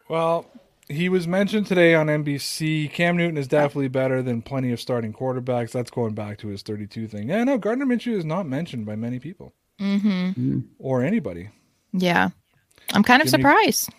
Well, 0.07 0.45
he 0.87 1.09
was 1.09 1.27
mentioned 1.27 1.67
today 1.67 1.93
on 1.95 2.07
NBC. 2.07 2.89
Cam 2.91 3.17
Newton 3.17 3.37
is 3.37 3.47
definitely 3.49 3.89
better 3.89 4.21
than 4.23 4.41
plenty 4.41 4.71
of 4.71 4.79
starting 4.79 5.11
quarterbacks. 5.13 5.71
That's 5.71 5.91
going 5.91 6.13
back 6.13 6.37
to 6.39 6.47
his 6.47 6.61
32 6.61 7.07
thing. 7.09 7.27
Yeah, 7.29 7.43
no, 7.43 7.57
Gardner 7.57 7.85
Minshew 7.85 8.13
is 8.17 8.23
not 8.25 8.47
mentioned 8.47 8.85
by 8.85 8.95
many 8.95 9.19
people 9.19 9.53
mm-hmm. 9.79 10.59
or 10.79 11.03
anybody. 11.03 11.49
yeah 11.93 12.29
i'm 12.93 13.03
kind 13.03 13.21
of 13.21 13.27
Jimmy- 13.27 13.41
surprised 13.43 13.89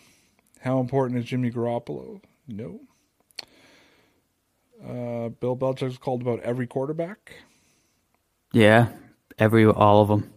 How 0.62 0.78
important 0.80 1.18
is 1.18 1.24
Jimmy 1.26 1.50
Garoppolo? 1.50 2.20
No. 2.48 2.80
Uh, 4.82 5.28
Bill 5.28 5.56
Belichick's 5.56 5.98
called 5.98 6.22
about 6.22 6.40
every 6.40 6.66
quarterback. 6.66 7.32
yeah, 8.52 8.88
every 9.38 9.64
all 9.66 10.02
of 10.02 10.08
them. 10.08 10.32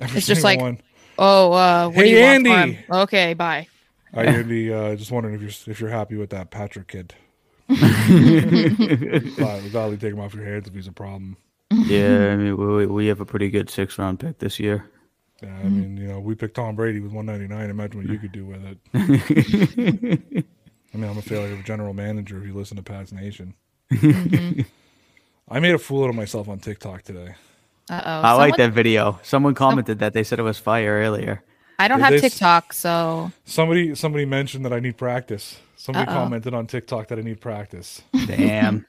Every 0.00 0.18
It's 0.18 0.26
just 0.26 0.44
like- 0.44 0.60
one. 0.60 0.78
oh 1.18 1.52
uh 1.52 1.86
what 1.88 2.04
Hey, 2.04 2.10
do 2.12 2.16
you 2.16 2.22
want 2.22 2.42
from 2.46 2.52
Andy! 2.52 2.72
him? 2.74 2.84
okay 2.92 3.34
bye 3.34 3.66
Hi, 4.14 4.24
Andy. 4.24 4.72
Uh, 4.72 4.94
just 4.96 5.10
wondering 5.10 5.34
if 5.34 5.40
you're 5.40 5.72
if 5.72 5.80
you're 5.80 5.90
happy 5.90 6.16
with 6.16 6.30
that 6.30 6.50
Patrick 6.50 6.88
kid. 6.88 7.14
Glad- 7.68 9.62
we 9.64 9.70
gladly 9.70 9.96
take 9.96 10.12
him 10.12 10.20
off 10.20 10.34
your 10.34 10.44
hands 10.44 10.68
if 10.68 10.74
he's 10.74 10.86
a 10.86 10.92
problem. 10.92 11.36
yeah, 11.70 12.30
I 12.32 12.36
mean, 12.36 12.56
we, 12.56 12.86
we 12.86 13.06
have 13.08 13.20
a 13.20 13.24
pretty 13.26 13.50
good 13.50 13.68
six 13.68 13.98
round 13.98 14.20
pick 14.20 14.38
this 14.38 14.60
year. 14.60 14.88
Yeah, 15.42 15.54
I 15.54 15.64
mean, 15.68 15.96
you 15.98 16.08
know, 16.08 16.18
we 16.18 16.34
picked 16.34 16.54
Tom 16.56 16.74
Brady 16.76 17.00
with 17.00 17.12
199. 17.12 17.68
Imagine 17.70 18.00
what 18.00 18.10
you 18.10 18.18
could 18.18 18.32
do 18.32 18.46
with 18.46 18.64
it. 18.64 20.44
I 20.94 20.96
mean, 20.96 21.10
I'm 21.10 21.18
a 21.18 21.22
failure 21.22 21.52
of 21.52 21.60
a 21.60 21.62
general 21.62 21.92
manager 21.92 22.38
if 22.38 22.46
you 22.46 22.54
listen 22.54 22.76
to 22.78 22.82
Pat's 22.82 23.12
Nation. 23.12 23.54
I 25.48 25.60
made 25.60 25.74
a 25.74 25.78
fool 25.78 26.04
out 26.04 26.10
of 26.10 26.16
myself 26.16 26.48
on 26.48 26.58
TikTok 26.58 27.02
today. 27.02 27.34
uh-oh 27.90 28.20
I 28.22 28.32
like 28.32 28.56
that 28.56 28.72
video. 28.72 29.20
Someone 29.22 29.54
commented 29.54 29.98
that 29.98 30.12
they 30.14 30.24
said 30.24 30.38
it 30.38 30.42
was 30.42 30.58
fire 30.58 30.94
earlier. 31.00 31.42
i 31.78 31.86
don't 31.86 31.98
Did 31.98 32.04
have 32.04 32.12
they 32.14 32.20
tiktok 32.30 32.72
so 32.72 33.30
Somebody 33.44 33.94
somebody 33.94 34.24
mentioned 34.24 34.64
that 34.64 34.72
I 34.72 34.80
need 34.80 34.96
practice. 34.96 35.58
Somebody 35.76 36.06
Uh-oh. 36.08 36.14
commented 36.14 36.54
on 36.54 36.66
TikTok 36.66 37.08
that 37.08 37.18
I 37.18 37.22
need 37.22 37.40
practice. 37.40 38.00
Damn, 38.26 38.86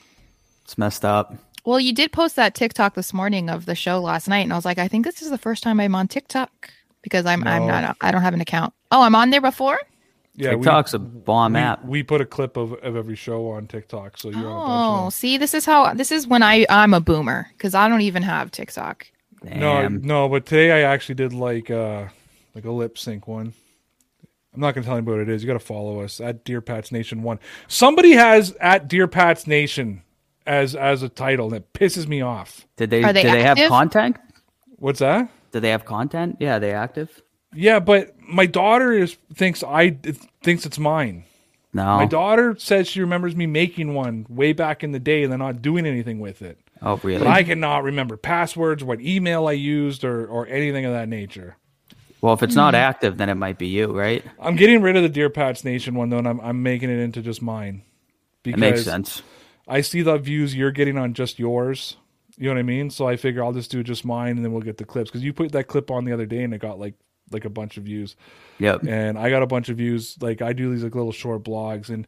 it's 0.64 0.78
messed 0.78 1.04
up. 1.04 1.36
Well 1.64 1.78
you 1.80 1.92
did 1.92 2.12
post 2.12 2.36
that 2.36 2.54
tiktok 2.54 2.94
this 2.94 3.12
morning 3.12 3.48
of 3.50 3.66
the 3.66 3.74
show 3.74 4.00
last 4.00 4.28
night 4.28 4.40
and 4.40 4.52
i 4.52 4.56
was 4.56 4.64
like 4.64 4.78
i 4.78 4.88
think 4.88 5.04
this 5.04 5.22
is 5.22 5.30
the 5.30 5.38
first 5.38 5.62
time 5.62 5.78
i'm 5.80 5.94
on 5.94 6.08
tiktok 6.08 6.70
because 7.02 7.26
i'm 7.26 7.46
i'm 7.46 7.66
not 7.66 7.96
i 8.00 8.10
don't 8.10 8.22
have 8.22 8.34
an 8.34 8.40
account 8.40 8.72
oh 8.90 9.02
i'm 9.02 9.14
on 9.14 9.30
there 9.30 9.40
before 9.40 9.78
Yeah, 10.34 10.50
we- 10.50 10.56
TikTok's 10.56 10.94
a 10.94 10.98
bomb 10.98 11.54
we, 11.54 11.60
app. 11.60 11.84
we 11.84 12.02
put 12.02 12.20
a 12.20 12.26
clip 12.26 12.56
of, 12.56 12.72
of 12.74 12.96
every 12.96 13.16
show 13.16 13.50
on 13.50 13.66
TikTok, 13.66 14.16
so 14.18 14.30
you're 14.30 14.38
on 14.38 14.44
a 14.44 14.64
oh 14.64 14.66
bunch 15.02 15.06
of 15.08 15.14
see 15.14 15.38
this 15.38 15.54
is 15.54 15.64
how 15.66 15.92
this 15.94 16.10
is 16.12 16.26
when 16.26 16.42
i 16.42 16.64
i'm 16.68 16.94
a 16.94 17.00
boomer 17.00 17.48
because 17.56 17.74
i 17.74 17.88
don't 17.88 18.00
even 18.02 18.22
have 18.22 18.50
tiktok 18.50 19.06
them. 19.42 19.58
No, 19.58 19.88
no, 19.88 20.28
but 20.28 20.46
today 20.46 20.70
I 20.70 20.92
actually 20.92 21.16
did 21.16 21.32
like 21.32 21.68
uh 21.70 22.06
like 22.54 22.64
a 22.64 22.70
lip 22.70 22.96
sync 22.96 23.26
one. 23.26 23.52
I'm 24.54 24.60
not 24.60 24.72
gonna 24.74 24.84
tell 24.86 24.96
anybody 24.96 25.18
what 25.18 25.28
it 25.28 25.34
is. 25.34 25.42
You 25.42 25.48
got 25.48 25.54
to 25.54 25.58
follow 25.58 26.00
us 26.00 26.20
at 26.20 26.44
Dear 26.44 26.60
Pats 26.60 26.92
Nation 26.92 27.22
One. 27.24 27.40
Somebody 27.66 28.12
has 28.12 28.52
at 28.60 28.86
Dear 28.86 29.08
Pats 29.08 29.48
Nation 29.48 30.02
as 30.46 30.74
as 30.74 31.02
a 31.02 31.08
title, 31.08 31.46
and 31.46 31.56
it 31.56 31.72
pisses 31.72 32.06
me 32.06 32.20
off. 32.20 32.66
Did 32.76 32.90
they? 32.90 33.02
Are 33.02 33.12
they 33.12 33.22
do 33.22 33.30
they 33.30 33.42
have 33.42 33.58
content? 33.68 34.16
What's 34.78 34.98
that? 35.00 35.30
Do 35.52 35.60
they 35.60 35.70
have 35.70 35.84
content? 35.84 36.36
Yeah, 36.40 36.58
they 36.58 36.72
active. 36.72 37.22
Yeah, 37.54 37.78
but 37.80 38.14
my 38.20 38.46
daughter 38.46 38.92
is 38.92 39.16
thinks 39.34 39.62
I 39.62 39.98
thinks 40.42 40.66
it's 40.66 40.78
mine. 40.78 41.24
No. 41.74 41.96
My 41.96 42.06
daughter 42.06 42.54
says 42.58 42.88
she 42.88 43.00
remembers 43.00 43.34
me 43.34 43.46
making 43.46 43.94
one 43.94 44.26
way 44.28 44.52
back 44.52 44.84
in 44.84 44.92
the 44.92 44.98
day 44.98 45.22
and 45.22 45.32
then 45.32 45.38
not 45.38 45.62
doing 45.62 45.86
anything 45.86 46.20
with 46.20 46.42
it. 46.42 46.58
oh, 46.82 47.00
really? 47.02 47.24
But 47.24 47.28
I 47.28 47.44
cannot 47.44 47.82
remember 47.82 48.18
passwords, 48.18 48.84
what 48.84 49.00
email 49.00 49.48
I 49.48 49.52
used, 49.52 50.04
or 50.04 50.26
or 50.26 50.46
anything 50.46 50.84
of 50.84 50.92
that 50.92 51.08
nature. 51.08 51.56
well, 52.20 52.34
if 52.34 52.42
it's 52.42 52.54
not 52.54 52.74
hmm. 52.74 52.78
active, 52.78 53.16
then 53.16 53.28
it 53.28 53.36
might 53.36 53.58
be 53.58 53.68
you, 53.68 53.86
right? 53.92 54.24
I'm 54.40 54.56
getting 54.56 54.82
rid 54.82 54.96
of 54.96 55.02
the 55.02 55.08
Dear 55.08 55.30
Pats 55.30 55.64
Nation 55.64 55.94
one 55.94 56.10
though, 56.10 56.18
and 56.18 56.28
I'm 56.28 56.40
I'm 56.40 56.62
making 56.62 56.90
it 56.90 56.98
into 56.98 57.22
just 57.22 57.42
mine. 57.42 57.82
It 58.44 58.58
makes 58.58 58.84
sense. 58.84 59.22
I 59.68 59.80
see 59.80 60.02
the 60.02 60.18
views 60.18 60.54
you're 60.54 60.70
getting 60.72 60.98
on 60.98 61.14
just 61.14 61.38
yours. 61.38 61.96
You 62.36 62.46
know 62.48 62.54
what 62.54 62.58
I 62.60 62.62
mean? 62.64 62.90
So 62.90 63.06
I 63.06 63.16
figure 63.16 63.44
I'll 63.44 63.52
just 63.52 63.70
do 63.70 63.82
just 63.82 64.04
mine, 64.04 64.36
and 64.36 64.44
then 64.44 64.52
we'll 64.52 64.62
get 64.62 64.78
the 64.78 64.84
clips 64.84 65.10
because 65.10 65.22
you 65.22 65.32
put 65.32 65.52
that 65.52 65.64
clip 65.68 65.90
on 65.90 66.04
the 66.04 66.12
other 66.12 66.26
day, 66.26 66.42
and 66.42 66.52
it 66.54 66.58
got 66.58 66.78
like 66.78 66.94
like 67.30 67.44
a 67.44 67.50
bunch 67.50 67.76
of 67.78 67.84
views, 67.84 68.14
Yep. 68.58 68.84
and 68.86 69.18
I 69.18 69.30
got 69.30 69.42
a 69.42 69.46
bunch 69.46 69.68
of 69.70 69.76
views. 69.78 70.16
Like 70.20 70.42
I 70.42 70.52
do 70.52 70.70
these 70.72 70.82
like 70.84 70.94
little 70.94 71.12
short 71.12 71.42
blogs, 71.44 71.88
and 71.88 72.06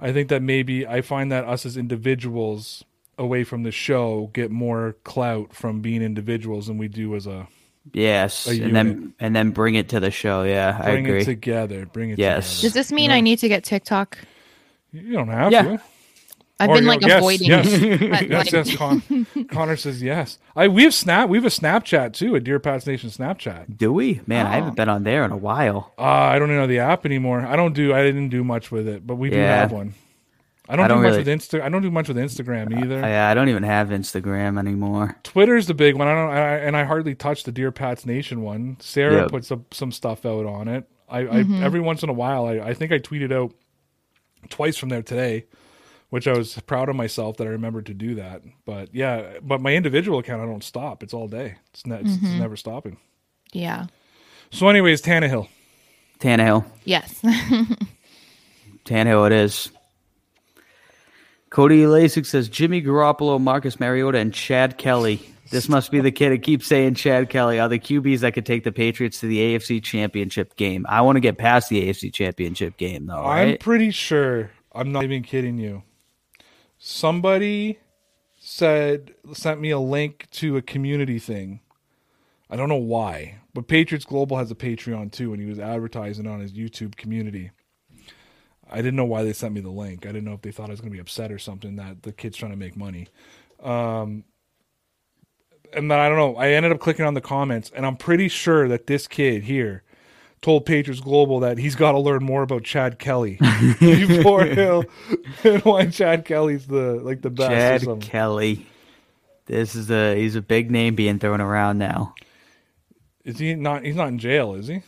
I 0.00 0.12
think 0.12 0.28
that 0.30 0.42
maybe 0.42 0.86
I 0.86 1.00
find 1.02 1.30
that 1.32 1.44
us 1.44 1.64
as 1.64 1.76
individuals 1.76 2.84
away 3.18 3.44
from 3.44 3.62
the 3.62 3.70
show 3.70 4.30
get 4.34 4.50
more 4.50 4.96
clout 5.04 5.54
from 5.54 5.80
being 5.80 6.02
individuals 6.02 6.66
than 6.66 6.76
we 6.78 6.88
do 6.88 7.14
as 7.14 7.26
a 7.26 7.46
Yes, 7.92 8.46
a 8.46 8.50
and 8.50 8.58
unit. 8.58 8.74
then 8.74 9.14
and 9.20 9.36
then 9.36 9.50
bring 9.50 9.74
it 9.76 9.88
to 9.90 10.00
the 10.00 10.10
show. 10.10 10.42
Yeah, 10.42 10.78
I 10.82 10.90
bring 10.92 11.06
agree. 11.06 11.20
it 11.22 11.24
together. 11.26 11.86
Bring 11.86 12.10
it 12.10 12.18
Yes. 12.18 12.60
Does 12.62 12.72
this 12.74 12.90
mean 12.92 13.10
I 13.10 13.20
need 13.20 13.38
to 13.40 13.48
get 13.48 13.62
TikTok? 13.64 14.18
You 14.92 15.12
don't 15.12 15.28
have 15.28 15.52
Yeah. 15.52 15.62
to. 15.62 15.80
I've 16.58 16.70
Or, 16.70 16.74
been 16.76 16.86
like 16.86 17.02
yes, 17.02 17.18
avoiding. 17.18 17.48
Yes, 17.48 17.66
yes, 17.80 18.30
like, 18.30 18.52
yes. 18.52 18.76
Con- 18.76 19.26
Connor 19.50 19.76
says 19.76 20.02
yes. 20.02 20.38
I 20.54 20.68
we 20.68 20.84
have 20.84 20.94
snap. 20.94 21.28
We 21.28 21.36
have 21.36 21.44
a 21.44 21.48
Snapchat 21.48 22.14
too, 22.14 22.34
a 22.34 22.40
Dear 22.40 22.58
Pats 22.58 22.86
Nation 22.86 23.10
Snapchat. 23.10 23.76
Do 23.76 23.92
we? 23.92 24.22
Man, 24.26 24.46
I 24.46 24.50
Oh. 24.50 24.52
haven't 24.52 24.70
ah. 24.70 24.74
been 24.74 24.88
on 24.88 25.02
there 25.02 25.24
in 25.24 25.32
a 25.32 25.36
while. 25.36 25.92
Uh, 25.98 26.02
I 26.02 26.38
don't 26.38 26.48
even 26.48 26.60
know 26.60 26.66
the 26.66 26.78
app 26.78 27.04
anymore. 27.04 27.44
I 27.44 27.56
don't 27.56 27.74
do. 27.74 27.92
I 27.94 28.02
didn't 28.02 28.30
do 28.30 28.42
much 28.42 28.70
with 28.70 28.88
it, 28.88 29.06
but 29.06 29.16
we 29.16 29.28
do 29.30 29.36
Yeah. 29.36 29.56
have 29.60 29.72
one. 29.72 29.94
I 30.68 30.74
don't, 30.74 30.86
I 30.86 30.88
don't 30.88 31.02
do 31.02 31.08
much 31.10 31.18
with 31.18 31.28
Insta. 31.28 31.60
I 31.60 31.68
don't 31.68 31.82
do 31.82 31.90
much 31.92 32.08
with 32.08 32.16
Instagram 32.16 32.74
uh, 32.74 32.84
either. 32.84 33.04
I, 33.04 33.30
I 33.30 33.34
don't 33.34 33.48
even 33.48 33.62
have 33.62 33.88
Instagram 33.90 34.58
anymore. 34.58 35.16
Twitter's 35.22 35.66
the 35.66 35.74
big 35.74 35.94
one. 35.94 36.08
I 36.08 36.14
don't. 36.14 36.30
I, 36.30 36.56
and 36.58 36.76
I 36.76 36.84
hardly 36.84 37.14
touch 37.14 37.44
the 37.44 37.52
Dear 37.52 37.70
Pats 37.70 38.04
Nation 38.04 38.42
one. 38.42 38.76
Sarah 38.80 39.22
Yep. 39.22 39.30
puts 39.30 39.48
some 39.48 39.66
some 39.70 39.92
stuff 39.92 40.26
out 40.26 40.44
on 40.46 40.68
it. 40.68 40.88
I, 41.08 41.20
I 41.20 41.24
mm-hmm. 41.24 41.62
every 41.62 41.80
once 41.80 42.02
in 42.02 42.08
a 42.08 42.12
while. 42.14 42.46
I, 42.46 42.54
I 42.58 42.74
think 42.74 42.90
I 42.90 42.98
tweeted 42.98 43.30
out 43.32 43.52
twice 44.48 44.76
from 44.76 44.88
there 44.88 45.02
today, 45.02 45.44
which 46.10 46.26
I 46.28 46.36
was 46.36 46.58
proud 46.66 46.88
of 46.88 46.96
myself 46.96 47.36
that 47.38 47.46
I 47.46 47.50
remembered 47.50 47.86
to 47.86 47.94
do 47.94 48.14
that. 48.16 48.42
But 48.64 48.94
yeah, 48.94 49.38
but 49.42 49.60
my 49.60 49.74
individual 49.74 50.18
account, 50.18 50.42
I 50.42 50.46
don't 50.46 50.64
stop. 50.64 51.02
It's 51.02 51.14
all 51.14 51.28
day. 51.28 51.56
It's, 51.72 51.86
ne- 51.86 52.00
it's, 52.00 52.14
it's 52.14 52.22
never 52.38 52.56
stopping. 52.56 52.96
yeah. 53.52 53.86
So, 54.52 54.68
anyways, 54.68 55.02
Tannehill. 55.02 55.48
Tannehill. 56.20 56.64
Yes. 56.84 57.20
Tannehill 58.84 59.26
it 59.26 59.32
is. 59.32 59.70
Cody 61.50 61.82
Lasik 61.82 62.26
says 62.26 62.48
Jimmy 62.48 62.80
Garoppolo, 62.82 63.40
Marcus 63.40 63.80
Mariota, 63.80 64.18
and 64.18 64.32
Chad 64.32 64.78
Kelly. 64.78 65.20
This 65.50 65.68
must 65.68 65.90
be 65.90 66.00
the 66.00 66.10
kid 66.10 66.30
that 66.30 66.42
keeps 66.42 66.66
saying 66.66 66.94
Chad 66.94 67.28
Kelly 67.30 67.60
are 67.60 67.68
the 67.68 67.78
QBs 67.78 68.20
that 68.20 68.34
could 68.34 68.46
take 68.46 68.64
the 68.64 68.72
Patriots 68.72 69.20
to 69.20 69.26
the 69.26 69.38
AFC 69.38 69.82
Championship 69.82 70.56
game. 70.56 70.84
I 70.88 71.02
want 71.02 71.16
to 71.16 71.20
get 71.20 71.38
past 71.38 71.68
the 71.68 71.88
AFC 71.88 72.12
Championship 72.12 72.76
game, 72.76 73.06
though. 73.06 73.24
I'm 73.24 73.58
pretty 73.58 73.90
sure. 73.90 74.50
I'm 74.72 74.92
not 74.92 75.04
even 75.04 75.22
kidding 75.22 75.58
you. 75.58 75.82
Somebody 76.78 77.78
said 78.38 79.14
sent 79.32 79.60
me 79.60 79.70
a 79.70 79.78
link 79.78 80.28
to 80.30 80.56
a 80.56 80.62
community 80.62 81.18
thing. 81.18 81.60
I 82.48 82.56
don't 82.56 82.68
know 82.68 82.76
why, 82.76 83.38
but 83.54 83.66
Patriots 83.66 84.04
Global 84.04 84.36
has 84.36 84.50
a 84.50 84.54
Patreon 84.54 85.10
too, 85.10 85.32
and 85.32 85.42
he 85.42 85.48
was 85.48 85.58
advertising 85.58 86.26
on 86.26 86.40
his 86.40 86.52
YouTube 86.52 86.96
community. 86.96 87.50
I 88.70 88.76
didn't 88.76 88.96
know 88.96 89.04
why 89.04 89.22
they 89.22 89.32
sent 89.32 89.54
me 89.54 89.60
the 89.60 89.70
link. 89.70 90.06
I 90.06 90.10
didn't 90.10 90.24
know 90.24 90.34
if 90.34 90.42
they 90.42 90.50
thought 90.50 90.68
I 90.68 90.72
was 90.72 90.80
going 90.80 90.90
to 90.90 90.96
be 90.96 91.00
upset 91.00 91.32
or 91.32 91.38
something 91.38 91.76
that 91.76 92.02
the 92.02 92.12
kid's 92.12 92.36
trying 92.36 92.52
to 92.52 92.56
make 92.56 92.76
money. 92.76 93.08
Um, 93.62 94.24
and 95.72 95.90
then 95.90 95.98
I 95.98 96.08
don't 96.08 96.18
know. 96.18 96.36
I 96.36 96.50
ended 96.50 96.72
up 96.72 96.80
clicking 96.80 97.04
on 97.04 97.14
the 97.14 97.20
comments, 97.20 97.70
and 97.74 97.86
I'm 97.86 97.96
pretty 97.96 98.28
sure 98.28 98.68
that 98.68 98.86
this 98.86 99.06
kid 99.06 99.44
here 99.44 99.82
told 100.46 100.64
Patriots 100.64 101.00
Global 101.00 101.40
that 101.40 101.58
he's 101.58 101.74
got 101.74 101.90
to 101.90 101.98
learn 101.98 102.22
more 102.22 102.44
about 102.44 102.62
Chad 102.62 103.00
Kelly 103.00 103.34
before 103.80 104.44
he'll 104.44 104.84
and 105.44 105.60
why 105.64 105.86
Chad 105.86 106.24
Kelly's 106.24 106.68
the 106.68 107.00
like 107.02 107.20
the 107.20 107.30
best. 107.30 107.50
Chad 107.50 107.82
something. 107.82 108.08
Kelly. 108.08 108.64
This 109.46 109.74
is 109.74 109.90
a 109.90 110.14
he's 110.14 110.36
a 110.36 110.40
big 110.40 110.70
name 110.70 110.94
being 110.94 111.18
thrown 111.18 111.40
around 111.40 111.78
now. 111.78 112.14
Is 113.24 113.40
he 113.40 113.56
not? 113.56 113.84
He's 113.84 113.96
not 113.96 114.06
in 114.06 114.20
jail, 114.20 114.54
is 114.54 114.68
he? 114.68 114.82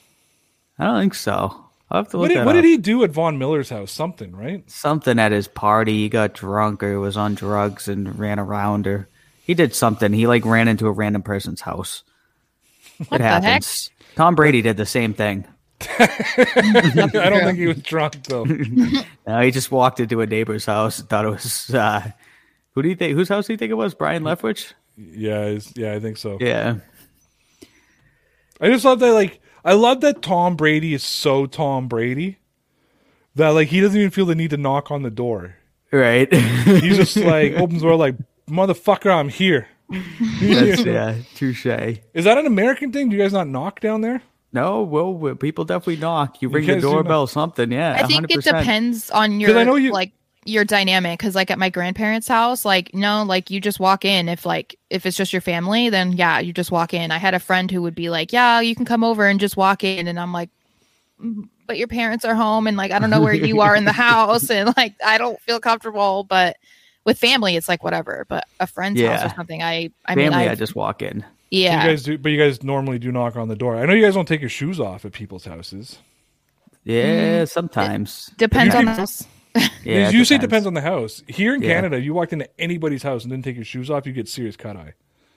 I 0.78 0.84
don't 0.84 1.00
think 1.00 1.14
so. 1.14 1.64
I'll 1.90 2.02
have 2.04 2.09
to 2.11 2.18
look 2.18 2.26
What 2.26 2.28
did, 2.28 2.36
that 2.36 2.46
what 2.46 2.54
up. 2.54 2.62
did 2.62 2.68
he 2.68 2.76
do 2.76 3.02
at 3.02 3.11
Von 3.11 3.36
Miller's 3.36 3.70
house? 3.70 3.90
Something, 3.90 4.36
right? 4.36 4.62
something 4.70 5.18
at 5.18 5.32
his 5.32 5.48
party. 5.48 5.94
He 5.94 6.09
got 6.09 6.34
drunk 6.34 6.84
or 6.84 7.00
was 7.00 7.16
on 7.16 7.34
drugs 7.34 7.88
and 7.88 8.16
ran 8.16 8.38
around 8.38 8.86
or 8.86 9.09
he 9.42 9.54
did 9.54 9.74
something. 9.74 10.12
He 10.12 10.28
like 10.28 10.44
ran 10.44 10.68
into 10.68 10.86
a 10.86 10.92
random 10.92 11.22
person's 11.22 11.62
house. 11.62 12.04
it 13.00 13.09
the 13.11 13.24
heck? 13.24 13.64
Happens. 14.19 14.27
Tom 14.27 14.35
Brady 14.35 14.62
did 14.62 14.77
the 14.77 14.87
same 14.87 15.14
thing. 15.14 15.47
I 15.99 17.07
don't 17.14 17.45
think 17.45 17.59
he 17.59 17.66
was 17.66 17.79
drunk 17.79 18.25
though. 18.25 18.45
No, 19.27 19.41
he 19.43 19.51
just 19.51 19.71
walked 19.71 20.01
into 20.01 20.23
a 20.23 20.27
neighbor's 20.27 20.64
house 20.64 20.99
and 20.99 21.09
thought 21.09 21.27
it 21.27 21.29
was 21.29 21.73
uh, 21.75 22.11
who 22.75 22.83
do 22.83 22.89
you 22.89 22.97
think 22.97 23.14
whose 23.14 23.29
house 23.29 23.47
do 23.47 23.53
you 23.53 23.59
think 23.59 23.71
it 23.71 23.75
was? 23.75 23.95
Byron 23.95 24.23
Leftwich? 24.23 24.73
yeah, 24.97 25.59
yeah, 25.77 25.93
I 25.93 26.01
think 26.01 26.16
so. 26.16 26.39
Yeah. 26.41 26.77
I 28.61 28.69
just 28.69 28.85
love 28.85 29.01
that. 29.01 29.12
Like, 29.12 29.41
I 29.64 29.75
love 29.75 30.01
that 30.01 30.23
Tom 30.23 30.57
Brady 30.57 30.95
is 30.95 31.05
so 31.05 31.47
Tom 31.47 31.89
Brady 31.89 32.39
that 33.35 33.51
like 33.51 33.69
he 33.69 33.81
doesn't 33.81 33.99
even 33.99 34.11
feel 34.11 34.27
the 34.27 34.35
need 34.35 34.51
to 34.51 34.57
knock 34.57 34.91
on 34.91 35.03
the 35.03 35.11
door. 35.11 35.57
Right. 35.93 36.33
He's 36.33 36.97
just 36.97 37.16
like 37.19 37.53
opens 37.53 37.83
the 37.83 37.89
door 37.89 37.97
like 37.97 38.16
motherfucker, 38.49 39.14
I'm 39.14 39.29
here. 39.29 39.69
That's 40.41 40.84
yeah, 40.84 41.16
touche. 41.34 41.66
Is 42.14 42.24
that 42.24 42.39
an 42.39 42.47
American 42.47 42.93
thing? 42.93 43.09
Do 43.09 43.16
you 43.16 43.22
guys 43.22 43.32
not 43.32 43.49
knock 43.49 43.80
down 43.80 44.01
there? 44.01 44.22
No, 44.53 44.82
well, 44.82 45.12
well, 45.12 45.34
people 45.34 45.64
definitely 45.64 45.97
knock. 45.97 46.41
You 46.41 46.49
ring 46.49 46.66
guys 46.66 46.76
the 46.76 46.80
do 46.89 46.95
doorbell, 46.95 47.26
something. 47.26 47.70
Yeah, 47.70 47.95
I 47.99 48.07
think 48.07 48.26
100%. 48.28 48.39
it 48.39 48.45
depends 48.45 49.11
on 49.11 49.41
'Cause 49.41 49.51
I 49.51 49.57
your 49.59 49.64
know 49.64 49.76
you- 49.76 49.93
like 49.93 50.12
your 50.45 50.64
dynamic 50.64 51.18
because 51.18 51.34
like 51.34 51.51
at 51.51 51.59
my 51.59 51.68
grandparents 51.68 52.26
house 52.26 52.64
like 52.64 52.95
no 52.95 53.22
like 53.22 53.51
you 53.51 53.61
just 53.61 53.78
walk 53.78 54.03
in 54.07 54.30
if 54.30 54.47
like 54.47 54.78
if 54.89 55.05
it's 55.05 55.16
just 55.16 55.30
your 55.30 55.43
family 55.43 55.91
then 55.91 56.12
yeah 56.12 56.39
you 56.39 56.55
just 56.55 56.70
walk 56.70 56.95
in 56.95 57.11
i 57.11 57.18
had 57.18 57.34
a 57.34 57.39
friend 57.39 57.70
who 57.70 57.82
would 57.82 57.95
be 57.95 58.09
like 58.09 58.32
yeah 58.32 58.59
you 58.59 58.74
can 58.74 58.86
come 58.86 59.05
over 59.05 59.26
and 59.26 59.41
just 59.41 59.59
walk 59.59 59.84
in 59.84 60.09
and 60.09 60.18
i'm 60.18 60.32
like 60.32 60.49
"Mm, 61.22 61.51
but 61.66 61.76
your 61.76 61.89
parents 61.89 62.24
are 62.24 62.34
home 62.34 62.66
and 62.66 62.78
like 62.78 62.93
i 62.93 62.99
don't 62.99 63.11
know 63.11 63.20
where 63.20 63.34
you 63.34 63.61
are 63.61 63.76
in 63.76 63.84
the 63.84 63.93
house 64.09 64.49
and 64.49 64.72
like 64.74 64.95
i 65.05 65.18
don't 65.18 65.39
feel 65.43 65.61
comfortable 65.61 66.24
but 66.24 66.57
with 67.09 67.18
family 67.18 67.56
it's 67.56 67.68
like 67.68 67.82
whatever 67.82 68.24
but 68.28 68.44
a 68.61 68.66
friend's 68.66 69.00
house 69.00 69.24
or 69.24 69.34
something 69.34 69.62
i 69.62 69.90
i 70.04 70.14
Family, 70.14 70.24
mean 70.24 70.32
I 70.34 70.52
I 70.52 70.54
just 70.54 70.76
walk 70.76 71.00
in. 71.02 71.24
yeah 71.50 71.82
You 71.82 71.88
guys 71.90 72.02
do, 72.04 72.18
but 72.18 72.30
you 72.32 72.38
guys 72.38 72.62
normally 72.62 72.98
do 73.00 73.11
knock 73.11 73.34
on 73.36 73.48
the 73.48 73.56
door. 73.56 73.76
I 73.76 73.86
know 73.86 73.94
you 73.94 74.04
guys 74.04 74.14
don't 74.14 74.28
take 74.28 74.40
your 74.46 74.50
shoes 74.61 74.78
off 74.78 75.04
at 75.06 75.12
people's 75.12 75.46
houses. 75.46 75.98
Yeah, 76.84 77.44
sometimes. 77.46 78.30
depends 78.36 78.74
on 78.74 78.84
the 78.86 78.92
house 78.94 79.26
Yeah, 79.84 80.11
you 80.11 80.24
say 80.24 80.36
it 80.36 80.40
depends 80.40 80.66
on 80.66 80.74
the 80.74 80.80
house. 80.82 81.22
Here 81.26 81.54
in 81.54 81.62
Yeah. 81.62 81.74
Canada, 81.74 81.98
you 82.00 82.12
walked 82.14 82.32
into 82.32 82.48
anybody's 82.61 83.02
house 83.02 83.24
and 83.24 83.32
didn't 83.32 83.44
take 83.44 83.56
your 83.56 83.64
shoes 83.64 83.90
off, 83.90 84.06
you 84.06 84.12
get 84.12 84.28
serious 84.28 84.56
cut 84.56 84.76
eye. 84.76 84.92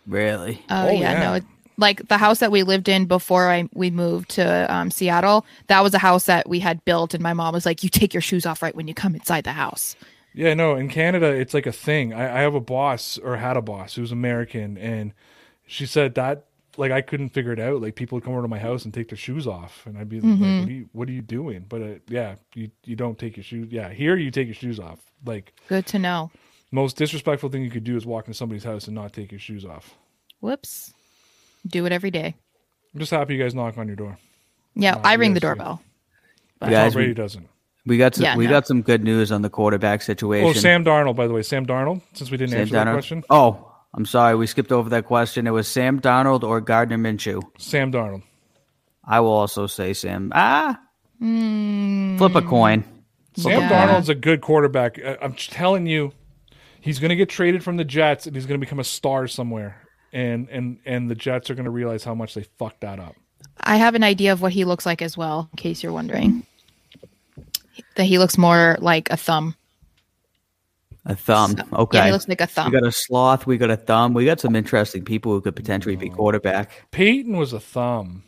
Really? 0.06 0.62
Oh, 0.70 0.88
Oh, 0.88 0.92
yeah, 0.92 1.00
yeah. 1.14 1.20
no. 1.24 1.34
it- 1.36 1.44
Like 1.78 2.08
the 2.10 2.18
house 2.18 2.40
that 2.40 2.52
we 2.52 2.62
lived 2.64 2.90
in 2.90 3.06
before 3.06 3.50
I 3.50 3.68
we 3.74 3.90
moved 3.90 4.30
to 4.32 4.46
um, 4.72 4.92
Seattle, 4.92 5.46
that 5.68 5.82
was 5.82 5.94
a 5.94 5.98
house 5.98 6.26
that 6.26 6.48
we 6.48 6.60
had 6.60 6.84
built, 6.86 7.14
and 7.16 7.24
my 7.24 7.34
mom 7.34 7.54
was 7.54 7.66
like, 7.66 7.82
"You 7.84 7.90
take 7.90 8.14
your 8.14 8.22
shoes 8.22 8.46
off 8.46 8.62
right 8.62 8.76
when 8.76 8.88
you 8.88 8.94
come 8.94 9.16
inside 9.16 9.46
the 9.46 9.54
house." 9.54 9.96
Yeah, 10.34 10.54
no, 10.54 10.76
in 10.76 10.88
Canada, 10.90 11.28
it's 11.28 11.54
like 11.54 11.66
a 11.66 11.72
thing. 11.72 12.14
I, 12.14 12.38
I 12.38 12.42
have 12.42 12.56
a 12.56 12.62
boss 12.62 13.18
or 13.18 13.38
had 13.38 13.58
a 13.58 13.62
boss 13.62 13.96
who's 13.96 14.12
American, 14.12 14.78
and 14.78 15.14
she 15.68 15.86
said 15.86 16.16
that 16.16 16.46
like 16.78 16.92
I 16.92 17.02
couldn't 17.02 17.30
figure 17.30 17.52
it 17.52 17.60
out. 17.60 17.82
Like 17.82 17.96
people 17.96 18.16
would 18.16 18.24
come 18.24 18.34
over 18.34 18.42
to 18.44 18.48
my 18.48 18.60
house 18.60 18.86
and 18.86 18.94
take 18.94 19.10
their 19.10 19.18
shoes 19.18 19.46
off, 19.46 19.86
and 19.86 19.98
I'd 19.98 20.08
be 20.08 20.22
like, 20.22 20.40
"What 20.40 20.70
are 20.70 20.72
you, 20.72 20.90
what 20.94 21.10
are 21.10 21.12
you 21.12 21.22
doing?" 21.22 21.66
But 21.68 21.82
uh, 21.82 21.88
yeah, 22.08 22.36
you 22.56 22.72
you 22.86 22.96
don't 22.96 23.20
take 23.20 23.36
your 23.36 23.44
shoes. 23.44 23.68
Yeah, 23.72 23.90
here 23.90 24.16
you 24.16 24.32
take 24.32 24.48
your 24.48 24.56
shoes 24.56 24.80
off. 24.80 25.00
Like 25.26 25.54
Good 25.68 25.86
to 25.88 26.00
know. 26.00 26.32
most 26.72 26.96
disrespectful 26.96 27.50
thing 27.50 27.62
you 27.64 27.70
could 27.70 27.84
do 27.84 27.98
is 27.98 28.06
walk 28.06 28.28
into 28.28 28.38
somebody's 28.38 28.64
house 28.64 28.86
and 28.88 28.96
not 28.96 29.12
take 29.12 29.32
your 29.32 29.40
shoes 29.40 29.66
off. 29.66 29.96
Whoops. 30.40 30.94
Do 31.68 31.86
it 31.86 31.92
every 31.92 32.10
day. 32.10 32.36
I'm 32.94 33.00
just 33.00 33.12
happy 33.12 33.36
you 33.36 33.44
guys 33.44 33.54
knock 33.54 33.78
on 33.78 33.88
your 33.88 33.96
door. 33.98 34.18
Yeah, 34.74 34.96
Oh, 34.96 35.02
I 35.04 35.14
ring 35.16 35.34
the 35.34 35.40
doorbell. 35.42 35.82
But 36.60 36.70
Guys, 36.70 36.92
Tom 36.92 36.94
Brady 36.94 37.10
we- 37.10 37.14
doesn't. 37.16 37.48
We 37.86 37.98
got 37.98 38.16
some. 38.16 38.24
Yeah, 38.24 38.36
we 38.38 38.46
no. 38.46 38.52
got 38.52 38.68
some 38.68 38.82
good 38.82 39.04
news 39.04 39.32
on 39.32 39.42
the 39.42 39.50
quarterback 39.50 40.02
situation. 40.04 40.48
Oh, 40.50 40.54
Sam 40.54 40.86
Darnold, 40.86 41.16
by 41.16 41.28
the 41.28 41.34
way, 41.34 41.42
Sam 41.42 41.66
Darnold. 41.66 42.02
Since 42.14 42.30
we 42.32 42.38
didn't 42.38 42.52
Sam 42.52 42.62
answer 42.62 42.74
that 42.76 42.92
question, 42.94 43.24
Oh, 43.30 43.72
I'm 43.94 44.06
sorry, 44.06 44.36
we 44.36 44.46
skipped 44.48 44.72
over 44.72 44.90
that 44.92 45.06
question. 45.06 45.48
It 45.48 45.52
was 45.52 45.68
Sam 45.68 46.00
Darnold 46.00 46.44
or 46.44 46.62
Gardner 46.62 46.98
Minshew. 46.98 47.42
Sam 47.58 47.92
Darnold. 47.92 48.24
I 49.04 49.20
will 49.20 49.32
also 49.32 49.66
say 49.68 49.94
Sam. 49.94 50.32
Ah, 50.36 50.80
flip 51.20 52.36
a 52.36 52.42
coin. 52.42 52.84
Sam 53.36 53.62
Yeah. 53.62 53.70
Darnold's 53.70 54.10
a 54.10 54.16
good 54.16 54.42
quarterback. 54.42 55.00
I- 55.04 55.18
I'm 55.22 55.34
telling 55.34 55.88
you, 55.88 56.12
he's 56.82 57.00
going 57.00 57.10
to 57.10 57.16
get 57.16 57.30
traded 57.30 57.64
from 57.64 57.78
the 57.78 57.86
Jets 57.86 58.28
and 58.28 58.36
he's 58.36 58.46
going 58.46 58.60
to 58.60 58.64
become 58.66 58.80
a 58.80 58.84
star 58.84 59.28
somewhere. 59.28 59.82
And 60.14 60.50
and 60.50 60.80
and 60.86 61.10
the 61.10 61.16
Jets 61.16 61.50
are 61.50 61.56
going 61.56 61.66
to 61.66 61.72
realize 61.72 62.04
how 62.04 62.14
much 62.14 62.34
they 62.34 62.44
fucked 62.60 62.82
that 62.82 63.00
up. 63.00 63.16
I 63.62 63.78
have 63.78 63.96
an 63.96 64.04
idea 64.04 64.34
of 64.34 64.42
what 64.42 64.52
he 64.52 64.66
looks 64.66 64.86
like 64.86 65.02
as 65.02 65.16
well, 65.16 65.48
in 65.54 65.58
case 65.58 65.82
you're 65.84 65.94
wondering. 65.94 66.46
That 67.96 68.04
he 68.06 68.18
looks 68.20 68.38
more 68.38 68.78
like 68.80 69.10
a 69.12 69.18
thumb. 69.18 69.56
A 71.06 71.16
thumb. 71.16 71.58
So- 71.58 71.64
okay. 71.78 71.98
Yeah, 71.98 72.06
he 72.08 72.12
looks 72.12 72.28
like 72.28 72.42
a 72.42 72.48
thumb. 72.48 72.72
we 72.72 72.80
got 72.80 72.88
a 72.88 72.92
sloth. 72.92 73.48
We 73.48 73.58
got 73.58 73.72
a 73.72 73.78
thumb. 73.78 74.14
We 74.14 74.26
got 74.26 74.40
some 74.40 74.56
interesting 74.56 75.04
people 75.04 75.32
who 75.32 75.42
could 75.42 75.56
potentially 75.56 75.96
Oh. 75.96 76.00
be 76.00 76.10
quarterback. 76.10 76.70
Peyton 76.92 77.38
was 77.38 77.54
a 77.54 77.60
thumb. 77.60 78.24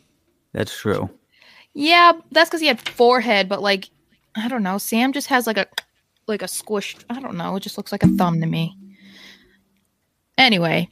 That's 0.52 0.76
true. 0.76 1.10
Yeah, 1.72 2.12
that's 2.32 2.48
because 2.50 2.60
he 2.60 2.66
had 2.68 2.80
forehead, 2.88 3.48
but 3.48 3.62
like 3.62 3.90
I 4.36 4.48
don't 4.48 4.62
know. 4.64 4.78
Sam 4.78 5.12
just 5.12 5.28
has 5.28 5.46
like 5.46 5.58
a 5.58 5.66
like 6.26 6.42
a 6.42 6.46
squished. 6.46 7.04
I 7.10 7.20
don't 7.20 7.36
know. 7.36 7.54
It 7.56 7.60
just 7.60 7.76
looks 7.76 7.92
like 7.92 8.02
a 8.02 8.08
thumb 8.08 8.40
to 8.40 8.46
me. 8.46 8.76
Anyway, 10.36 10.88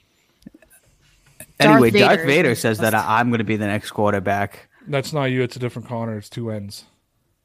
Darth 1.58 1.72
Anyway, 1.74 1.90
Vader 1.90 2.04
Darth 2.04 2.26
Vader 2.26 2.54
says 2.54 2.78
that. 2.78 2.94
I- 2.94 3.18
I'm 3.18 3.30
going 3.30 3.38
to 3.38 3.44
be 3.44 3.56
the 3.56 3.66
next 3.66 3.90
quarterback. 3.90 4.68
That's 4.86 5.12
not 5.12 5.24
you. 5.26 5.42
It's 5.42 5.56
a 5.56 5.58
different 5.58 5.88
Connor. 5.88 6.18
It's 6.18 6.28
two 6.28 6.50
ends. 6.50 6.84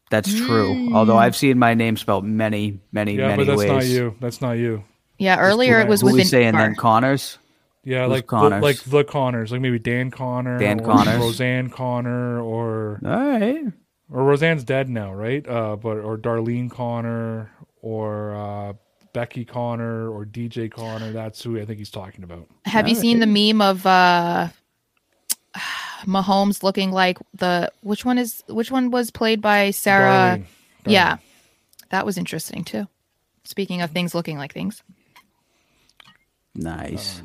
That's 0.10 0.34
true. 0.34 0.94
Although 0.94 1.18
I've 1.18 1.36
seen 1.36 1.60
my 1.60 1.74
name 1.74 1.98
spelled 1.98 2.24
many, 2.26 2.80
many, 2.92 3.16
Yeah, 3.16 3.28
many 3.28 3.44
but 3.46 3.48
that's 3.48 3.60
ways. 3.60 3.70
not 3.70 3.86
you. 3.86 4.16
That's 4.22 4.42
not 4.42 4.52
you. 4.54 4.84
yeah. 5.18 5.38
Earlier 5.40 5.80
it 5.82 5.88
was 5.88 6.00
Who 6.02 6.06
with 6.08 6.16
we 6.16 6.22
an 6.22 6.28
saying 6.28 6.56
then? 6.56 6.76
Connors. 6.76 7.38
Yeah, 7.84 8.04
Who's 8.04 8.12
like 8.12 8.24
the, 8.24 8.28
Connors? 8.28 8.62
like 8.64 8.84
the 8.84 9.04
Connors, 9.04 9.52
like 9.52 9.62
maybe 9.62 9.80
Dan 9.80 10.12
Conner, 10.12 10.58
Dan 10.60 10.80
or 10.82 10.84
Connors? 10.86 11.20
Roseanne 11.20 11.70
Conner, 11.70 12.42
or 12.42 13.00
All 13.06 13.12
right. 13.12 13.64
or 14.12 14.24
Roseanne's 14.24 14.64
dead 14.66 14.90
now, 14.90 15.14
right? 15.14 15.48
Uh, 15.48 15.76
but 15.78 15.98
or 15.98 16.18
Darlene 16.18 16.70
Conner, 16.70 17.50
or 17.82 18.36
uh, 18.36 18.74
Becky 19.14 19.46
Conner, 19.46 20.10
or 20.10 20.26
DJ 20.26 20.70
Conner. 20.70 21.12
That's 21.14 21.42
who 21.42 21.58
I 21.60 21.66
think 21.66 21.80
he's 21.80 21.90
talking 21.92 22.24
about. 22.26 22.48
Have 22.66 22.88
you 22.90 22.96
seen 22.96 23.20
the 23.20 23.26
meme 23.28 23.62
of 23.62 23.86
uh 23.86 24.50
Mahomes 26.06 26.64
looking 26.64 26.92
like 26.92 27.18
the 27.34 27.72
which 27.82 28.06
one 28.06 28.18
is 28.18 28.44
which 28.48 28.72
one 28.72 28.92
was 28.92 29.12
played 29.12 29.42
by 29.42 29.72
Sarah? 29.72 30.40
Darlene. 30.40 30.46
Yeah, 30.86 31.18
that 31.90 32.06
was 32.06 32.18
interesting 32.18 32.64
too. 32.64 32.88
Speaking 33.44 33.82
of 33.82 33.92
things 33.92 34.14
looking 34.14 34.38
like 34.38 34.54
things, 34.54 34.84
Nice. 36.56 37.22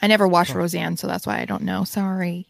I 0.00 0.06
never 0.06 0.26
watched 0.26 0.54
Roseanne, 0.54 0.96
so 0.96 1.06
that's 1.06 1.26
why 1.26 1.40
I 1.40 1.44
don't 1.44 1.62
know. 1.62 1.84
Sorry, 1.84 2.46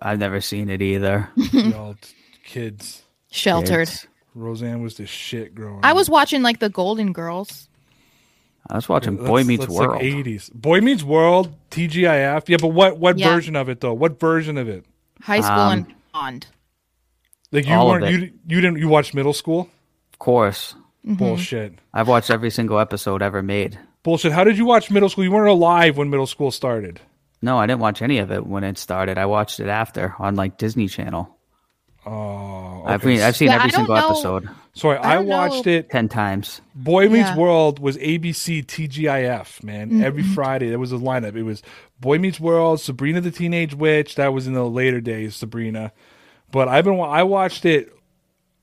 I've 0.00 0.18
never 0.18 0.40
seen 0.40 0.68
it 0.70 0.82
either. 0.82 1.28
Y'all 1.52 1.94
t- 2.00 2.14
kids. 2.44 3.02
sheltered. 3.30 3.88
Kids. 3.88 4.06
Roseanne 4.34 4.82
was 4.82 4.96
the 4.96 5.06
shit 5.06 5.54
growing. 5.54 5.80
I 5.82 5.92
was 5.92 6.08
watching 6.08 6.42
like 6.42 6.60
the 6.60 6.68
Golden 6.70 7.12
Girls. 7.12 7.67
I 8.70 8.74
was 8.76 8.88
watching 8.88 9.14
That's- 9.16 9.28
Boy 9.28 9.44
Meets 9.44 9.64
that's 9.66 9.72
World. 9.74 9.92
Like 9.94 10.02
80s. 10.02 10.50
Boy 10.52 10.80
Meets 10.80 11.02
World, 11.02 11.54
TGIF. 11.70 12.48
Yeah, 12.48 12.56
but 12.60 12.68
what 12.68 12.98
what 12.98 13.18
Yeah. 13.18 13.32
version 13.34 13.56
of 13.56 13.68
it 13.68 13.80
though? 13.80 13.94
What 13.94 14.20
version 14.20 14.58
of 14.58 14.68
it? 14.68 14.84
High 15.22 15.40
school 15.40 15.56
Um, 15.58 15.72
and 15.78 15.86
beyond. 16.12 16.46
Like 17.50 17.66
you 17.66 17.74
All 17.74 17.88
weren't 17.88 18.04
it. 18.04 18.10
you 18.12 18.32
you 18.46 18.60
didn't 18.60 18.78
you 18.78 18.88
watched 18.88 19.14
middle 19.14 19.32
school? 19.32 19.68
of 20.12 20.18
course. 20.18 20.74
Mm-hmm. 21.06 21.14
Bullshit. 21.14 21.74
I've 21.94 22.08
watched 22.08 22.30
every 22.30 22.50
single 22.50 22.78
episode 22.78 23.22
ever 23.22 23.42
made. 23.42 23.78
Bullshit. 24.02 24.32
How 24.32 24.44
did 24.44 24.58
you 24.58 24.66
watch 24.66 24.90
middle 24.90 25.08
school? 25.08 25.24
You 25.24 25.30
weren't 25.32 25.48
alive 25.48 25.96
when 25.96 26.10
middle 26.10 26.26
school 26.26 26.50
started. 26.50 27.00
No, 27.40 27.56
I 27.58 27.66
didn't 27.66 27.80
watch 27.80 28.02
any 28.02 28.18
of 28.18 28.30
it 28.32 28.46
when 28.46 28.64
it 28.64 28.76
started. 28.78 29.16
I 29.16 29.26
watched 29.26 29.60
it 29.60 29.68
after 29.68 30.14
on 30.18 30.34
like 30.34 30.58
Disney 30.58 30.88
Channel. 30.88 31.34
Oh, 32.10 32.82
I've 32.86 33.00
okay. 33.04 33.16
seen, 33.16 33.24
I've 33.24 33.36
seen 33.36 33.48
Yeah, 33.48 33.56
every 33.56 33.70
single 33.70 33.94
know. 33.94 34.06
episode 34.06 34.48
Sorry, 34.74 34.96
I, 34.98 35.14
don't 35.14 35.26
watched 35.26 35.66
know. 35.66 35.72
it. 35.72 35.90
ten 35.90 36.08
times. 36.08 36.60
Boy 36.74 37.08
Meets 37.08 37.30
Yeah. 37.30 37.36
World 37.36 37.80
was 37.80 37.96
ABC 37.98 38.64
TGIF, 38.64 39.62
man. 39.64 39.88
Mm-hmm. 39.88 40.04
Every 40.04 40.22
Friday 40.22 40.68
there 40.68 40.78
was 40.78 40.92
a 40.92 40.96
lineup. 40.96 41.34
It 41.34 41.42
was 41.42 41.62
Boy 41.98 42.18
Meets 42.18 42.38
World, 42.38 42.80
Sabrina 42.80 43.20
the 43.20 43.32
Teenage 43.32 43.74
Witch. 43.74 44.14
That 44.14 44.32
was 44.32 44.46
in 44.46 44.52
the 44.52 44.64
later 44.64 45.00
days, 45.00 45.34
Sabrina. 45.34 45.90
But 46.52 46.68
I've 46.68 46.84
been 46.84 47.00
I 47.00 47.24
watched 47.24 47.64
it 47.64 47.92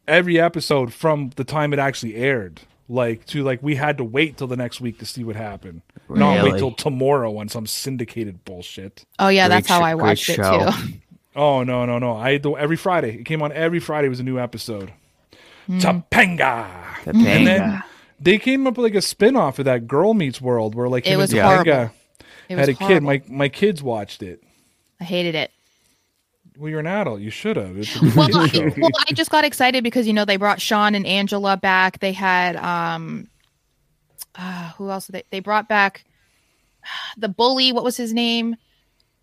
every 0.08 0.40
episode 0.40 0.94
from 0.94 1.32
the 1.36 1.44
time 1.44 1.74
it 1.74 1.80
actually 1.80 2.16
aired. 2.16 2.62
Like 2.88 3.26
to 3.28 3.44
like 3.44 3.62
we 3.62 3.76
had 3.76 3.98
to 3.98 4.04
wait 4.04 4.38
till 4.38 4.48
the 4.48 4.56
next 4.56 4.80
week 4.80 5.00
to 5.00 5.06
see 5.06 5.24
what 5.24 5.36
happened. 5.36 5.82
Not 6.08 6.44
wait 6.44 6.60
till 6.60 6.72
tomorrow 6.72 7.36
on 7.40 7.50
some 7.50 7.66
syndicated 7.66 8.46
bullshit. 8.46 9.04
Oh 9.20 9.28
yeah, 9.28 9.48
Great 9.48 9.56
that's 9.56 9.68
how 9.68 9.80
sh- 9.80 9.84
I 9.84 9.94
great 9.96 10.02
watched 10.04 10.30
it 10.30 10.36
too. 10.36 11.00
Oh 11.36 11.64
no 11.64 11.86
no 11.86 12.00
no! 12.00 12.16
I 12.16 12.38
do 12.38 12.58
every 12.58 12.78
Friday. 12.78 13.18
It 13.20 13.26
came 13.26 13.42
on 13.42 13.52
every 13.52 13.80
Friday. 13.80 14.08
It 14.08 14.10
Was 14.10 14.20
a 14.20 14.24
new 14.24 14.40
episode. 14.40 14.94
Hmm. 15.68 15.80
Topanga. 15.80 17.04
The 17.04 17.10
And 17.12 17.48
then 17.48 17.84
they 18.20 18.38
came 18.38 18.66
up 18.68 18.78
with 18.78 18.84
like 18.86 18.96
a 18.96 19.02
spin 19.02 19.36
off 19.36 19.60
of 19.60 19.66
that 19.66 19.88
Girl 19.88 20.14
Meets 20.14 20.40
World 20.40 20.76
where 20.76 20.88
like 20.88 21.06
It 21.08 21.18
was 21.18 21.34
and 21.34 21.42
horrible. 21.42 21.72
Topanga 21.72 21.92
It 22.50 22.58
had 22.58 22.60
was 22.60 22.68
a 22.70 22.74
kid. 22.74 22.80
horrible. 22.80 23.06
My 23.08 23.22
my 23.28 23.50
kids 23.50 23.84
watched 23.84 24.24
it. 24.24 24.42
I 25.02 25.04
hated 25.04 25.36
it. 25.36 25.52
Well, 26.58 26.70
you're 26.70 26.80
an 26.80 26.88
adult. 26.88 27.20
You 27.20 27.32
should 27.32 27.58
have. 27.58 27.76
It's 27.78 27.94
a 27.98 28.00
good 28.00 28.16
Well. 28.16 28.30
I, 28.38 28.74
well, 28.78 28.92
I 29.10 29.14
just 29.14 29.30
got 29.30 29.44
excited 29.44 29.84
because 29.84 30.08
you 30.08 30.14
know 30.14 30.24
they 30.24 30.38
brought 30.38 30.62
Sean 30.62 30.96
and 30.96 31.06
Angela 31.06 31.58
back. 31.58 32.00
They 32.00 32.14
had 32.14 32.56
um, 32.56 33.28
uh, 34.36 34.72
who 34.78 34.90
else? 34.90 35.08
They 35.08 35.24
they 35.32 35.42
brought 35.42 35.68
back 35.68 36.06
the 37.18 37.28
bully. 37.28 37.74
What 37.74 37.84
was 37.84 37.98
his 37.98 38.14
name? 38.14 38.56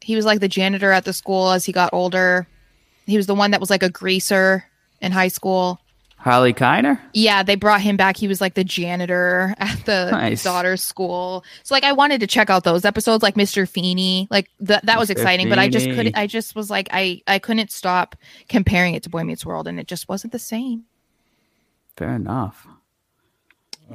He 0.02 0.16
was 0.16 0.24
like 0.24 0.40
the 0.40 0.48
janitor 0.48 0.92
at 0.92 1.04
the 1.04 1.12
school 1.12 1.50
as 1.50 1.64
he 1.64 1.72
got 1.72 1.92
older. 1.92 2.46
He 3.06 3.16
was 3.16 3.26
the 3.26 3.34
one 3.34 3.50
that 3.52 3.60
was 3.60 3.70
like 3.70 3.82
a 3.82 3.90
greaser 3.90 4.64
in 5.00 5.12
high 5.12 5.28
school. 5.28 5.78
Harley 6.16 6.54
Keiner. 6.54 7.00
Yeah, 7.14 7.42
they 7.42 7.56
brought 7.56 7.80
him 7.80 7.96
back. 7.96 8.16
He 8.16 8.28
was 8.28 8.40
like 8.40 8.54
the 8.54 8.62
janitor 8.62 9.56
at 9.58 9.84
the 9.86 10.08
Nice. 10.12 10.44
daughter's 10.44 10.80
school. 10.80 11.44
So 11.64 11.74
like 11.74 11.82
I 11.82 11.90
wanted 11.92 12.20
to 12.20 12.28
check 12.28 12.48
out 12.48 12.62
those 12.62 12.84
episodes 12.84 13.24
like 13.24 13.34
Mr. 13.34 13.68
Feeney. 13.68 14.28
Like 14.30 14.48
that 14.60 14.86
that 14.86 14.98
was 15.00 15.08
Mr. 15.08 15.12
exciting, 15.12 15.48
but 15.48 15.58
I 15.58 15.68
just 15.68 15.86
couldn't 15.86 16.16
I 16.16 16.28
just 16.28 16.54
was 16.54 16.70
like 16.70 16.88
I 16.92 17.22
I 17.26 17.40
couldn't 17.40 17.72
stop 17.72 18.14
comparing 18.48 18.94
it 18.94 19.02
to 19.02 19.10
Boy 19.10 19.24
Meets 19.24 19.44
World 19.44 19.66
and 19.66 19.80
it 19.80 19.88
just 19.88 20.08
wasn't 20.08 20.32
the 20.32 20.38
same. 20.38 20.84
Fair 21.96 22.14
enough. 22.14 22.68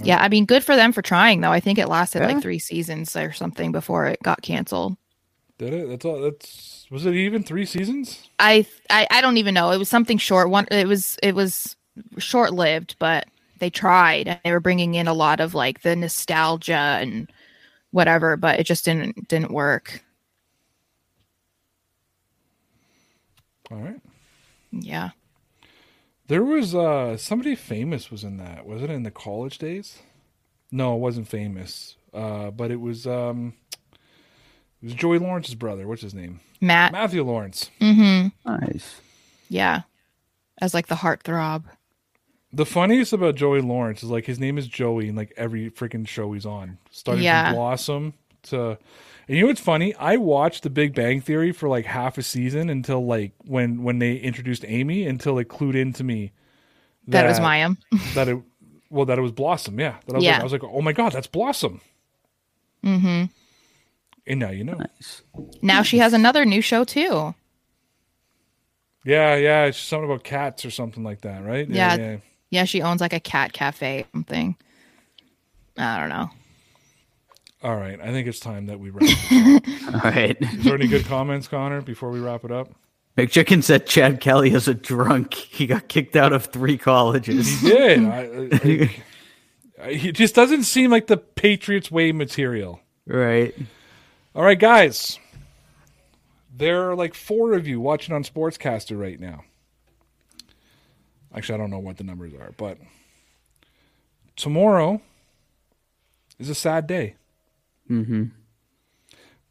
Yeah, 0.03 0.18
I 0.22 0.28
mean 0.28 0.45
good 0.45 0.64
for 0.66 0.76
them 0.76 0.91
for 0.91 1.01
trying 1.01 1.39
though. 1.41 1.51
I 1.51 1.62
think 1.62 1.80
it 1.80 1.88
lasted 1.88 2.20
Yeah. 2.20 2.28
like 2.28 2.41
3 2.41 2.60
seasons 2.60 3.16
or 3.16 3.32
something 3.32 3.72
before 3.72 4.05
it 4.08 4.22
got 4.22 4.41
canceled. 4.41 4.97
Did 5.58 5.74
it? 5.74 5.89
That's 5.89 6.05
all. 6.05 6.22
That's 6.22 6.88
was 6.91 7.05
it 7.05 7.16
even 7.16 7.43
three 7.43 7.66
seasons? 7.66 8.30
I 8.39 8.66
I 8.89 9.08
I 9.12 9.22
don't 9.22 9.38
even 9.38 9.53
know. 9.53 9.72
It 9.72 9.78
was 9.78 9.89
something 9.89 10.18
short. 10.18 10.49
One 10.49 10.68
it 10.72 10.88
was 10.88 11.18
it 11.24 11.36
was 11.36 11.76
short 12.20 12.53
lived, 12.53 12.95
but 12.99 13.28
they 13.60 13.70
tried 13.70 14.28
and 14.28 14.39
they 14.43 14.51
were 14.51 14.60
bringing 14.60 14.95
in 14.95 15.08
a 15.08 15.14
lot 15.14 15.39
of 15.39 15.55
like 15.55 15.82
the 15.82 15.95
nostalgia 15.95 16.74
and 17.01 17.32
whatever, 17.91 18.38
but 18.38 18.60
it 18.60 18.66
just 18.66 18.86
didn't 18.86 19.28
didn't 19.28 19.51
work. 19.51 20.03
All 23.72 23.78
right. 23.78 24.01
Yeah. 24.72 25.12
There 26.28 26.43
was 26.43 26.76
uh 26.76 27.18
somebody 27.18 27.55
famous 27.55 28.12
was 28.12 28.24
in 28.24 28.38
that. 28.38 28.66
Was 28.66 28.84
it 28.84 28.89
in 28.89 29.03
the 29.03 29.12
college 29.12 29.58
days? 29.58 29.99
No, 30.72 30.95
it 30.95 30.99
wasn't 30.99 31.28
famous. 31.28 31.95
Uh, 32.14 32.51
but 32.51 32.72
it 32.72 32.82
was 32.82 33.08
um, 33.08 33.53
it 34.82 34.86
was 34.86 34.93
Joey 34.93 35.19
Lawrence's 35.19 35.55
brother. 35.55 35.88
What's 35.88 36.01
his 36.01 36.13
name? 36.13 36.39
Matt. 36.61 36.91
Matthew 36.91 37.23
Lawrence. 37.23 37.69
Mm-hmm. 37.82 38.49
Nice. 38.49 39.01
Yeah. 39.49 39.82
As 40.59 40.73
like 40.73 40.88
the 40.88 40.95
heartthrob. 40.95 41.63
The 42.54 42.66
funniest 42.66 43.13
about 43.13 43.36
Joey 43.36 43.62
Lawrence 43.62 44.01
is 44.04 44.09
like 44.09 44.25
his 44.25 44.39
name 44.39 44.58
is 44.58 44.67
Joey 44.67 45.09
in 45.09 45.16
like 45.16 45.33
every 45.37 45.70
freaking 45.70 46.08
show 46.08 46.32
he's 46.33 46.45
on. 46.45 46.78
Starting 46.91 47.24
Yeah. 47.24 47.47
from 47.49 47.55
Blossom 47.55 48.13
to 48.43 48.78
and 49.28 49.36
you 49.36 49.43
know 49.43 49.47
what's 49.49 49.59
funny? 49.62 49.93
I 49.95 50.16
watched 50.16 50.63
The 50.63 50.70
Big 50.70 50.95
Bang 50.95 51.20
Theory 51.20 51.51
for 51.51 51.67
like 51.67 51.86
half 51.86 52.17
a 52.17 52.24
season 52.24 52.70
until 52.70 53.05
like 53.05 53.33
when 53.45 53.83
when 53.83 53.99
they 53.99 54.16
introduced 54.16 54.63
Amy 54.67 55.05
until 55.05 55.37
it 55.37 55.49
clued 55.49 55.75
into 55.75 56.04
me 56.04 56.32
That, 57.08 57.25
was 57.28 57.39
Mayim. 57.39 57.78
that 58.16 58.29
it 58.29 58.41
well 58.89 59.05
that 59.05 59.17
it 59.20 59.21
was 59.21 59.33
Blossom, 59.33 59.79
yeah. 59.79 59.97
That 60.08 60.13
I 60.13 60.16
was 60.17 60.24
Yeah. 60.24 60.32
like 60.33 60.39
I 60.39 60.43
was 60.43 60.51
like, 60.54 60.63
"Oh 60.63 60.82
my 60.82 60.93
god, 60.93 61.12
that's 61.12 61.28
Blossom." 61.28 61.82
Mhm. 62.83 63.29
And 64.28 64.39
now 64.39 64.51
you 64.51 64.63
know. 64.63 64.74
Nice. 64.74 65.24
Now 65.62 65.82
she 65.82 65.97
has 65.99 66.13
another 66.13 66.45
new 66.45 66.62
show 66.62 66.83
too. 66.83 67.33
Yeah, 69.05 69.36
yeah, 69.36 69.63
it's 69.66 69.78
something 69.78 70.09
about 70.09 70.25
cats 70.25 70.66
or 70.66 70.71
something 70.71 71.04
like 71.04 71.21
that, 71.21 71.45
right? 71.45 71.67
Yeah. 71.67 72.17
Yeah, 72.49 72.66
she 72.66 72.82
owns 72.82 73.01
like 73.01 73.13
a 73.13 73.20
cat 73.20 73.54
cafe 73.54 74.05
something. 74.13 74.55
I 75.78 75.99
don't 75.99 76.09
know. 76.09 76.29
All 77.63 77.75
right, 77.75 77.99
I 77.99 78.12
think 78.12 78.28
it's 78.28 78.39
time 78.39 78.67
that 78.67 78.79
we 78.79 78.89
wrap. 78.89 79.04
Up. 79.04 79.63
All 80.05 80.12
right. 80.12 80.37
Is 80.39 80.63
there 80.63 80.75
any 80.75 80.87
good 80.87 81.05
comments, 81.05 81.47
Connor, 81.47 81.82
before 81.82 82.12
we 82.12 82.20
wrap 82.20 82.43
it 82.45 82.51
up? 82.51 82.70
McChicken 83.17 83.63
said 83.63 83.87
Chad 83.87 84.21
Kelly 84.21 84.51
is 84.51 84.67
a 84.67 84.75
drunk. 84.75 85.33
He 85.33 85.66
got 85.66 85.87
kicked 85.87 86.16
out 86.16 86.33
of 86.33 86.45
three 86.45 86.78
colleges. 86.78 87.62
He 87.62 87.70
did. 87.70 88.05
I, 88.05 88.89
I, 89.82 89.93
he 89.93 90.12
just 90.12 90.36
doesn't 90.36 90.63
seem 90.63 90.91
like 90.91 91.08
the 91.08 91.17
Patriots 91.17 91.89
way 91.89 92.12
material. 92.12 92.79
right. 93.08 93.55
All 94.38 94.43
right, 94.43 94.59
guys. 94.59 95.18
There 96.55 96.92
are 96.92 96.96
like 96.96 97.16
four 97.16 97.54
of 97.54 97.68
you 97.68 97.82
watching 97.82 98.14
on 98.14 98.24
Sportscaster 98.24 99.00
right 99.00 99.20
now. 99.20 99.43
Actually, 101.34 101.55
I 101.55 101.58
don't 101.58 101.72
know 101.72 101.80
what 101.80 101.97
the 101.97 102.04
numbers 102.04 102.34
are, 102.36 102.51
but 102.55 102.78
tomorrow 104.36 105.01
is 106.38 106.51
a 106.51 106.55
sad 106.55 106.86
day. 106.86 107.16
Mm-hmm. 107.89 108.26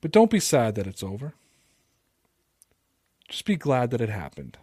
But 0.00 0.12
don't 0.12 0.30
be 0.30 0.38
sad 0.38 0.76
that 0.76 0.86
it's 0.86 1.02
over. 1.02 1.34
Just 3.28 3.44
be 3.44 3.56
glad 3.56 3.90
that 3.90 4.00
it 4.00 4.08
happened. 4.08 4.56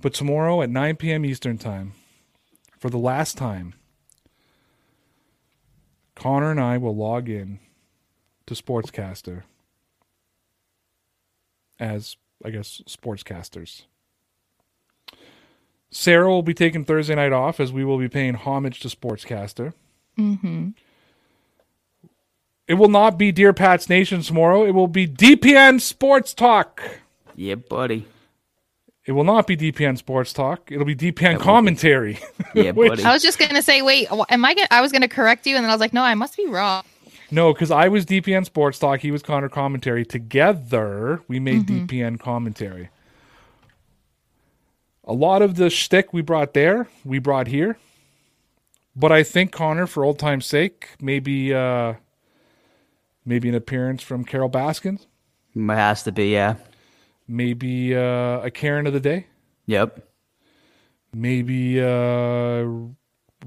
But 0.00 0.14
tomorrow 0.14 0.62
at 0.62 0.70
9 0.70 0.96
p.m. 0.96 1.24
Eastern 1.24 1.58
Time, 1.58 1.92
for 2.76 2.90
the 2.90 2.98
last 2.98 3.38
time, 3.38 3.74
Connor 6.16 6.50
and 6.50 6.60
I 6.60 6.76
will 6.76 6.96
log 6.96 7.28
in 7.28 7.60
to 8.48 8.54
Sportscaster 8.54 9.42
as, 11.78 12.16
I 12.44 12.50
guess, 12.50 12.82
sportscasters. 12.88 13.82
Sarah 15.90 16.28
will 16.28 16.42
be 16.42 16.54
taking 16.54 16.84
Thursday 16.84 17.14
night 17.14 17.32
off 17.32 17.60
as 17.60 17.72
we 17.72 17.84
will 17.84 17.98
be 17.98 18.08
paying 18.08 18.34
homage 18.34 18.80
to 18.80 18.88
Sportscaster. 18.88 19.72
Mm-hmm. 20.18 20.70
It 22.66 22.74
will 22.74 22.88
not 22.88 23.16
be 23.18 23.32
Dear 23.32 23.52
Pats 23.54 23.88
Nation 23.88 24.20
tomorrow. 24.20 24.64
It 24.64 24.72
will 24.72 24.88
be 24.88 25.06
DPN 25.06 25.80
Sports 25.80 26.34
Talk. 26.34 26.82
Yeah, 27.34 27.54
buddy. 27.54 28.06
It 29.06 29.12
will 29.12 29.24
not 29.24 29.46
be 29.46 29.56
DPN 29.56 29.96
Sports 29.96 30.34
Talk. 30.34 30.70
It'll 30.70 30.84
be 30.84 30.96
DPN 30.96 31.40
commentary. 31.40 32.18
Yeah, 32.54 32.72
Which- 32.72 32.90
buddy. 32.90 33.04
I 33.04 33.12
was 33.12 33.22
just 33.22 33.38
gonna 33.38 33.62
say, 33.62 33.80
wait, 33.80 34.08
am 34.28 34.44
I? 34.44 34.52
Gonna, 34.54 34.68
I 34.70 34.82
was 34.82 34.92
gonna 34.92 35.08
correct 35.08 35.46
you, 35.46 35.56
and 35.56 35.64
then 35.64 35.70
I 35.70 35.74
was 35.74 35.80
like, 35.80 35.94
no, 35.94 36.02
I 36.02 36.14
must 36.14 36.36
be 36.36 36.46
wrong. 36.46 36.84
No, 37.30 37.52
because 37.52 37.70
I 37.70 37.88
was 37.88 38.06
DPN 38.06 38.44
Sports 38.46 38.78
Talk. 38.78 39.00
He 39.00 39.10
was 39.10 39.22
Connor 39.22 39.48
Commentary. 39.48 40.04
Together, 40.04 41.22
we 41.28 41.38
made 41.38 41.66
DPN 41.66 42.18
Commentary. 42.18 42.88
A 45.04 45.12
lot 45.12 45.42
of 45.42 45.54
the 45.56 45.70
shtick 45.70 46.12
we 46.12 46.22
brought 46.22 46.54
there, 46.54 46.86
we 47.04 47.18
brought 47.18 47.46
here. 47.46 47.76
But 48.96 49.12
I 49.12 49.22
think 49.22 49.52
Connor, 49.52 49.86
for 49.86 50.04
old 50.04 50.18
time's 50.18 50.46
sake, 50.46 50.88
maybe 51.00 51.54
uh, 51.54 51.94
maybe 53.24 53.48
an 53.48 53.54
appearance 53.54 54.02
from 54.02 54.24
Carole 54.24 54.48
Baskins, 54.48 55.06
It 55.54 55.66
has 55.68 56.02
to 56.04 56.12
be, 56.12 56.32
yeah. 56.32 56.56
maybe 57.26 57.94
uh, 57.94 58.40
a 58.40 58.50
Karen 58.50 58.86
of 58.86 58.92
the 58.92 59.00
day, 59.00 59.26
Yep. 59.66 60.02
maybe 61.14 61.80
uh, 61.80 62.66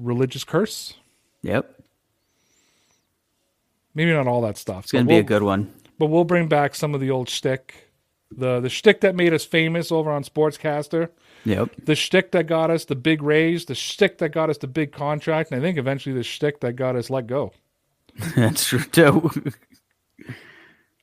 religious 0.00 0.44
curse. 0.44 0.94
Yep. 1.42 1.81
Maybe 3.94 4.12
not 4.12 4.26
all 4.26 4.40
that 4.42 4.56
stuff. 4.56 4.84
It's 4.84 4.92
gonna 4.92 5.04
be 5.04 5.18
a 5.18 5.22
good 5.22 5.42
one. 5.42 5.72
but 5.98 6.06
we'll 6.06 6.24
bring 6.24 6.48
back 6.48 6.74
some 6.74 6.94
of 6.94 7.00
the 7.00 7.10
old 7.10 7.28
shtick, 7.28 7.90
the 8.30 8.60
the 8.60 8.68
shtick 8.70 9.00
that 9.02 9.14
made 9.14 9.32
us 9.34 9.44
famous 9.44 9.92
over 9.92 10.10
on 10.10 10.24
Sportscaster, 10.24 11.10
Yep. 11.44 11.70
the 11.84 11.94
shtick 11.94 12.30
that 12.32 12.46
got 12.46 12.70
us 12.70 12.84
the 12.86 12.94
big 12.94 13.22
raise, 13.22 13.64
the 13.66 13.74
shtick 13.74 14.18
that 14.18 14.30
got 14.30 14.48
us 14.50 14.58
the 14.58 14.66
big 14.68 14.92
contract, 14.92 15.50
and 15.50 15.60
I 15.60 15.62
think 15.62 15.76
eventually 15.78 16.14
the 16.14 16.22
shtick 16.22 16.60
that 16.60 16.74
got 16.74 16.96
us 16.96 17.10
let 17.10 17.26
go. 17.26 17.52
That's 18.36 18.66
true 18.66 18.80
too. 18.84 19.30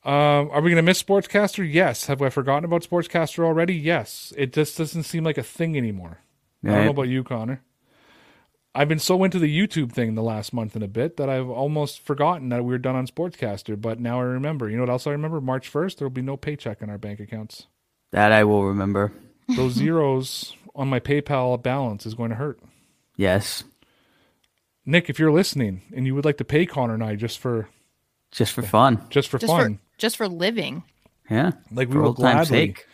Um, 0.05 0.49
are 0.51 0.61
we 0.61 0.69
going 0.71 0.77
to 0.77 0.81
miss 0.81 1.03
Sportscaster? 1.03 1.67
Yes. 1.71 2.05
Have 2.07 2.21
I 2.21 2.29
forgotten 2.29 2.63
about 2.63 2.83
Sportscaster 2.83 3.43
already? 3.43 3.75
Yes. 3.75 4.33
It 4.37 4.53
just 4.53 4.77
doesn't 4.77 5.03
seem 5.03 5.23
like 5.23 5.37
a 5.37 5.43
thing 5.43 5.75
anymore. 5.77 6.19
I 6.63 6.67
don't 6.69 6.85
know 6.85 6.91
about 6.91 7.09
you, 7.09 7.23
Connor. 7.23 7.61
I've 8.79 8.87
been 8.87 8.97
so 8.99 9.25
into 9.25 9.39
the 9.39 9.53
YouTube 9.59 9.91
thing 9.91 10.15
the 10.15 10.23
last 10.23 10.53
month 10.53 10.73
and 10.73 10.83
a 10.83 10.87
bit 10.87 11.17
that 11.17 11.29
I've 11.29 11.49
almost 11.49 11.99
forgotten 11.99 12.47
that 12.47 12.63
we 12.63 12.71
were 12.71 12.77
done 12.77 12.95
on 12.95 13.07
Sportscaster. 13.07 13.79
But 13.79 13.99
now 13.99 14.21
I 14.21 14.23
remember. 14.23 14.69
You 14.69 14.77
know 14.77 14.83
what 14.83 14.89
else 14.89 15.05
I 15.05 15.11
remember? 15.11 15.41
March 15.41 15.69
1st, 15.69 15.97
there 15.97 16.07
will 16.07 16.13
be 16.13 16.21
no 16.21 16.37
paycheck 16.37 16.81
in 16.81 16.89
our 16.89 16.97
bank 16.97 17.19
accounts. 17.19 17.67
that 18.11 18.31
I 18.31 18.45
will 18.45 18.63
remember. 18.63 19.11
Those 19.53 19.73
zeros 19.83 20.55
on 20.73 20.87
my 20.87 21.01
PayPal 21.01 21.61
balance 21.61 22.05
is 22.05 22.13
going 22.13 22.29
to 22.29 22.37
hurt. 22.37 22.61
Yes. 23.17 23.65
Nick, 24.85 25.09
if 25.09 25.19
you're 25.19 25.31
listening 25.33 25.81
and 25.93 26.05
you 26.05 26.15
would 26.15 26.23
like 26.23 26.37
to 26.37 26.45
pay 26.45 26.65
Connor 26.65 26.93
and 26.93 27.03
I 27.03 27.15
just 27.15 27.37
for 27.39 27.67
Just 28.31 28.53
for 28.53 28.61
fun. 28.61 29.03
just 29.09 29.27
for 29.27 29.39
Just 29.39 29.51
fun, 29.51 29.75
for 29.75 29.81
just 29.97 30.15
for 30.15 30.29
living. 30.29 30.83
Yeah. 31.29 31.51
like 31.71 31.89
we 31.89 31.95
for 31.95 32.01
will 32.01 32.07
old 32.09 32.17
time's 32.17 32.47
gladly, 32.49 32.67
sake. 32.67 32.85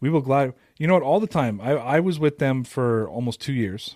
we 0.00 0.10
will 0.10 0.20
glad. 0.20 0.54
You 0.78 0.88
know 0.88 0.94
what? 0.94 1.04
All 1.04 1.20
the 1.20 1.28
time, 1.28 1.60
I 1.60 1.74
I 1.76 2.00
was 2.00 2.18
with 2.18 2.38
them 2.38 2.64
for 2.64 3.08
almost 3.08 3.40
two 3.40 3.52
years. 3.52 3.94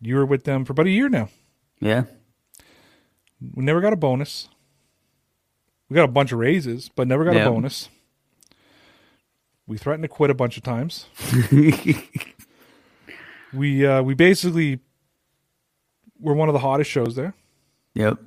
You 0.00 0.16
were 0.16 0.26
with 0.26 0.44
them 0.44 0.64
for 0.64 0.72
about 0.72 0.86
a 0.86 0.90
year 0.90 1.08
now. 1.08 1.28
Yeah. 1.80 2.04
We 3.54 3.64
never 3.64 3.80
got 3.80 3.92
a 3.92 3.96
bonus. 3.96 4.48
We 5.88 5.94
got 5.94 6.04
a 6.04 6.12
bunch 6.12 6.32
of 6.32 6.38
raises, 6.38 6.90
but 6.94 7.08
never 7.08 7.24
got 7.24 7.34
Yeah. 7.34 7.46
a 7.46 7.50
bonus. 7.50 7.88
We 9.66 9.78
threatened 9.78 10.04
to 10.04 10.08
quit 10.08 10.30
a 10.30 10.34
bunch 10.34 10.56
of 10.56 10.62
times. 10.62 11.06
we 13.52 13.86
uh, 13.86 14.02
we 14.02 14.14
basically 14.14 14.80
were 16.20 16.34
one 16.34 16.48
of 16.48 16.52
the 16.52 16.58
hottest 16.60 16.90
shows 16.90 17.16
there. 17.16 17.34
Yep. 17.94 18.18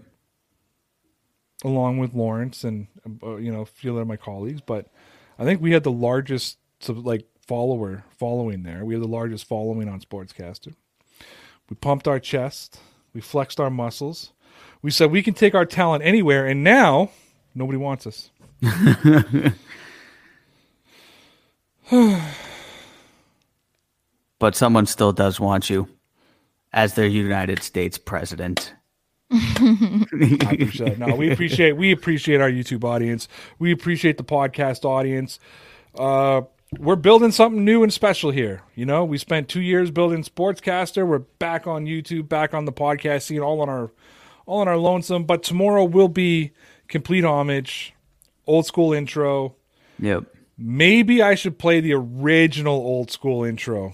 along 1.64 2.00
with 2.00 2.14
Lawrence 2.14 2.64
and 2.64 2.88
uh, 3.24 3.36
you 3.36 3.52
know 3.52 3.62
a 3.62 3.66
few 3.66 3.98
of 3.98 4.08
my 4.08 4.18
colleagues. 4.18 4.62
But 4.62 4.88
I 5.38 5.44
think 5.44 5.62
we 5.62 5.72
had 5.72 5.84
the 5.84 5.92
largest 5.92 6.58
like 6.88 7.26
follower 7.46 8.04
following 8.18 8.64
there. 8.64 8.84
We 8.86 8.94
had 8.96 9.04
the 9.04 9.08
largest 9.08 9.46
following 9.46 9.88
on 9.90 10.00
Sportscaster. 10.02 10.74
We 11.70 11.76
pumped 11.76 12.08
our 12.08 12.20
chest. 12.20 12.80
We 13.14 13.22
flexed 13.22 13.60
our 13.60 13.70
muscles. 13.70 14.32
We 14.82 14.92
said 14.92 15.12
we 15.12 15.22
can 15.22 15.34
take 15.34 15.56
our 15.56 15.66
talent 15.66 16.04
anywhere, 16.04 16.46
and 16.48 16.64
now 16.64 17.12
nobody 17.54 17.78
wants 17.78 18.08
us. 18.08 18.32
But 24.40 24.56
someone 24.56 24.86
still 24.86 25.12
does 25.12 25.38
want 25.40 25.70
you 25.70 25.90
as 26.72 26.94
their 26.94 27.08
United 27.08 27.62
States 27.62 27.98
president. 27.98 28.74
No, 30.98 31.16
we 31.16 31.32
appreciate 31.32 31.74
we 31.78 31.92
appreciate 31.92 32.42
our 32.42 32.50
YouTube 32.50 32.84
audience. 32.84 33.28
We 33.60 33.72
appreciate 33.72 34.18
the 34.18 34.24
podcast 34.24 34.86
audience. 34.86 35.40
Uh, 35.98 36.42
we're 36.78 36.96
building 36.96 37.32
something 37.32 37.66
new 37.66 37.82
and 37.84 37.92
special 37.92 38.32
here. 38.32 38.62
You 38.76 38.86
know, 38.86 39.04
we 39.04 39.18
spent 39.18 39.50
two 39.50 39.62
years 39.62 39.90
building 39.92 40.24
Sportscaster. 40.24 41.08
We're 41.08 41.20
back 41.20 41.66
on 41.66 41.86
YouTube, 41.86 42.30
back 42.30 42.54
on 42.54 42.66
the 42.66 42.72
podcast 42.72 43.24
scene, 43.24 43.40
all 43.40 43.62
on 43.62 43.70
our 43.70 43.92
all 44.46 44.62
on 44.62 44.68
our 44.68 44.78
lonesome. 44.78 45.24
But 45.24 45.42
tomorrow 45.42 45.84
will 45.84 46.08
be 46.08 46.52
complete 46.88 47.24
homage, 47.24 47.94
old 48.46 48.66
school 48.66 48.94
intro. 48.94 49.56
Yep. 50.00 50.26
Maybe 50.58 51.22
I 51.22 51.36
should 51.36 51.58
play 51.58 51.80
the 51.80 51.94
original 51.94 52.76
old 52.76 53.10
school 53.12 53.44
intro. 53.44 53.94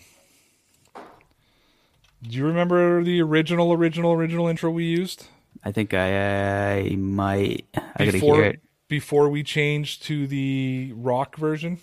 Do 0.95 2.37
you 2.37 2.45
remember 2.45 3.03
the 3.03 3.21
original, 3.21 3.71
original, 3.71 4.11
original 4.13 4.47
intro 4.47 4.71
we 4.71 4.85
used? 4.85 5.27
I 5.63 5.71
think 5.71 5.93
I, 5.93 6.79
I 6.79 6.95
might. 6.95 7.65
I 7.75 7.81
gotta 7.99 8.11
before 8.13 8.35
hear 8.35 8.45
it. 8.45 8.61
before 8.87 9.29
we 9.29 9.43
changed 9.43 10.03
to 10.03 10.25
the 10.25 10.91
rock 10.95 11.37
version. 11.37 11.79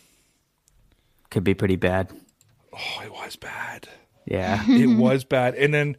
Could 1.33 1.45
be 1.45 1.55
pretty 1.55 1.77
bad. 1.77 2.11
Oh, 2.75 3.03
it 3.03 3.11
was 3.11 3.37
bad. 3.37 3.89
Yeah. 4.27 4.63
it 4.69 4.99
was 4.99 5.25
bad. 5.25 5.55
And 5.55 5.73
then 5.73 5.97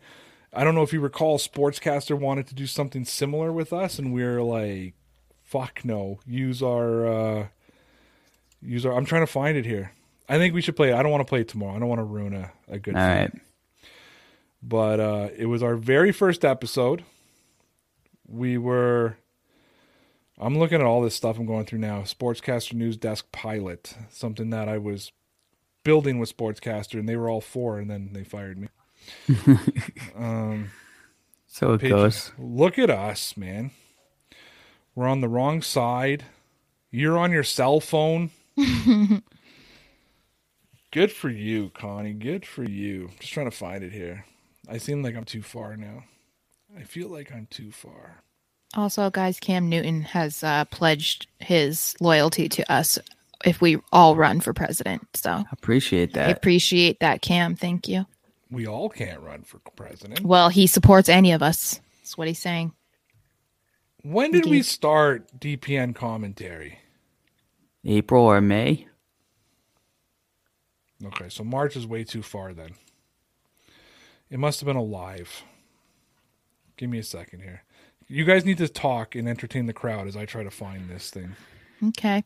I 0.54 0.64
don't 0.64 0.76
know 0.76 0.84
if 0.84 0.94
you 0.94 1.00
recall, 1.00 1.40
Sportscaster 1.40 2.16
wanted 2.18 2.46
to 2.48 2.54
do 2.54 2.68
something 2.68 3.04
similar 3.04 3.52
with 3.52 3.74
us, 3.74 3.98
and 3.98 4.14
we 4.14 4.22
are 4.22 4.44
like, 4.44 4.94
"Fuck 5.44 5.84
no! 5.84 6.20
Use 6.28 6.62
our 6.62 7.08
uh, 7.08 7.48
use 8.62 8.86
our." 8.86 8.94
I'm 8.94 9.06
trying 9.06 9.24
to 9.24 9.32
find 9.32 9.58
it 9.58 9.66
here. 9.66 9.94
I 10.30 10.38
think 10.38 10.54
we 10.54 10.62
should 10.62 10.76
play 10.76 10.92
it. 10.92 10.94
I 10.94 11.02
don't 11.02 11.12
want 11.12 11.26
to 11.26 11.30
play 11.30 11.42
it 11.42 11.48
tomorrow. 11.48 11.76
I 11.76 11.80
don't 11.80 11.90
want 11.90 12.00
to 12.00 12.06
ruin 12.06 12.36
a, 12.36 12.52
a 12.68 12.78
good. 12.78 12.96
All 12.96 13.02
thing. 13.02 13.18
right. 13.18 13.32
but 14.62 15.00
uh, 15.00 15.30
it 15.36 15.48
was 15.48 15.64
our 15.64 15.76
very 15.76 16.12
first 16.12 16.46
episode. 16.46 17.04
We 18.28 18.60
were. 18.60 19.18
I'm 20.40 20.60
looking 20.60 20.80
at 20.80 20.86
all 20.86 21.02
this 21.02 21.16
stuff 21.16 21.40
I'm 21.40 21.48
going 21.48 21.66
through 21.66 21.80
now. 21.80 22.02
Sportscaster 22.02 22.74
News 22.74 22.98
Desk 22.98 23.26
Pilot, 23.32 23.96
something 24.12 24.52
that 24.52 24.70
I 24.70 24.78
was 24.78 25.12
building 25.84 26.20
with 26.20 26.36
Sportscaster, 26.36 27.00
and 27.00 27.08
they 27.08 27.16
were 27.16 27.30
all 27.30 27.42
four, 27.42 27.80
and 27.80 27.90
then 27.90 28.10
they 28.14 28.24
fired 28.24 28.58
me. 28.58 28.68
So 31.48 31.74
it 31.74 31.82
Page- 31.82 31.90
goes. 31.92 32.32
Look 32.40 32.80
at 32.80 32.90
us, 32.90 33.38
man. 33.38 33.70
We're 34.96 35.08
on 35.08 35.22
the 35.22 35.28
wrong 35.30 35.62
side. 35.62 36.24
You're 36.90 37.18
on 37.20 37.32
your 37.32 37.44
cell 37.44 37.80
phone. 37.80 38.32
Good 40.92 41.12
for 41.12 41.30
you, 41.30 41.70
Connie. 41.70 42.14
Good 42.14 42.46
for 42.46 42.64
you. 42.64 43.10
Just 43.20 43.34
trying 43.34 43.50
to 43.50 43.56
find 43.56 43.84
it 43.84 43.92
here. 43.92 44.26
I 44.70 44.78
seem 44.78 45.04
like 45.04 45.16
I'm 45.16 45.26
too 45.26 45.42
far 45.42 45.76
now. 45.76 46.04
I 46.78 46.84
feel 46.84 47.08
like 47.10 47.32
I'm 47.32 47.48
too 47.50 47.72
far. 47.72 48.24
Also, 48.76 49.10
guys, 49.12 49.40
Cam 49.40 49.70
Newton 49.70 50.02
has 50.02 50.44
uh, 50.44 50.66
pledged 50.66 51.28
his 51.40 51.96
loyalty 52.00 52.50
to 52.50 52.72
us 52.72 52.98
if 53.44 53.62
we 53.62 53.78
all 53.92 54.16
run 54.16 54.40
for 54.40 54.54
president. 54.54 55.08
So 55.16 55.44
Appreciate 55.52 56.16
I 56.18 56.28
that. 56.28 56.38
appreciate 56.38 57.00
that, 57.00 57.22
Cam. 57.22 57.56
Thank 57.56 57.88
you. 57.88 58.06
We 58.50 58.68
all 58.68 58.90
can't 58.90 59.22
run 59.22 59.44
for 59.44 59.60
president. 59.76 60.22
Well, 60.22 60.50
he 60.50 60.68
supports 60.68 61.10
any 61.10 61.32
of 61.32 61.42
us. 61.42 61.82
That's 62.00 62.18
what 62.18 62.28
he's 62.28 62.40
saying. 62.40 62.74
When 64.04 64.32
did 64.32 64.46
we 64.46 64.62
start 64.62 65.40
DPN 65.40 65.96
commentary? 65.96 66.80
April 67.86 68.26
or 68.26 68.42
May? 68.42 68.88
Okay, 71.06 71.30
so 71.30 71.44
March 71.44 71.76
is 71.76 71.88
way 71.88 72.04
too 72.04 72.22
far 72.22 72.54
then. 72.54 72.72
It 74.30 74.40
must 74.40 74.60
have 74.60 74.68
been 74.68 74.76
a 74.76 74.84
live. 74.84 75.44
Give 76.78 76.90
me 76.90 77.00
a 77.00 77.04
second 77.04 77.42
here. 77.42 77.64
You 78.08 78.26
guys 78.26 78.46
need 78.46 78.58
to 78.60 78.68
talk 78.68 79.16
and 79.16 79.28
entertain 79.28 79.66
the 79.66 79.74
crowd 79.74 80.08
as 80.08 80.16
I 80.18 80.26
try 80.26 80.44
to 80.44 80.52
find 80.52 80.90
this 80.90 81.10
thing. 81.10 81.36
Okay. 81.90 82.24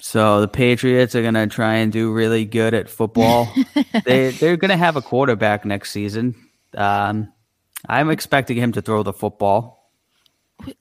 So 0.00 0.40
the 0.40 0.48
Patriots 0.48 1.14
are 1.14 1.22
gonna 1.22 1.46
try 1.48 1.76
and 1.76 1.92
do 1.92 2.12
really 2.12 2.44
good 2.44 2.74
at 2.74 2.88
football. 2.88 3.48
they 4.04 4.30
they're 4.30 4.56
gonna 4.56 4.76
have 4.76 4.96
a 4.96 5.02
quarterback 5.02 5.64
next 5.64 5.90
season. 5.90 6.34
Um, 6.74 7.32
I'm 7.88 8.10
expecting 8.10 8.56
him 8.56 8.72
to 8.72 8.82
throw 8.82 9.02
the 9.02 9.12
football. 9.12 9.92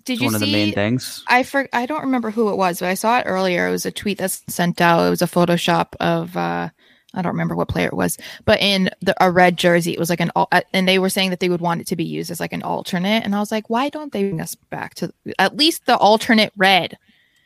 Did 0.06 0.19
It's 0.19 0.22
you 0.22 0.26
one 0.26 0.35
of 0.35 0.41
see? 0.41 0.45
the 0.45 0.52
main 0.52 0.73
things. 0.73 1.23
I 1.27 1.44
for, 1.44 1.68
I 1.72 1.85
don't 1.85 2.03
remember 2.03 2.31
who 2.31 2.49
it 2.49 2.57
was, 2.57 2.80
but 2.80 2.89
I 2.89 2.95
saw 2.95 3.19
it 3.19 3.23
earlier. 3.27 3.68
It 3.68 3.72
was 3.72 3.85
a 3.85 3.91
tweet 3.91 4.18
that's 4.18 4.44
sent 4.48 4.81
out. 4.81 5.06
It 5.06 5.10
was 5.11 5.22
a 5.22 5.27
Photoshop 5.27 5.95
of 5.99 6.35
uh 6.35 6.69
I 7.14 7.22
don't 7.22 7.31
remember 7.31 7.56
what 7.56 7.69
player 7.69 7.88
it 7.88 7.94
was, 7.95 8.18
but 8.45 8.61
in 8.61 8.89
the, 9.02 9.15
a 9.23 9.31
red 9.31 9.57
jersey, 9.57 9.94
it 9.94 9.99
was 9.99 10.10
like 10.10 10.19
an 10.19 10.31
uh, 10.35 10.61
and 10.73 10.88
they 10.88 10.99
were 10.99 11.10
saying 11.10 11.31
that 11.31 11.39
they 11.39 11.49
would 11.49 11.61
want 11.61 11.81
it 11.81 11.88
to 11.88 11.95
be 11.95 12.03
used 12.03 12.30
as 12.30 12.39
like 12.39 12.53
an 12.53 12.64
alternate, 12.64 13.23
and 13.23 13.35
I 13.35 13.39
was 13.39 13.52
like, 13.52 13.69
why 13.69 13.89
don't 13.89 14.11
they 14.11 14.23
bring 14.23 14.41
us 14.41 14.56
back 14.56 14.94
to 14.95 15.11
at 15.39 15.56
least 15.57 15.85
the 15.85 15.98
alternate 15.98 16.53
red? 16.56 16.98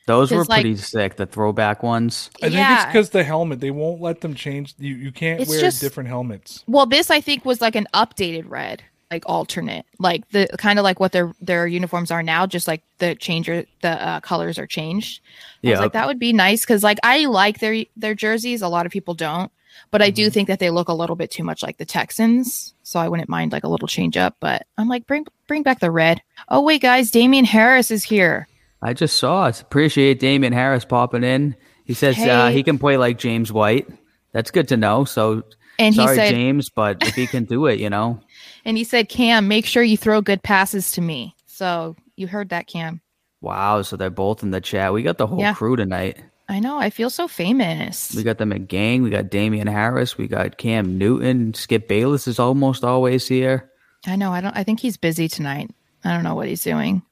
Those 0.08 0.32
were 0.32 0.42
It's 0.42 0.50
like- 0.50 0.62
pretty 0.64 0.78
sick. 0.78 1.16
The 1.16 1.26
throwback 1.26 1.84
ones. 1.84 2.30
I 2.42 2.50
think 2.50 2.68
it's 2.68 2.86
because 2.86 3.10
the 3.12 3.24
helmet. 3.24 3.60
They 3.60 3.72
won't 3.72 4.02
let 4.02 4.22
them 4.22 4.34
change. 4.34 4.74
You 4.80 4.96
you 4.96 5.12
can't 5.12 5.40
It's 5.42 5.50
wear 5.50 5.60
just- 5.62 5.80
different 5.82 6.10
helmets. 6.10 6.64
Well, 6.68 6.86
this 6.86 7.10
I 7.12 7.22
think 7.22 7.46
was 7.46 7.62
like 7.62 7.76
an 7.76 7.88
updated 7.94 8.46
red, 8.50 8.82
like 9.12 9.24
alternate, 9.28 9.86
like 10.00 10.28
the 10.32 10.48
kind 10.58 10.80
of 10.80 10.84
like 10.84 11.00
what 11.00 11.12
their 11.12 11.34
their 11.40 11.68
uniforms 11.68 12.10
are 12.12 12.24
now, 12.24 12.46
just 12.46 12.68
like 12.68 12.82
the 12.98 13.16
changer, 13.16 13.66
the 13.82 13.90
uh, 14.08 14.20
colors 14.22 14.58
are 14.58 14.68
changed. 14.68 15.22
I 15.64 15.68
Yeah. 15.70 15.80
like 15.80 15.94
that 15.94 16.08
would 16.08 16.20
be 16.20 16.34
nice 16.34 16.62
because 16.62 16.84
like 16.84 16.98
I 17.04 17.26
like 17.26 17.60
their 17.60 17.86
their 17.96 18.16
jerseys. 18.16 18.62
A 18.64 18.68
lot 18.68 18.86
of 18.88 18.92
people 18.92 19.14
don't, 19.14 19.52
but 19.92 20.02
I 20.02 20.10
do 20.10 20.24
Mm-hmm. 20.26 20.32
think 20.34 20.48
that 20.48 20.60
they 20.60 20.72
look 20.72 20.88
a 20.90 20.94
little 20.94 21.16
bit 21.16 21.30
too 21.30 21.44
much 21.44 21.62
like 21.62 21.78
the 21.78 21.86
Texans. 21.86 22.74
So 22.84 23.00
I 23.00 23.08
wouldn't 23.08 23.30
mind 23.30 23.52
like 23.52 23.64
a 23.64 23.70
little 23.70 23.88
change 23.88 24.18
up. 24.18 24.36
But 24.40 24.66
I'm 24.80 24.90
like 24.90 25.06
bring 25.06 25.26
bring 25.48 25.62
back 25.64 25.80
the 25.80 25.92
red. 25.92 26.22
Oh 26.50 26.62
wait, 26.62 26.82
guys, 26.82 27.12
Damien 27.12 27.46
Harris 27.46 27.92
is 27.92 28.04
here. 28.04 28.48
I 28.82 28.94
just 28.94 29.18
saw 29.18 29.48
it. 29.48 29.62
Appreciate 29.62 30.20
Damien 30.20 30.54
Harris 30.54 30.86
popping 30.86 31.24
in. 31.24 31.56
He 31.86 31.94
says 31.94 32.18
uh, 32.18 32.50
he 32.50 32.64
can 32.64 32.80
play 32.80 32.98
like 32.98 33.18
James 33.18 33.52
White. 33.52 33.88
That's 34.32 34.52
good 34.52 34.68
to 34.70 34.78
know. 34.78 35.04
So 35.06 35.44
And 35.78 35.94
sorry, 35.94 36.16
he 36.16 36.16
said, 36.16 36.30
James, 36.32 36.70
but 36.70 37.04
if 37.06 37.16
he 37.16 37.28
can 37.28 37.44
do 37.46 37.66
it, 37.68 37.80
you 37.80 37.90
know. 37.90 38.20
and 38.66 38.78
he 38.78 38.84
said, 38.84 39.10
Cam, 39.10 39.48
make 39.48 39.66
sure 39.66 39.84
you 39.84 39.98
throw 39.98 40.22
good 40.22 40.42
passes 40.42 40.92
to 40.94 41.02
me. 41.02 41.36
So 41.46 41.96
you 42.16 42.28
heard 42.28 42.50
that, 42.50 42.68
Cam. 42.68 43.02
Wow. 43.42 43.82
So 43.82 43.98
they're 43.98 44.10
both 44.10 44.42
in 44.44 44.52
the 44.52 44.62
chat. 44.62 44.94
We 44.94 45.04
got 45.04 45.18
the 45.18 45.28
whole 45.28 45.40
Yeah. 45.40 45.54
crew 45.54 45.76
tonight. 45.76 46.18
I 46.48 46.60
know. 46.60 46.78
I 46.78 46.90
feel 46.90 47.10
so 47.10 47.28
famous. 47.28 48.14
We 48.16 48.24
got 48.24 48.38
the 48.38 48.44
McGang. 48.46 49.04
We 49.04 49.10
got 49.10 49.30
Damien 49.30 49.68
Harris. 49.68 50.18
We 50.18 50.28
got 50.28 50.58
Cam 50.58 50.98
Newton. 50.98 51.54
Skip 51.54 51.88
Bayless 51.88 52.28
is 52.28 52.40
almost 52.40 52.84
always 52.84 53.28
here. 53.28 53.70
I 54.06 54.16
know. 54.18 54.32
I 54.34 54.42
don't. 54.42 54.56
I 54.56 54.64
think 54.64 54.80
he's 54.80 54.98
busy 54.98 55.28
tonight. 55.28 55.72
I 56.04 56.14
don't 56.14 56.24
know 56.24 56.36
what 56.36 56.48
he's 56.48 56.64
doing. 56.64 57.04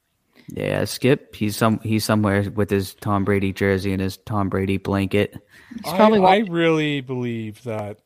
Yeah, 0.52 0.84
Skip. 0.84 1.34
He's 1.36 1.56
some. 1.56 1.78
He's 1.80 2.04
somewhere 2.04 2.50
with 2.50 2.70
his 2.70 2.94
Tom 2.94 3.24
Brady 3.24 3.52
jersey 3.52 3.92
and 3.92 4.00
his 4.02 4.16
Tom 4.18 4.48
Brady 4.48 4.78
blanket. 4.78 5.36
He's 5.84 5.92
probably 5.92 6.20
I, 6.20 6.36
I 6.36 6.38
really 6.48 7.00
believe 7.00 7.62
that 7.64 7.98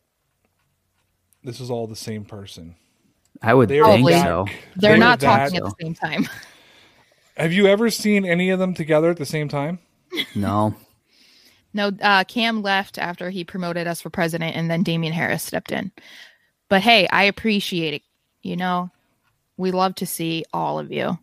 this 1.42 1.60
is 1.60 1.70
all 1.70 1.86
the 1.86 1.96
same 1.96 2.24
person. 2.24 2.74
I 3.42 3.54
would 3.54 3.68
They 3.68 3.80
are 3.80 3.84
think 3.86 4.06
Probably. 4.06 4.12
that- 4.14 4.24
so. 4.24 4.46
They're 4.76 4.90
they 4.90 4.94
are 4.94 4.98
not 4.98 5.20
that- 5.20 5.50
talking 5.50 5.56
at 5.58 5.64
the 5.64 5.74
same 5.80 5.94
time. 5.94 6.28
Have 7.36 7.52
you 7.52 7.66
ever 7.66 7.90
seen 7.90 8.24
any 8.24 8.50
of 8.50 8.58
them 8.60 8.74
together 8.74 9.10
at 9.10 9.16
the 9.16 9.26
same 9.26 9.48
time? 9.48 9.80
No. 10.36 10.74
No, 11.72 11.90
uh, 12.00 12.22
Cam 12.24 12.62
left 12.62 12.98
after 12.98 13.28
he 13.30 13.42
promoted 13.42 13.88
us 13.88 14.00
for 14.00 14.08
president, 14.08 14.54
and 14.54 14.70
then 14.70 14.84
Damien 14.84 15.12
Harris 15.12 15.42
stepped 15.42 15.72
in. 15.72 15.90
But 16.68 16.82
hey, 16.82 17.08
I 17.08 17.24
appreciate 17.24 17.94
it. 17.94 18.02
You 18.42 18.56
know, 18.56 18.90
we 19.56 19.72
love 19.72 19.96
to 19.96 20.06
see 20.06 20.44
all 20.52 20.78
of 20.78 20.92
you. 20.92 21.18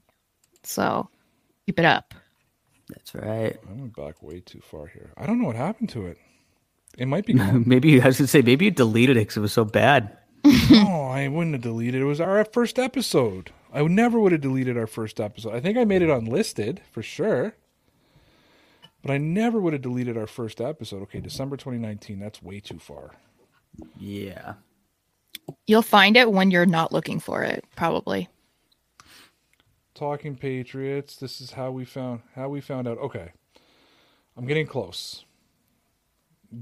So 0.63 1.07
keep 1.71 1.79
it 1.79 1.85
up. 1.85 2.13
That's 2.89 3.15
right. 3.15 3.57
I 3.69 3.71
went 3.71 3.95
back 3.95 4.21
way 4.21 4.41
too 4.41 4.59
far 4.59 4.87
here. 4.87 5.13
I 5.15 5.25
don't 5.25 5.39
know 5.39 5.47
what 5.47 5.55
happened 5.55 5.87
to 5.89 6.05
it. 6.05 6.17
It 6.97 7.07
might 7.07 7.25
be. 7.25 7.33
Maybe 7.65 8.01
I 8.01 8.07
was 8.07 8.17
gonna 8.17 8.27
say 8.27 8.41
maybe 8.41 8.65
you 8.65 8.71
deleted 8.71 9.15
it 9.15 9.21
because 9.21 9.37
it 9.37 9.41
was 9.41 9.53
so 9.53 9.63
bad. 9.63 10.17
no, 10.69 11.03
I 11.03 11.29
wouldn't 11.29 11.53
have 11.53 11.61
deleted 11.61 11.95
it. 11.95 12.01
It 12.01 12.07
was 12.07 12.19
our 12.19 12.43
first 12.43 12.77
episode. 12.77 13.51
I 13.71 13.81
would 13.81 13.93
never 13.93 14.19
would 14.19 14.33
have 14.33 14.41
deleted 14.41 14.77
our 14.77 14.87
first 14.87 15.21
episode. 15.21 15.53
I 15.53 15.61
think 15.61 15.77
I 15.77 15.85
made 15.85 16.01
it 16.01 16.09
unlisted 16.09 16.81
for 16.91 17.01
sure. 17.01 17.53
But 19.01 19.11
I 19.11 19.17
never 19.17 19.59
would 19.61 19.71
have 19.71 19.81
deleted 19.81 20.17
our 20.17 20.27
first 20.27 20.59
episode. 20.59 21.01
Okay, 21.03 21.21
December 21.21 21.55
2019. 21.55 22.19
That's 22.19 22.43
way 22.43 22.59
too 22.59 22.79
far. 22.79 23.11
Yeah. 23.97 24.55
You'll 25.65 25.81
find 25.81 26.17
it 26.17 26.31
when 26.31 26.51
you're 26.51 26.65
not 26.65 26.91
looking 26.91 27.19
for 27.19 27.43
it, 27.43 27.63
probably. 27.75 28.27
Talking 30.01 30.35
Patriots. 30.35 31.17
This 31.17 31.41
is 31.41 31.51
how 31.51 31.69
we 31.69 31.85
found 31.85 32.21
how 32.35 32.49
we 32.49 32.59
found 32.59 32.87
out. 32.87 32.97
Okay. 32.97 33.29
I'm 34.35 34.47
getting 34.47 34.65
close. 34.65 35.25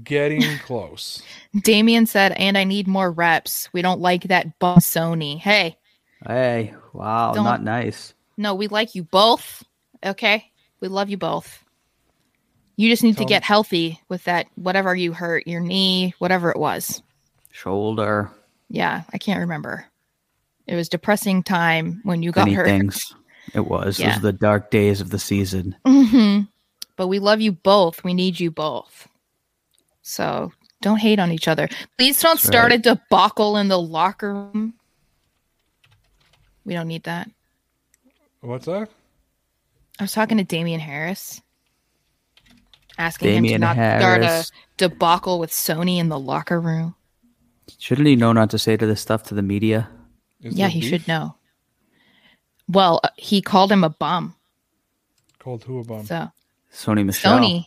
Getting 0.04 0.42
close. 0.66 1.22
Damien 1.62 2.04
said, 2.04 2.32
and 2.32 2.58
I 2.58 2.64
need 2.64 2.86
more 2.86 3.10
reps. 3.10 3.70
We 3.72 3.80
don't 3.80 4.02
like 4.02 4.24
that 4.24 4.58
bum 4.58 4.76
Sony. 4.80 5.38
Hey, 5.38 5.78
Hey. 6.26 6.74
Wow. 6.92 7.32
Don't- 7.32 7.44
Not 7.44 7.62
nice. 7.62 8.12
no, 8.36 8.54
we 8.54 8.68
like 8.68 8.94
you 8.94 9.04
both. 9.04 9.64
Okay. 10.04 10.44
We 10.80 10.88
love 10.88 11.08
you 11.08 11.16
both. 11.16 11.64
You 12.76 12.90
just 12.90 13.02
need 13.02 13.16
Tell 13.16 13.24
to 13.24 13.28
get 13.32 13.42
healthy 13.42 13.98
with 14.10 14.22
that, 14.24 14.48
whatever 14.56 14.94
you 14.94 15.14
hurt, 15.14 15.46
your 15.46 15.60
knee, 15.62 16.12
whatever 16.18 16.50
it 16.50 16.58
was. 16.58 17.02
Shoulder. 17.52 18.30
Yeah, 18.68 19.04
I 19.14 19.16
can't 19.16 19.40
remember. 19.40 19.86
It 20.66 20.74
was 20.76 20.90
depressing 20.90 21.42
time 21.42 22.02
when 22.04 22.22
you 22.22 22.32
got 22.32 22.44
Many 22.44 22.54
hurt. 22.56 22.66
things. 22.66 23.00
It 23.54 23.66
was. 23.66 23.96
Those 23.96 24.00
Yeah. 24.00 24.16
are 24.16 24.20
the 24.20 24.32
dark 24.32 24.70
days 24.70 25.00
of 25.00 25.10
the 25.10 25.18
season. 25.18 25.76
hmm 25.86 26.40
But 26.96 27.08
we 27.08 27.18
love 27.18 27.40
you 27.40 27.52
both. 27.52 28.04
We 28.04 28.14
need 28.14 28.38
you 28.40 28.50
both. 28.50 29.08
So 30.02 30.52
don't 30.82 30.98
hate 30.98 31.18
on 31.18 31.30
each 31.32 31.48
other. 31.48 31.68
Please 31.98 32.20
don't 32.20 32.34
That's 32.34 32.46
start 32.46 32.70
right. 32.70 32.78
a 32.86 32.94
debacle 32.96 33.56
in 33.56 33.68
the 33.68 33.78
locker 33.80 34.32
room. 34.34 34.74
We 36.64 36.74
don't 36.74 36.88
need 36.88 37.04
that. 37.04 37.28
What's 38.40 38.66
that? 38.66 38.90
I 39.98 40.04
was 40.04 40.12
talking 40.12 40.38
to 40.38 40.44
Damien 40.44 40.80
Harris, 40.80 41.42
asking 42.96 43.28
him 43.34 43.44
to 43.44 43.48
Damien 43.48 43.60
not 43.60 43.76
start 43.76 44.22
a 44.22 44.46
debacle 44.78 45.38
with 45.38 45.50
Sony 45.50 45.98
in 45.98 46.08
the 46.08 46.18
locker 46.18 46.60
room. 46.60 46.94
Shouldn't 47.78 48.06
he 48.06 48.16
know 48.16 48.32
not 48.32 48.50
to 48.50 48.58
say 48.58 48.76
to 48.76 48.86
this 48.86 49.00
stuff 49.00 49.24
to 49.24 49.34
the 49.34 49.42
media? 49.42 49.88
Is 50.42 50.54
yeah, 50.54 50.68
he 50.68 50.80
beef? 50.80 50.88
should 50.90 51.08
know. 51.08 51.36
Well, 52.70 53.00
uh, 53.02 53.08
he 53.16 53.42
called 53.42 53.72
him 53.72 53.82
a 53.82 53.88
bum. 53.90 54.34
Called 55.38 55.64
who 55.64 55.80
a 55.80 55.84
bum? 55.84 56.06
So 56.06 56.30
Sony 56.72 57.04
Michel. 57.04 57.38
Sony, 57.38 57.64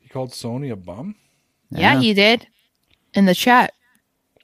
He 0.00 0.08
called 0.08 0.30
Sony 0.30 0.72
a 0.72 0.76
bum? 0.76 1.16
yeah, 1.70 2.00
he 2.00 2.14
did 2.14 2.46
in 3.14 3.26
the 3.26 3.34
chat. 3.34 3.74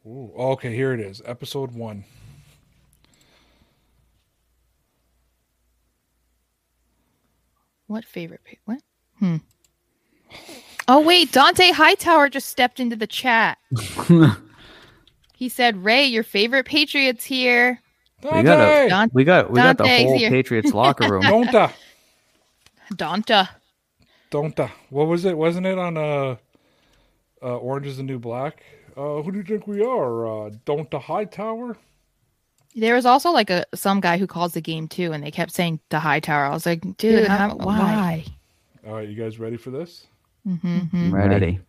Ooh, 0.07 0.33
okay, 0.37 0.75
here 0.75 0.93
it 0.93 1.01
is. 1.01 1.23
Episode 1.25 1.73
one. 1.73 2.05
What 7.87 8.05
favorite? 8.05 8.41
pa- 8.45 8.57
What? 8.65 8.79
Hmm. 9.19 9.37
Oh 10.89 11.01
wait, 11.01 11.31
Dante 11.33 11.71
Hightower 11.71 12.29
just 12.29 12.49
stepped 12.49 12.81
into 12.81 12.97
the 12.97 13.07
chat. 13.07 13.59
he 15.35 15.49
said, 15.49 15.85
"Ray, 15.85 16.07
your 16.07 16.25
favorite 16.25 16.67
Patriots 16.67 17.25
here." 17.25 17.81
We 18.23 18.43
got 18.43 18.61
a, 18.61 18.89
Don- 18.89 19.11
we 19.13 19.25
got 19.25 19.51
we 19.51 19.57
got 19.57 19.79
the 19.79 19.89
whole 19.89 20.19
here. 20.19 20.31
Patriots 20.31 20.73
locker 20.75 21.11
room. 21.11 21.23
Don'ta. 21.23 21.73
Donta. 22.95 23.49
Don'ta. 24.31 24.71
What 24.91 25.09
was 25.09 25.25
it? 25.25 25.37
Wasn't 25.37 25.67
it 25.67 25.79
on 25.79 25.97
uh, 25.97 26.37
uh 27.43 27.57
Orange 27.57 27.87
is 27.87 27.97
the 27.97 28.03
New 28.03 28.19
Black? 28.19 28.63
Uh, 28.97 29.23
who 29.23 29.33
do 29.33 29.39
you 29.39 29.45
think 29.45 29.67
we 29.67 29.83
are? 29.83 30.27
Uh, 30.27 30.51
Dont'a 30.67 31.01
Hightower? 31.01 31.77
There 32.75 32.95
was 32.95 33.07
also 33.07 33.31
like 33.31 33.51
a 33.51 33.65
some 33.75 34.01
guy 34.01 34.19
who 34.19 34.27
calls 34.27 34.53
the 34.53 34.61
game 34.61 34.89
too, 34.89 35.13
and 35.13 35.23
they 35.23 35.31
kept 35.31 35.53
saying 35.53 35.81
the 35.89 35.99
Hightower. 35.99 36.45
I 36.45 36.51
was 36.51 36.65
like, 36.65 36.97
dude, 36.97 37.27
how, 37.27 37.55
why? 37.57 38.25
All 38.87 38.95
right, 38.95 39.09
you 39.09 39.15
guys 39.15 39.39
ready 39.39 39.57
for 39.57 39.71
this? 39.71 40.07
Mm-hmm. 40.47 40.97
I'm 40.97 41.15
ready. 41.15 41.61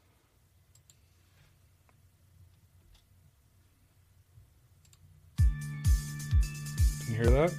You 7.14 7.24
hear 7.24 7.32
that? 7.32 7.54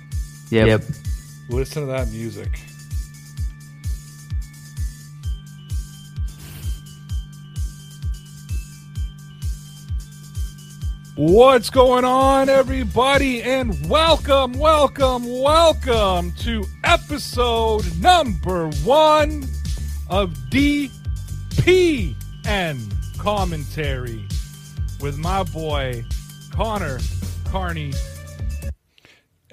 Yep. 0.66 0.82
Listen 1.48 1.82
to 1.82 1.92
that 1.92 2.10
music. 2.10 2.60
What's 11.16 11.70
going 11.70 12.04
on, 12.04 12.48
everybody? 12.48 13.42
And 13.42 13.88
welcome, 13.88 14.54
welcome, 14.54 15.24
welcome 15.40 16.32
to 16.40 16.64
episode 16.82 17.84
number 18.00 18.68
one 18.82 19.44
of 20.10 20.30
DPN 20.50 22.16
commentary 23.18 24.26
with 25.00 25.16
my 25.16 25.44
boy 25.44 26.04
Connor 26.50 26.98
Carney. 27.44 27.92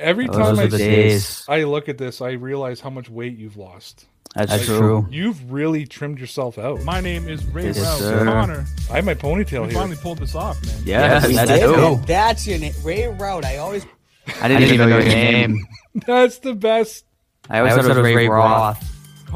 Every 0.01 0.27
Those 0.27 0.35
time 0.35 0.59
I 0.59 0.65
the 0.67 0.77
see 0.77 0.85
days. 0.85 1.45
I 1.47 1.63
look 1.63 1.87
at 1.87 1.97
this, 1.97 2.21
I 2.21 2.31
realize 2.31 2.79
how 2.79 2.89
much 2.89 3.09
weight 3.09 3.37
you've 3.37 3.57
lost. 3.57 4.05
That's 4.35 4.65
true. 4.65 5.05
You've 5.11 5.51
really 5.51 5.85
trimmed 5.85 6.19
yourself 6.19 6.57
out. 6.57 6.83
My 6.83 7.01
name 7.01 7.27
is 7.27 7.43
Ray 7.45 7.65
Yes, 7.65 7.79
Rouse 7.79 7.99
sir. 7.99 8.23
Connor. 8.25 8.65
I 8.89 8.95
have 8.95 9.05
my 9.05 9.13
ponytail 9.13 9.63
We 9.63 9.71
here. 9.71 9.79
finally 9.79 9.97
pulled 9.97 10.19
this 10.19 10.35
off, 10.35 10.63
man. 10.65 10.81
Yes, 10.85 11.27
We 11.27 11.33
that's 11.35 11.51
did, 11.51 11.61
true. 11.63 11.99
That's 12.05 12.47
your 12.47 12.57
name. 12.57 12.73
Ray 12.83 13.07
Route. 13.07 13.43
I 13.43 13.57
always 13.57 13.85
I 14.41 14.47
didn't, 14.47 14.63
even 14.73 14.89
know 14.89 14.97
your 14.99 15.07
name. 15.07 15.67
That's 16.05 16.39
the 16.39 16.53
best. 16.53 17.05
I 17.49 17.59
always, 17.59 17.73
thought, 17.73 17.85
it 17.85 17.87
was 17.89 17.97
Ray 17.97 18.27
Roth. 18.29 18.81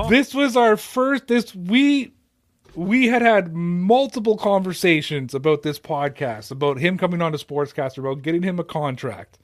This 0.10 0.34
was 0.34 0.56
our 0.56 0.78
first. 0.78 1.28
This 1.28 1.54
we 1.54 2.14
we 2.76 3.08
had 3.08 3.22
had 3.22 3.54
multiple 3.54 4.38
conversations 4.38 5.34
about 5.34 5.64
this 5.64 5.80
podcast, 5.80 6.52
about 6.52 6.78
him 6.78 6.98
coming 6.98 7.22
on 7.22 7.32
to 7.32 7.38
Sportscaster, 7.38 7.98
about 8.00 8.22
getting 8.22 8.44
him 8.44 8.60
a 8.60 8.64
contract, 8.64 9.40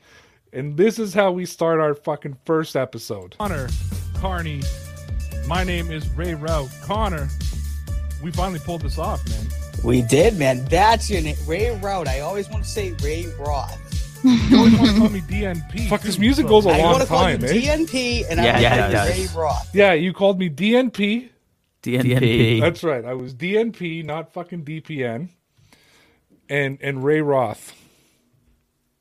and 0.53 0.77
this 0.77 0.99
is 0.99 1.13
how 1.13 1.31
we 1.31 1.45
start 1.45 1.79
our 1.79 1.93
fucking 1.93 2.37
first 2.45 2.75
episode. 2.75 3.35
Connor 3.37 3.69
Carney. 4.15 4.61
My 5.47 5.63
name 5.63 5.89
is 5.91 6.07
Ray 6.15 6.33
Route. 6.35 6.69
Connor. 6.83 7.27
We 8.23 8.31
finally 8.31 8.59
pulled 8.59 8.81
this 8.81 8.97
off, 8.97 9.27
man. 9.29 9.47
we 9.83 10.01
did, 10.03 10.37
man. 10.37 10.63
That's 10.65 11.09
your 11.09 11.21
name. 11.21 11.35
Ray 11.47 11.75
Route. 11.79 12.07
I 12.07 12.19
always 12.19 12.49
want 12.49 12.63
to 12.63 12.69
say 12.69 12.91
Ray 13.03 13.25
Roth. 13.39 13.77
You 14.23 14.57
always 14.57 14.77
want 14.77 14.91
to 14.91 14.97
call 14.99 15.09
me 15.09 15.21
DNP. 15.21 15.87
Fuck, 15.89 16.01
this 16.01 16.19
music 16.19 16.45
goes 16.45 16.67
a 16.67 16.69
I 16.69 16.77
long 16.77 16.91
want 16.91 17.01
to 17.01 17.07
call 17.07 17.27
you 17.31 17.37
time, 17.37 17.45
eh? 17.45 17.53
DNP, 17.53 18.25
and 18.29 18.39
Yeah, 18.39 18.55
I 18.55 18.59
yeah, 18.59 18.69
want 18.69 18.81
it 18.81 18.85
to 18.85 18.91
does. 18.91 19.15
say 19.15 19.21
Ray 19.35 19.41
Roth. 19.41 19.69
Yeah, 19.75 19.93
you 19.93 20.13
called 20.13 20.37
me 20.37 20.49
DNP. 20.51 21.29
DNP. 21.81 22.61
That's 22.61 22.83
right. 22.83 23.03
I 23.03 23.15
was 23.15 23.33
DNP, 23.33 24.05
not 24.05 24.31
fucking 24.31 24.63
DPN. 24.63 25.29
And 26.47 26.77
and 26.81 27.03
Ray 27.03 27.21
Roth. 27.21 27.73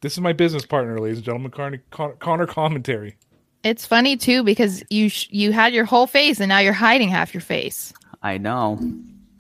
This 0.01 0.15
is 0.15 0.21
my 0.21 0.33
business 0.33 0.65
partner, 0.65 0.99
ladies 0.99 1.19
and 1.19 1.25
gentlemen. 1.25 1.51
Connor, 1.51 2.13
Connor 2.19 2.47
commentary. 2.47 3.17
It's 3.63 3.87
funny 3.87 4.17
too 4.17 4.43
because 4.43 4.83
you 4.89 5.11
sh- 5.11 5.29
you 5.31 5.53
had 5.53 5.75
your 5.75 5.85
whole 5.85 6.07
face 6.07 6.41
and 6.41 6.49
now 6.49 6.59
you're 6.59 6.73
hiding 6.73 7.11
half 7.11 7.35
your 7.35 7.43
face. 7.43 7.93
I 8.23 8.39
know. 8.39 8.79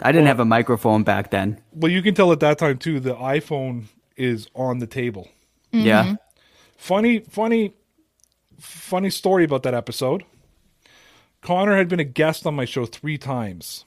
I 0.03 0.12
didn't 0.12 0.27
have 0.27 0.41
a 0.41 0.45
microphone 0.45 1.03
back 1.03 1.31
then. 1.31 1.61
Well, 1.73 1.91
you 1.91 2.03
can 2.03 2.15
tell 2.15 2.31
at 2.32 2.41
that 2.41 2.59
time 2.59 2.78
too. 2.78 3.01
The 3.01 3.15
iPhone 3.15 3.85
is 4.16 4.49
on 4.55 4.78
the 4.78 4.87
table. 4.87 5.28
Mm-hmm. 5.73 5.87
Yeah. 5.87 6.15
Funny, 6.77 7.20
funny, 7.20 7.74
funny 8.59 9.11
story 9.11 9.45
about 9.45 9.62
that 9.62 9.74
episode. 9.74 10.24
Connor 11.43 11.77
had 11.77 11.89
been 11.89 12.01
a 12.01 12.05
guest 12.05 12.47
on 12.47 12.55
my 12.55 12.66
show 12.66 12.85
three 12.85 13.16
times. 13.16 13.85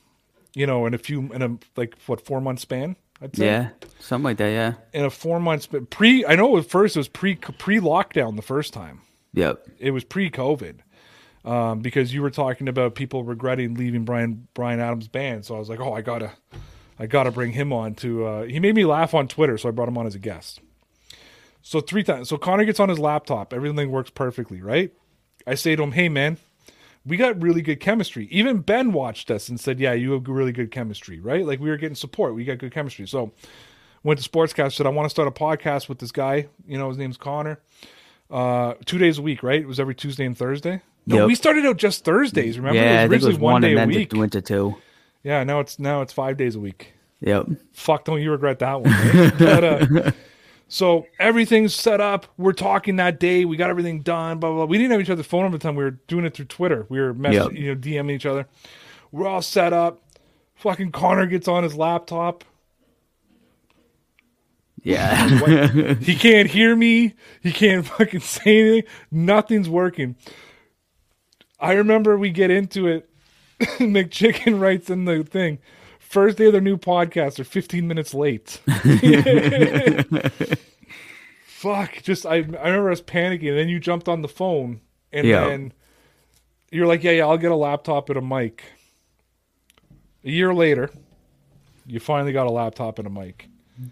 You 0.56 0.68
know, 0.68 0.86
in 0.86 0.94
a 0.94 1.00
few, 1.00 1.32
in 1.34 1.42
a 1.42 1.58
like 1.76 1.96
what 2.08 2.22
four 2.26 2.42
month 2.42 2.60
span. 2.60 2.96
I'd 3.24 3.36
say. 3.36 3.46
Yeah. 3.46 3.70
Something 4.00 4.26
like 4.26 4.38
that, 4.38 4.50
yeah. 4.50 4.74
In 4.92 5.06
a 5.06 5.10
four 5.10 5.40
months, 5.40 5.66
but 5.66 5.90
pre. 5.90 6.26
I 6.26 6.36
know 6.36 6.58
at 6.58 6.66
first 6.66 6.98
it 6.98 7.00
was 7.00 7.08
pre 7.08 7.36
pre 7.36 7.80
lockdown 7.80 8.36
the 8.36 8.42
first 8.42 8.74
time. 8.74 9.02
Yep. 9.34 9.66
It 9.80 9.92
was 9.92 10.04
pre 10.04 10.30
COVID. 10.30 10.80
Um, 11.46 11.80
because 11.80 12.14
you 12.14 12.22
were 12.22 12.30
talking 12.30 12.70
about 12.70 12.96
people 12.96 13.24
regretting 13.26 13.74
leaving 13.76 14.06
Bryan 14.06 14.48
Bryan 14.54 14.80
Adams' 14.80 15.08
band, 15.10 15.46
so 15.46 15.56
I 15.56 15.60
was 15.60 15.70
like, 15.70 15.82
oh, 15.82 15.94
I 15.94 16.02
gotta, 16.02 16.32
I 16.98 17.06
gotta 17.06 17.32
bring 17.32 17.52
him 17.52 17.74
on 17.74 17.96
to. 17.96 18.26
Uh, 18.26 18.44
he 18.44 18.60
made 18.62 18.76
me 18.76 18.86
laugh 18.86 19.14
on 19.14 19.28
Twitter, 19.28 19.58
so 19.58 19.68
I 19.68 19.72
brought 19.72 19.90
him 19.90 19.98
on 19.98 20.06
as 20.08 20.16
a 20.16 20.20
guest. 20.20 20.62
So 21.62 21.82
three 21.82 22.04
times. 22.04 22.30
So 22.30 22.38
Connor 22.38 22.64
gets 22.64 22.80
on 22.80 22.88
his 22.88 23.00
laptop. 23.00 23.54
Everything 23.54 23.92
works 23.92 24.10
perfectly, 24.10 24.62
right? 24.62 24.94
I 25.46 25.56
say 25.56 25.76
to 25.76 25.84
him, 25.84 25.92
"Hey, 25.92 26.08
man, 26.08 26.38
we 27.06 27.18
got 27.18 27.42
really 27.42 27.62
good 27.62 27.80
chemistry." 27.80 28.28
Even 28.32 28.60
Ben 28.60 28.92
watched 28.94 29.30
us 29.32 29.50
and 29.50 29.60
said, 29.60 29.80
"Yeah, 29.80 29.94
you 29.94 30.12
have 30.14 30.28
really 30.28 30.52
good 30.52 30.72
chemistry, 30.72 31.20
right?" 31.20 31.46
Like 31.46 31.60
we 31.60 31.70
were 31.70 31.78
getting 31.78 31.96
support. 31.96 32.36
We 32.36 32.46
got 32.46 32.58
good 32.60 32.74
chemistry. 32.74 33.08
So 33.08 33.32
went 34.04 34.22
to 34.22 34.30
Sportscast. 34.30 34.74
Said, 34.74 34.86
"I 34.86 34.90
want 34.90 35.06
to 35.06 35.10
start 35.10 35.28
a 35.28 35.32
podcast 35.32 35.90
with 35.90 36.00
this 36.00 36.12
guy. 36.12 36.48
You 36.68 36.78
know, 36.78 36.90
his 36.90 36.98
name's 36.98 37.18
Connor. 37.18 37.60
Uh, 38.32 38.74
two 38.86 38.98
days 38.98 39.18
a 39.18 39.22
week, 39.22 39.44
right? 39.44 39.60
It 39.62 39.68
was 39.68 39.80
every 39.80 39.94
Tuesday 39.96 40.26
and 40.26 40.38
Thursday. 40.38 40.82
No, 41.06 41.18
Yep. 41.18 41.28
we 41.28 41.36
started 41.36 41.66
out 41.66 41.78
just 41.78 42.04
Thursdays. 42.06 42.58
Remember, 42.58 42.80
yeah, 42.82 43.02
I 43.02 43.04
it 43.04 43.10
was 43.10 43.20
think 43.22 43.24
it 43.24 43.28
was 43.28 43.38
one, 43.40 43.52
one 43.54 43.62
day 43.62 43.68
and 43.72 43.78
a 43.78 43.82
then 43.82 43.88
week. 43.90 44.14
it 44.14 44.18
went 44.18 44.32
to 44.32 44.42
two. 44.42 44.76
Yeah, 45.24 45.44
now 45.44 45.60
it's 45.60 45.78
now 45.78 46.02
it's 46.02 46.14
five 46.14 46.38
days 46.38 46.56
a 46.56 46.60
week 46.60 46.94
Yep. 47.22 47.48
fuck 47.74 48.04
don't 48.06 48.22
you 48.22 48.32
regret 48.32 48.60
that 48.60 48.82
one 48.82 48.92
right? 48.92 49.34
but, 49.40 49.64
uh, 49.64 50.12
so 50.74 51.06
everything's 51.20 51.76
set 51.76 52.02
up. 52.02 52.26
We're 52.36 52.52
talking 52.52 52.96
that 52.96 53.20
day. 53.20 53.46
We 53.46 53.58
got 53.58 53.70
everything 53.70 54.02
done 54.02 54.40
blah 54.40 54.50
blah, 54.50 54.58
blah. 54.58 54.66
we 54.66 54.80
didn't 54.80 54.92
have 54.94 55.02
each 55.02 55.10
other's 55.12 55.28
phone 55.28 55.44
number 55.44 55.58
at 55.58 55.62
the 55.62 55.68
time. 55.68 55.76
We 55.76 55.84
were 55.84 55.92
doing 55.92 56.26
it 56.26 56.34
through 56.34 56.46
twitter. 56.46 56.88
We 56.90 57.00
were 57.00 57.14
messaging 57.14 57.34
Yep. 57.34 57.54
you 57.54 57.76
know 57.76 57.80
dming 57.80 58.12
each 58.14 58.26
other. 58.26 58.48
We're 59.12 59.28
all 59.28 59.44
set 59.44 59.72
up. 59.72 60.02
Fucking 60.56 60.92
connor 60.92 61.28
gets 61.28 61.48
on 61.48 61.62
his 61.62 61.76
laptop. 61.76 62.44
Yeah. 64.82 65.94
he 65.94 66.16
can't 66.16 66.50
hear 66.50 66.76
me. 66.76 67.14
He 67.44 67.52
can't 67.52 67.86
fucking 67.86 68.22
say 68.22 68.60
anything. 68.60 68.90
Nothing's 69.12 69.70
working. 69.70 70.16
I 71.60 71.74
remember 71.74 72.18
we 72.18 72.32
get 72.32 72.50
into 72.50 72.88
it. 72.88 73.08
Mcchicken 73.60 74.60
writes 74.60 74.90
in 74.90 75.06
the 75.06 75.24
thing 75.24 75.60
first 76.14 76.38
day 76.38 76.46
of 76.46 76.52
their 76.52 76.62
new 76.62 76.78
podcast 76.78 77.36
they're 77.36 77.46
15 77.46 77.88
minutes 77.88 78.14
late 78.14 78.62
fuck 81.46 82.02
just 82.04 82.26
I, 82.26 82.36
I 82.36 82.38
remember 82.40 82.92
us 82.92 83.02
panicking 83.02 83.50
and 83.50 83.58
then 83.58 83.70
you 83.70 83.80
jumped 83.80 84.08
on 84.08 84.22
the 84.22 84.28
phone 84.28 84.82
and 85.12 85.26
Yeah. 85.28 85.48
then 85.48 85.74
you're 86.72 86.88
like 86.88 87.04
yeah 87.04 87.12
yeah 87.12 87.26
i'll 87.26 87.38
get 87.38 87.52
a 87.52 87.56
laptop 87.56 88.10
and 88.10 88.18
a 88.18 88.22
mic 88.22 88.64
a 90.24 90.30
year 90.32 90.54
later 90.54 90.90
you 91.86 92.00
finally 92.00 92.32
got 92.34 92.48
a 92.48 92.52
laptop 92.52 92.98
and 93.00 93.08
a 93.08 93.12
mic 93.12 93.48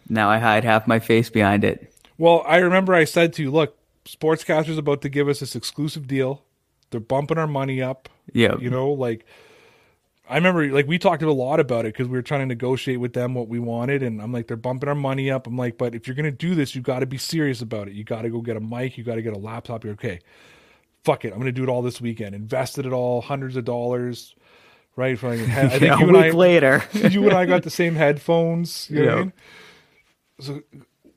now 0.07 0.29
I 0.29 0.37
hide 0.37 0.63
half 0.63 0.87
my 0.87 0.99
face 0.99 1.29
behind 1.29 1.63
it. 1.63 1.93
well 2.17 2.43
i 2.47 2.57
remember 2.57 2.93
i 2.93 3.03
said 3.03 3.33
to 3.33 3.43
you 3.43 3.51
look 3.51 3.77
sportscaster's 4.05 4.77
about 4.77 5.01
to 5.01 5.09
give 5.09 5.27
us 5.27 5.39
this 5.39 5.55
exclusive 5.55 6.07
deal 6.07 6.43
they're 6.89 6.99
bumping 6.99 7.37
our 7.37 7.47
money 7.47 7.81
up 7.81 8.09
Yep. 8.33 8.61
you 8.61 8.69
know 8.69 8.91
like 8.91 9.25
i 10.29 10.35
remember 10.35 10.67
like 10.71 10.87
we 10.87 10.97
talked 10.97 11.21
a 11.23 11.31
lot 11.31 11.59
about 11.59 11.85
it 11.85 11.93
because 11.93 12.07
we 12.07 12.17
were 12.17 12.21
trying 12.21 12.41
to 12.41 12.45
negotiate 12.45 12.99
with 12.99 13.13
them 13.13 13.33
what 13.33 13.47
we 13.47 13.59
wanted 13.59 14.03
and 14.03 14.21
i'm 14.21 14.31
like 14.31 14.47
they're 14.47 14.57
bumping 14.57 14.89
our 14.89 14.95
money 14.95 15.29
up 15.31 15.47
i'm 15.47 15.57
like 15.57 15.77
but 15.77 15.95
if 15.95 16.07
you're 16.07 16.15
gonna 16.15 16.31
do 16.31 16.55
this 16.55 16.75
you 16.75 16.81
got 16.81 16.99
to 16.99 17.05
be 17.05 17.17
serious 17.17 17.61
about 17.61 17.87
it 17.87 17.93
you 17.93 18.03
got 18.03 18.21
to 18.23 18.29
go 18.29 18.41
get 18.41 18.57
a 18.57 18.59
mic 18.61 18.97
you 18.97 19.03
got 19.03 19.15
to 19.15 19.21
get 19.21 19.33
a 19.33 19.39
laptop 19.39 19.83
you're 19.83 19.93
okay 19.93 20.19
fuck 21.03 21.25
it 21.25 21.33
i'm 21.33 21.39
gonna 21.39 21.51
do 21.51 21.63
it 21.63 21.69
all 21.69 21.81
this 21.81 22.01
weekend 22.01 22.35
invested 22.35 22.85
it 22.85 22.93
all 22.93 23.21
hundreds 23.21 23.55
of 23.55 23.65
dollars 23.65 24.35
right 24.95 25.17
for 25.19 25.35
like, 25.35 25.55
I 25.73 25.79
think 25.79 25.97
Yeah, 25.97 25.99
you 25.99 26.05
a 26.05 26.09
and 26.09 26.17
week 26.17 26.33
I, 26.33 26.33
later. 26.33 26.83
you 26.93 27.25
and 27.27 27.33
I 27.35 27.45
got 27.45 27.63
the 27.63 27.69
same 27.71 27.95
headphones. 27.95 28.89
You 28.91 28.97
know 28.99 29.05
what 29.07 29.13
I 29.13 29.15
Yeah. 29.15 29.19
mean? 29.19 29.33
So, 30.39 30.61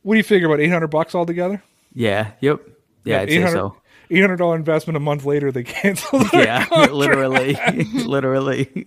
what 0.02 0.14
do 0.14 0.18
you 0.18 0.24
figure 0.24 0.46
about 0.46 0.60
eight 0.60 0.70
hundred 0.70 0.88
bucks 0.88 1.14
altogether? 1.14 1.62
yeah. 1.92 2.32
Yep. 2.40 2.60
Yeah, 3.04 3.20
I'd 3.20 3.32
say 3.32 3.46
so. 3.46 3.76
Eight 4.10 4.20
hundred 4.20 4.36
dollar 4.36 4.56
investment 4.56 4.96
a 4.96 5.00
month 5.00 5.24
later, 5.24 5.50
they 5.50 5.64
canceled. 5.64 6.28
Yeah, 6.32 6.64
contract. 6.66 6.92
literally, 6.92 7.54
literally. 8.04 8.86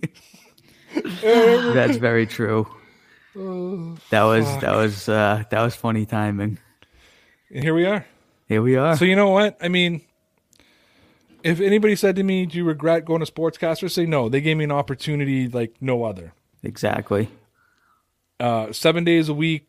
That's 1.22 1.96
very 1.96 2.26
true. 2.26 2.66
That 3.34 4.22
was 4.22 4.44
that 4.60 4.74
was 4.74 5.08
uh, 5.08 5.44
that 5.50 5.62
was 5.62 5.74
funny 5.74 6.06
timing. 6.06 6.58
And 7.50 7.62
here 7.64 7.74
we 7.74 7.84
are. 7.86 8.06
Here 8.48 8.62
we 8.62 8.76
are. 8.76 8.96
So 8.96 9.04
you 9.04 9.16
know 9.16 9.30
what? 9.30 9.56
I 9.60 9.68
mean, 9.68 10.02
if 11.42 11.60
anybody 11.60 11.94
said 11.96 12.16
to 12.16 12.22
me, 12.22 12.46
"Do 12.46 12.58
you 12.58 12.64
regret 12.64 13.04
going 13.04 13.24
to 13.24 13.30
sportscaster?" 13.30 13.90
Say 13.90 14.06
no. 14.06 14.28
They 14.28 14.40
gave 14.40 14.56
me 14.56 14.64
an 14.64 14.72
opportunity 14.72 15.48
like 15.48 15.74
no 15.80 16.04
other. 16.04 16.32
exactly. 16.62 17.28
uh, 18.40 18.72
seven 18.72 19.04
days 19.04 19.28
a 19.28 19.34
week, 19.34 19.68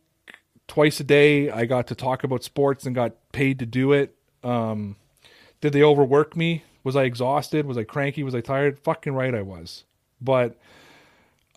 twice 0.67 0.99
a 0.99 1.03
day. 1.03 1.49
I 1.51 1.65
got 1.65 1.88
to 1.88 1.95
talk 1.95 2.23
about 2.23 2.43
sports 2.43 2.85
and 2.85 2.95
got 2.95 3.13
paid 3.31 3.59
to 3.59 3.65
do 3.65 3.91
it. 3.93 4.15
Um, 4.43 4.95
did 5.61 5.73
they 5.73 5.84
overwork 5.84 6.36
me? 6.36 6.64
Was 6.84 6.95
I 6.95 7.03
exhausted? 7.03 7.65
Was 7.65 7.77
I 7.77 7.84
cranky? 7.84 8.23
Was 8.23 8.36
I 8.36 8.41
tired? 8.41 8.80
Fucking 8.80 9.14
right, 9.14 9.36
I 9.36 9.41
was. 9.41 9.84
But 10.22 10.57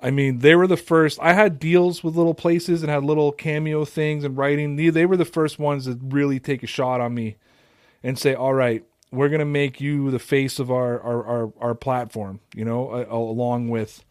I 0.03 0.11
mean, 0.11 0.41
they 0.41 0.57
were 0.57 0.67
the 0.67 0.77
first. 0.77 1.19
I 1.23 1.33
had 1.33 1.61
deals 1.61 2.03
with 2.03 2.17
little 2.17 2.35
places 2.35 2.83
and 2.83 2.91
had 2.91 3.05
little 3.05 3.31
cameo 3.31 3.85
things 3.85 4.25
and 4.25 4.37
writing. 4.37 4.75
They, 4.75 5.07
were 5.07 5.17
the 5.17 5.25
first 5.25 5.61
ones 5.61 5.85
that 5.85 5.99
really 6.03 6.41
take 6.41 6.65
a 6.65 6.67
shot 6.67 7.01
on 7.01 7.15
me 7.15 7.37
and 8.03 8.19
say, 8.19 8.35
"All 8.35 8.53
right, 8.53 8.85
we're 9.13 9.29
gonna 9.29 9.45
make 9.45 9.81
you 9.81 10.11
the 10.11 10.19
face 10.19 10.59
of 10.59 10.73
our 10.73 11.01
our 11.01 11.25
our, 11.25 11.53
our 11.61 11.75
platform." 11.77 12.41
You 12.53 12.65
know, 12.65 12.91
a, 12.91 13.15
along 13.15 13.69
with 13.69 14.05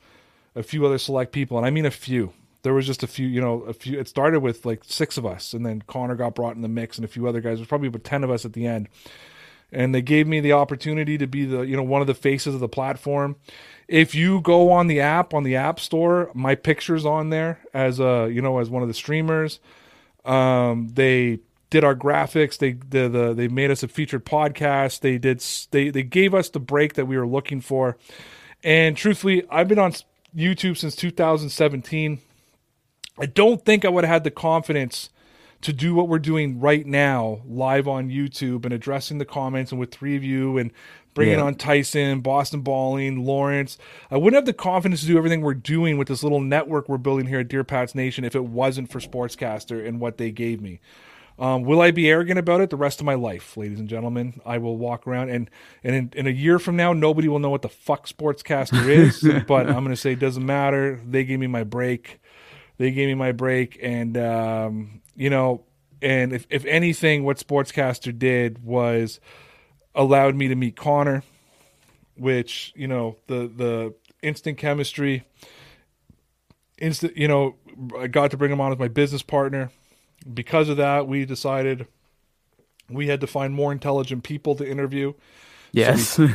a 0.55 0.63
few 0.63 0.85
other 0.85 0.97
select 0.97 1.33
people, 1.33 1.57
and 1.57 1.65
I 1.65 1.69
mean 1.69 1.85
a 1.85 1.91
few. 1.91 2.31
There 2.63 2.73
was 2.73 2.85
just 2.85 3.03
a 3.03 3.07
few, 3.07 3.27
you 3.27 3.41
know, 3.41 3.61
a 3.63 3.73
few. 3.73 3.99
It 3.99 4.07
started 4.07 4.39
with 4.39 4.65
like 4.65 4.83
six 4.85 5.17
of 5.17 5.25
us, 5.25 5.53
and 5.53 5.65
then 5.65 5.83
Connor 5.87 6.15
got 6.15 6.35
brought 6.35 6.55
in 6.55 6.61
the 6.61 6.69
mix, 6.69 6.97
and 6.97 7.03
a 7.03 7.09
few 7.09 7.27
other 7.27 7.41
guys. 7.41 7.57
There's 7.57 7.67
probably 7.67 7.89
about 7.89 8.05
ten 8.05 8.23
of 8.23 8.31
us 8.31 8.45
at 8.45 8.53
the 8.53 8.65
end, 8.65 8.87
and 9.71 9.95
they 9.95 10.01
gave 10.01 10.27
me 10.27 10.39
the 10.39 10.53
opportunity 10.53 11.17
to 11.17 11.27
be 11.27 11.45
the, 11.45 11.61
you 11.61 11.75
know, 11.75 11.83
one 11.83 12.01
of 12.01 12.07
the 12.07 12.13
faces 12.13 12.53
of 12.53 12.59
the 12.59 12.69
platform. 12.69 13.35
If 13.87 14.15
you 14.15 14.41
go 14.41 14.71
on 14.71 14.87
the 14.87 15.01
app 15.01 15.33
on 15.33 15.43
the 15.43 15.55
app 15.55 15.79
store, 15.79 16.31
my 16.33 16.55
picture's 16.55 17.05
on 17.05 17.29
there 17.29 17.59
as 17.73 17.99
a, 17.99 18.29
you 18.31 18.41
know, 18.41 18.59
as 18.59 18.69
one 18.69 18.81
of 18.81 18.87
the 18.87 18.93
streamers. 18.93 19.59
Um, 20.25 20.89
they 20.93 21.39
did 21.69 21.83
our 21.83 21.95
graphics. 21.95 22.57
They 22.57 22.73
the, 22.73 23.09
the 23.09 23.33
they 23.33 23.47
made 23.47 23.71
us 23.71 23.81
a 23.81 23.87
featured 23.87 24.25
podcast. 24.25 24.99
They 24.99 25.17
did 25.17 25.43
they 25.71 25.89
they 25.89 26.03
gave 26.03 26.33
us 26.33 26.49
the 26.49 26.59
break 26.59 26.93
that 26.93 27.05
we 27.05 27.17
were 27.17 27.27
looking 27.27 27.61
for. 27.61 27.97
And 28.63 28.95
truthfully, 28.95 29.43
I've 29.49 29.67
been 29.67 29.79
on 29.79 29.93
YouTube 30.35 30.77
since 30.77 30.95
2017. 30.95 32.19
I 33.17 33.25
don't 33.25 33.65
think 33.65 33.83
I 33.83 33.89
would 33.89 34.03
have 34.03 34.13
had 34.13 34.23
the 34.23 34.31
confidence 34.31 35.09
to 35.61 35.73
do 35.73 35.93
what 35.93 36.07
we're 36.07 36.19
doing 36.19 36.59
right 36.59 36.85
now 36.85 37.41
live 37.45 37.87
on 37.87 38.09
YouTube 38.09 38.65
and 38.65 38.73
addressing 38.73 39.17
the 39.17 39.25
comments 39.25 39.71
and 39.71 39.79
with 39.79 39.91
three 39.91 40.15
of 40.15 40.23
you 40.23 40.57
and 40.57 40.71
bringing 41.13 41.37
Yeah. 41.39 41.43
on 41.43 41.55
Tyson, 41.55 42.21
Boston 42.21 42.61
Balling, 42.61 43.25
Lawrence. 43.25 43.77
I 44.09 44.17
wouldn't 44.17 44.35
have 44.37 44.45
the 44.45 44.53
confidence 44.53 45.01
to 45.01 45.07
do 45.07 45.17
everything 45.17 45.41
we're 45.41 45.53
doing 45.53 45.97
with 45.97 46.07
this 46.07 46.23
little 46.23 46.39
network 46.39 46.87
we're 46.89 46.97
building 46.97 47.27
here 47.27 47.39
at 47.39 47.47
Dear 47.47 47.63
Pats 47.63 47.93
Nation 47.93 48.23
if 48.23 48.35
it 48.35 48.45
wasn't 48.45 48.91
for 48.91 48.99
Sportscaster 48.99 49.85
and 49.85 49.99
what 49.99 50.17
they 50.17 50.31
gave 50.31 50.61
me. 50.61 50.79
Um, 51.39 51.63
will 51.63 51.81
I 51.81 51.91
be 51.91 52.07
arrogant 52.09 52.37
about 52.37 52.61
it 52.61 52.69
the 52.69 52.77
rest 52.77 52.99
of 52.99 53.05
my 53.05 53.15
life, 53.15 53.57
ladies 53.57 53.79
and 53.79 53.89
gentlemen? 53.89 54.39
I 54.45 54.57
will 54.59 54.77
walk 54.77 55.07
around 55.07 55.29
and 55.29 55.49
and 55.83 55.95
in, 55.95 56.11
in 56.15 56.27
a 56.27 56.31
year 56.31 56.59
from 56.59 56.75
now, 56.75 56.93
nobody 56.93 57.27
will 57.27 57.39
know 57.39 57.49
what 57.49 57.63
the 57.63 57.69
fuck 57.69 58.07
Sportscaster 58.07 58.87
is. 58.87 59.21
but 59.47 59.65
I'm 59.67 59.83
going 59.83 59.89
to 59.89 59.95
say 59.95 60.11
it 60.13 60.19
doesn't 60.19 60.45
matter. 60.45 60.99
They 61.05 61.23
gave 61.23 61.39
me 61.39 61.47
my 61.47 61.63
break. 61.63 62.19
They 62.77 62.91
gave 62.91 63.07
me 63.07 63.15
my 63.15 63.31
break, 63.31 63.79
and 63.81 64.17
um, 64.17 65.00
you 65.15 65.29
know, 65.29 65.63
and 66.01 66.33
if 66.33 66.47
if 66.49 66.65
anything, 66.65 67.23
what 67.23 67.37
Sportscaster 67.37 68.17
did 68.17 68.63
was 68.63 69.19
allowed 69.93 70.35
me 70.35 70.47
to 70.47 70.55
meet 70.55 70.75
Connor, 70.75 71.23
which 72.15 72.73
you 72.75 72.87
know 72.87 73.17
the 73.27 73.51
the 73.55 73.93
instant 74.23 74.57
chemistry, 74.57 75.23
instant 76.77 77.15
you 77.17 77.27
know, 77.27 77.55
I 77.97 78.07
got 78.07 78.31
to 78.31 78.37
bring 78.37 78.51
him 78.51 78.61
on 78.61 78.71
as 78.71 78.79
my 78.79 78.87
business 78.87 79.21
partner. 79.21 79.69
Because 80.31 80.69
of 80.69 80.77
that, 80.77 81.07
we 81.07 81.25
decided 81.25 81.87
we 82.89 83.07
had 83.07 83.21
to 83.21 83.27
find 83.27 83.53
more 83.53 83.71
intelligent 83.71 84.23
people 84.23 84.55
to 84.55 84.69
interview. 84.69 85.13
Yes. 85.71 86.09
So 86.09 86.27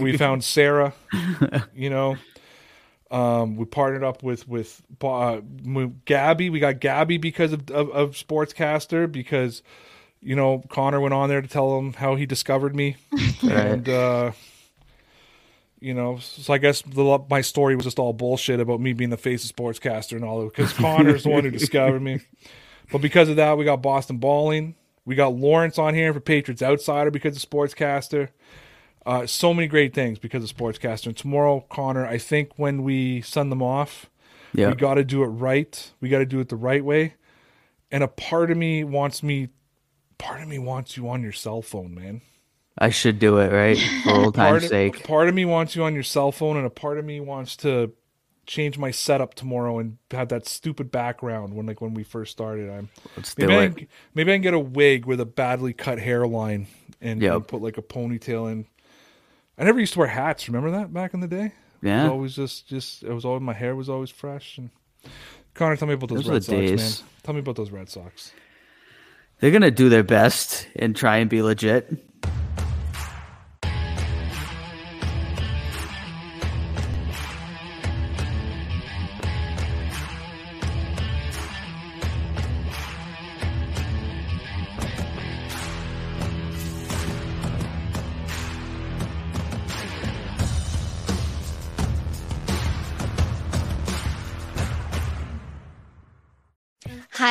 we 0.00 0.16
found 0.16 0.44
Sarah, 0.44 0.94
you 1.74 1.90
know. 1.90 2.16
Um, 3.10 3.56
we 3.56 3.64
partnered 3.64 4.02
up 4.02 4.22
with 4.22 4.48
with 4.48 4.82
uh, 5.02 5.40
Gabby. 6.04 6.50
We 6.50 6.58
got 6.60 6.80
Gabby 6.80 7.18
because 7.18 7.52
of, 7.52 7.70
of 7.70 7.90
of 7.90 8.10
Sportscaster 8.12 9.10
because 9.10 9.62
you 10.20 10.34
know 10.34 10.64
Connor 10.68 11.00
went 11.00 11.14
on 11.14 11.28
there 11.28 11.42
to 11.42 11.48
tell 11.48 11.78
him 11.78 11.92
how 11.92 12.16
he 12.16 12.26
discovered 12.26 12.74
me, 12.74 12.96
and 13.42 13.88
uh, 13.88 14.32
you 15.84 15.92
know, 15.92 16.16
so 16.16 16.50
I 16.52 16.56
guess 16.56 16.80
the, 16.80 17.22
my 17.28 17.42
story 17.42 17.76
was 17.76 17.84
just 17.84 17.98
all 17.98 18.14
bullshit 18.14 18.58
about 18.58 18.80
me 18.80 18.94
being 18.94 19.10
the 19.10 19.18
face 19.18 19.44
of 19.48 19.54
Sportscaster 19.54 20.12
and 20.12 20.24
all 20.24 20.42
because 20.44 20.72
Connor's 20.72 21.24
the 21.24 21.28
one 21.28 21.44
who 21.44 21.50
discovered 21.50 22.00
me. 22.00 22.20
But 22.92 23.00
because 23.00 23.30
of 23.30 23.36
that, 23.36 23.56
we 23.56 23.64
got 23.64 23.80
Boston 23.80 24.18
Balling. 24.18 24.74
We 25.06 25.14
got 25.14 25.34
Lawrence 25.34 25.78
on 25.78 25.94
here 25.94 26.12
for 26.12 26.20
Patriots 26.20 26.62
Outsider 26.62 27.10
because 27.10 27.34
of 27.34 27.50
Sportscaster. 27.50 28.28
Uh, 29.06 29.26
so 29.26 29.52
many 29.52 29.68
great 29.68 29.92
things 29.92 30.18
because 30.18 30.42
of 30.48 30.56
Sportscaster. 30.56 31.06
And 31.08 31.16
tomorrow, 31.16 31.64
Connor, 31.68 32.06
I 32.06 32.16
think 32.18 32.52
when 32.56 32.82
we 32.82 33.20
send 33.20 33.52
them 33.52 33.62
off, 33.62 34.08
Yeah. 34.54 34.68
we 34.70 34.74
got 34.76 34.94
to 34.94 35.04
do 35.04 35.22
it 35.22 35.26
right. 35.28 35.92
We 36.00 36.08
got 36.08 36.18
to 36.20 36.26
do 36.26 36.40
it 36.40 36.48
the 36.48 36.56
right 36.56 36.84
way. 36.84 37.14
And 37.90 38.02
a 38.02 38.08
part 38.08 38.50
of 38.50 38.56
me 38.56 38.82
wants 38.82 39.22
me, 39.22 39.48
part 40.18 40.40
of 40.42 40.48
me 40.48 40.58
wants 40.58 40.96
you 40.96 41.08
on 41.08 41.22
your 41.22 41.32
cell 41.32 41.60
phone, 41.62 41.94
man. 41.94 42.22
I 42.78 42.88
should 42.90 43.18
do 43.20 43.38
it, 43.38 43.52
right? 43.52 43.78
For 44.02 44.10
old 44.10 44.34
Part 44.34 44.52
time's 44.52 44.64
of, 44.64 44.68
sake. 44.70 45.04
part 45.04 45.28
of 45.28 45.34
me 45.34 45.44
wants 45.44 45.76
you 45.76 45.84
on 45.84 45.94
your 45.94 46.02
cell 46.02 46.32
phone, 46.32 46.56
and 46.56 46.66
a 46.66 46.70
part 46.70 46.98
of 46.98 47.04
me 47.04 47.20
wants 47.20 47.56
to 47.58 47.92
change 48.46 48.76
my 48.78 48.90
setup 48.90 49.34
tomorrow 49.34 49.78
and 49.78 49.96
have 50.10 50.28
that 50.30 50.46
stupid 50.46 50.90
background 50.90 51.54
when 51.54 51.66
like 51.66 51.80
when 51.80 51.94
we 51.94 52.02
first 52.02 52.32
started. 52.32 52.68
I'm 52.70 52.88
Let's 53.16 53.34
do 53.34 53.46
maybe 53.46 53.56
I 53.58 53.64
it. 53.66 53.76
can, 53.76 53.88
maybe 54.14 54.32
I 54.32 54.34
can 54.34 54.42
get 54.42 54.54
a 54.54 54.58
wig 54.58 55.04
with 55.06 55.20
a 55.20 55.24
badly 55.24 55.72
cut 55.72 55.98
hairline 56.00 56.66
and, 57.00 57.22
Yep. 57.22 57.34
and 57.34 57.48
put 57.48 57.62
like 57.62 57.78
a 57.78 57.82
ponytail 57.82 58.50
in. 58.50 58.66
I 59.58 59.64
never 59.64 59.78
used 59.80 59.92
to 59.94 59.98
wear 60.00 60.08
hats. 60.08 60.48
Remember 60.48 60.70
that 60.72 60.92
back 60.92 61.14
in 61.14 61.20
the 61.20 61.28
day? 61.28 61.52
Yeah. 61.82 62.00
It 62.00 62.04
was 62.04 62.10
always 62.12 62.34
just 62.36 62.68
just 62.68 63.02
it 63.02 63.12
was 63.12 63.24
always 63.24 63.42
my 63.42 63.52
hair 63.52 63.76
was 63.76 63.88
always 63.88 64.10
fresh. 64.10 64.58
And 64.58 64.70
Connor, 65.54 65.76
tell 65.76 65.86
me 65.88 65.94
about 65.94 66.08
those, 66.08 66.24
Those 66.24 66.28
Red 66.32 66.44
Sox, 66.44 66.56
days. 66.58 67.00
man. 67.00 67.08
Tell 67.22 67.34
me 67.34 67.40
about 67.40 67.56
those 67.56 67.70
Red 67.70 67.88
Sox. 67.88 68.32
They're 69.40 69.50
gonna 69.50 69.70
do 69.70 69.88
their 69.88 70.02
best 70.02 70.66
and 70.76 70.96
try 70.96 71.18
and 71.18 71.28
be 71.28 71.42
legit. 71.42 71.92